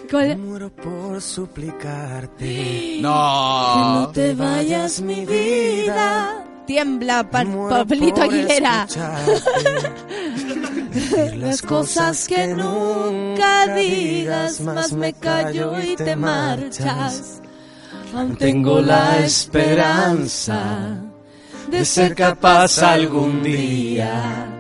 ¿Cuál? 0.09 0.37
Muero 0.37 0.69
por 0.69 1.21
suplicarte. 1.21 2.99
No. 3.01 4.01
No 4.01 4.07
te 4.09 4.33
vayas, 4.33 5.01
mi 5.01 5.25
vida. 5.25 6.43
Tiembla, 6.65 7.29
pa- 7.29 7.43
por 7.43 7.73
Aguilera. 8.21 8.87
Las 11.35 11.61
cosas 11.61 12.27
que 12.27 12.47
nunca 12.47 13.75
digas, 13.75 14.59
más 14.61 14.91
me 14.93 15.13
callo 15.13 15.79
y 15.81 15.95
te 15.95 16.15
marchas. 16.15 17.41
Aún 18.15 18.35
tengo 18.37 18.79
la 18.81 19.19
esperanza 19.19 20.97
de 21.69 21.85
ser 21.85 22.15
capaz 22.15 22.81
algún 22.81 23.43
día 23.43 24.56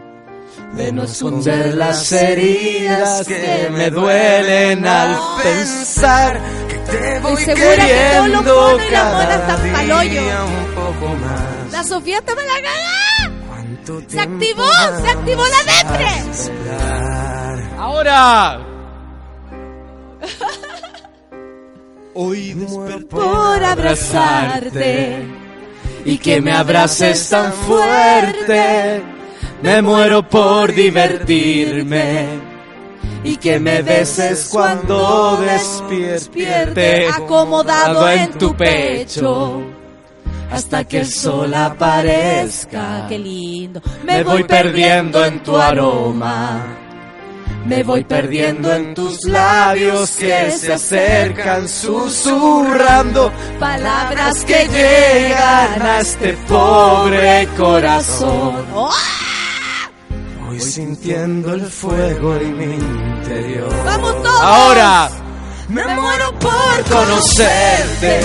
de 0.73 0.91
no 0.91 1.03
esconder 1.03 1.73
las 1.75 2.11
heridas 2.11 3.25
que 3.27 3.69
me 3.71 3.89
duelen 3.89 4.85
al 4.85 5.17
pensar. 5.41 6.39
que 6.67 6.75
te 6.77 7.15
Estoy 7.17 7.33
voy 7.33 7.43
segura 7.43 7.75
que 7.75 7.77
queriendo 7.77 8.41
monos 8.41 8.81
y 8.87 8.91
las 8.91 9.05
monas 9.13 9.27
cada 9.27 9.53
están 9.55 9.71
pa'l 9.73 9.91
hoyo. 9.91 10.21
día 10.21 10.43
un 10.43 10.65
poco 10.75 11.15
más. 11.15 11.71
La 11.71 11.83
Sofía 11.83 12.17
está 12.19 12.35
para 12.35 12.47
la 12.47 12.53
cagada. 12.53 13.31
¿Cuánto 13.47 14.01
Se 14.07 14.19
activó, 14.19 14.63
se 15.03 15.09
activó 15.09 15.43
la 15.47 15.63
depre. 15.73 16.11
Ahora. 17.77 18.59
Hoy 22.19 22.53
desperté. 22.53 23.05
por 23.05 23.63
abrazarte 23.63 25.23
y 26.03 26.17
que 26.17 26.41
me 26.41 26.51
abraces 26.51 27.29
tan 27.29 27.53
fuerte. 27.53 29.03
Me 29.61 29.81
muero 29.81 30.27
por 30.27 30.73
divertirme 30.73 32.27
y 33.23 33.37
que 33.37 33.59
me 33.59 33.81
beses 33.81 34.49
cuando 34.51 35.37
despierte 35.37 37.07
acomodado 37.09 38.09
en 38.09 38.33
tu 38.33 38.55
pecho 38.55 39.63
hasta 40.51 40.83
que 40.85 40.99
el 40.99 41.11
sol 41.11 41.53
aparezca. 41.53 43.05
Qué 43.09 43.17
lindo. 43.17 43.81
Me 44.03 44.23
voy 44.23 44.43
perdiendo 44.43 45.25
en 45.25 45.41
tu 45.41 45.57
aroma. 45.57 46.63
Me 47.65 47.83
voy 47.83 48.05
perdiendo 48.05 48.73
en 48.73 48.93
tus 48.93 49.25
labios 49.25 50.11
que 50.11 50.51
se 50.51 50.71
acercan 50.71 51.67
susurrando 51.67 53.29
palabras 53.59 54.45
que 54.45 54.67
llegan 54.69 55.81
a 55.81 55.99
este 55.99 56.31
pobre 56.47 57.45
corazón. 57.57 58.55
Voy 60.59 60.71
sintiendo 60.71 61.53
el 61.53 61.67
fuego 61.67 62.35
en 62.35 62.57
mi 62.57 62.63
interior. 62.63 63.69
¡Vamos 63.85 64.23
todos! 64.23 64.41
Ahora. 64.41 65.09
Me 65.69 65.85
muero 65.85 66.33
por 66.39 66.83
Conocerte, 66.89 68.21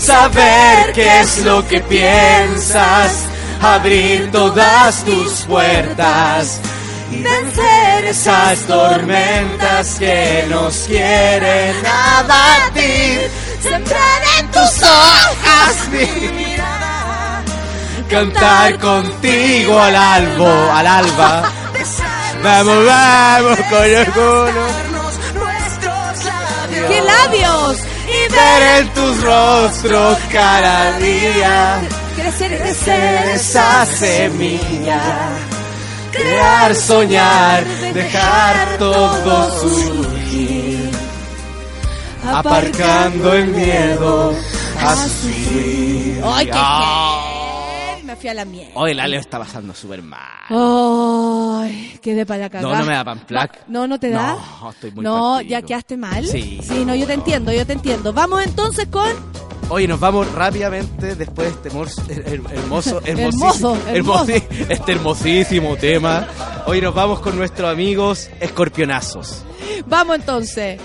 saber 0.00 0.92
qué 0.92 1.20
es 1.20 1.44
lo 1.44 1.64
que 1.68 1.80
piensas, 1.82 3.26
abrir 3.60 4.28
todas 4.32 5.04
tus 5.04 5.32
puertas, 5.42 6.60
vencer 7.10 8.06
esas 8.06 8.58
tormentas 8.60 9.98
que 9.98 10.46
nos 10.48 10.74
quieren 10.88 11.76
abatir, 11.86 13.30
sembrar 13.62 14.22
en 14.40 14.46
tu 14.46 14.58
tus 14.58 14.82
ojos, 14.82 15.88
mi 15.92 16.28
mirada. 16.28 16.77
Cantar 18.08 18.78
contigo 18.78 19.78
al 19.78 19.94
albo, 19.94 20.48
al 20.72 20.86
alba. 20.86 21.42
Vamos, 22.42 22.86
vamos, 22.86 23.58
coño, 23.68 24.04
coño. 24.14 24.88
¡Qué 26.88 27.02
labios! 27.02 27.78
Y 28.06 28.32
ver 28.32 28.80
en 28.80 28.88
tus 28.94 29.22
rostros 29.22 30.18
cada 30.32 30.98
día. 30.98 31.80
Crecer, 32.16 32.58
Crecer 32.58 33.28
esa 33.34 33.84
semilla. 33.84 35.00
Crear, 36.12 36.74
soñar, 36.74 37.64
dejar 37.92 38.78
todo 38.78 39.60
surgir. 39.60 40.90
Aparcando 42.26 43.32
el 43.34 43.46
miedo 43.48 44.34
a 44.82 44.96
sufrir. 44.96 46.22
¡Ay, 46.24 46.46
qué 46.46 46.52
Ah. 46.54 47.30
qué! 47.32 47.37
Fui 48.20 48.28
a 48.28 48.34
la 48.34 48.44
mierda. 48.44 48.72
Hoy 48.74 48.90
el 48.92 49.00
Aleo 49.00 49.20
está 49.20 49.38
pasando 49.38 49.72
súper 49.74 50.02
mal. 50.02 50.18
Ay, 50.50 51.98
quedé 52.02 52.26
para 52.26 52.48
la 52.48 52.60
No, 52.60 52.74
no 52.76 52.84
me 52.84 52.92
da 52.94 53.04
pamplac. 53.04 53.66
No, 53.68 53.86
no 53.86 53.98
te 54.00 54.10
da. 54.10 54.36
No, 54.60 54.70
estoy 54.70 54.90
muy 54.90 55.04
No, 55.04 55.34
partido. 55.34 55.50
ya 55.50 55.62
quedaste 55.62 55.96
mal. 55.96 56.26
Sí. 56.26 56.60
Sí, 56.62 56.84
no, 56.84 56.94
yo 56.94 57.06
te 57.06 57.12
entiendo, 57.14 57.52
yo 57.52 57.64
te 57.66 57.74
entiendo. 57.74 58.12
Vamos 58.12 58.44
entonces 58.44 58.86
con 58.88 59.08
Oye, 59.70 59.86
nos 59.86 60.00
vamos 60.00 60.30
rápidamente 60.32 61.14
después 61.14 61.48
de 61.48 61.54
este 61.54 61.68
hermoso, 61.68 62.02
her- 62.08 62.52
hermoso, 62.52 63.00
Hermoso, 63.04 63.76
hermoso. 63.88 64.24
este 64.68 64.92
hermosísimo 64.92 65.76
tema. 65.76 66.26
Hoy 66.66 66.80
nos 66.80 66.94
vamos 66.94 67.20
con 67.20 67.36
nuestros 67.36 67.70
amigos 67.70 68.30
escorpionazos. 68.40 69.44
Vamos 69.86 70.16
entonces. 70.16 70.80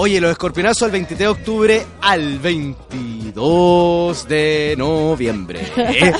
Oye, 0.00 0.20
los 0.20 0.30
escorpionazos 0.30 0.84
al 0.84 0.92
23 0.92 1.18
de 1.18 1.26
octubre 1.26 1.86
al 2.00 2.38
22 2.38 4.28
de 4.28 4.76
noviembre. 4.78 5.60
¿eh? 5.76 6.12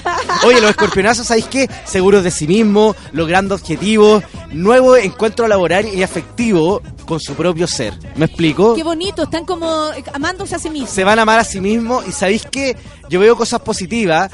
Oye, 0.44 0.60
los 0.60 0.70
escorpionazos, 0.70 1.28
¿sabéis 1.28 1.46
qué? 1.46 1.70
Seguros 1.84 2.24
de 2.24 2.32
sí 2.32 2.48
mismos, 2.48 2.96
logrando 3.12 3.55
objetivos, 3.55 4.24
nuevo 4.50 4.96
encuentro 4.96 5.46
laboral 5.46 5.86
y 5.94 6.02
afectivo 6.02 6.82
con 7.06 7.20
su 7.20 7.34
propio 7.34 7.68
ser. 7.68 7.94
¿Me 8.16 8.26
explico? 8.26 8.74
Qué 8.74 8.82
bonito, 8.82 9.22
están 9.22 9.44
como 9.44 9.92
eh, 9.92 10.02
amándose 10.12 10.56
a 10.56 10.59
sí 10.59 10.70
mismos. 10.70 10.90
se 10.90 11.05
van 11.05 11.20
a 11.20 11.22
amar 11.22 11.38
a 11.38 11.44
sí 11.44 11.60
mismos 11.60 12.05
y 12.09 12.10
sabéis 12.10 12.46
que 12.46 12.76
yo 13.09 13.20
veo 13.20 13.36
cosas 13.36 13.60
positivas. 13.60 14.28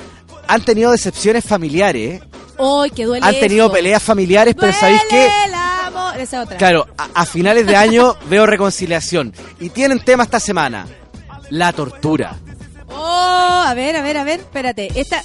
Han 0.48 0.64
tenido 0.64 0.90
decepciones 0.90 1.44
familiares, 1.44 2.22
Hoy 2.56 2.90
que 2.90 3.04
duele 3.04 3.26
han 3.26 3.34
tenido 3.34 3.66
eso. 3.66 3.74
peleas 3.74 4.02
familiares, 4.02 4.54
pero 4.58 4.72
sabéis 4.72 5.02
que, 5.10 5.28
Esa 6.18 6.42
otra. 6.42 6.56
claro, 6.56 6.86
a, 6.98 7.08
a 7.22 7.26
finales 7.26 7.66
de 7.66 7.76
año 7.76 8.16
veo 8.28 8.46
reconciliación. 8.46 9.32
Y 9.60 9.70
tienen 9.70 10.00
tema 10.00 10.24
esta 10.24 10.40
semana, 10.40 10.86
la 11.50 11.72
tortura. 11.72 12.36
Oh, 12.88 13.64
a 13.66 13.74
ver, 13.74 13.96
a 13.96 14.02
ver, 14.02 14.16
a 14.18 14.24
ver, 14.24 14.40
espérate. 14.40 14.88
Esta, 14.98 15.22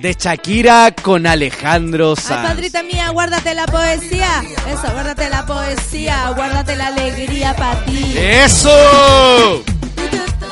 De 0.00 0.14
Shakira 0.18 0.94
con 1.02 1.26
Alejandro 1.26 2.14
ay, 2.16 2.22
Sanz. 2.22 2.48
padrita 2.48 2.82
mía, 2.82 3.10
guárdate 3.10 3.54
la 3.54 3.66
poesía. 3.66 4.42
Eso, 4.68 4.92
guárdate 4.92 5.28
la 5.30 5.46
poesía, 5.46 6.30
guárdate 6.36 6.76
la 6.76 6.88
alegría 6.88 7.54
para 7.56 7.84
ti. 7.84 8.14
¡Eso! 8.16 9.62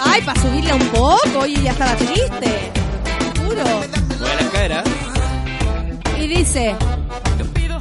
Ay, 0.02 0.22
para 0.22 0.40
subirle 0.40 0.72
un 0.72 0.88
poco, 0.88 1.40
oye, 1.40 1.62
ya 1.62 1.72
estaba 1.72 1.94
triste. 1.96 2.70
Juro. 3.44 3.64
Buena 4.18 4.50
cara. 4.52 4.84
Y 6.18 6.26
dice, 6.26 6.74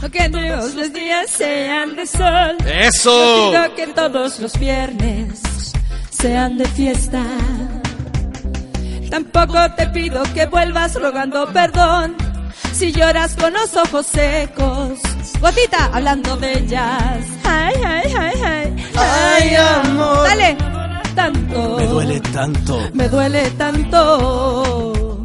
que 0.08 0.30
todos 0.30 0.76
los 0.76 0.94
días 0.94 1.30
sean 1.30 1.96
de 1.96 2.08
sol. 2.08 2.58
¡Eso! 2.66 3.50
Pido 3.52 3.76
que 3.76 3.88
todos 3.88 4.40
los 4.40 4.58
viernes 4.58 5.42
sean 6.10 6.58
de 6.58 6.66
fiesta. 6.70 7.24
Tampoco 9.10 9.58
te 9.76 9.88
pido 9.88 10.24
que 10.34 10.46
vuelvas 10.46 10.96
rogando 10.96 11.48
perdón. 11.52 12.16
Si 12.72 12.92
lloras 12.94 13.36
con 13.36 13.52
los 13.54 13.76
ojos 13.76 14.06
secos. 14.06 15.00
Gotita, 15.42 15.90
hablando 15.92 16.38
de 16.38 16.66
jazz. 16.68 17.26
Ay, 17.44 17.76
ay, 17.86 18.14
ay, 18.18 18.42
ay. 18.44 18.76
Ay, 18.96 19.56
amor. 19.56 20.28
Dale. 20.28 20.58
Tanto. 21.16 21.78
Me 21.78 21.88
duele 21.88 22.20
tanto. 22.22 22.90
Me 22.94 23.10
duele 23.10 23.50
tanto. 23.52 25.22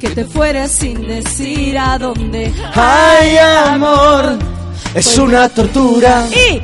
Que 0.00 0.08
te 0.10 0.24
fueras 0.24 0.70
sin 0.70 1.06
decir 1.06 1.78
a 1.78 1.98
dónde. 1.98 2.52
Ay, 2.74 3.36
amor. 3.36 4.38
Es 4.94 5.18
una 5.18 5.48
tortura. 5.50 6.24
Y 6.30 6.60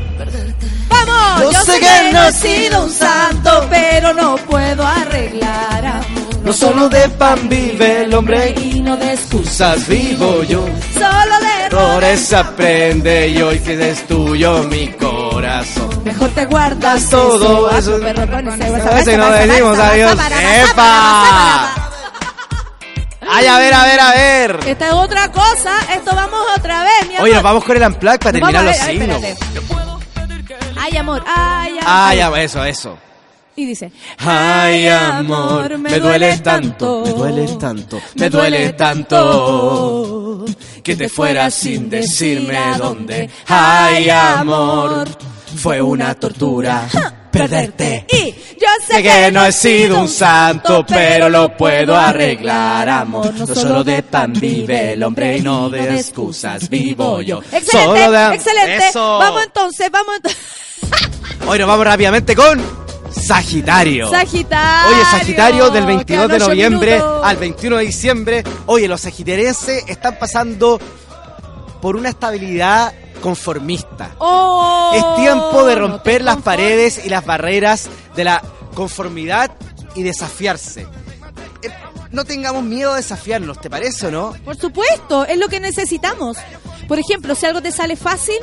vamos, 0.89 1.43
Yo 1.43 1.53
yo, 1.53 1.61
sé 1.61 1.73
sé 1.73 1.81
que 1.81 2.13
no 2.13 2.25
he 2.25 2.33
sido 2.33 2.85
un 2.85 2.91
santo, 2.91 3.67
pero 3.69 4.15
no 4.15 4.37
puedo 4.37 4.87
arreglar 4.87 5.85
amor. 5.85 6.07
No 6.45 6.53
solo 6.53 6.89
de 6.89 7.09
pan 7.11 7.49
vive 7.49 8.05
el 8.05 8.15
hombre. 8.15 8.55
y 8.59 8.81
no 8.81 8.97
de 8.97 9.13
excusas, 9.13 9.77
Usas 9.79 9.89
vivo 9.89 10.43
yo. 10.45 10.65
solo 10.95 11.41
de 11.41 11.67
Errores 11.67 12.33
aprende 12.33 13.29
y 13.29 13.43
hoy 13.43 13.59
que 13.59 13.91
es 13.91 14.07
tuyo 14.07 14.63
mi 14.65 14.87
corazón. 14.93 15.91
Mejor 16.05 16.31
te 16.31 16.47
guardas 16.47 17.11
todo 17.11 17.71
eso, 17.71 18.01
perro 18.01 18.27
con 18.31 18.49
ese 18.63 18.89
A 18.89 18.95
veces 18.95 19.19
no 19.19 19.31
decimos 19.31 19.79
adiós. 19.79 20.17
¡Epa! 20.71 21.76
Ay, 23.39 23.47
a 23.47 23.59
ver, 23.59 23.75
a 23.75 23.85
ver, 23.85 24.01
a 24.01 24.11
ver. 24.13 24.61
Esta 24.67 24.87
es 24.89 24.93
otra 24.95 25.31
cosa, 25.31 25.73
esto 25.95 26.15
vamos 26.15 26.41
otra 26.57 26.83
vez, 26.85 27.09
mi 27.09 27.15
amor. 27.17 27.25
Oye, 27.25 27.35
nos 27.35 27.43
vamos 27.43 27.65
con 27.65 27.77
el 27.77 27.83
unplug 27.83 28.19
para 28.19 28.33
terminar 28.33 28.65
los 28.65 28.77
signos. 28.77 29.23
Ay, 30.79 30.97
amor, 30.97 31.23
ay, 31.27 31.71
amor. 31.73 31.85
Ay, 31.87 32.21
am- 32.21 32.35
eso, 32.37 32.65
eso. 32.65 32.99
Y 33.59 33.65
dice, 33.67 33.91
Ay, 34.19 34.87
amor, 34.89 35.79
me 35.79 35.99
duele 35.99 36.39
tanto, 36.39 37.03
me 37.05 37.11
duele 37.13 37.49
tanto, 37.59 38.01
me 38.15 38.29
duele 38.31 38.73
tanto 38.75 40.45
que 40.83 40.95
te 40.97 41.09
fueras 41.09 41.55
sin 41.55 41.89
decirme 41.91 42.59
dónde. 42.79 43.31
Ay, 43.49 44.11
amor, 44.11 45.09
fue 45.57 45.81
una 45.81 46.15
tortura 46.15 46.87
perderte. 47.39 48.07
Y 48.13 48.31
yo 48.61 48.69
sé 48.89 49.03
que 49.03 49.31
no 49.33 49.45
he 49.45 49.53
sido 49.53 50.01
un 50.01 50.09
santo, 50.09 50.85
pero 50.87 51.29
lo 51.29 51.57
puedo 51.57 51.97
arreglar, 51.97 52.89
amor. 52.89 53.35
No 53.35 53.47
solo 53.47 53.85
de 53.85 54.03
pan 54.03 54.33
vive 54.33 54.93
el 54.93 55.03
hombre 55.03 55.39
y 55.39 55.43
no 55.43 55.69
de 55.71 55.97
excusas 55.97 56.69
vivo 56.69 57.21
yo. 57.23 57.41
Excelente, 57.53 57.71
Solo 57.71 58.11
de- 58.11 58.35
excelente. 58.35 58.89
Eso. 58.89 59.19
Vamos 59.19 59.43
entonces, 59.45 59.91
vamos 59.91 60.17
entonces. 60.17 60.41
Hoy 61.49 61.59
nos 61.59 61.69
vamos 61.69 61.85
rápidamente 61.87 62.35
con 62.35 62.61
Sagitario. 63.11 64.11
Sagitario. 64.11 64.95
Oye, 64.97 65.05
Sagitario 65.11 65.71
del 65.71 65.87
22 65.87 66.29
de 66.29 66.39
noviembre 66.39 66.93
minutos. 66.97 67.21
al 67.25 67.37
21 67.37 67.77
de 67.79 67.85
diciembre. 67.85 68.45
Oye, 68.67 68.89
los 68.89 69.01
sagitarienses 69.01 69.85
están 69.89 70.19
pasando 70.19 70.79
por 71.81 71.97
una 71.97 72.09
estabilidad 72.11 72.93
conformista. 73.20 74.14
Oh, 74.18 74.93
es 74.94 75.22
tiempo 75.22 75.64
de 75.66 75.74
romper 75.74 76.22
las 76.22 76.38
paredes 76.43 77.05
y 77.05 77.09
las 77.09 77.24
barreras 77.24 77.88
de 78.14 78.24
la 78.24 78.43
conformidad 78.74 79.52
y 79.94 80.02
desafiarse. 80.02 80.82
Eh, 81.62 81.70
No 82.12 82.24
tengamos 82.24 82.62
miedo 82.62 82.93
a 82.93 82.97
desafiarnos, 82.97 83.60
¿te 83.60 83.68
parece 83.70 84.06
o 84.06 84.10
no? 84.10 84.34
Por 84.44 84.56
supuesto, 84.56 85.24
es 85.26 85.38
lo 85.38 85.48
que 85.48 85.60
necesitamos. 85.60 86.36
Por 86.88 86.98
ejemplo, 86.98 87.34
si 87.34 87.47
algo 87.47 87.60
te 87.60 87.72
sale 87.72 87.97
fácil, 87.97 88.36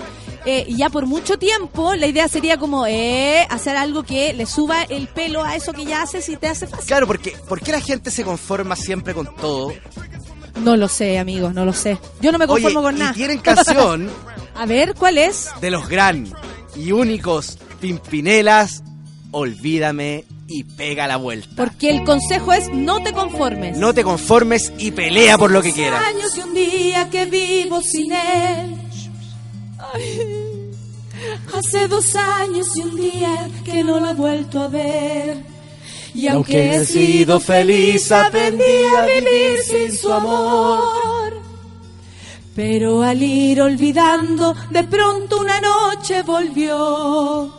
eh, 0.46 0.66
y 0.68 0.76
ya 0.78 0.90
por 0.90 1.06
mucho 1.06 1.40
tiempo, 1.40 1.96
la 1.96 2.06
idea 2.08 2.28
sería 2.28 2.58
como 2.58 2.86
eh, 2.86 3.48
hacer 3.50 3.78
algo 3.78 4.04
que 4.04 4.34
le 4.34 4.46
suba 4.46 4.84
el 4.84 5.08
pelo 5.08 5.44
a 5.44 5.56
eso 5.56 5.72
que 5.72 5.86
ya 5.86 6.02
haces 6.02 6.28
y 6.28 6.36
te 6.36 6.48
hace 6.50 6.68
fácil. 6.68 6.88
Claro, 6.88 7.08
porque 7.08 7.32
¿por 7.48 7.62
qué 7.62 7.72
la 7.72 7.80
gente 7.80 8.12
se 8.12 8.26
conforma 8.26 8.76
siempre 8.76 9.14
con 9.14 9.34
todo? 9.38 9.72
No 10.56 10.76
lo 10.78 10.88
sé, 10.88 11.18
amigos, 11.18 11.54
no 11.54 11.66
lo 11.66 11.74
sé. 11.74 11.98
Yo 12.22 12.32
no 12.32 12.38
me 12.38 12.46
Oye, 12.46 12.64
conformo 12.64 12.82
con 12.82 12.96
y 12.96 13.00
nada. 13.00 13.14
tienen 13.14 13.40
canción 13.40 14.10
A 14.56 14.66
ver, 14.66 14.94
¿cuál 14.94 15.18
es? 15.18 15.50
de 15.62 15.72
los 15.72 15.90
gran 15.90 16.28
y 16.76 16.92
únicos 16.92 17.58
Pimpinelas, 17.82 18.84
Olvídame 19.32 20.26
y 20.48 20.64
pega 20.64 21.08
la 21.08 21.18
vuelta. 21.18 21.50
Porque 21.58 21.90
el 21.90 22.04
consejo 22.04 22.54
es 22.54 22.70
no 22.72 23.02
te 23.02 23.14
conformes. 23.14 23.78
No 23.78 23.94
te 23.94 24.04
conformes 24.04 24.72
y 24.78 24.92
pelea 24.92 25.38
por 25.40 25.50
lo 25.52 25.62
que 25.64 25.74
quieras. 25.74 26.04
años 26.06 26.38
y 26.38 26.42
un 26.42 26.54
día 26.54 27.10
que 27.10 27.26
vivo 27.26 27.82
sin 27.82 28.12
él. 28.14 28.76
Ay, 29.94 30.72
hace 31.58 31.88
dos 31.88 32.16
años 32.16 32.68
y 32.76 32.82
un 32.82 32.96
día 32.96 33.50
que 33.66 33.84
no 33.84 34.00
lo 34.00 34.12
he 34.12 34.14
vuelto 34.14 34.62
a 34.62 34.68
ver. 34.68 35.44
Y 36.16 36.28
aunque 36.28 36.76
he 36.76 36.86
sido 36.86 37.40
feliz, 37.40 38.12
aprendí 38.12 38.64
a 38.98 39.06
vivir 39.06 39.60
sin 39.66 39.96
su 39.98 40.12
amor. 40.14 41.42
Pero 42.56 43.02
al 43.02 43.22
ir 43.24 43.62
olvidando, 43.62 44.56
de 44.70 44.84
pronto 44.84 45.40
una 45.40 45.60
noche 45.60 46.22
volvió. 46.22 47.52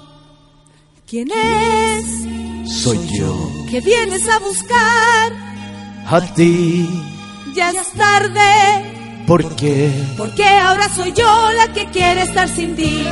¿Quién 1.06 1.28
es 1.32 2.05
Soy 2.82 2.98
yo. 3.18 3.51
que 3.70 3.81
vienes 3.81 4.28
a 4.28 4.39
buscar? 4.39 5.32
A 6.06 6.20
ti. 6.35 6.89
Ya 7.55 7.70
es 7.70 7.90
tarde. 7.93 9.24
¿Por 9.26 9.56
qué? 9.56 9.90
Porque 10.16 10.44
ahora 10.44 10.89
soy 10.94 11.12
yo 11.12 11.48
la 11.56 11.72
que 11.72 11.86
quiere 11.86 12.22
estar 12.22 12.48
sin 12.48 12.76
ti. 12.76 13.05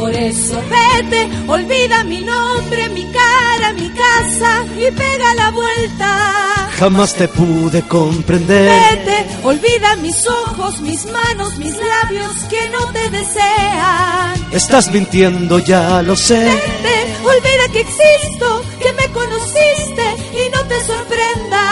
Por 0.00 0.16
eso 0.16 0.56
vete, 0.70 1.28
olvida 1.46 2.02
mi 2.04 2.22
nombre, 2.22 2.88
mi 2.88 3.04
cara, 3.12 3.74
mi 3.74 3.90
casa 3.90 4.64
y 4.74 4.90
pega 4.90 5.34
la 5.34 5.50
vuelta. 5.50 6.70
Jamás 6.78 7.14
te 7.14 7.28
pude 7.28 7.82
comprender. 7.82 8.96
Vete, 8.96 9.26
olvida 9.42 9.96
mis 9.96 10.26
ojos, 10.26 10.80
mis 10.80 11.04
manos, 11.04 11.58
mis 11.58 11.76
labios 11.76 12.32
que 12.48 12.66
no 12.70 12.90
te 12.92 13.10
desean. 13.10 14.46
Estás 14.52 14.90
mintiendo, 14.90 15.58
ya 15.58 16.00
lo 16.00 16.16
sé. 16.16 16.44
Vete, 16.44 16.96
olvida 17.22 17.68
que 17.70 17.80
existo, 17.80 18.62
que 18.80 18.94
me 18.94 19.06
conociste 19.12 20.06
y 20.32 20.48
no 20.48 20.64
te 20.64 20.80
sorprenda. 20.82 21.62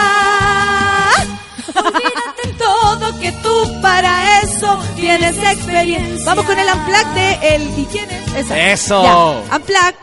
Que 3.21 3.31
tú 3.43 3.81
para 3.81 4.41
eso 4.41 4.79
tienes 4.95 5.37
experiencia. 5.37 6.25
Vamos 6.25 6.45
con 6.45 6.57
el 6.57 6.67
unplug 6.67 7.13
de 7.13 7.55
el 7.55 7.79
¿y 7.79 7.85
quién 7.85 8.09
es? 8.09 8.35
Esa. 8.35 8.71
Eso. 8.71 9.43
Unplug. 9.53 9.95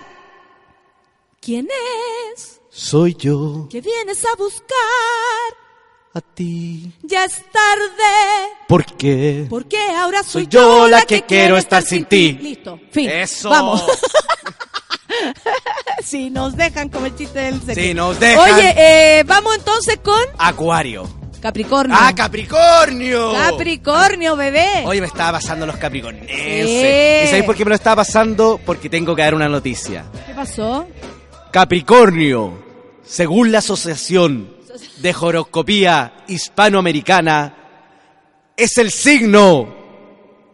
¿Quién 1.41 1.69
es? 2.35 2.61
Soy 2.71 3.15
yo, 3.15 3.69
Que 3.71 3.81
vienes 3.81 4.23
a 4.25 4.37
buscar. 4.37 4.69
a 6.13 6.21
ti. 6.21 6.93
Ya 7.03 7.25
es 7.25 7.37
tarde. 7.51 8.55
¿Por 8.69 8.85
qué? 8.85 9.47
Porque 9.49 9.79
ahora 9.97 10.23
soy, 10.23 10.43
Soy 10.45 10.47
yo 10.49 10.89
la 10.89 11.03
que 11.03 11.23
quiero 11.23 11.57
estar 11.57 11.83
sin 11.83 12.05
ti. 12.05 12.33
Listo. 12.33 12.79
Fin. 12.91 13.09
Eso. 13.11 13.49
Vamos. 13.51 13.83
Si 16.05 16.31
nos 16.31 16.57
dejan 16.57 16.89
como 16.89 17.07
el 17.07 17.17
chiste 17.17 17.39
del 17.41 17.61
sexo. 17.61 17.81
Sí, 17.81 17.93
nos 17.95 18.21
dejan. 18.21 18.53
Oye, 18.55 18.75
eh, 18.77 19.25
vamos 19.25 19.57
entonces 19.57 19.99
con 19.99 20.21
Acuario. 20.39 21.09
Capricornio. 21.41 21.97
¡Ah, 21.99 22.13
Capricornio! 22.15 23.33
Capricornio, 23.33 24.37
bebé. 24.37 24.85
Hoy 24.85 25.01
me 25.01 25.07
estaba 25.07 25.33
pasando 25.33 25.67
los 25.67 25.77
capricornenses. 25.77 26.37
Sí. 26.37 27.25
¿Y 27.25 27.27
sabéis 27.27 27.45
por 27.45 27.55
qué 27.55 27.65
me 27.65 27.71
lo 27.71 27.75
estaba 27.75 27.97
pasando? 27.97 28.61
Porque 28.65 28.89
tengo 28.89 29.15
que 29.15 29.23
dar 29.23 29.35
una 29.35 29.49
noticia. 29.49 30.05
¿Qué 30.27 30.35
pasó? 30.35 30.89
Capricornio, 31.53 32.63
según 33.05 33.53
la 33.53 33.59
Asociación 33.59 34.57
de 34.99 35.15
Horoscopía 35.19 36.13
Hispanoamericana, 36.27 37.55
es 38.57 38.79
el 38.79 38.91
signo 38.91 39.75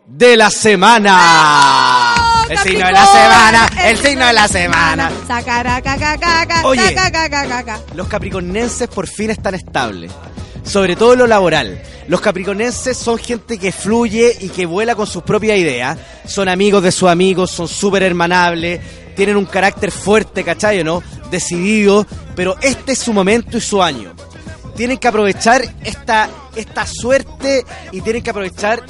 de 0.06 0.36
la 0.36 0.50
semana. 0.50 2.14
El 2.50 2.58
signo 2.58 2.86
de 2.86 2.92
la 2.92 3.06
semana, 3.06 3.70
el 3.84 3.96
signo 3.96 4.26
de 4.26 4.32
la 4.32 4.48
semana. 4.48 5.10
Sacaracacacaca, 5.26 6.66
Oye. 6.66 6.94
sacacacacaca. 6.94 7.80
Los 7.94 8.08
capricornenses 8.08 8.88
por 8.88 9.06
fin 9.06 9.30
están 9.30 9.54
estables. 9.54 10.12
Sobre 10.64 10.96
todo 10.96 11.12
en 11.14 11.20
lo 11.20 11.26
laboral. 11.26 11.82
Los 12.08 12.20
capricornenses 12.20 12.96
son 12.96 13.18
gente 13.18 13.58
que 13.58 13.72
fluye 13.72 14.36
y 14.40 14.48
que 14.48 14.66
vuela 14.66 14.94
con 14.94 15.06
sus 15.06 15.22
propias 15.22 15.58
ideas. 15.58 15.98
Son 16.26 16.48
amigos 16.48 16.82
de 16.82 16.92
sus 16.92 17.08
amigos, 17.08 17.50
son 17.50 17.68
súper 17.68 18.02
hermanables, 18.02 18.80
tienen 19.14 19.36
un 19.36 19.46
carácter 19.46 19.90
fuerte, 19.90 20.44
¿cachai 20.44 20.80
o 20.80 20.84
no? 20.84 21.02
Decidido, 21.30 22.06
pero 22.34 22.56
este 22.60 22.92
es 22.92 22.98
su 22.98 23.12
momento 23.12 23.56
y 23.56 23.60
su 23.60 23.82
año. 23.82 24.12
Tienen 24.76 24.98
que 24.98 25.08
aprovechar 25.08 25.62
esta, 25.84 26.28
esta 26.56 26.86
suerte 26.86 27.64
y 27.92 28.00
tienen 28.00 28.22
que 28.22 28.30
aprovechar 28.30 28.82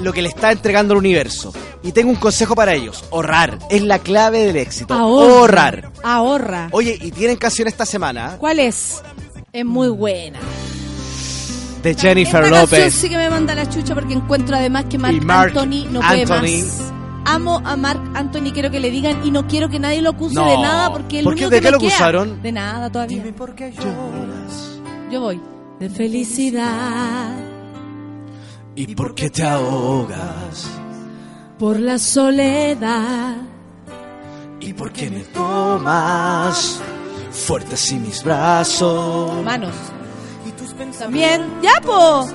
lo 0.00 0.12
que 0.12 0.22
le 0.22 0.28
está 0.28 0.52
entregando 0.52 0.94
el 0.94 0.98
universo. 0.98 1.52
Y 1.82 1.92
tengo 1.92 2.10
un 2.10 2.16
consejo 2.16 2.54
para 2.54 2.74
ellos. 2.74 3.04
Ahorrar. 3.10 3.58
Es 3.70 3.82
la 3.82 3.98
clave 3.98 4.40
del 4.40 4.56
éxito. 4.56 4.94
Ahorrar. 4.94 5.90
Ahorra. 6.02 6.68
Oye, 6.72 6.96
y 7.00 7.10
tienen 7.10 7.36
canción 7.36 7.68
esta 7.68 7.86
semana 7.86 8.36
¿Cuál 8.38 8.58
es? 8.58 9.02
Es 9.52 9.64
muy 9.64 9.88
buena. 9.88 10.40
De 11.84 11.94
Jennifer 11.94 12.42
Esta 12.44 12.60
López. 12.62 12.94
sí 12.94 13.08
que 13.08 13.16
me 13.16 13.30
manda 13.30 13.54
la 13.54 13.68
chucha 13.68 13.94
porque 13.94 14.14
encuentro 14.14 14.56
además 14.56 14.86
que 14.90 14.98
Marc 14.98 15.14
Y 15.14 15.20
Marc 15.20 15.56
Anthony 15.56 15.86
no 15.90 16.00
puede 16.00 16.22
Anthony. 16.22 16.64
más. 16.64 16.92
Amo 17.26 17.62
a 17.64 17.76
Marc 17.76 18.00
Anthony, 18.14 18.52
quiero 18.52 18.70
que 18.70 18.80
le 18.80 18.90
digan 18.90 19.24
y 19.24 19.30
no 19.30 19.46
quiero 19.46 19.68
que 19.70 19.78
nadie 19.78 20.02
lo 20.02 20.10
acuse 20.10 20.34
No. 20.34 20.46
de 20.46 20.58
nada 20.58 20.90
porque 20.92 21.18
el 21.20 21.24
¿Por 21.24 21.34
qué? 21.34 21.46
único 21.46 21.50
¿De 21.50 21.56
que 21.56 21.60
qué 21.62 21.66
me 21.68 21.72
lo 21.72 21.78
queda- 21.78 21.88
acusaron? 21.90 22.42
De 22.42 22.52
nada 22.52 22.90
todavía. 22.90 23.22
por 23.36 23.54
qué 23.54 23.70
lloras. 23.72 24.80
Yo 25.10 25.20
voy. 25.20 25.40
De 25.78 25.88
felicidad 25.90 27.34
¿Y 28.76 28.94
por 28.94 29.14
qué 29.14 29.30
te 29.30 29.42
ahogas? 29.44 30.68
por 31.58 31.78
la 31.78 31.98
soledad. 31.98 33.36
¿Y 34.60 34.72
por 34.72 34.90
qué 34.92 35.10
me 35.10 35.20
tomas 35.20 36.80
fuerte 37.30 37.74
así 37.74 37.94
mis 37.96 38.22
brazos? 38.24 39.44
Manos. 39.44 39.74
También. 40.98 41.42
¡Ya, 41.62 41.80
po! 41.82 42.26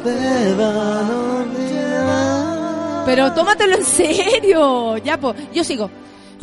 Pero 3.05 3.33
tómatelo 3.33 3.75
en 3.77 3.85
serio. 3.85 4.97
Ya, 4.97 5.19
po. 5.19 5.33
Yo 5.53 5.63
sigo. 5.63 5.89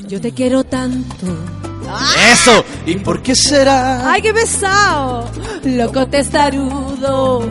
Yo 0.08 0.20
te 0.20 0.32
quiero 0.32 0.64
tanto. 0.64 1.26
Eso. 2.32 2.64
¿Y 2.84 2.96
por 2.96 3.22
qué 3.22 3.34
será? 3.34 4.10
¡Ay, 4.12 4.22
qué 4.22 4.34
pesado! 4.34 5.28
Loco 5.64 6.06
testarudo, 6.08 7.48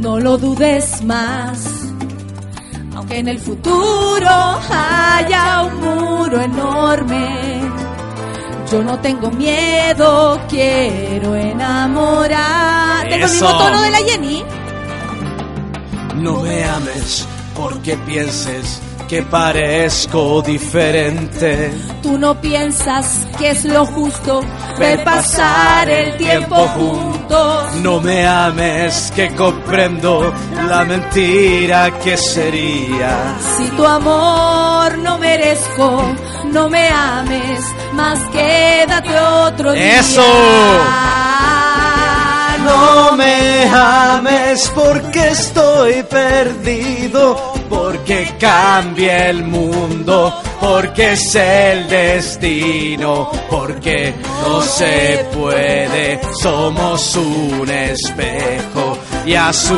no 0.00 0.18
lo 0.18 0.38
dudes 0.38 1.02
más. 1.04 1.90
Aunque 2.94 3.18
en 3.18 3.28
el 3.28 3.38
futuro 3.38 4.28
haya 4.28 5.62
un 5.62 5.80
muro 5.80 6.40
enorme, 6.40 7.60
yo 8.70 8.82
no 8.84 8.98
tengo 9.00 9.30
miedo, 9.30 10.40
quiero 10.48 11.34
enamorar. 11.34 13.02
Tengo 13.08 13.14
el 13.26 13.30
mismo 13.32 13.48
Eso. 13.48 13.58
tono 13.58 13.82
de 13.82 13.90
la 13.90 13.98
Jenny. 13.98 14.44
No 16.16 16.40
me 16.42 16.64
ames 16.64 17.26
porque 17.56 17.96
pienses 18.06 18.80
que 19.10 19.22
parezco 19.24 20.40
diferente. 20.40 21.72
Tú 22.00 22.16
no 22.16 22.40
piensas 22.40 23.26
que 23.36 23.50
es 23.50 23.64
lo 23.64 23.84
justo 23.84 24.40
ver 24.78 25.02
pasar 25.02 25.90
el 25.90 26.16
tiempo 26.16 26.54
juntos. 26.54 27.74
No 27.82 28.00
me 28.00 28.24
ames 28.24 29.12
que 29.16 29.34
comprendo 29.34 30.32
la 30.68 30.84
mentira 30.84 31.90
que 31.98 32.16
sería. 32.16 33.36
Si 33.56 33.66
tu 33.70 33.84
amor 33.84 34.96
no 34.98 35.18
merezco, 35.18 36.04
no 36.52 36.70
me 36.70 36.88
ames, 36.88 37.64
más 37.94 38.20
quédate 38.30 39.18
otro 39.18 39.72
día. 39.72 39.98
¡Eso! 39.98 41.29
No 42.70 43.16
me 43.16 43.64
ames 43.68 44.70
porque 44.72 45.28
estoy 45.28 46.04
perdido, 46.04 47.54
porque 47.68 48.32
cambia 48.38 49.30
el 49.30 49.42
mundo, 49.44 50.32
porque 50.60 51.12
es 51.14 51.34
el 51.34 51.88
destino, 51.88 53.28
porque 53.50 54.14
no 54.46 54.62
se 54.62 55.26
puede, 55.34 56.20
somos 56.40 57.16
un 57.16 57.68
espejo 57.68 58.98
y 59.26 59.34
a 59.34 59.52
su 59.52 59.76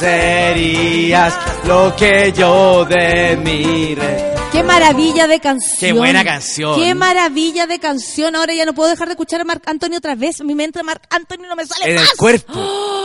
serías 0.00 1.38
lo 1.64 1.94
que 1.96 2.32
yo 2.34 2.86
de 2.86 3.38
mire. 3.44 4.35
Qué 4.56 4.62
maravilla 4.62 5.26
de 5.26 5.38
canción. 5.38 5.76
Qué 5.78 5.92
buena 5.92 6.24
canción. 6.24 6.80
Qué 6.80 6.94
maravilla 6.94 7.66
de 7.66 7.78
canción. 7.78 8.34
Ahora 8.36 8.54
ya 8.54 8.64
no 8.64 8.72
puedo 8.74 8.88
dejar 8.88 9.06
de 9.08 9.12
escuchar 9.12 9.42
a 9.42 9.44
Marc 9.44 9.62
Anthony 9.68 9.96
otra 9.98 10.14
vez. 10.14 10.40
Mi 10.42 10.54
mente 10.54 10.82
Marc 10.82 11.02
Anthony 11.10 11.42
no 11.46 11.54
me 11.56 11.66
sale 11.66 11.84
En 11.84 11.96
el 11.98 12.02
más. 12.04 12.12
cuerpo. 12.14 12.54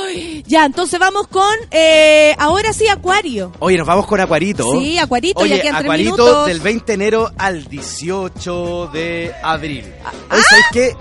Ay, 0.08 0.44
ya, 0.48 0.64
entonces 0.66 0.98
vamos 0.98 1.28
con, 1.28 1.54
eh, 1.72 2.34
ahora 2.40 2.72
sí, 2.72 2.88
Acuario. 2.88 3.52
Oye, 3.60 3.78
nos 3.78 3.86
vamos 3.86 4.06
con 4.08 4.22
Acuarito. 4.22 4.80
Sí, 4.80 4.98
Acuarito, 4.98 5.42
Oye, 5.42 5.58
ya 5.58 5.62
quedan 5.62 5.74
tres 5.76 5.84
Acuarito 5.86 6.12
minutos. 6.16 6.48
del 6.48 6.60
20 6.62 6.86
de 6.86 6.94
enero 6.94 7.32
al 7.38 7.66
18 7.66 8.90
de 8.94 9.34
abril. 9.44 9.94
Ah. 10.30 10.38
¿sabes 10.50 10.66
qué? 10.72 10.96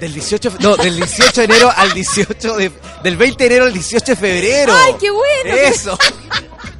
Del 0.00 0.14
18, 0.14 0.50
fe- 0.50 0.58
no, 0.60 0.76
del 0.76 0.96
18 0.96 1.40
de 1.42 1.44
enero 1.44 1.72
al 1.76 1.92
18 1.94 2.56
de, 2.56 2.72
del 3.04 3.16
20 3.16 3.38
de 3.44 3.46
enero 3.46 3.64
al 3.66 3.72
18 3.72 4.04
de 4.04 4.16
febrero. 4.16 4.74
Ay, 4.84 4.94
qué 4.98 5.10
bueno. 5.12 5.54
Eso. 5.62 5.96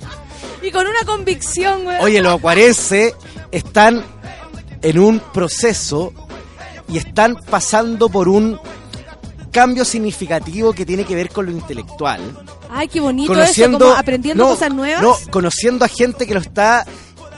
Y 0.63 0.71
con 0.71 0.87
una 0.87 1.05
convicción, 1.05 1.85
güey. 1.85 1.99
Oye, 2.01 2.21
los 2.23 2.35
acuarenses 2.35 3.15
están 3.51 4.05
en 4.81 4.99
un 4.99 5.21
proceso 5.21 6.13
y 6.89 6.99
están 6.99 7.37
pasando 7.37 8.09
por 8.09 8.29
un 8.29 8.59
cambio 9.51 9.85
significativo 9.85 10.73
que 10.73 10.87
tiene 10.87 11.05
que 11.05 11.15
ver 11.15 11.29
con 11.29 11.47
lo 11.47 11.53
intelectual. 11.53 12.21
Ay, 12.71 12.89
qué 12.89 13.01
bonito 13.01 13.41
eso, 13.41 13.71
como 13.71 13.93
aprendiendo 13.93 14.45
no, 14.45 14.51
cosas 14.51 14.73
nuevas. 14.73 15.03
No, 15.03 15.17
conociendo 15.31 15.85
a 15.85 15.89
gente 15.89 16.27
que 16.27 16.35
lo 16.35 16.41
está 16.41 16.87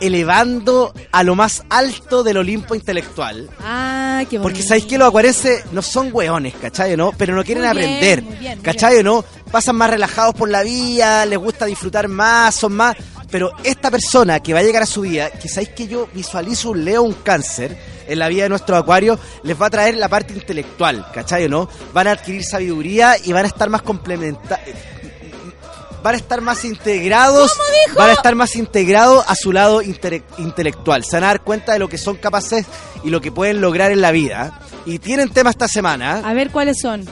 elevando 0.00 0.92
a 1.12 1.22
lo 1.22 1.34
más 1.34 1.64
alto 1.70 2.22
del 2.22 2.38
Olimpo 2.38 2.74
intelectual. 2.74 3.48
Ay, 3.62 4.26
qué 4.26 4.38
bonito. 4.38 4.42
Porque 4.42 4.62
sabéis 4.62 4.86
que 4.86 4.98
los 4.98 5.08
acuarenses 5.08 5.64
no 5.72 5.82
son 5.82 6.10
hueones, 6.12 6.54
¿cachai? 6.54 6.96
¿no? 6.96 7.12
Pero 7.16 7.34
no 7.34 7.44
quieren 7.44 7.64
Muy 7.64 7.76
bien, 7.76 7.84
aprender, 7.84 8.22
muy 8.22 8.36
bien, 8.36 8.58
muy 8.58 8.64
¿cachai? 8.64 8.98
o 8.98 9.02
¿no? 9.02 9.24
Pasan 9.50 9.76
más 9.76 9.90
relajados 9.90 10.34
por 10.34 10.48
la 10.48 10.62
vida, 10.62 11.26
les 11.26 11.38
gusta 11.38 11.66
disfrutar 11.66 12.08
más, 12.08 12.54
son 12.54 12.74
más... 12.74 12.96
Pero 13.34 13.50
esta 13.64 13.90
persona 13.90 14.38
que 14.38 14.52
va 14.54 14.60
a 14.60 14.62
llegar 14.62 14.84
a 14.84 14.86
su 14.86 15.00
vida, 15.00 15.28
que 15.28 15.48
sabéis 15.48 15.70
que 15.70 15.88
yo 15.88 16.06
visualizo 16.14 16.70
un 16.70 16.84
Leo, 16.84 17.02
un 17.02 17.14
cáncer 17.14 17.76
en 18.06 18.20
la 18.20 18.28
vida 18.28 18.44
de 18.44 18.48
nuestros 18.48 18.78
acuarios, 18.80 19.18
les 19.42 19.60
va 19.60 19.66
a 19.66 19.70
traer 19.70 19.96
la 19.96 20.08
parte 20.08 20.32
intelectual, 20.34 21.04
¿cachai? 21.12 21.46
o 21.46 21.48
¿no? 21.48 21.68
Van 21.92 22.06
a 22.06 22.12
adquirir 22.12 22.44
sabiduría 22.44 23.16
y 23.24 23.32
van 23.32 23.44
a 23.44 23.48
estar 23.48 23.68
más 23.68 23.82
complementa 23.82 24.60
van 26.00 26.14
a 26.14 26.18
estar 26.18 26.40
más 26.42 26.64
integrados, 26.64 27.50
van 27.96 28.10
a 28.10 28.12
estar 28.12 28.36
más 28.36 28.54
integrados 28.54 29.24
a 29.26 29.34
su 29.34 29.50
lado 29.50 29.82
intele- 29.82 30.22
intelectual. 30.38 31.02
Se 31.02 31.16
van 31.16 31.24
a 31.24 31.26
dar 31.28 31.40
cuenta 31.40 31.72
de 31.72 31.80
lo 31.80 31.88
que 31.88 31.98
son 31.98 32.14
capaces 32.16 32.66
y 33.02 33.10
lo 33.10 33.20
que 33.20 33.32
pueden 33.32 33.60
lograr 33.60 33.90
en 33.90 34.00
la 34.00 34.12
vida. 34.12 34.60
Y 34.86 35.00
tienen 35.00 35.30
tema 35.30 35.50
esta 35.50 35.66
semana 35.66 36.20
A 36.24 36.34
ver 36.34 36.50
cuáles 36.50 36.76
son. 36.80 37.04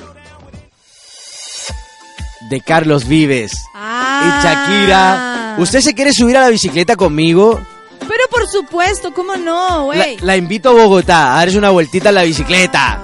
De 2.49 2.61
Carlos 2.61 3.07
Vives 3.07 3.53
Ah. 3.75 4.23
y 4.25 4.45
Shakira. 4.47 5.55
¿Usted 5.59 5.81
se 5.81 5.95
quiere 5.95 6.13
subir 6.13 6.37
a 6.37 6.43
la 6.43 6.49
bicicleta 6.49 6.97
conmigo? 6.97 7.61
Pero 8.01 8.25
por 8.31 8.47
supuesto, 8.49 9.13
¿cómo 9.15 9.37
no, 9.37 9.69
La, 9.93 10.05
güey? 10.05 10.17
la 10.19 10.37
invito 10.37 10.71
a 10.71 10.73
Bogotá 10.73 11.35
a 11.35 11.37
darse 11.39 11.57
una 11.59 11.71
vueltita 11.71 12.09
en 12.11 12.15
la 12.17 12.23
bicicleta. 12.25 12.99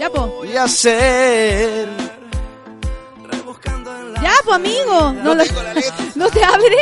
Ya, 0.00 0.08
po. 0.10 0.42
Y 0.44 0.56
hacer. 0.56 1.88
Ya, 4.22 4.32
po, 4.44 4.52
amigo. 4.54 5.12
No, 5.22 5.34
lo- 5.34 5.44
no 6.14 6.28
te 6.28 6.44
abre. 6.44 6.76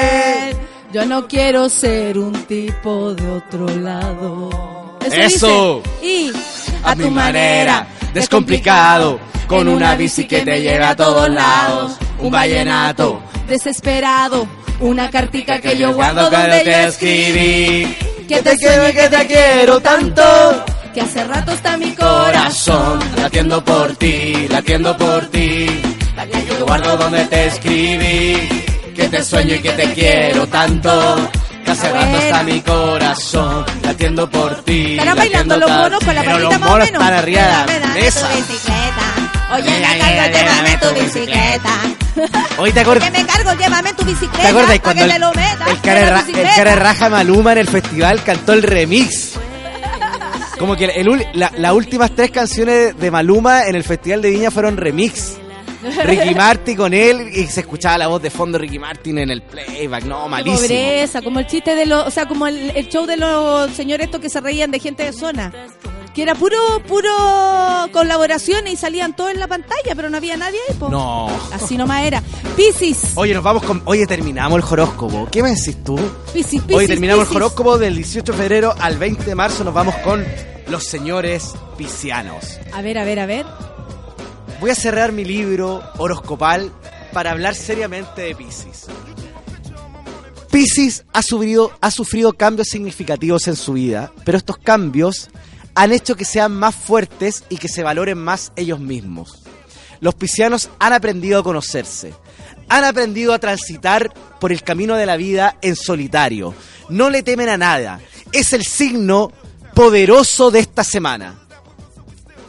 Yo 0.92 1.06
no 1.06 1.28
quiero 1.28 1.68
ser 1.68 2.18
un 2.18 2.32
tipo 2.46 3.14
de 3.14 3.30
otro 3.30 3.68
lado. 3.68 4.50
Eso. 5.12 5.82
Y 6.02 6.32
a 6.84 6.94
mi 6.94 7.10
manera, 7.10 7.86
descomplicado, 8.12 9.18
con 9.46 9.68
una 9.68 9.94
bici 9.96 10.26
que 10.26 10.40
te 10.42 10.60
lleve 10.62 10.84
a 10.84 10.94
todos 10.96 11.28
lados, 11.28 11.92
un 12.18 12.30
vallenato. 12.30 13.20
desesperado, 13.48 14.46
una 14.80 15.10
cartica 15.10 15.60
que 15.60 15.76
yo 15.76 15.92
guardo 15.92 16.28
Cuando 16.30 16.38
donde 16.38 16.60
te 16.64 16.70
yo 16.70 16.88
escribí. 16.88 17.96
que 18.28 18.42
te 18.42 18.56
quiero 18.56 18.88
y 18.88 18.92
que 18.92 19.08
te 19.08 19.26
quiero 19.26 19.80
tanto. 19.80 20.22
que 20.94 21.00
hace 21.00 21.24
rato 21.24 21.52
está 21.52 21.76
mi 21.76 21.90
Corazón, 21.92 23.00
latiendo 23.16 23.62
por 23.64 23.94
ti, 23.96 24.46
latiendo 24.48 24.96
por 24.96 25.26
ti. 25.26 25.66
Que 26.30 26.46
yo 26.46 26.66
guardo 26.66 26.96
donde 26.96 27.24
te 27.26 27.46
escribí. 27.46 28.48
Que 28.94 29.08
te 29.08 29.24
sueño 29.24 29.54
y 29.54 29.58
que 29.60 29.70
te 29.72 29.92
quiero 29.94 30.46
tanto. 30.46 31.16
Que 31.64 31.70
hace 31.70 31.92
rato 31.92 32.16
está 32.18 32.42
mi 32.42 32.60
corazón, 32.62 33.64
latiendo 33.82 34.28
por 34.30 34.62
ti. 34.64 34.92
Estarán 34.92 35.16
bailando 35.16 35.56
los 35.56 35.70
monos 35.70 36.04
con 36.04 36.14
la 36.14 36.20
Pero 36.22 36.32
patita 36.34 36.50
los 36.50 36.60
más 36.60 36.68
o 36.68 36.72
monos 36.72 36.86
menos. 36.86 37.02
están 37.02 37.14
tu 38.14 38.26
bicicleta. 38.36 39.54
Oye, 39.54 39.70
me 39.80 39.98
cargo, 39.98 40.38
llévame 40.38 40.76
tu 40.78 41.00
bicicleta. 41.00 41.70
Hoy 42.58 42.72
te 42.72 42.80
acuerdas. 42.80 43.10
Que 43.10 43.18
me 43.18 43.26
cargo, 43.26 43.52
llévame 43.54 43.92
tu 43.94 44.04
bicicleta. 44.04 44.42
¿Te 44.42 44.48
acuerdas 44.48 44.80
cuando 44.80 45.04
el, 45.04 45.80
cara, 45.80 46.24
el 46.26 46.48
cara 46.56 46.76
raja 46.76 47.08
Maluma 47.08 47.52
en 47.52 47.58
el 47.58 47.68
festival 47.68 48.22
cantó 48.24 48.52
el 48.52 48.62
remix? 48.62 49.32
Como 50.58 50.76
que 50.76 50.84
el 50.84 51.06
ul- 51.08 51.26
la- 51.32 51.52
las 51.56 51.72
últimas 51.72 52.10
tres 52.14 52.30
canciones 52.30 52.96
de 52.98 53.10
Maluma 53.10 53.64
en 53.66 53.74
el 53.76 53.82
Festival 53.84 54.20
de 54.22 54.30
Viña 54.30 54.50
fueron 54.50 54.76
remix. 54.76 55.36
Ricky 56.04 56.34
Martin 56.34 56.76
con 56.76 56.92
él 56.94 57.30
y 57.34 57.46
se 57.46 57.60
escuchaba 57.60 57.98
la 57.98 58.08
voz 58.08 58.20
de 58.22 58.30
fondo 58.30 58.58
de 58.58 58.62
Ricky 58.62 58.78
Martin 58.78 59.18
en 59.18 59.30
el 59.30 59.42
playback. 59.42 60.04
No, 60.04 60.28
malísimo. 60.28 60.60
pobreza, 60.60 61.22
como 61.22 61.38
el 61.40 61.46
chiste 61.46 61.74
de 61.74 61.86
los, 61.86 62.06
o 62.06 62.10
sea, 62.10 62.26
como 62.26 62.46
el, 62.46 62.70
el 62.76 62.88
show 62.88 63.06
de 63.06 63.16
los 63.16 63.70
señores 63.72 64.06
estos 64.06 64.20
que 64.20 64.28
se 64.28 64.40
reían 64.40 64.70
de 64.70 64.78
gente 64.78 65.04
de 65.04 65.12
zona. 65.12 65.52
Que 66.14 66.22
era 66.22 66.34
puro, 66.34 66.58
puro 66.88 67.08
colaboraciones 67.92 68.72
y 68.72 68.76
salían 68.76 69.14
todos 69.14 69.30
en 69.30 69.38
la 69.38 69.46
pantalla, 69.46 69.94
pero 69.94 70.10
no 70.10 70.16
había 70.16 70.36
nadie 70.36 70.58
ahí, 70.68 70.74
po. 70.74 70.88
No. 70.88 71.28
Así 71.52 71.76
nomás 71.76 72.04
era. 72.04 72.20
Piscis, 72.56 73.12
Oye, 73.14 73.32
nos 73.32 73.44
vamos 73.44 73.62
con. 73.62 73.80
Oye, 73.84 74.06
terminamos 74.06 74.58
el 74.58 74.64
horóscopo. 74.72 75.28
¿Qué 75.30 75.40
me 75.42 75.50
decís 75.50 75.76
tú? 75.84 75.96
Piscis, 76.32 76.62
Piscis. 76.62 76.76
Hoy 76.76 76.88
terminamos 76.88 77.30
el 77.30 77.36
horóscopo 77.36 77.78
del 77.78 77.94
18 77.94 78.32
de 78.32 78.38
febrero 78.38 78.74
al 78.80 78.98
20 78.98 79.24
de 79.24 79.34
marzo. 79.36 79.62
Nos 79.62 79.72
vamos 79.72 79.94
con 79.98 80.26
los 80.66 80.84
señores 80.84 81.52
piscianos. 81.78 82.58
A 82.72 82.82
ver, 82.82 82.98
a 82.98 83.04
ver, 83.04 83.20
a 83.20 83.26
ver. 83.26 83.46
Voy 84.60 84.70
a 84.70 84.74
cerrar 84.74 85.10
mi 85.12 85.24
libro 85.24 85.82
horoscopal 85.96 86.70
para 87.14 87.30
hablar 87.30 87.54
seriamente 87.54 88.20
de 88.20 88.34
Pisces. 88.34 88.88
Pisces 90.52 91.04
ha 91.14 91.22
sufrido, 91.22 91.72
ha 91.80 91.90
sufrido 91.90 92.34
cambios 92.34 92.68
significativos 92.68 93.48
en 93.48 93.56
su 93.56 93.72
vida, 93.72 94.12
pero 94.22 94.36
estos 94.36 94.58
cambios 94.58 95.30
han 95.74 95.92
hecho 95.92 96.14
que 96.14 96.26
sean 96.26 96.52
más 96.52 96.74
fuertes 96.74 97.44
y 97.48 97.56
que 97.56 97.68
se 97.68 97.82
valoren 97.82 98.18
más 98.18 98.52
ellos 98.54 98.80
mismos. 98.80 99.44
Los 100.00 100.14
piscianos 100.14 100.68
han 100.78 100.92
aprendido 100.92 101.40
a 101.40 101.44
conocerse, 101.44 102.12
han 102.68 102.84
aprendido 102.84 103.32
a 103.32 103.38
transitar 103.38 104.12
por 104.38 104.52
el 104.52 104.62
camino 104.62 104.94
de 104.96 105.06
la 105.06 105.16
vida 105.16 105.56
en 105.62 105.74
solitario. 105.74 106.54
No 106.90 107.08
le 107.08 107.22
temen 107.22 107.48
a 107.48 107.56
nada. 107.56 107.98
Es 108.30 108.52
el 108.52 108.66
signo 108.66 109.32
poderoso 109.74 110.50
de 110.50 110.58
esta 110.58 110.84
semana 110.84 111.46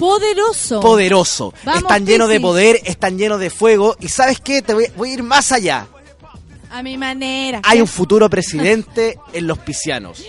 Poderoso. 0.01 0.79
poderoso. 0.81 1.53
Vamos, 1.63 1.83
están 1.83 2.05
llenos 2.05 2.27
de 2.27 2.39
poder, 2.39 2.79
están 2.85 3.17
llenos 3.17 3.39
de 3.39 3.49
fuego. 3.49 3.95
Y 3.99 4.07
sabes 4.09 4.41
qué, 4.41 4.61
te 4.61 4.73
voy, 4.73 4.87
voy 4.97 5.11
a 5.11 5.13
ir 5.13 5.23
más 5.23 5.51
allá. 5.51 5.87
A 6.71 6.81
mi 6.83 6.97
manera. 6.97 7.61
Hay 7.63 7.79
un 7.81 7.87
futuro 7.87 8.29
presidente 8.29 9.17
en 9.33 9.45
los 9.47 9.59
piscianos. 9.59 10.23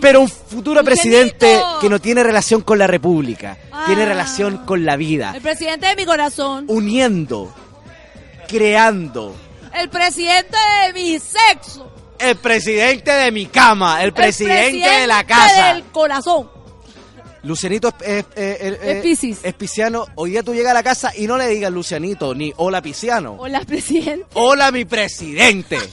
Pero 0.00 0.20
un 0.22 0.28
futuro 0.28 0.82
presidente 0.82 1.60
que 1.80 1.88
no 1.88 2.00
tiene 2.00 2.22
relación 2.22 2.62
con 2.62 2.78
la 2.78 2.86
república, 2.86 3.56
Ah. 3.72 3.84
tiene 3.86 4.04
relación 4.04 4.58
con 4.66 4.84
la 4.84 4.96
vida, 4.96 5.32
El 5.34 5.40
presidente 5.42 5.86
de 5.86 5.96
mi 5.96 6.04
corazón. 6.04 6.64
uniendo, 6.68 7.54
creando. 8.48 9.34
El 9.74 9.88
presidente 9.88 10.56
de 10.86 10.92
mi 10.92 11.18
sexo. 11.18 11.90
El 12.18 12.36
presidente 12.36 13.10
de 13.10 13.30
mi 13.30 13.46
cama, 13.46 14.02
el 14.02 14.12
presidente, 14.12 14.86
de 14.86 15.06
la 15.06 15.20
El 15.20 15.26
casa. 15.26 15.72
del 15.74 15.84
corazón. 15.84 16.50
Lucianito 17.42 17.88
es, 18.04 18.24
es, 18.34 18.60
es- 18.60 18.60
es- 18.60 18.78
Es 18.82 19.02
Piscis. 19.02 19.38
es 19.42 19.54
pisciano. 19.54 20.06
Hoy 20.14 20.30
día 20.32 20.42
tú 20.42 20.54
llegas 20.54 20.72
a 20.72 20.74
la 20.74 20.82
casa 20.82 21.12
y 21.16 21.26
no 21.26 21.38
le 21.38 21.48
digas 21.48 21.72
Lucianito 21.72 22.34
ni 22.34 22.52
hola 22.56 22.82
pisciano. 22.82 23.36
Hola, 23.38 23.60
presidente. 23.66 24.26
Hola 24.34 24.70
mi 24.72 24.84
presidente. 24.84 25.78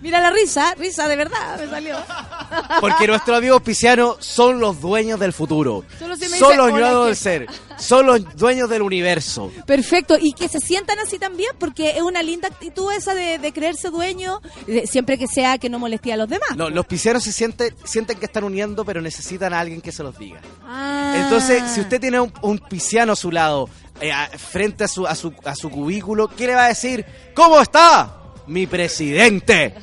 Mira 0.00 0.20
la 0.20 0.30
risa, 0.30 0.74
risa 0.76 1.08
de 1.08 1.16
verdad 1.16 1.58
me 1.58 1.68
salió. 1.68 1.96
Porque 2.80 3.06
nuestros 3.06 3.36
amigos 3.38 3.62
piscianos 3.62 4.16
son 4.20 4.60
los 4.60 4.80
dueños 4.80 5.18
del 5.18 5.32
futuro. 5.32 5.84
Solo 5.98 6.16
si 6.16 6.28
me 6.28 6.38
son 6.38 6.56
los 6.56 6.66
"Hola, 6.72 6.90
dueños 6.90 7.04
del 7.06 7.14
jefa". 7.16 7.52
ser. 7.52 7.66
Son 7.78 8.06
los 8.06 8.36
dueños 8.36 8.70
del 8.70 8.82
universo. 8.82 9.50
Perfecto, 9.66 10.16
y 10.18 10.32
que 10.32 10.48
se 10.48 10.60
sientan 10.60 10.98
así 10.98 11.18
también, 11.18 11.50
porque 11.58 11.90
es 11.90 12.02
una 12.02 12.22
linda 12.22 12.48
actitud 12.48 12.90
esa 12.92 13.14
de, 13.14 13.38
de 13.38 13.52
creerse 13.52 13.90
dueño, 13.90 14.40
de- 14.66 14.86
siempre 14.86 15.18
que 15.18 15.26
sea 15.26 15.58
que 15.58 15.68
no 15.68 15.78
moleste 15.78 16.12
a 16.12 16.16
los 16.16 16.28
demás. 16.28 16.56
No, 16.56 16.70
los 16.70 16.86
piscianos 16.86 17.24
se 17.24 17.32
sienten, 17.32 17.74
sienten 17.84 18.18
que 18.18 18.24
están 18.26 18.44
uniendo, 18.44 18.84
pero 18.84 19.00
necesitan 19.02 19.52
a 19.52 19.60
alguien 19.60 19.80
que 19.82 19.92
se 19.92 20.02
los 20.02 20.16
diga. 20.18 20.40
Ah. 20.64 21.14
Entonces, 21.16 21.62
si 21.70 21.80
usted 21.80 22.00
tiene 22.00 22.18
un, 22.20 22.32
un 22.42 22.58
pisciano 22.58 23.12
a 23.12 23.16
su 23.16 23.30
lado, 23.30 23.68
eh, 24.00 24.10
a- 24.12 24.28
frente 24.38 24.84
a 24.84 24.88
su, 24.88 25.06
a, 25.06 25.14
su, 25.14 25.32
a 25.44 25.54
su 25.54 25.68
cubículo, 25.70 26.28
¿qué 26.28 26.46
le 26.46 26.54
va 26.54 26.64
a 26.66 26.68
decir? 26.68 27.04
¿Cómo 27.34 27.60
está? 27.60 28.10
Mi 28.46 28.66
presidente. 28.66 29.74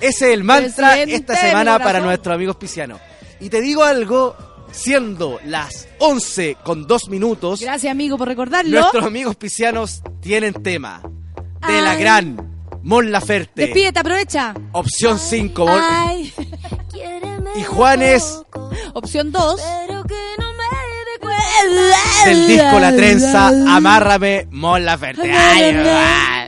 Ese 0.00 0.28
es 0.28 0.34
el 0.34 0.44
mantra 0.44 0.88
Presidente 0.92 1.14
esta 1.16 1.36
semana 1.36 1.78
para 1.78 2.00
nuestros 2.00 2.34
amigos 2.34 2.56
piscianos. 2.56 3.00
Y 3.40 3.48
te 3.48 3.60
digo 3.60 3.82
algo, 3.84 4.36
siendo 4.72 5.38
las 5.46 5.88
11 5.98 6.56
con 6.62 6.86
2 6.86 7.08
minutos, 7.08 7.60
Gracias, 7.60 7.90
amigo, 7.90 8.16
por 8.18 8.28
recordarlo. 8.28 8.80
nuestros 8.80 9.04
amigos 9.04 9.36
piscianos 9.36 10.02
tienen 10.20 10.52
tema 10.62 11.00
de 11.66 11.80
la 11.82 11.92
Ay. 11.92 12.00
gran 12.00 12.50
Mon 12.82 13.10
Laferte. 13.10 13.62
Despídete, 13.66 13.98
aprovecha. 14.00 14.54
Opción 14.72 15.18
5. 15.18 15.66
Mon- 15.66 15.80
Ay. 15.82 16.32
Y 17.56 17.62
Juanes 17.62 18.42
Opción 18.94 19.32
2. 19.32 19.60
del 22.26 22.46
disco 22.46 22.78
La 22.80 22.94
Trenza, 22.94 23.48
Amárrame 23.48 24.46
Mon 24.50 24.84
Laferte. 24.84 25.30
Ay, 25.32 25.62
ay. 25.86 26.43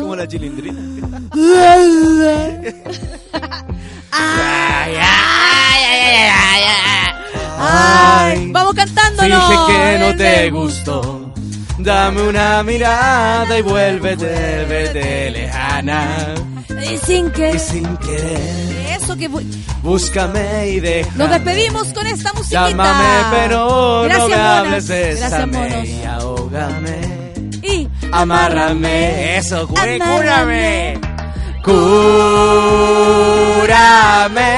Como 0.00 0.14
la 0.16 0.26
chilindrina. 0.28 0.80
Ay, 4.10 4.94
ay, 4.96 4.96
ay. 7.58 8.48
Vamos 8.52 8.74
cantándonos. 8.74 9.48
Finge 9.48 9.66
que 9.66 9.98
no 9.98 10.16
te 10.16 10.50
gustó. 10.50 11.27
Dame 11.78 12.22
una 12.22 12.62
mirada 12.64 13.56
y 13.58 13.62
vuélvete, 13.62 14.64
vete 14.68 15.30
lejana. 15.30 16.34
Y 16.90 16.96
sin 16.98 17.30
que... 17.30 17.50
Y 17.50 17.58
sin 17.58 17.96
querer, 17.98 18.96
Eso 19.00 19.16
que... 19.16 19.28
búscame 19.82 20.68
y 20.68 20.80
déjame. 20.80 21.16
Nos 21.16 21.30
despedimos 21.30 21.88
con 21.92 22.06
esta 22.06 22.32
musiquita. 22.32 22.68
Llámame, 22.68 23.04
pero 23.30 24.02
Gracias, 24.04 24.28
no 24.28 24.28
me 24.28 24.34
hables, 24.42 24.88
Gracias, 24.88 25.46
monos. 25.46 25.84
y 25.86 26.04
ahógame. 26.04 26.98
Y... 27.62 27.88
Amárrame, 28.12 29.36
eso, 29.36 29.66
güey, 29.68 29.96
Amárrame. 30.00 30.98
cúrame. 31.00 32.28
Cúrame. 34.38 34.54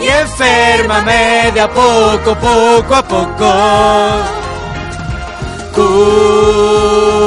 Y 0.00 0.08
enférmame 0.08 1.52
de 1.52 1.60
a 1.60 1.68
poco, 1.68 2.34
poco 2.34 2.94
a 2.94 3.02
poco. 3.02 3.52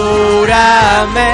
Cúrame. 0.01 1.31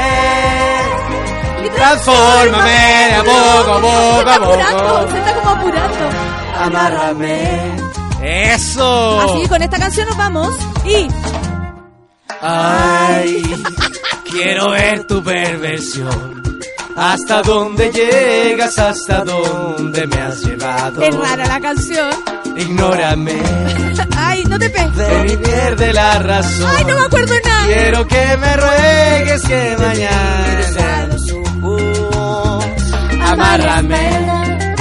Y 1.66 1.70
transfórmame 1.70 2.70
de 3.10 3.16
a 3.16 3.24
poco, 3.24 3.74
a 3.74 3.82
poco, 3.82 4.30
a 4.30 4.40
poco. 4.40 5.12
se 5.12 5.18
está 5.20 5.34
como 5.36 5.50
apurando. 5.50 6.10
Amárrame. 6.60 7.72
Eso. 8.22 9.22
Así 9.22 9.48
con 9.48 9.62
esta 9.62 9.78
canción 9.80 10.08
nos 10.08 10.18
vamos 10.18 10.56
y 10.86 11.08
Ay, 12.42 13.64
quiero 14.30 14.72
ver 14.72 15.06
tu 15.08 15.24
perversión. 15.24 16.44
Hasta 16.98 17.42
dónde 17.44 17.92
llegas, 17.92 18.78
hasta 18.80 19.24
dónde 19.24 20.08
me 20.08 20.20
has 20.20 20.42
llevado. 20.44 21.02
es 21.04 21.16
rara 21.16 21.46
la 21.46 21.60
canción. 21.60 22.10
Ignórame, 22.56 23.34
Ay, 24.18 24.44
no 24.46 24.58
te 24.58 24.70
pegues. 24.70 24.96
ven 24.96 25.30
y 25.30 25.38
pierde 25.38 25.94
la 25.94 26.18
razón. 26.20 26.72
Ay, 26.76 26.86
no 26.86 26.96
me 26.96 27.06
acuerdo 27.06 27.34
nada. 27.46 27.66
Quiero 27.68 28.08
que 28.08 28.38
me 28.38 28.58
ruegues 28.58 29.42
que 29.44 29.78
mañana 29.80 30.48
amárrame, 33.32 34.00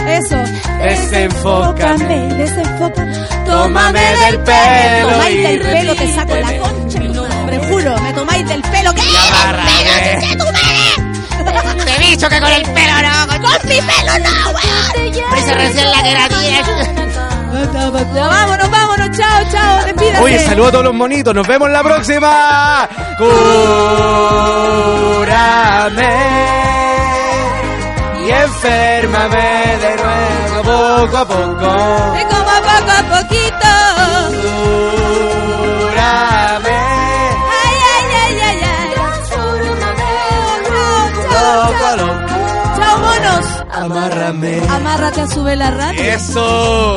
Eso. 0.08 0.36
desenfócame, 0.82 2.34
desenfócame. 2.34 3.12
tómame 3.44 4.00
del 4.00 4.38
pelo 4.40 5.08
tomáis 5.10 5.42
del 5.42 5.60
pelo, 5.60 5.94
te 5.96 6.14
saco 6.14 6.36
la 6.36 6.58
concha. 6.58 6.98
de 7.00 7.08
madre, 7.08 7.58
juro, 7.68 7.98
me 8.00 8.12
tomáis 8.12 8.48
del 8.48 8.62
pelo. 8.62 8.94
¿Qué? 8.94 9.02
amárrame. 9.02 10.36
Dicho 12.10 12.28
que 12.28 12.40
con 12.40 12.52
el 12.52 12.62
pelo 12.62 13.02
no. 13.02 13.26
Con, 13.28 13.68
mi 13.68 13.80
pelo 13.80 14.18
no, 14.18 14.50
weón. 14.50 15.12
Me 15.30 15.38
hice 15.40 15.54
recién 15.54 15.90
la 15.90 16.02
queratina. 16.02 16.62
Ya, 18.14 18.26
vámonos, 18.26 18.70
vámonos, 18.70 19.16
chao, 19.16 19.44
chao, 19.50 19.84
despídase. 19.84 20.22
Oye, 20.22 20.38
saludos 20.40 20.68
a 20.68 20.72
todos 20.72 20.84
los 20.84 20.94
monitos. 20.94 21.34
Nos 21.34 21.46
vemos 21.46 21.70
la 21.70 21.82
próxima. 21.82 22.88
Cúrame 23.18 23.36
y 28.26 28.30
enférmame 28.30 29.76
de 29.78 29.96
nuevo 29.96 31.06
poco 31.06 31.16
a 31.16 31.26
poco. 31.26 32.45
Amárrate 44.26 45.20
a 45.20 45.28
su 45.28 45.42
vela 45.44 45.70
radio. 45.70 46.02
Eso. 46.02 46.96